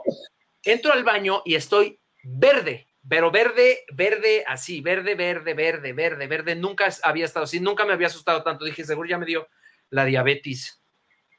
entro 0.61 0.93
al 0.93 1.03
baño 1.03 1.41
y 1.45 1.55
estoy 1.55 1.99
verde, 2.21 2.87
pero 3.09 3.31
verde, 3.31 3.85
verde, 3.91 4.43
así, 4.45 4.81
verde, 4.81 5.15
verde, 5.15 5.55
verde, 5.55 5.93
verde, 5.93 6.27
verde, 6.27 6.55
nunca 6.55 6.89
había 7.01 7.25
estado 7.25 7.45
así, 7.45 7.59
nunca 7.59 7.85
me 7.85 7.93
había 7.93 8.07
asustado 8.07 8.43
tanto, 8.43 8.63
dije, 8.63 8.83
seguro 8.83 9.09
ya 9.09 9.17
me 9.17 9.25
dio 9.25 9.47
la 9.89 10.05
diabetes. 10.05 10.79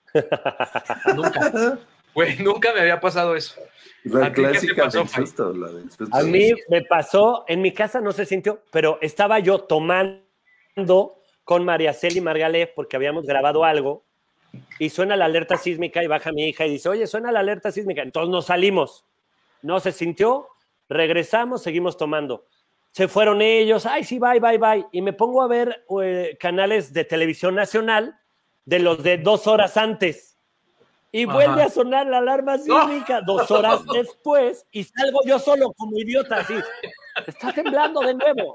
nunca, 1.14 1.78
güey, 2.18 2.36
nunca 2.42 2.72
me 2.72 2.80
había 2.80 2.98
pasado 2.98 3.36
eso. 3.36 3.60
La 4.02 4.26
¿A 4.26 4.32
ti 4.32 4.42
qué 4.42 4.42
te 4.42 4.50
clásica 4.50 4.84
pasó, 4.84 4.98
del 4.98 5.08
Pai? 5.08 5.26
susto, 5.26 5.52
la 5.52 5.68
del 5.68 5.90
susto. 5.90 6.16
A 6.16 6.22
mí 6.22 6.50
me 6.68 6.82
pasó, 6.82 7.44
en 7.46 7.62
mi 7.62 7.72
casa 7.72 8.00
no 8.00 8.10
se 8.10 8.26
sintió, 8.26 8.60
pero 8.72 8.98
estaba 9.00 9.38
yo 9.38 9.60
tomando 9.60 11.22
con 11.44 11.64
María 11.64 11.92
Celi 11.92 12.20
Margalef 12.20 12.70
porque 12.74 12.96
habíamos 12.96 13.24
grabado 13.24 13.64
algo 13.64 14.04
y 14.80 14.90
suena 14.90 15.14
la 15.14 15.26
alerta 15.26 15.56
sísmica 15.56 16.02
y 16.02 16.08
baja 16.08 16.32
mi 16.32 16.48
hija 16.48 16.66
y 16.66 16.70
dice, 16.70 16.88
oye, 16.88 17.06
suena 17.06 17.30
la 17.30 17.38
alerta 17.38 17.70
sísmica. 17.70 18.02
Entonces 18.02 18.30
nos 18.30 18.46
salimos. 18.46 19.04
No 19.62 19.78
se 19.78 19.92
sintió, 19.92 20.48
regresamos, 20.88 21.62
seguimos 21.62 21.96
tomando. 21.96 22.46
Se 22.90 23.06
fueron 23.06 23.42
ellos, 23.42 23.86
ay, 23.86 24.02
sí, 24.02 24.18
bye, 24.18 24.40
bye, 24.40 24.58
bye. 24.58 24.86
Y 24.90 25.02
me 25.02 25.12
pongo 25.12 25.42
a 25.42 25.46
ver 25.46 25.84
eh, 26.02 26.36
canales 26.40 26.92
de 26.92 27.04
televisión 27.04 27.54
nacional 27.54 28.18
de 28.64 28.80
los 28.80 29.04
de 29.04 29.18
dos 29.18 29.46
horas 29.46 29.76
antes. 29.76 30.37
Y 31.10 31.24
Ajá. 31.24 31.32
vuelve 31.32 31.62
a 31.62 31.68
sonar 31.70 32.06
la 32.06 32.18
alarma 32.18 32.58
sísmica 32.58 33.22
dos 33.22 33.50
horas 33.50 33.80
después 33.92 34.66
y 34.72 34.84
salgo 34.84 35.20
yo 35.24 35.38
solo 35.38 35.72
como 35.72 35.98
idiota 35.98 36.36
así. 36.36 36.54
Está 37.26 37.52
temblando 37.52 38.00
de 38.00 38.14
nuevo. 38.14 38.54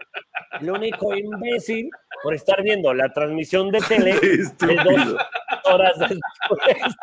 El 0.59 0.69
único 0.69 1.15
imbécil 1.15 1.89
por 2.21 2.33
estar 2.33 2.61
viendo 2.61 2.93
la 2.93 3.11
transmisión 3.11 3.71
de 3.71 3.79
tele 3.81 4.19
de 4.19 4.75
dos 4.75 5.17
horas 5.65 5.99
después. 5.99 6.95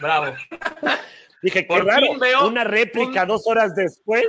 Bravo. 0.00 0.34
Dije, 1.42 1.66
qué 1.66 1.78
raro, 1.80 2.18
veo 2.18 2.48
una 2.48 2.64
réplica 2.64 3.26
dos 3.26 3.46
horas 3.46 3.74
después. 3.74 4.24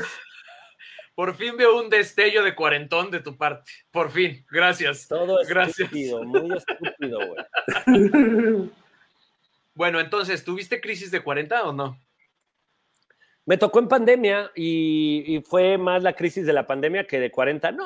Por 1.16 1.34
fin 1.36 1.56
veo 1.56 1.80
un 1.82 1.90
destello 1.90 2.44
de 2.44 2.54
cuarentón 2.56 3.10
de 3.10 3.22
tu 3.22 3.38
parte. 3.38 3.72
Por 3.90 4.12
fin. 4.12 4.46
Gracias. 4.52 5.08
Todo 5.08 5.38
Gracias. 5.48 5.80
estúpido, 5.80 6.24
muy 6.24 6.58
estúpido, 6.58 7.20
güey. 7.28 8.72
Bueno, 9.74 10.00
entonces, 10.00 10.46
¿tuviste 10.46 10.80
crisis 10.80 11.12
de 11.12 11.22
40 11.22 11.64
o 11.68 11.74
no? 11.74 12.00
Me 13.46 13.58
tocó 13.58 13.80
en 13.80 13.90
pandemia 13.90 14.50
y, 14.56 15.24
y 15.36 15.42
fue 15.42 15.78
más 15.78 16.02
la 16.02 16.14
crisis 16.14 16.46
de 16.46 16.54
la 16.54 16.66
pandemia 16.66 17.06
que 17.06 17.20
de 17.20 17.30
40. 17.30 17.74
No, 17.74 17.86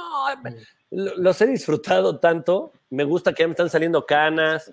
lo- 0.92 1.16
los 1.18 1.42
he 1.42 1.48
disfrutado 1.48 2.20
tanto. 2.20 2.72
Me 2.92 3.04
gusta 3.04 3.34
que 3.34 3.42
ya 3.42 3.48
me 3.48 3.54
están 3.54 3.72
saliendo 3.72 4.06
canas. 4.06 4.72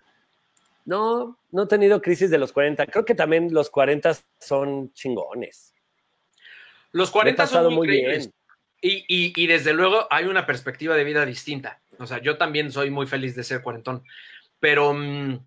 No, 0.85 1.39
no 1.51 1.63
he 1.63 1.67
tenido 1.67 2.03
crisis 2.03 2.31
de 2.31 2.37
los 2.37 2.53
40. 2.53 2.85
Creo 2.87 3.05
que 3.07 3.15
también 3.15 3.49
los 3.53 3.71
40 3.71 4.15
son 4.39 4.93
chingones. 4.93 5.73
Los 6.93 7.09
Me 7.09 7.11
he 7.11 7.13
40 7.13 7.43
pasado 7.45 7.65
son 7.69 7.75
muy 7.75 7.87
increíbles. 7.89 8.19
bien. 8.27 8.35
Y, 8.81 9.47
desde 9.47 9.73
luego 9.73 10.07
hay 10.11 10.27
una 10.27 10.47
perspectiva 10.47 10.95
de 10.95 11.05
vida 11.05 11.25
distinta. 11.27 11.81
O 11.99 12.07
sea, 12.07 12.21
yo 12.21 12.37
también 12.37 12.71
soy 12.71 12.91
muy 12.91 13.07
feliz 13.07 13.35
de 13.35 13.43
ser 13.43 13.63
cuarentón, 13.63 14.05
pero, 14.61 14.93
mm, 14.93 15.41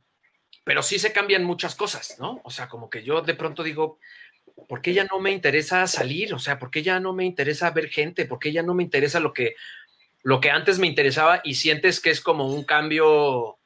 pero 0.64 0.84
sí 0.84 1.00
se 1.00 1.14
cambian 1.14 1.44
muchas 1.44 1.76
cosas, 1.76 2.18
¿no? 2.20 2.42
O 2.44 2.52
sea, 2.52 2.68
como 2.68 2.90
que 2.90 3.04
yo 3.04 3.22
de 3.22 3.36
pronto 3.36 3.64
digo, 3.64 4.00
¿por 4.68 4.82
qué 4.82 4.94
ya 4.94 5.06
no 5.06 5.20
me 5.20 5.32
interesa 5.32 5.86
salir? 5.88 6.34
O 6.34 6.40
sea, 6.40 6.60
¿por 6.60 6.72
qué 6.72 6.82
ya 6.82 7.00
no 7.00 7.14
me 7.14 7.26
interesa 7.26 7.72
ver 7.72 7.90
gente? 7.90 8.26
¿Por 8.26 8.40
qué 8.40 8.52
ya 8.52 8.64
no 8.64 8.74
me 8.74 8.84
interesa 8.84 9.20
lo 9.20 9.32
que, 9.34 9.56
lo 10.24 10.42
que 10.42 10.52
antes 10.52 10.80
me 10.80 10.88
interesaba 10.88 11.42
y 11.44 11.56
sientes 11.56 12.02
que 12.02 12.10
es 12.10 12.22
como 12.22 12.48
un 12.48 12.64
cambio? 12.64 13.60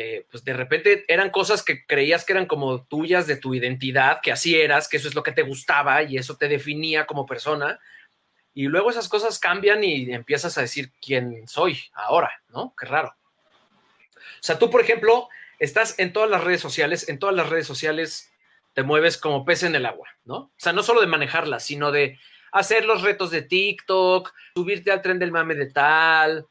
eh, 0.00 0.26
pues 0.30 0.44
de 0.44 0.52
repente 0.52 1.04
eran 1.08 1.30
cosas 1.30 1.64
que 1.64 1.84
creías 1.84 2.24
que 2.24 2.32
eran 2.32 2.46
como 2.46 2.84
tuyas 2.84 3.26
de 3.26 3.36
tu 3.36 3.54
identidad, 3.54 4.20
que 4.22 4.30
así 4.30 4.54
eras, 4.54 4.86
que 4.88 4.96
eso 4.96 5.08
es 5.08 5.16
lo 5.16 5.24
que 5.24 5.32
te 5.32 5.42
gustaba 5.42 6.04
y 6.04 6.18
eso 6.18 6.36
te 6.36 6.46
definía 6.46 7.04
como 7.04 7.26
persona 7.26 7.80
Y 8.54 8.66
luego 8.66 8.90
esas 8.90 9.08
cosas 9.08 9.38
cambian 9.38 9.84
y 9.84 10.12
empiezas 10.12 10.58
a 10.58 10.62
decir 10.62 10.92
quién 11.00 11.46
soy 11.46 11.78
ahora, 11.92 12.30
¿no? 12.48 12.74
Qué 12.78 12.86
raro. 12.86 13.14
O 14.16 14.42
sea, 14.42 14.58
tú, 14.58 14.70
por 14.70 14.80
ejemplo, 14.80 15.28
estás 15.58 15.98
en 15.98 16.12
todas 16.12 16.30
las 16.30 16.44
redes 16.44 16.60
sociales, 16.60 17.08
en 17.08 17.18
todas 17.18 17.34
las 17.34 17.48
redes 17.48 17.66
sociales 17.66 18.32
te 18.74 18.82
mueves 18.82 19.18
como 19.18 19.44
pez 19.44 19.64
en 19.64 19.74
el 19.74 19.86
agua, 19.86 20.08
¿no? 20.24 20.36
O 20.36 20.52
sea, 20.56 20.72
no 20.72 20.82
solo 20.82 21.00
de 21.00 21.06
manejarlas, 21.06 21.64
sino 21.64 21.90
de 21.90 22.18
hacer 22.52 22.84
los 22.84 23.02
retos 23.02 23.30
de 23.30 23.42
TikTok, 23.42 24.32
subirte 24.54 24.92
al 24.92 25.02
tren 25.02 25.18
del 25.18 25.32
mame 25.32 25.54
de 25.54 25.66
tal. 25.66 26.46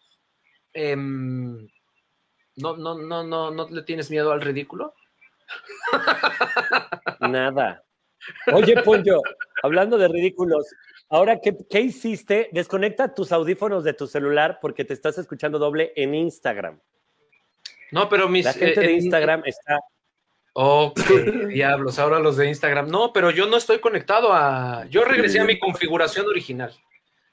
Em, 0.73 1.67
no, 2.57 2.75
no, 2.75 2.95
no, 2.95 3.23
no, 3.23 3.51
no 3.51 3.69
le 3.69 3.81
tienes 3.83 4.09
miedo 4.09 4.31
al 4.31 4.41
ridículo. 4.41 4.93
Nada. 7.21 7.83
Oye, 8.53 8.81
Poncho, 8.83 9.21
hablando 9.63 9.97
de 9.97 10.07
ridículos, 10.07 10.65
ahora, 11.09 11.39
¿qué, 11.41 11.55
¿qué, 11.69 11.81
hiciste? 11.81 12.49
Desconecta 12.51 13.13
tus 13.13 13.31
audífonos 13.31 13.83
de 13.83 13.93
tu 13.93 14.07
celular 14.07 14.59
porque 14.61 14.85
te 14.85 14.93
estás 14.93 15.17
escuchando 15.17 15.59
doble 15.59 15.93
en 15.95 16.15
Instagram. 16.15 16.79
No, 17.91 18.09
pero 18.09 18.27
mis... 18.27 18.45
La 18.45 18.53
gente 18.53 18.79
eh, 18.79 18.83
de 18.83 18.89
en- 18.91 19.03
Instagram 19.03 19.43
está... 19.45 19.79
Oh, 20.53 20.93
qué 21.07 21.47
diablos, 21.47 21.99
ahora 21.99 22.19
los 22.19 22.37
de 22.37 22.47
Instagram. 22.47 22.89
No, 22.89 23.13
pero 23.13 23.31
yo 23.31 23.47
no 23.47 23.57
estoy 23.57 23.79
conectado 23.79 24.33
a... 24.33 24.85
Yo 24.89 25.03
regresé 25.03 25.39
a 25.39 25.45
mi 25.45 25.59
configuración 25.59 26.27
original. 26.27 26.73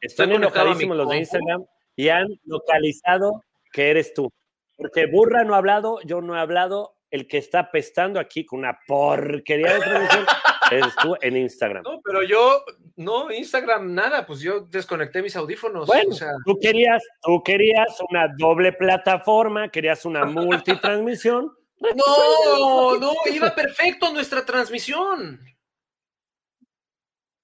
Están 0.05 0.33
enojadísimos 0.33 0.97
los 0.97 1.09
de. 1.09 1.19
Instagram 1.19 1.65
y 1.97 2.09
han 2.09 2.29
localizado 2.45 3.43
que 3.73 3.91
eres 3.91 4.13
tú. 4.13 4.31
Porque 4.77 5.07
Burra 5.07 5.45
no 5.45 5.55
ha 5.55 5.59
hablado, 5.59 5.99
yo 6.05 6.21
no 6.21 6.37
he 6.37 6.41
hablado. 6.41 6.97
El 7.11 7.29
que 7.29 7.39
está 7.39 7.71
pestando 7.71 8.19
aquí 8.19 8.45
con 8.45 8.59
una 8.59 8.81
porquería 8.89 9.75
de 9.75 9.81
transmisión 9.81 10.27
eres 10.73 10.97
tú 11.01 11.17
en 11.21 11.37
Instagram. 11.37 11.85
No, 11.85 12.01
pero 12.05 12.25
yo, 12.25 12.65
no, 12.97 13.33
Instagram, 13.33 13.93
nada, 13.93 14.25
pues 14.25 14.41
yo 14.41 14.61
desconecté 14.61 15.21
mis 15.21 15.35
audífonos. 15.35 15.87
Bueno, 15.87 16.11
o 16.11 16.15
sea, 16.15 16.33
tú 16.45 16.59
querías, 16.61 17.03
tú 17.23 17.43
querías 17.43 18.01
una 18.09 18.29
doble 18.39 18.73
plataforma, 18.73 19.69
querías 19.69 20.05
una 20.05 20.25
multitransmisión. 20.25 21.53
no, 21.97 22.97
no, 22.99 23.13
iba 23.33 23.55
perfecto 23.55 24.13
nuestra 24.13 24.45
transmisión. 24.45 25.41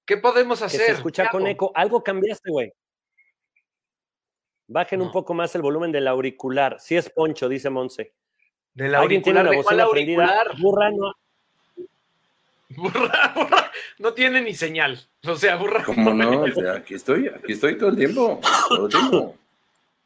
¿Qué 0.06 0.16
podemos 0.16 0.60
que 0.60 0.66
hacer? 0.66 0.80
se 0.86 0.92
escucha 0.92 1.24
¿Qué 1.24 1.30
con 1.30 1.46
eco. 1.46 1.72
Algo 1.74 2.02
cambiaste, 2.02 2.50
güey. 2.50 2.72
Bajen 4.68 5.02
un 5.02 5.10
poco 5.10 5.34
más 5.34 5.52
el 5.56 5.62
volumen 5.62 5.90
del 5.90 6.06
auricular. 6.06 6.78
Si 6.78 6.96
es 6.96 7.10
Poncho, 7.10 7.48
dice 7.48 7.70
Monse. 7.70 8.14
Del 8.72 8.94
Alguien 8.94 9.20
tiene 9.20 9.40
auricular, 9.40 9.46
una 9.46 9.50
¿de 9.50 9.62
cuál 9.64 9.76
bocina 9.76 9.90
prendida. 9.90 10.24
auricular? 10.26 10.60
Burra 10.60 10.90
no. 10.90 11.12
Burra, 12.76 13.32
burra, 13.34 13.72
no 13.98 14.12
tiene 14.12 14.40
ni 14.40 14.54
señal. 14.54 14.98
O 15.26 15.36
sea, 15.36 15.56
burra. 15.56 15.82
¿Cómo 15.84 16.12
no? 16.14 16.42
O 16.42 16.48
sea, 16.52 16.74
aquí 16.74 16.94
estoy, 16.94 17.28
aquí 17.28 17.52
estoy 17.52 17.76
todo 17.76 17.90
el 17.90 17.96
tiempo. 17.96 18.40
Todo 18.68 18.86
el 18.86 18.92
tiempo. 18.92 19.36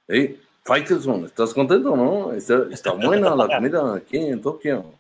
Hey, 0.09 0.41
Faitelson, 0.65 1.27
¿estás 1.27 1.53
contento, 1.55 1.95
no? 1.97 2.33
Está, 2.33 2.65
está 2.71 2.93
buena 2.93 3.35
la 3.35 3.47
comida 3.57 3.95
aquí 3.97 4.17
en 4.17 4.41
Tokio. 4.41 4.95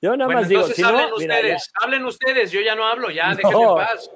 Yo 0.00 0.16
nada 0.16 0.26
Bueno, 0.26 0.40
más 0.40 0.48
digo, 0.48 0.62
entonces 0.62 0.76
si 0.76 0.82
no, 0.82 0.88
hablen 0.88 1.10
mira, 1.18 1.34
ya, 1.34 1.40
ustedes, 1.40 1.72
hablen 1.80 2.04
ustedes, 2.06 2.50
yo 2.50 2.60
ya 2.60 2.74
no 2.74 2.84
hablo, 2.84 3.10
ya, 3.10 3.28
No. 3.34 3.36
déjenme 3.36 3.62
en 3.62 3.74
paz. 3.76 4.10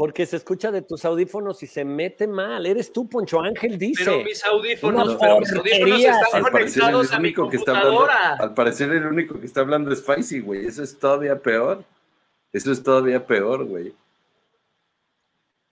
Porque 0.00 0.24
se 0.24 0.38
escucha 0.38 0.70
de 0.70 0.80
tus 0.80 1.04
audífonos 1.04 1.62
y 1.62 1.66
se 1.66 1.84
mete 1.84 2.26
mal. 2.26 2.64
Eres 2.64 2.90
tú, 2.90 3.06
Poncho 3.06 3.38
Ángel, 3.38 3.76
dice. 3.76 4.06
Pero 4.06 4.24
mis 4.24 4.42
audífonos, 4.42 5.18
pero 5.20 5.40
mis 5.40 5.52
audífonos 5.52 6.00
están 6.00 6.44
Al 6.46 6.50
parecer, 6.50 6.82
el 6.84 6.90
conectados 6.90 7.12
a 7.12 7.18
mi 7.18 7.28
único 7.28 7.50
que 7.50 7.56
está 7.58 7.72
hablando, 7.72 7.98
computadora. 7.98 8.34
al 8.36 8.54
parecer 8.54 8.90
el 8.92 9.04
único 9.04 9.38
que 9.38 9.44
está 9.44 9.60
hablando 9.60 9.92
es 9.92 9.98
Spicy, 9.98 10.40
güey. 10.40 10.64
Eso 10.64 10.82
es 10.82 10.98
todavía 10.98 11.38
peor. 11.38 11.84
Eso 12.50 12.72
es 12.72 12.82
todavía 12.82 13.26
peor, 13.26 13.66
güey. 13.66 13.94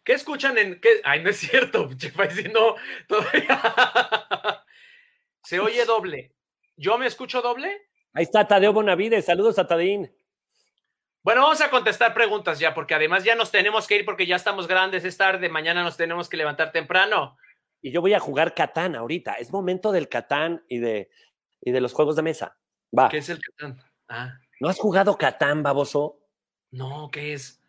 ¿Qué 0.04 0.12
escuchan 0.12 0.58
en 0.58 0.78
qué? 0.78 1.00
Ay, 1.04 1.22
no 1.22 1.30
es 1.30 1.38
cierto, 1.38 1.88
si 1.98 2.42
no, 2.52 2.74
todavía. 3.06 3.62
Se 5.42 5.58
oye 5.58 5.86
doble. 5.86 6.34
¿Yo 6.76 6.98
me 6.98 7.06
escucho 7.06 7.40
doble? 7.40 7.88
Ahí 8.12 8.24
está 8.24 8.46
Tadeo 8.46 8.74
Bonavides. 8.74 9.24
Saludos 9.24 9.58
a 9.58 9.66
Tadín. 9.66 10.12
Bueno, 11.28 11.42
vamos 11.42 11.60
a 11.60 11.68
contestar 11.68 12.14
preguntas 12.14 12.58
ya, 12.58 12.72
porque 12.72 12.94
además 12.94 13.22
ya 13.22 13.34
nos 13.34 13.50
tenemos 13.50 13.86
que 13.86 13.96
ir 13.96 14.06
porque 14.06 14.26
ya 14.26 14.36
estamos 14.36 14.66
grandes, 14.66 15.04
es 15.04 15.18
tarde, 15.18 15.50
mañana 15.50 15.82
nos 15.82 15.94
tenemos 15.94 16.26
que 16.26 16.38
levantar 16.38 16.72
temprano. 16.72 17.36
Y 17.82 17.90
yo 17.90 18.00
voy 18.00 18.14
a 18.14 18.18
jugar 18.18 18.54
Catán 18.54 18.96
ahorita. 18.96 19.34
Es 19.34 19.52
momento 19.52 19.92
del 19.92 20.08
Catán 20.08 20.64
y 20.68 20.78
de, 20.78 21.10
y 21.60 21.70
de 21.70 21.82
los 21.82 21.92
juegos 21.92 22.16
de 22.16 22.22
mesa. 22.22 22.56
Va. 22.98 23.10
¿Qué 23.10 23.18
es 23.18 23.28
el 23.28 23.40
Catán? 23.42 23.78
Ah, 24.08 24.38
¿No 24.58 24.70
has 24.70 24.78
jugado 24.78 25.18
Catán, 25.18 25.62
baboso? 25.62 26.18
no, 26.70 27.10
¿qué 27.12 27.34
es? 27.34 27.62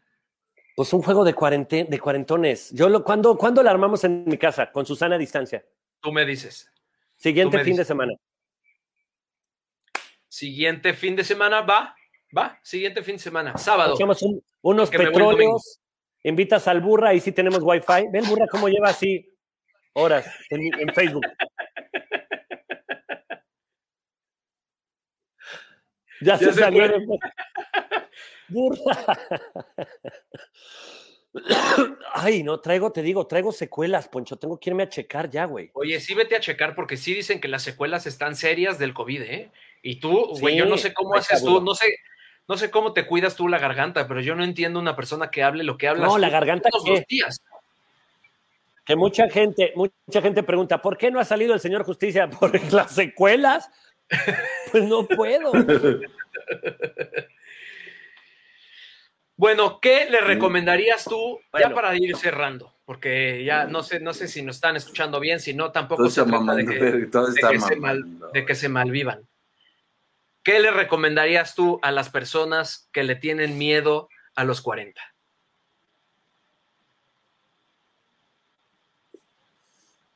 Pues 0.77 0.93
un 0.93 1.01
juego 1.01 1.25
de, 1.25 1.33
de 1.33 1.99
cuarentones. 1.99 2.71
Yo 2.71 2.87
lo, 2.87 3.03
¿cuándo, 3.03 3.37
¿Cuándo 3.37 3.61
lo 3.61 3.69
armamos 3.69 4.05
en 4.05 4.23
mi 4.25 4.37
casa? 4.37 4.71
Con 4.71 4.85
Susana 4.85 5.15
a 5.15 5.19
distancia. 5.19 5.65
Tú 5.99 6.13
me 6.13 6.25
dices. 6.25 6.71
Siguiente 7.17 7.57
me 7.57 7.65
fin 7.65 7.75
de 7.75 7.83
semana. 7.83 8.13
Siguiente 10.29 10.93
fin 10.93 11.17
de 11.17 11.25
semana, 11.25 11.59
va, 11.59 11.97
va, 12.37 12.59
siguiente 12.63 13.01
fin 13.03 13.15
de 13.15 13.19
semana, 13.23 13.57
sábado. 13.57 13.95
Echamos 13.95 14.21
un- 14.23 14.43
unos 14.61 14.91
el 14.91 14.97
petróleos. 14.97 15.79
Invitas 16.23 16.67
al 16.67 16.81
burra 16.81 17.13
y 17.13 17.19
sí 17.21 17.31
tenemos 17.31 17.59
wifi. 17.61 18.07
Ven, 18.11 18.27
burra, 18.27 18.45
cómo 18.47 18.67
lleva 18.67 18.89
así 18.89 19.25
horas 19.93 20.25
en, 20.49 20.73
en 20.79 20.93
Facebook. 20.93 21.25
Ya, 26.21 26.37
se, 26.37 26.45
se 26.51 26.59
salió 26.59 26.85
de... 26.87 26.99
Burra. 28.49 29.05
Ay, 32.13 32.43
no, 32.43 32.59
traigo, 32.59 32.91
te 32.91 33.01
digo, 33.03 33.25
traigo 33.27 33.51
secuelas, 33.51 34.09
Poncho. 34.09 34.37
Tengo 34.37 34.59
que 34.59 34.69
irme 34.71 34.83
a 34.83 34.89
checar 34.89 35.29
ya, 35.29 35.45
güey. 35.45 35.69
Oye, 35.73 35.99
sí 36.01 36.13
vete 36.15 36.35
a 36.35 36.39
checar 36.39 36.75
porque 36.75 36.97
sí 36.97 37.13
dicen 37.13 37.39
que 37.39 37.47
las 37.47 37.61
secuelas 37.63 38.05
están 38.07 38.35
serias 38.35 38.79
del 38.79 38.93
COVID, 38.93 39.21
¿eh? 39.21 39.51
Y 39.81 39.99
tú, 39.99 40.25
güey, 40.39 40.55
Sí, 40.55 40.59
yo 40.59 40.65
no 40.65 40.77
sé 40.77 40.93
cómo 40.93 41.13
haces 41.15 41.41
tú, 41.43 41.61
no 41.61 41.73
sé, 41.73 41.95
no 42.49 42.57
sé 42.57 42.71
cómo 42.71 42.93
te 42.93 43.05
cuidas 43.05 43.35
tú 43.35 43.47
la 43.47 43.59
garganta, 43.59 44.07
pero 44.07 44.19
yo 44.21 44.33
no 44.35 44.43
entiendo 44.43 44.79
una 44.79 44.95
persona 44.95 45.29
que 45.29 45.43
hable 45.43 45.63
lo 45.63 45.77
que 45.77 45.87
hablas 45.87 46.07
No, 46.09 46.17
la 46.17 46.29
garganta, 46.29 46.69
todos 46.69 46.83
¿qué? 46.83 46.91
los 46.91 47.05
días. 47.05 47.41
Que 48.83 48.95
mucha 48.95 49.29
gente, 49.29 49.71
mucha 49.75 50.21
gente 50.21 50.41
pregunta, 50.41 50.81
¿por 50.81 50.97
qué 50.97 51.11
no 51.11 51.19
ha 51.19 51.25
salido 51.25 51.53
el 51.53 51.59
señor 51.59 51.83
Justicia? 51.83 52.27
¿Por 52.39 52.73
las 52.73 52.91
secuelas? 52.93 53.69
Pues 54.71 54.83
no 54.83 55.05
puedo. 55.07 55.51
Bueno, 59.35 59.79
¿qué 59.79 60.09
le 60.09 60.19
recomendarías 60.19 61.05
tú 61.05 61.39
ya 61.57 61.69
para 61.73 61.95
ir 61.95 62.13
cerrando? 62.17 62.75
Porque 62.83 63.41
ya 63.45 63.63
no 63.67 63.83
sé, 63.83 64.01
no 64.01 64.13
sé 64.13 64.27
si 64.27 64.41
nos 64.41 64.57
están 64.57 64.75
escuchando 64.75 65.17
bien, 65.21 65.39
si 65.39 65.53
no, 65.53 65.71
tampoco 65.71 66.09
se 66.09 66.25
trata 66.25 66.55
de 66.55 66.65
que, 66.65 66.73
de 66.77 67.03
está 67.05 67.49
que 67.49 67.59
se 67.61 67.77
mal- 67.77 68.03
de 68.33 68.45
que 68.45 68.53
se 68.53 68.67
malvivan. 68.67 69.21
¿Qué 70.43 70.59
le 70.59 70.71
recomendarías 70.71 71.55
tú 71.55 71.79
a 71.81 71.91
las 71.91 72.09
personas 72.09 72.89
que 72.91 73.03
le 73.03 73.15
tienen 73.15 73.57
miedo 73.57 74.09
a 74.35 74.43
los 74.43 74.61
40? 74.61 75.01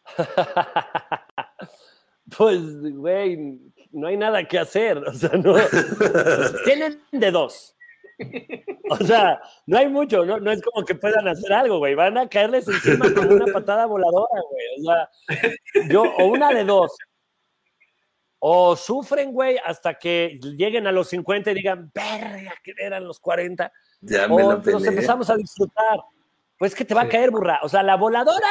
Pues, 2.37 2.61
güey, 2.93 3.59
no 3.91 4.07
hay 4.07 4.17
nada 4.17 4.47
que 4.47 4.57
hacer. 4.57 4.97
O 4.97 5.13
sea, 5.13 5.29
no. 5.31 5.55
Tienen 6.65 7.01
de 7.11 7.31
dos. 7.31 7.75
O 8.89 8.97
sea, 8.97 9.41
no 9.65 9.77
hay 9.77 9.87
mucho, 9.87 10.25
no, 10.25 10.39
no 10.39 10.51
es 10.51 10.61
como 10.61 10.85
que 10.85 10.95
puedan 10.95 11.27
hacer 11.27 11.51
algo, 11.51 11.79
güey. 11.79 11.95
Van 11.95 12.17
a 12.17 12.27
caerles 12.27 12.67
encima 12.67 13.13
como 13.13 13.35
una 13.35 13.51
patada 13.51 13.85
voladora, 13.85 14.41
güey. 14.49 14.65
O 14.79 14.83
sea, 14.83 15.09
yo, 15.89 16.03
o 16.03 16.25
una 16.27 16.49
de 16.53 16.63
dos. 16.63 16.95
O 18.45 18.76
sufren, 18.76 19.32
güey, 19.32 19.57
hasta 19.64 19.94
que 19.94 20.38
lleguen 20.57 20.86
a 20.86 20.91
los 20.91 21.07
50 21.07 21.52
y 21.52 21.53
digan, 21.53 21.90
verga, 21.95 22.53
que 22.61 22.74
eran 22.78 23.06
los 23.07 23.18
40. 23.22 23.72
Ya 24.02 24.28
me 24.28 24.44
O 24.44 24.57
nos 24.61 24.86
empezamos 24.86 25.30
a 25.30 25.38
disfrutar. 25.38 25.99
Pues 26.60 26.76
que 26.76 26.84
te 26.84 26.94
va 26.94 27.03
Sí. 27.03 27.07
a 27.07 27.10
caer, 27.10 27.32
burra. 27.32 27.60
O 27.64 27.70
sea, 27.70 27.84
la 27.84 27.95
voladora 27.95 28.45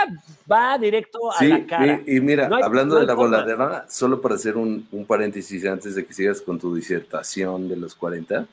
va 0.51 0.79
directo 0.79 1.31
a 1.31 1.37
Sí, 1.39 1.49
la 1.49 1.67
cara. 1.67 2.01
y, 2.07 2.17
y 2.17 2.21
mira, 2.23 2.49
No 2.49 2.57
hay- 2.57 2.63
hablando 2.63 2.95
no 2.95 3.01
de 3.03 3.07
la 3.07 3.15
forma. 3.15 3.37
voladera, 3.43 3.85
solo 3.91 4.19
para 4.23 4.37
hacer 4.37 4.57
un, 4.57 4.89
un 4.93 5.05
paréntesis 5.05 5.65
antes 5.67 5.95
de 5.95 6.07
que 6.07 6.15
sigas 6.15 6.41
con 6.41 6.59
tu 6.59 6.75
disertación 6.75 7.69
de 7.69 7.77
los 7.77 7.95
40, 7.95 8.47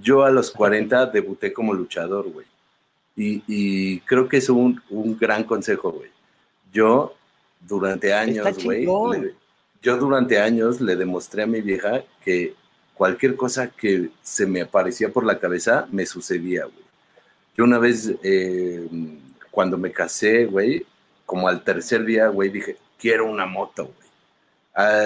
yo 0.00 0.22
a 0.24 0.30
los 0.30 0.52
40 0.52 1.06
debuté 1.06 1.52
como 1.52 1.74
luchador, 1.74 2.30
güey. 2.30 2.46
Y, 3.16 3.42
y 3.48 3.98
creo 4.02 4.28
que 4.28 4.36
es 4.36 4.48
un, 4.48 4.80
un 4.90 5.18
gran 5.18 5.42
consejo, 5.42 5.90
güey. 5.90 6.10
Yo, 6.72 7.14
durante 7.60 8.14
años, 8.14 8.46
güey, 8.64 8.86
yo 9.82 9.96
durante 9.96 10.40
años 10.40 10.80
le 10.80 10.96
demostré 10.96 11.42
a 11.42 11.46
mi 11.46 11.60
vieja 11.60 12.02
que 12.24 12.54
cualquier 12.94 13.36
cosa 13.36 13.70
que 13.70 14.10
se 14.22 14.46
me 14.46 14.62
aparecía 14.62 15.10
por 15.10 15.24
la 15.24 15.38
cabeza 15.38 15.86
me 15.92 16.04
sucedía, 16.04 16.64
güey. 16.64 16.84
Yo 17.56 17.64
una 17.64 17.78
vez, 17.78 18.12
eh, 18.22 18.88
cuando 19.50 19.78
me 19.78 19.92
casé, 19.92 20.46
güey, 20.46 20.84
como 21.24 21.48
al 21.48 21.62
tercer 21.62 22.04
día, 22.04 22.28
güey, 22.28 22.50
dije, 22.50 22.76
quiero 22.98 23.30
una 23.30 23.46
moto, 23.46 23.84
güey. 23.84 24.08
A, 24.74 25.04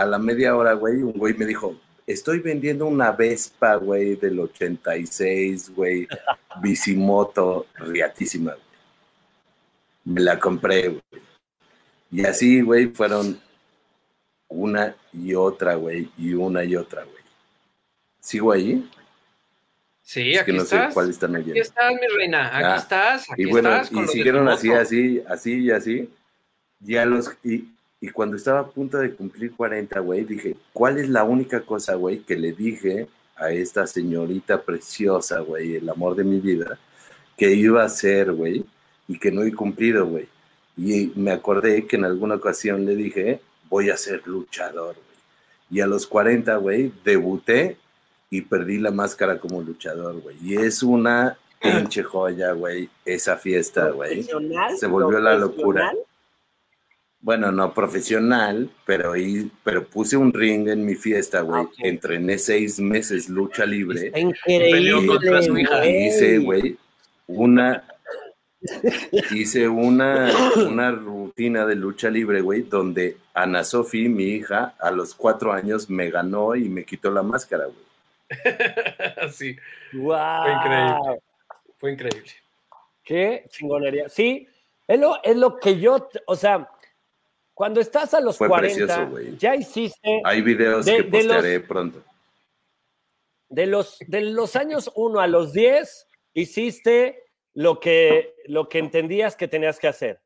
a 0.00 0.06
la 0.06 0.18
media 0.18 0.56
hora, 0.56 0.72
güey, 0.74 1.02
un 1.02 1.12
güey 1.12 1.34
me 1.34 1.46
dijo, 1.46 1.76
estoy 2.06 2.40
vendiendo 2.40 2.86
una 2.86 3.12
Vespa, 3.12 3.76
güey, 3.76 4.16
del 4.16 4.38
86, 4.40 5.74
güey, 5.74 6.08
bicimoto, 6.60 7.66
riatísima, 7.76 8.52
güey. 8.52 8.64
Me 10.04 10.20
la 10.20 10.38
compré, 10.38 10.88
güey. 10.88 11.22
Y 12.10 12.24
así, 12.24 12.60
güey, 12.60 12.88
fueron 12.88 13.40
una 14.50 14.94
y 15.12 15.34
otra, 15.34 15.76
güey, 15.76 16.10
y 16.18 16.34
una 16.34 16.62
y 16.64 16.76
otra, 16.76 17.04
güey. 17.04 17.16
¿Sigo 18.20 18.52
ahí? 18.52 18.86
Sí, 20.02 20.32
Es 20.32 20.40
aquí 20.40 20.50
que 20.50 20.56
no 20.58 20.62
estás. 20.64 20.88
sé 20.88 20.94
cuál 20.94 21.10
están 21.10 21.30
oyendo. 21.36 21.52
Aquí 21.52 21.60
estás, 21.60 21.92
mi 21.92 22.16
reina. 22.18 22.46
Aquí 22.48 22.64
Ah, 22.66 22.76
estás. 22.76 23.30
Aquí 23.30 23.42
y 23.42 23.46
bueno, 23.46 23.70
estás. 23.76 23.92
y 23.92 24.06
siguieron 24.08 24.48
así, 24.48 24.70
así, 24.72 25.22
así 25.28 25.54
y 25.60 25.70
así. 25.70 26.10
Ya 26.80 27.04
los, 27.06 27.30
y, 27.44 27.68
y 28.00 28.08
cuando 28.08 28.36
estaba 28.36 28.60
a 28.60 28.66
punto 28.68 28.98
de 28.98 29.14
cumplir 29.14 29.52
40, 29.54 30.00
güey, 30.00 30.24
dije, 30.24 30.56
¿cuál 30.72 30.98
es 30.98 31.08
la 31.08 31.22
única 31.24 31.60
cosa, 31.60 31.94
güey, 31.94 32.18
que 32.20 32.36
le 32.36 32.52
dije 32.52 33.06
a 33.36 33.52
esta 33.52 33.86
señorita 33.86 34.62
preciosa, 34.62 35.40
güey, 35.40 35.76
el 35.76 35.88
amor 35.88 36.16
de 36.16 36.24
mi 36.24 36.40
vida, 36.40 36.78
que 37.36 37.52
iba 37.52 37.82
a 37.82 37.86
hacer, 37.86 38.32
güey, 38.32 38.64
y 39.06 39.18
que 39.18 39.30
no 39.30 39.42
he 39.44 39.52
cumplido, 39.52 40.06
güey? 40.06 40.26
Y 40.76 41.12
me 41.14 41.30
acordé 41.30 41.86
que 41.86 41.96
en 41.96 42.04
alguna 42.04 42.34
ocasión 42.36 42.84
le 42.86 42.96
dije, 42.96 43.40
voy 43.70 43.88
a 43.88 43.96
ser 43.96 44.26
luchador, 44.26 44.96
güey. 44.96 45.06
Y 45.70 45.80
a 45.80 45.86
los 45.86 46.06
40, 46.06 46.56
güey, 46.56 46.92
debuté 47.04 47.78
y 48.28 48.42
perdí 48.42 48.78
la 48.78 48.90
máscara 48.90 49.38
como 49.38 49.62
luchador, 49.62 50.20
güey. 50.20 50.36
Y 50.42 50.56
es 50.56 50.82
una 50.82 51.38
pinche 51.62 52.02
joya, 52.02 52.52
güey, 52.52 52.90
esa 53.04 53.36
fiesta, 53.36 53.88
güey. 53.90 54.24
Profesional, 54.24 54.76
Se 54.76 54.86
volvió 54.86 55.20
la 55.20 55.36
profesional. 55.36 55.40
locura. 55.40 55.92
Bueno, 57.22 57.52
no 57.52 57.74
profesional, 57.74 58.70
pero, 58.86 59.12
pero 59.62 59.84
puse 59.86 60.16
un 60.16 60.32
ring 60.32 60.68
en 60.68 60.84
mi 60.86 60.94
fiesta, 60.94 61.42
güey. 61.42 61.60
Ah, 61.60 61.64
ok. 61.64 61.72
Entrené 61.80 62.38
seis 62.38 62.80
meses 62.80 63.28
lucha 63.28 63.66
libre. 63.66 64.06
Está 64.06 64.18
increíble. 64.20 65.06
contra 65.06 65.42
su 65.42 65.56
hija. 65.58 65.86
Y 65.86 66.06
hice, 66.06 66.38
güey, 66.38 66.78
una. 67.26 67.84
Hice 69.30 69.68
una, 69.68 70.30
una 70.66 70.90
rutina 70.90 71.64
de 71.66 71.74
lucha 71.76 72.10
libre, 72.10 72.40
güey, 72.42 72.62
donde 72.62 73.16
Ana 73.34 73.64
Sofi, 73.64 74.08
mi 74.08 74.24
hija, 74.24 74.74
a 74.78 74.90
los 74.90 75.14
cuatro 75.14 75.52
años 75.52 75.88
me 75.88 76.10
ganó 76.10 76.54
y 76.54 76.68
me 76.68 76.84
quitó 76.84 77.10
la 77.10 77.22
máscara, 77.22 77.66
güey. 77.66 77.78
sí, 79.32 79.56
Wow. 79.92 80.14
Fue 80.44 80.52
increíble. 80.52 81.20
fue 81.78 81.92
increíble. 81.92 82.30
Qué 83.02 83.44
chingonería. 83.48 84.08
Sí, 84.08 84.46
es 84.86 85.00
lo, 85.00 85.22
es 85.22 85.36
lo 85.36 85.58
que 85.58 85.78
yo, 85.80 86.08
o 86.26 86.36
sea, 86.36 86.68
cuando 87.54 87.80
estás 87.80 88.14
a 88.14 88.20
los 88.20 88.36
Fue 88.38 88.48
40, 88.48 88.76
precioso, 88.86 89.10
güey. 89.10 89.36
ya 89.36 89.54
hiciste 89.56 90.20
Hay 90.24 90.42
videos 90.42 90.86
De- 90.86 90.96
que 90.96 91.02
de 91.04 91.22
los- 91.24 91.36
postearé 91.36 91.60
pronto. 91.60 92.02
de 93.48 93.66
los, 93.66 93.98
de 94.06 94.20
los 94.20 94.54
años 94.56 94.90
1 94.94 95.18
a 95.20 95.26
los 95.26 95.52
10, 95.52 96.06
hiciste 96.34 97.24
lo 97.54 97.80
que, 97.80 98.34
lo 98.46 98.68
que 98.68 98.78
entendías 98.78 99.36
que 99.36 99.48
tenías 99.48 99.78
que 99.78 99.88
hacer. 99.88 100.20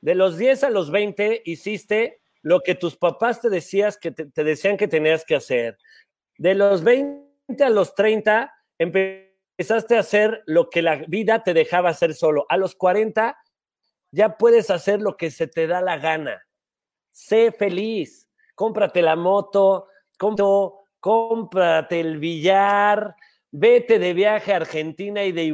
De 0.00 0.14
los 0.14 0.38
10 0.38 0.64
a 0.64 0.70
los 0.70 0.90
20, 0.90 1.42
hiciste 1.44 2.20
lo 2.42 2.60
que 2.60 2.74
tus 2.74 2.96
papás 2.96 3.40
te, 3.40 3.50
decías 3.50 3.98
que 3.98 4.12
te, 4.12 4.44
decían 4.44 4.76
que 4.76 4.88
tenías 4.88 5.24
que 5.24 5.36
hacer. 5.36 5.78
De 6.36 6.54
los 6.54 6.84
20 6.84 7.64
a 7.64 7.70
los 7.70 7.94
30, 7.94 8.54
empezaste 8.78 9.96
a 9.96 10.00
hacer 10.00 10.42
lo 10.46 10.70
que 10.70 10.82
la 10.82 10.96
vida 11.08 11.42
te 11.42 11.52
dejaba 11.52 11.90
hacer 11.90 12.14
solo. 12.14 12.46
A 12.48 12.56
los 12.56 12.74
40, 12.76 13.36
ya 14.12 14.36
puedes 14.36 14.70
hacer 14.70 15.00
lo 15.00 15.16
que 15.16 15.30
se 15.30 15.48
te 15.48 15.66
da 15.66 15.80
la 15.80 15.98
gana. 15.98 16.46
Sé 17.10 17.52
feliz. 17.52 18.28
Cómprate 18.54 19.02
la 19.02 19.16
moto, 19.16 19.88
cómprate, 20.16 20.78
cómprate 21.00 22.00
el 22.00 22.18
billar, 22.18 23.14
vete 23.50 23.98
de 23.98 24.14
viaje 24.14 24.52
a 24.52 24.56
Argentina 24.56 25.24
y 25.24 25.32
de 25.32 25.44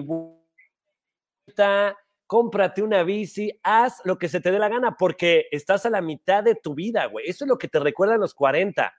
cómprate 2.26 2.82
una 2.82 3.02
bici, 3.02 3.59
haz 3.62 4.01
lo 4.05 4.18
que 4.18 4.28
se 4.28 4.40
te 4.40 4.51
dé 4.51 4.59
la 4.59 4.68
gana, 4.68 4.97
porque 4.97 5.47
estás 5.51 5.86
a 5.86 5.90
la 5.90 6.01
mitad 6.01 6.43
de 6.43 6.55
tu 6.55 6.74
vida, 6.74 7.06
güey. 7.06 7.28
Eso 7.28 7.44
es 7.44 7.48
lo 7.48 7.59
que 7.59 7.68
te 7.68 7.78
recuerdan 7.78 8.20
los 8.20 8.35
40. 8.35 8.93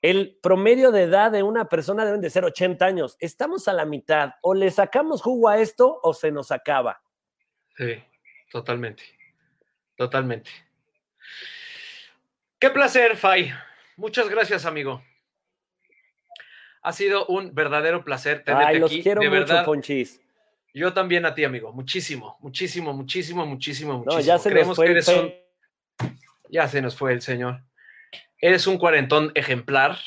El 0.00 0.38
promedio 0.42 0.90
de 0.90 1.02
edad 1.02 1.30
de 1.30 1.44
una 1.44 1.68
persona 1.68 2.04
deben 2.04 2.20
de 2.20 2.30
ser 2.30 2.44
80 2.44 2.84
años. 2.84 3.16
Estamos 3.20 3.68
a 3.68 3.72
la 3.72 3.84
mitad. 3.84 4.32
O 4.42 4.52
le 4.52 4.70
sacamos 4.70 5.22
jugo 5.22 5.48
a 5.48 5.58
esto 5.58 6.00
o 6.02 6.12
se 6.12 6.32
nos 6.32 6.50
acaba. 6.50 7.00
Sí, 7.76 8.02
totalmente. 8.50 9.04
Totalmente. 9.94 10.50
Qué 12.58 12.70
placer, 12.70 13.16
Fay. 13.16 13.52
Muchas 13.96 14.28
gracias, 14.28 14.66
amigo. 14.66 15.02
Ha 16.82 16.92
sido 16.92 17.26
un 17.26 17.54
verdadero 17.54 18.04
placer 18.04 18.42
tenerte 18.42 18.66
Ay, 18.66 18.78
los 18.80 18.90
aquí. 18.90 19.02
quiero 19.04 19.20
de 19.20 19.28
mucho, 19.28 19.40
verdad. 19.40 19.64
Ponchis. 19.64 20.20
Yo 20.74 20.92
también 20.92 21.26
a 21.26 21.34
ti, 21.34 21.44
amigo. 21.44 21.72
Muchísimo, 21.72 22.38
muchísimo, 22.40 22.92
muchísimo, 22.94 23.44
muchísimo, 23.46 23.98
muchísimo. 23.98 24.04
No, 24.06 24.20
ya 24.20 24.38
se 24.38 24.48
nos 24.48 24.52
Creemos 24.54 24.76
fue 24.76 24.86
que 24.86 24.90
el 24.92 24.96
eres 24.98 25.08
un- 25.08 25.32
Ya 26.50 26.68
se 26.68 26.82
nos 26.82 26.96
fue 26.96 27.12
el 27.12 27.20
señor. 27.22 27.62
Eres 28.38 28.66
un 28.66 28.78
cuarentón 28.78 29.32
ejemplar. 29.34 29.98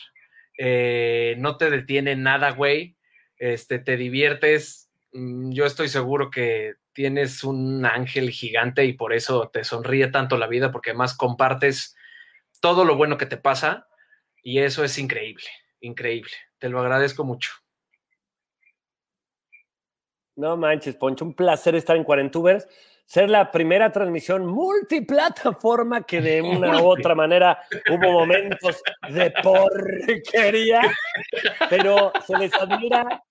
eh, 0.57 1.35
no 1.37 1.57
te 1.57 1.69
detiene 1.69 2.15
nada, 2.15 2.51
güey. 2.51 2.95
Este, 3.37 3.77
te 3.77 3.97
diviertes. 3.97 4.89
Mm, 5.11 5.51
Yo 5.51 5.65
estoy 5.65 5.89
seguro 5.89 6.29
que 6.31 6.75
tienes 6.93 7.43
un 7.43 7.85
ángel 7.85 8.29
gigante 8.29 8.85
y 8.85 8.93
por 8.93 9.11
eso 9.11 9.49
te 9.51 9.65
sonríe 9.65 10.07
tanto 10.07 10.37
la 10.37 10.47
vida, 10.47 10.71
porque 10.71 10.91
además 10.91 11.13
compartes 11.13 11.93
todo 12.61 12.85
lo 12.85 12.95
bueno 12.95 13.17
que 13.17 13.25
te 13.25 13.35
pasa 13.35 13.89
y 14.41 14.59
eso 14.59 14.85
es 14.85 14.97
increíble, 14.97 15.43
increíble. 15.81 16.31
Te 16.57 16.69
lo 16.69 16.79
agradezco 16.79 17.25
mucho. 17.25 17.51
No 20.35 20.57
manches, 20.57 20.95
Poncho, 20.95 21.23
un 21.25 21.33
placer 21.33 21.75
estar 21.75 21.95
en 21.95 22.03
Cuarentubers. 22.03 22.67
Ser 23.05 23.29
la 23.29 23.51
primera 23.51 23.91
transmisión 23.91 24.47
multiplataforma 24.47 26.03
que 26.05 26.21
de 26.21 26.41
una 26.41 26.81
u 26.81 26.87
otra 26.87 27.13
manera 27.13 27.59
hubo 27.91 28.11
momentos 28.11 28.81
de 29.09 29.31
porquería, 29.43 30.81
pero 31.69 32.11
se 32.25 32.35
les 32.37 32.53
admira, 32.55 33.23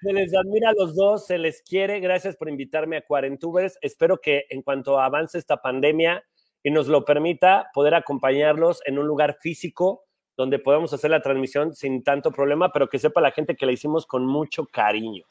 se 0.00 0.12
les 0.12 0.32
admira 0.34 0.70
a 0.70 0.72
los 0.72 0.94
dos, 0.94 1.26
se 1.26 1.36
les 1.36 1.62
quiere. 1.62 1.98
Gracias 1.98 2.36
por 2.36 2.48
invitarme 2.48 2.96
a 2.96 3.02
Cuarentubers. 3.04 3.76
Espero 3.82 4.20
que 4.20 4.44
en 4.50 4.62
cuanto 4.62 5.00
avance 5.00 5.36
esta 5.36 5.56
pandemia 5.56 6.24
y 6.62 6.70
nos 6.70 6.86
lo 6.86 7.04
permita, 7.04 7.70
poder 7.74 7.94
acompañarlos 7.94 8.80
en 8.86 8.98
un 8.98 9.06
lugar 9.06 9.38
físico 9.40 10.04
donde 10.36 10.60
podamos 10.60 10.92
hacer 10.92 11.10
la 11.10 11.22
transmisión 11.22 11.74
sin 11.74 12.04
tanto 12.04 12.30
problema, 12.30 12.70
pero 12.72 12.88
que 12.88 13.00
sepa 13.00 13.20
la 13.20 13.32
gente 13.32 13.56
que 13.56 13.66
la 13.66 13.72
hicimos 13.72 14.06
con 14.06 14.24
mucho 14.24 14.64
cariño. 14.66 15.24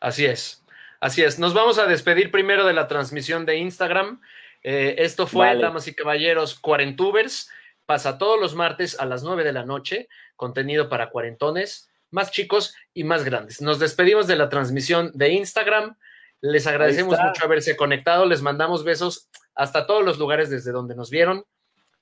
Así 0.00 0.26
es, 0.26 0.64
así 1.00 1.22
es. 1.22 1.38
Nos 1.38 1.54
vamos 1.54 1.78
a 1.78 1.86
despedir 1.86 2.30
primero 2.30 2.66
de 2.66 2.72
la 2.72 2.86
transmisión 2.86 3.44
de 3.44 3.56
Instagram. 3.56 4.20
Eh, 4.62 4.96
esto 4.98 5.26
fue, 5.26 5.46
Vale. 5.46 5.62
damas 5.62 5.86
y 5.88 5.94
caballeros, 5.94 6.58
Cuarentubers. 6.58 7.50
Pasa 7.86 8.18
todos 8.18 8.38
los 8.38 8.54
martes 8.54 9.00
a 9.00 9.06
las 9.06 9.22
9 9.22 9.44
de 9.44 9.52
la 9.52 9.64
noche. 9.64 10.08
Contenido 10.36 10.88
para 10.88 11.10
cuarentones, 11.10 11.90
más 12.10 12.30
chicos 12.30 12.74
y 12.92 13.04
más 13.04 13.24
grandes. 13.24 13.62
Nos 13.62 13.78
despedimos 13.78 14.26
de 14.26 14.36
la 14.36 14.48
transmisión 14.48 15.10
de 15.14 15.32
Instagram. 15.32 15.96
Les 16.40 16.66
agradecemos 16.66 17.18
mucho 17.18 17.44
haberse 17.44 17.76
conectado. 17.76 18.26
Les 18.26 18.42
mandamos 18.42 18.84
besos 18.84 19.28
hasta 19.54 19.86
todos 19.86 20.04
los 20.04 20.18
lugares 20.18 20.50
desde 20.50 20.70
donde 20.70 20.94
nos 20.94 21.10
vieron. 21.10 21.44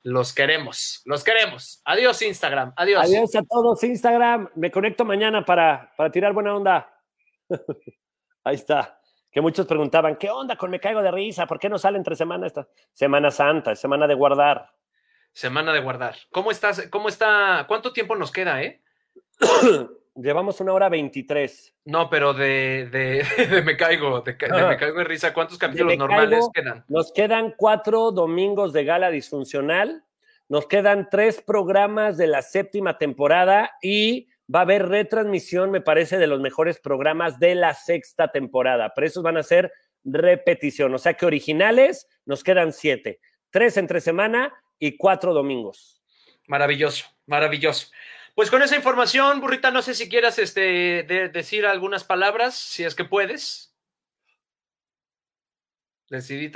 Los 0.02 0.32
queremos, 0.32 1.02
los 1.04 1.24
queremos. 1.24 1.80
Adiós, 1.84 2.20
Instagram. 2.22 2.72
Adiós. 2.76 3.04
Adiós 3.04 3.34
a 3.34 3.42
todos, 3.42 3.82
Instagram. 3.82 4.50
Me 4.54 4.70
conecto 4.70 5.04
mañana 5.04 5.44
para, 5.44 5.92
para 5.96 6.10
tirar 6.10 6.32
buena 6.32 6.54
onda. 6.54 6.95
Ahí 8.44 8.54
está. 8.54 9.00
Que 9.30 9.40
muchos 9.40 9.66
preguntaban, 9.66 10.16
¿qué 10.16 10.30
onda 10.30 10.56
con 10.56 10.70
Me 10.70 10.80
Caigo 10.80 11.02
de 11.02 11.10
Risa? 11.10 11.46
¿Por 11.46 11.58
qué 11.58 11.68
no 11.68 11.78
sale 11.78 11.98
entre 11.98 12.16
semana 12.16 12.46
esta? 12.46 12.68
Semana 12.92 13.30
Santa, 13.30 13.72
es 13.72 13.78
semana 13.78 14.06
de 14.06 14.14
guardar. 14.14 14.70
Semana 15.32 15.72
de 15.74 15.80
guardar. 15.80 16.16
¿Cómo 16.30 16.50
estás? 16.50 16.88
¿Cómo 16.88 17.10
está? 17.10 17.66
¿Cuánto 17.68 17.92
tiempo 17.92 18.16
nos 18.16 18.32
queda, 18.32 18.62
eh? 18.62 18.80
Llevamos 20.14 20.58
una 20.62 20.72
hora 20.72 20.88
veintitrés. 20.88 21.74
No, 21.84 22.08
pero 22.08 22.32
de, 22.32 22.88
de, 22.90 23.26
de 23.50 23.62
me 23.62 23.76
caigo, 23.76 24.22
de, 24.22 24.32
me 24.32 24.76
caigo 24.78 24.98
de 24.98 25.04
risa. 25.04 25.34
¿Cuántos 25.34 25.58
capítulos 25.58 25.98
normales 25.98 26.30
Caigo. 26.38 26.52
quedan? 26.52 26.84
Nos 26.88 27.12
quedan 27.12 27.54
cuatro 27.58 28.12
domingos 28.12 28.72
de 28.72 28.84
gala 28.84 29.10
disfuncional. 29.10 30.02
Nos 30.48 30.66
quedan 30.66 31.08
tres 31.10 31.42
programas 31.42 32.16
de 32.16 32.28
la 32.28 32.40
séptima 32.40 32.96
temporada 32.96 33.72
y 33.82 34.28
va 34.54 34.60
a 34.60 34.62
haber 34.62 34.88
retransmisión, 34.88 35.70
me 35.70 35.80
parece, 35.80 36.18
de 36.18 36.26
los 36.26 36.40
mejores 36.40 36.78
programas 36.80 37.38
de 37.38 37.54
la 37.54 37.74
sexta 37.74 38.28
temporada. 38.32 38.92
Pero 38.94 39.06
esos 39.06 39.22
van 39.22 39.36
a 39.36 39.42
ser 39.42 39.72
repetición. 40.04 40.94
O 40.94 40.98
sea 40.98 41.14
que 41.14 41.26
originales 41.26 42.06
nos 42.24 42.44
quedan 42.44 42.72
siete. 42.72 43.20
Tres 43.50 43.76
entre 43.76 44.00
semana 44.00 44.52
y 44.78 44.96
cuatro 44.96 45.32
domingos. 45.34 46.02
Maravilloso, 46.46 47.06
maravilloso. 47.26 47.88
Pues 48.34 48.50
con 48.50 48.62
esa 48.62 48.76
información, 48.76 49.40
Burrita, 49.40 49.70
no 49.70 49.82
sé 49.82 49.94
si 49.94 50.08
quieras 50.08 50.38
este, 50.38 51.02
de- 51.04 51.28
decir 51.30 51.64
algunas 51.66 52.04
palabras, 52.04 52.54
si 52.54 52.84
es 52.84 52.94
que 52.94 53.04
puedes. 53.04 53.74
Decidí 56.08 56.50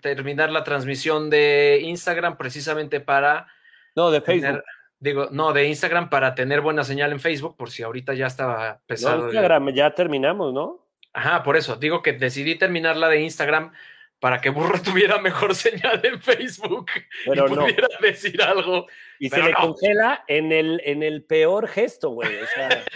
terminar 0.00 0.50
la 0.50 0.64
transmisión 0.64 1.30
de 1.30 1.78
Instagram 1.82 2.36
precisamente 2.36 3.00
para 3.00 3.46
No, 3.94 4.10
de 4.10 4.20
tener- 4.20 4.40
Facebook. 4.42 4.64
Digo, 4.98 5.28
no, 5.30 5.52
de 5.52 5.66
Instagram 5.66 6.08
para 6.08 6.34
tener 6.34 6.60
buena 6.60 6.84
señal 6.84 7.12
en 7.12 7.20
Facebook, 7.20 7.56
por 7.56 7.70
si 7.70 7.82
ahorita 7.82 8.14
ya 8.14 8.26
estaba 8.26 8.80
pesado. 8.86 9.18
No, 9.18 9.24
Instagram 9.26 9.70
ya 9.70 9.94
terminamos, 9.94 10.54
¿no? 10.54 10.86
Ajá, 11.12 11.42
por 11.42 11.56
eso. 11.56 11.76
Digo 11.76 12.02
que 12.02 12.12
decidí 12.12 12.56
terminar 12.56 12.96
la 12.96 13.08
de 13.08 13.20
Instagram 13.20 13.72
para 14.20 14.40
que 14.40 14.50
Burro 14.50 14.80
tuviera 14.82 15.18
mejor 15.18 15.54
señal 15.54 16.00
en 16.04 16.20
Facebook 16.20 16.90
Pero 17.24 17.46
y 17.46 17.54
pudiera 17.54 17.88
decir 18.00 18.42
algo. 18.42 18.86
Y 19.18 19.28
se 19.28 19.42
le 19.42 19.52
congela 19.54 20.24
en 20.28 20.52
el, 20.52 20.80
en 20.84 21.02
el 21.02 21.24
peor 21.24 21.68
gesto, 21.68 22.10
güey. 22.10 22.34
O 22.36 22.46
sea... 22.46 22.68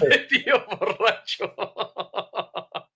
de 0.00 0.18
tío 0.18 0.64
borracho. 0.66 1.54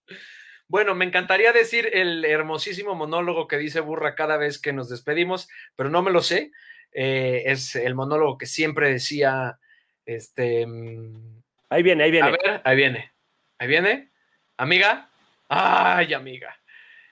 Bueno, 0.68 0.96
me 0.96 1.04
encantaría 1.04 1.52
decir 1.52 1.88
el 1.92 2.24
hermosísimo 2.24 2.96
monólogo 2.96 3.46
que 3.46 3.56
dice 3.56 3.78
Burra 3.78 4.16
cada 4.16 4.36
vez 4.36 4.60
que 4.60 4.72
nos 4.72 4.88
despedimos, 4.88 5.48
pero 5.76 5.90
no 5.90 6.02
me 6.02 6.10
lo 6.10 6.22
sé. 6.22 6.50
Eh, 6.98 7.42
es 7.52 7.76
el 7.76 7.94
monólogo 7.94 8.38
que 8.38 8.46
siempre 8.46 8.90
decía, 8.90 9.58
este... 10.06 10.66
Mm, 10.66 11.42
ahí 11.68 11.82
viene, 11.82 12.04
ahí 12.04 12.10
viene. 12.10 12.28
A 12.28 12.30
ver, 12.30 12.62
ahí 12.64 12.74
viene. 12.74 13.12
Ahí 13.58 13.68
viene. 13.68 14.10
Amiga. 14.56 15.10
Ay, 15.46 16.14
amiga. 16.14 16.56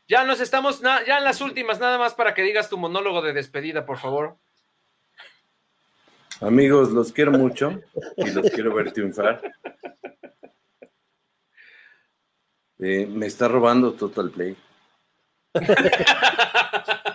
Ya 0.09 0.24
nos 0.24 0.40
estamos, 0.40 0.81
ya 0.81 1.19
en 1.19 1.24
las 1.24 1.43
últimas, 1.43 1.81
nada 1.81 1.98
más 1.98 2.15
para 2.15 2.32
que 2.32 2.40
digas 2.40 2.70
tu 2.70 2.78
monólogo 2.78 3.20
de 3.20 3.35
despedida, 3.35 3.85
por 3.85 3.98
favor. 3.98 4.39
Amigos, 6.40 6.90
los 6.90 7.12
quiero 7.12 7.32
mucho 7.32 7.78
y 8.16 8.31
los 8.31 8.51
quiero 8.52 8.74
ver 8.74 8.90
triunfar. 8.90 9.43
Eh, 12.78 13.06
me 13.06 13.27
está 13.27 13.48
robando 13.48 13.93
Total 13.93 14.31
Play. 14.31 14.56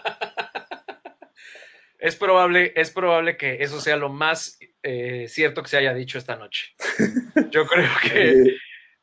es 2.00 2.16
probable, 2.16 2.72
es 2.76 2.92
probable 2.92 3.38
que 3.38 3.62
eso 3.62 3.80
sea 3.82 3.98
lo 3.98 4.10
más 4.10 4.58
eh, 4.84 5.26
cierto 5.28 5.62
que 5.62 5.70
se 5.70 5.78
haya 5.78 5.94
dicho 5.94 6.18
esta 6.18 6.38
noche. 6.38 6.74
Yo 7.52 7.66
creo 7.68 7.90
que 8.02 8.32
eh, 8.32 8.58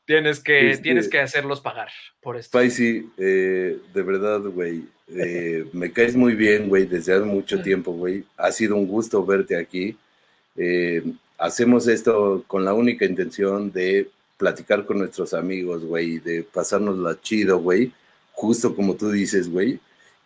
tienes 0.07 0.41
que, 0.41 0.71
este 0.71 0.83
tienes 0.83 1.09
que 1.09 1.21
hacerlos 1.21 1.61
pagar 1.61 1.91
por 2.21 2.37
esto. 2.37 2.59
Spicy, 2.59 3.09
de 3.17 3.79
verdad, 4.03 4.41
güey, 4.41 4.85
me 5.73 5.93
caes 5.93 6.17
muy 6.17 6.35
bien, 6.35 6.69
güey, 6.69 6.87
desde 6.87 7.15
hace 7.15 7.25
mucho 7.25 7.59
mm. 7.59 7.63
tiempo, 7.63 7.93
güey. 7.93 8.25
Ha 8.37 8.51
sido 8.51 8.77
un 8.77 8.87
gusto 8.87 9.25
verte 9.25 9.57
aquí. 9.57 9.97
hacemos 11.39 11.87
esto 11.87 12.45
con 12.47 12.65
la 12.65 12.73
única 12.73 13.05
intención 13.05 13.71
de 13.71 14.09
platicar 14.39 14.85
con 14.85 14.99
nuestros 14.99 15.35
amigos, 15.35 15.85
güey, 15.85 16.19
de 16.19 16.43
pasarnos 16.43 16.99
la 16.99 17.21
chido, 17.21 17.59
güey, 17.59 17.93
justo 18.33 18.75
como 18.75 18.97
tú 18.97 19.11
dices, 19.11 19.51
güey. 19.51 19.79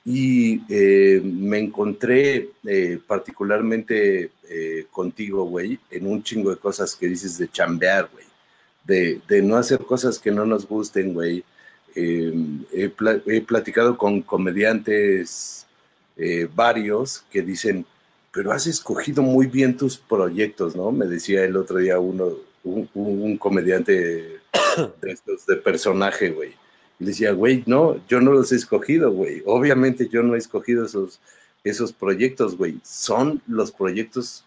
Y 0.04 0.62
eh, 0.68 1.20
me 1.22 1.58
encontré 1.58 2.50
eh, 2.66 2.98
particularmente 3.06 4.30
eh, 4.48 4.86
contigo, 4.90 5.44
güey, 5.44 5.78
en 5.90 6.06
un 6.06 6.22
chingo 6.22 6.50
de 6.50 6.56
cosas 6.56 6.96
que 6.96 7.06
dices 7.06 7.36
de 7.38 7.50
chambear, 7.50 8.08
güey, 8.12 8.24
de, 8.84 9.42
no 9.42 9.56
hacer 9.56 9.80
cosas 9.80 10.18
que 10.18 10.30
no 10.30 10.46
nos 10.46 10.66
gusten, 10.66 11.14
güey. 11.14 11.44
He, 11.94 12.32
he, 12.72 13.40
platicado 13.40 13.98
con 13.98 14.22
comediantes 14.22 15.66
varios 16.54 17.24
que 17.30 17.42
dicen, 17.42 17.84
pero 18.32 18.52
has 18.52 18.66
escogido 18.66 19.22
muy 19.22 19.46
bien 19.46 19.76
tus 19.76 19.96
proyectos, 19.96 20.76
¿no? 20.76 20.92
Me 20.92 21.06
decía 21.06 21.44
el 21.44 21.56
otro 21.56 21.78
día 21.78 21.98
uno, 21.98 22.36
un, 22.64 23.36
comediante 23.38 23.92
de 23.92 25.10
estos 25.10 25.46
de 25.46 25.56
personaje, 25.56 26.30
güey. 26.30 26.52
Le 27.00 27.06
decía, 27.06 27.32
güey, 27.32 27.64
no, 27.66 27.96
yo 28.06 28.20
no 28.20 28.32
los 28.32 28.52
he 28.52 28.56
escogido, 28.56 29.10
güey. 29.10 29.42
Obviamente 29.46 30.08
yo 30.08 30.22
no 30.22 30.34
he 30.34 30.38
escogido 30.38 30.84
esos, 30.84 31.20
esos 31.64 31.92
proyectos, 31.92 32.56
güey. 32.56 32.78
Son 32.84 33.42
los 33.48 33.72
proyectos 33.72 34.44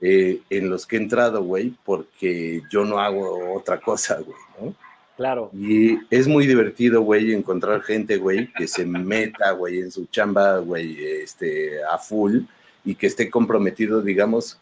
eh, 0.00 0.40
en 0.48 0.70
los 0.70 0.86
que 0.86 0.96
he 0.96 1.00
entrado, 1.00 1.42
güey, 1.42 1.74
porque 1.84 2.62
yo 2.70 2.84
no 2.84 3.00
hago 3.00 3.54
otra 3.54 3.80
cosa, 3.80 4.20
güey, 4.20 4.38
¿no? 4.60 4.74
Claro. 5.16 5.50
Y 5.54 5.98
es 6.10 6.28
muy 6.28 6.46
divertido, 6.46 7.00
güey, 7.00 7.32
encontrar 7.32 7.82
gente, 7.82 8.18
güey, 8.18 8.52
que 8.52 8.68
se 8.68 8.84
meta, 8.84 9.50
güey, 9.52 9.80
en 9.80 9.90
su 9.90 10.06
chamba, 10.06 10.58
güey, 10.58 11.02
este, 11.02 11.82
a 11.84 11.98
full 11.98 12.40
y 12.84 12.94
que 12.94 13.06
esté 13.06 13.30
comprometido, 13.30 14.02
digamos, 14.02 14.58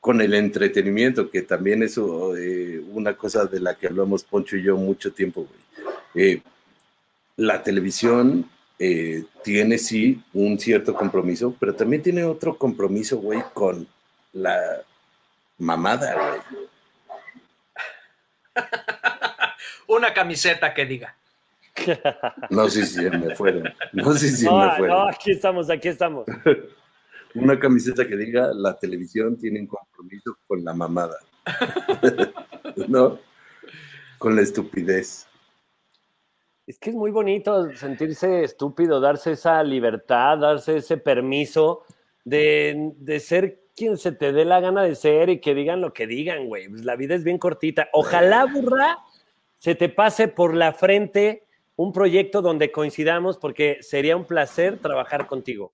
con 0.00 0.20
el 0.20 0.34
entretenimiento, 0.34 1.30
que 1.30 1.42
también 1.42 1.82
es 1.82 1.98
eh, 1.98 2.82
una 2.92 3.14
cosa 3.14 3.46
de 3.46 3.60
la 3.60 3.74
que 3.74 3.86
hablamos 3.86 4.22
Poncho 4.24 4.56
y 4.56 4.62
yo 4.62 4.76
mucho 4.76 5.12
tiempo, 5.12 5.46
güey. 5.46 5.60
Eh, 6.14 6.42
la 7.40 7.62
televisión 7.62 8.50
eh, 8.78 9.24
tiene 9.42 9.78
sí 9.78 10.22
un 10.34 10.58
cierto 10.58 10.94
compromiso, 10.94 11.56
pero 11.58 11.74
también 11.74 12.02
tiene 12.02 12.22
otro 12.22 12.58
compromiso, 12.58 13.16
güey, 13.16 13.42
con 13.54 13.88
la 14.34 14.82
mamada, 15.56 16.14
güey. 16.14 16.40
una 19.88 20.12
camiseta 20.12 20.74
que 20.74 20.84
diga. 20.84 21.16
No 22.50 22.68
sé 22.68 22.84
si 22.84 23.00
me 23.08 23.34
fueron. 23.34 23.72
No 23.92 24.12
sé 24.12 24.28
si 24.28 24.44
me 24.44 24.76
fueron. 24.76 24.88
No, 24.88 25.08
aquí 25.08 25.30
estamos, 25.30 25.70
aquí 25.70 25.88
estamos. 25.88 26.26
una 27.34 27.58
camiseta 27.58 28.06
que 28.06 28.16
diga 28.16 28.52
la 28.52 28.78
televisión 28.78 29.38
tiene 29.38 29.60
un 29.60 29.66
compromiso 29.66 30.36
con 30.46 30.62
la 30.62 30.74
mamada. 30.74 31.16
¿No? 32.86 33.18
Con 34.18 34.36
la 34.36 34.42
estupidez. 34.42 35.29
Es 36.70 36.78
que 36.78 36.90
es 36.90 36.96
muy 36.96 37.10
bonito 37.10 37.74
sentirse 37.74 38.44
estúpido, 38.44 39.00
darse 39.00 39.32
esa 39.32 39.60
libertad, 39.64 40.38
darse 40.38 40.76
ese 40.76 40.98
permiso 40.98 41.82
de, 42.24 42.92
ser 43.18 43.64
quien 43.74 43.96
se 43.96 44.12
te 44.12 44.30
dé 44.30 44.44
la 44.44 44.60
gana 44.60 44.84
de 44.84 44.94
ser 44.94 45.30
y 45.30 45.40
que 45.40 45.52
digan 45.52 45.80
lo 45.80 45.92
que 45.92 46.06
digan, 46.06 46.46
güey. 46.46 46.68
Pues 46.68 46.84
la 46.84 46.94
vida 46.94 47.16
es 47.16 47.24
bien 47.24 47.38
cortita. 47.38 47.88
Ojalá, 47.92 48.44
burra, 48.44 48.98
se 49.58 49.74
te 49.74 49.88
pase 49.88 50.28
por 50.28 50.54
la 50.54 50.72
frente 50.72 51.42
un 51.74 51.92
proyecto 51.92 52.40
donde 52.40 52.70
coincidamos 52.70 53.36
porque 53.36 53.78
sería 53.80 54.16
un 54.16 54.24
placer 54.24 54.78
trabajar 54.78 55.26
contigo. 55.26 55.72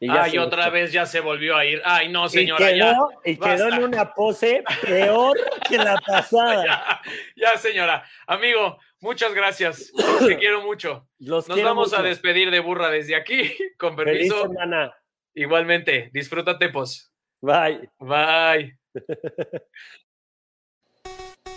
Y 0.00 0.08
Ay, 0.08 0.38
otra 0.38 0.70
vez 0.70 0.92
ya 0.92 1.04
se 1.04 1.20
volvió 1.20 1.56
a 1.56 1.66
ir. 1.66 1.82
Ay, 1.84 2.08
no, 2.08 2.26
señora. 2.30 2.70
Y 2.70 2.74
quedó, 2.74 3.10
y 3.22 3.36
quedó 3.36 3.68
en 3.68 3.82
una 3.82 4.14
pose 4.14 4.64
peor 4.80 5.36
que 5.68 5.76
la 5.76 5.96
pasada. 6.06 7.02
ya, 7.36 7.58
señora. 7.58 8.02
Amigo, 8.26 8.78
muchas 9.00 9.34
gracias. 9.34 9.92
Te 10.26 10.38
quiero 10.38 10.62
mucho. 10.62 11.08
Nos 11.18 11.46
vamos 11.48 11.92
a 11.92 12.02
despedir 12.02 12.50
de 12.50 12.60
burra 12.60 12.90
desde 12.90 13.16
aquí. 13.16 13.56
Con 13.78 13.96
permiso. 13.96 14.42
Feliz 14.42 14.90
Igualmente. 15.34 16.10
Disfrútate, 16.12 16.68
pues. 16.68 17.12
Bye. 17.40 17.88
Bye. 17.98 18.78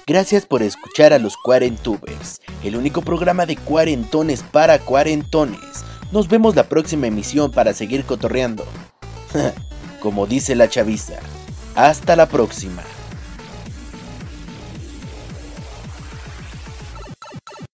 Gracias 0.07 0.45
por 0.45 0.61
escuchar 0.61 1.13
a 1.13 1.19
los 1.19 1.37
Cuarentubers, 1.37 2.41
el 2.63 2.75
único 2.75 3.01
programa 3.01 3.45
de 3.45 3.55
cuarentones 3.55 4.43
para 4.43 4.79
cuarentones 4.79 5.85
nos 6.11 6.27
vemos 6.27 6.57
la 6.57 6.65
próxima 6.65 7.07
emisión 7.07 7.51
para 7.51 7.73
seguir 7.73 8.03
cotorreando. 8.03 8.65
Como 10.01 10.27
dice 10.27 10.55
la 10.55 10.67
chaviza. 10.67 11.19
Hasta 11.75 12.17
la 12.17 12.27
próxima. 12.27 12.83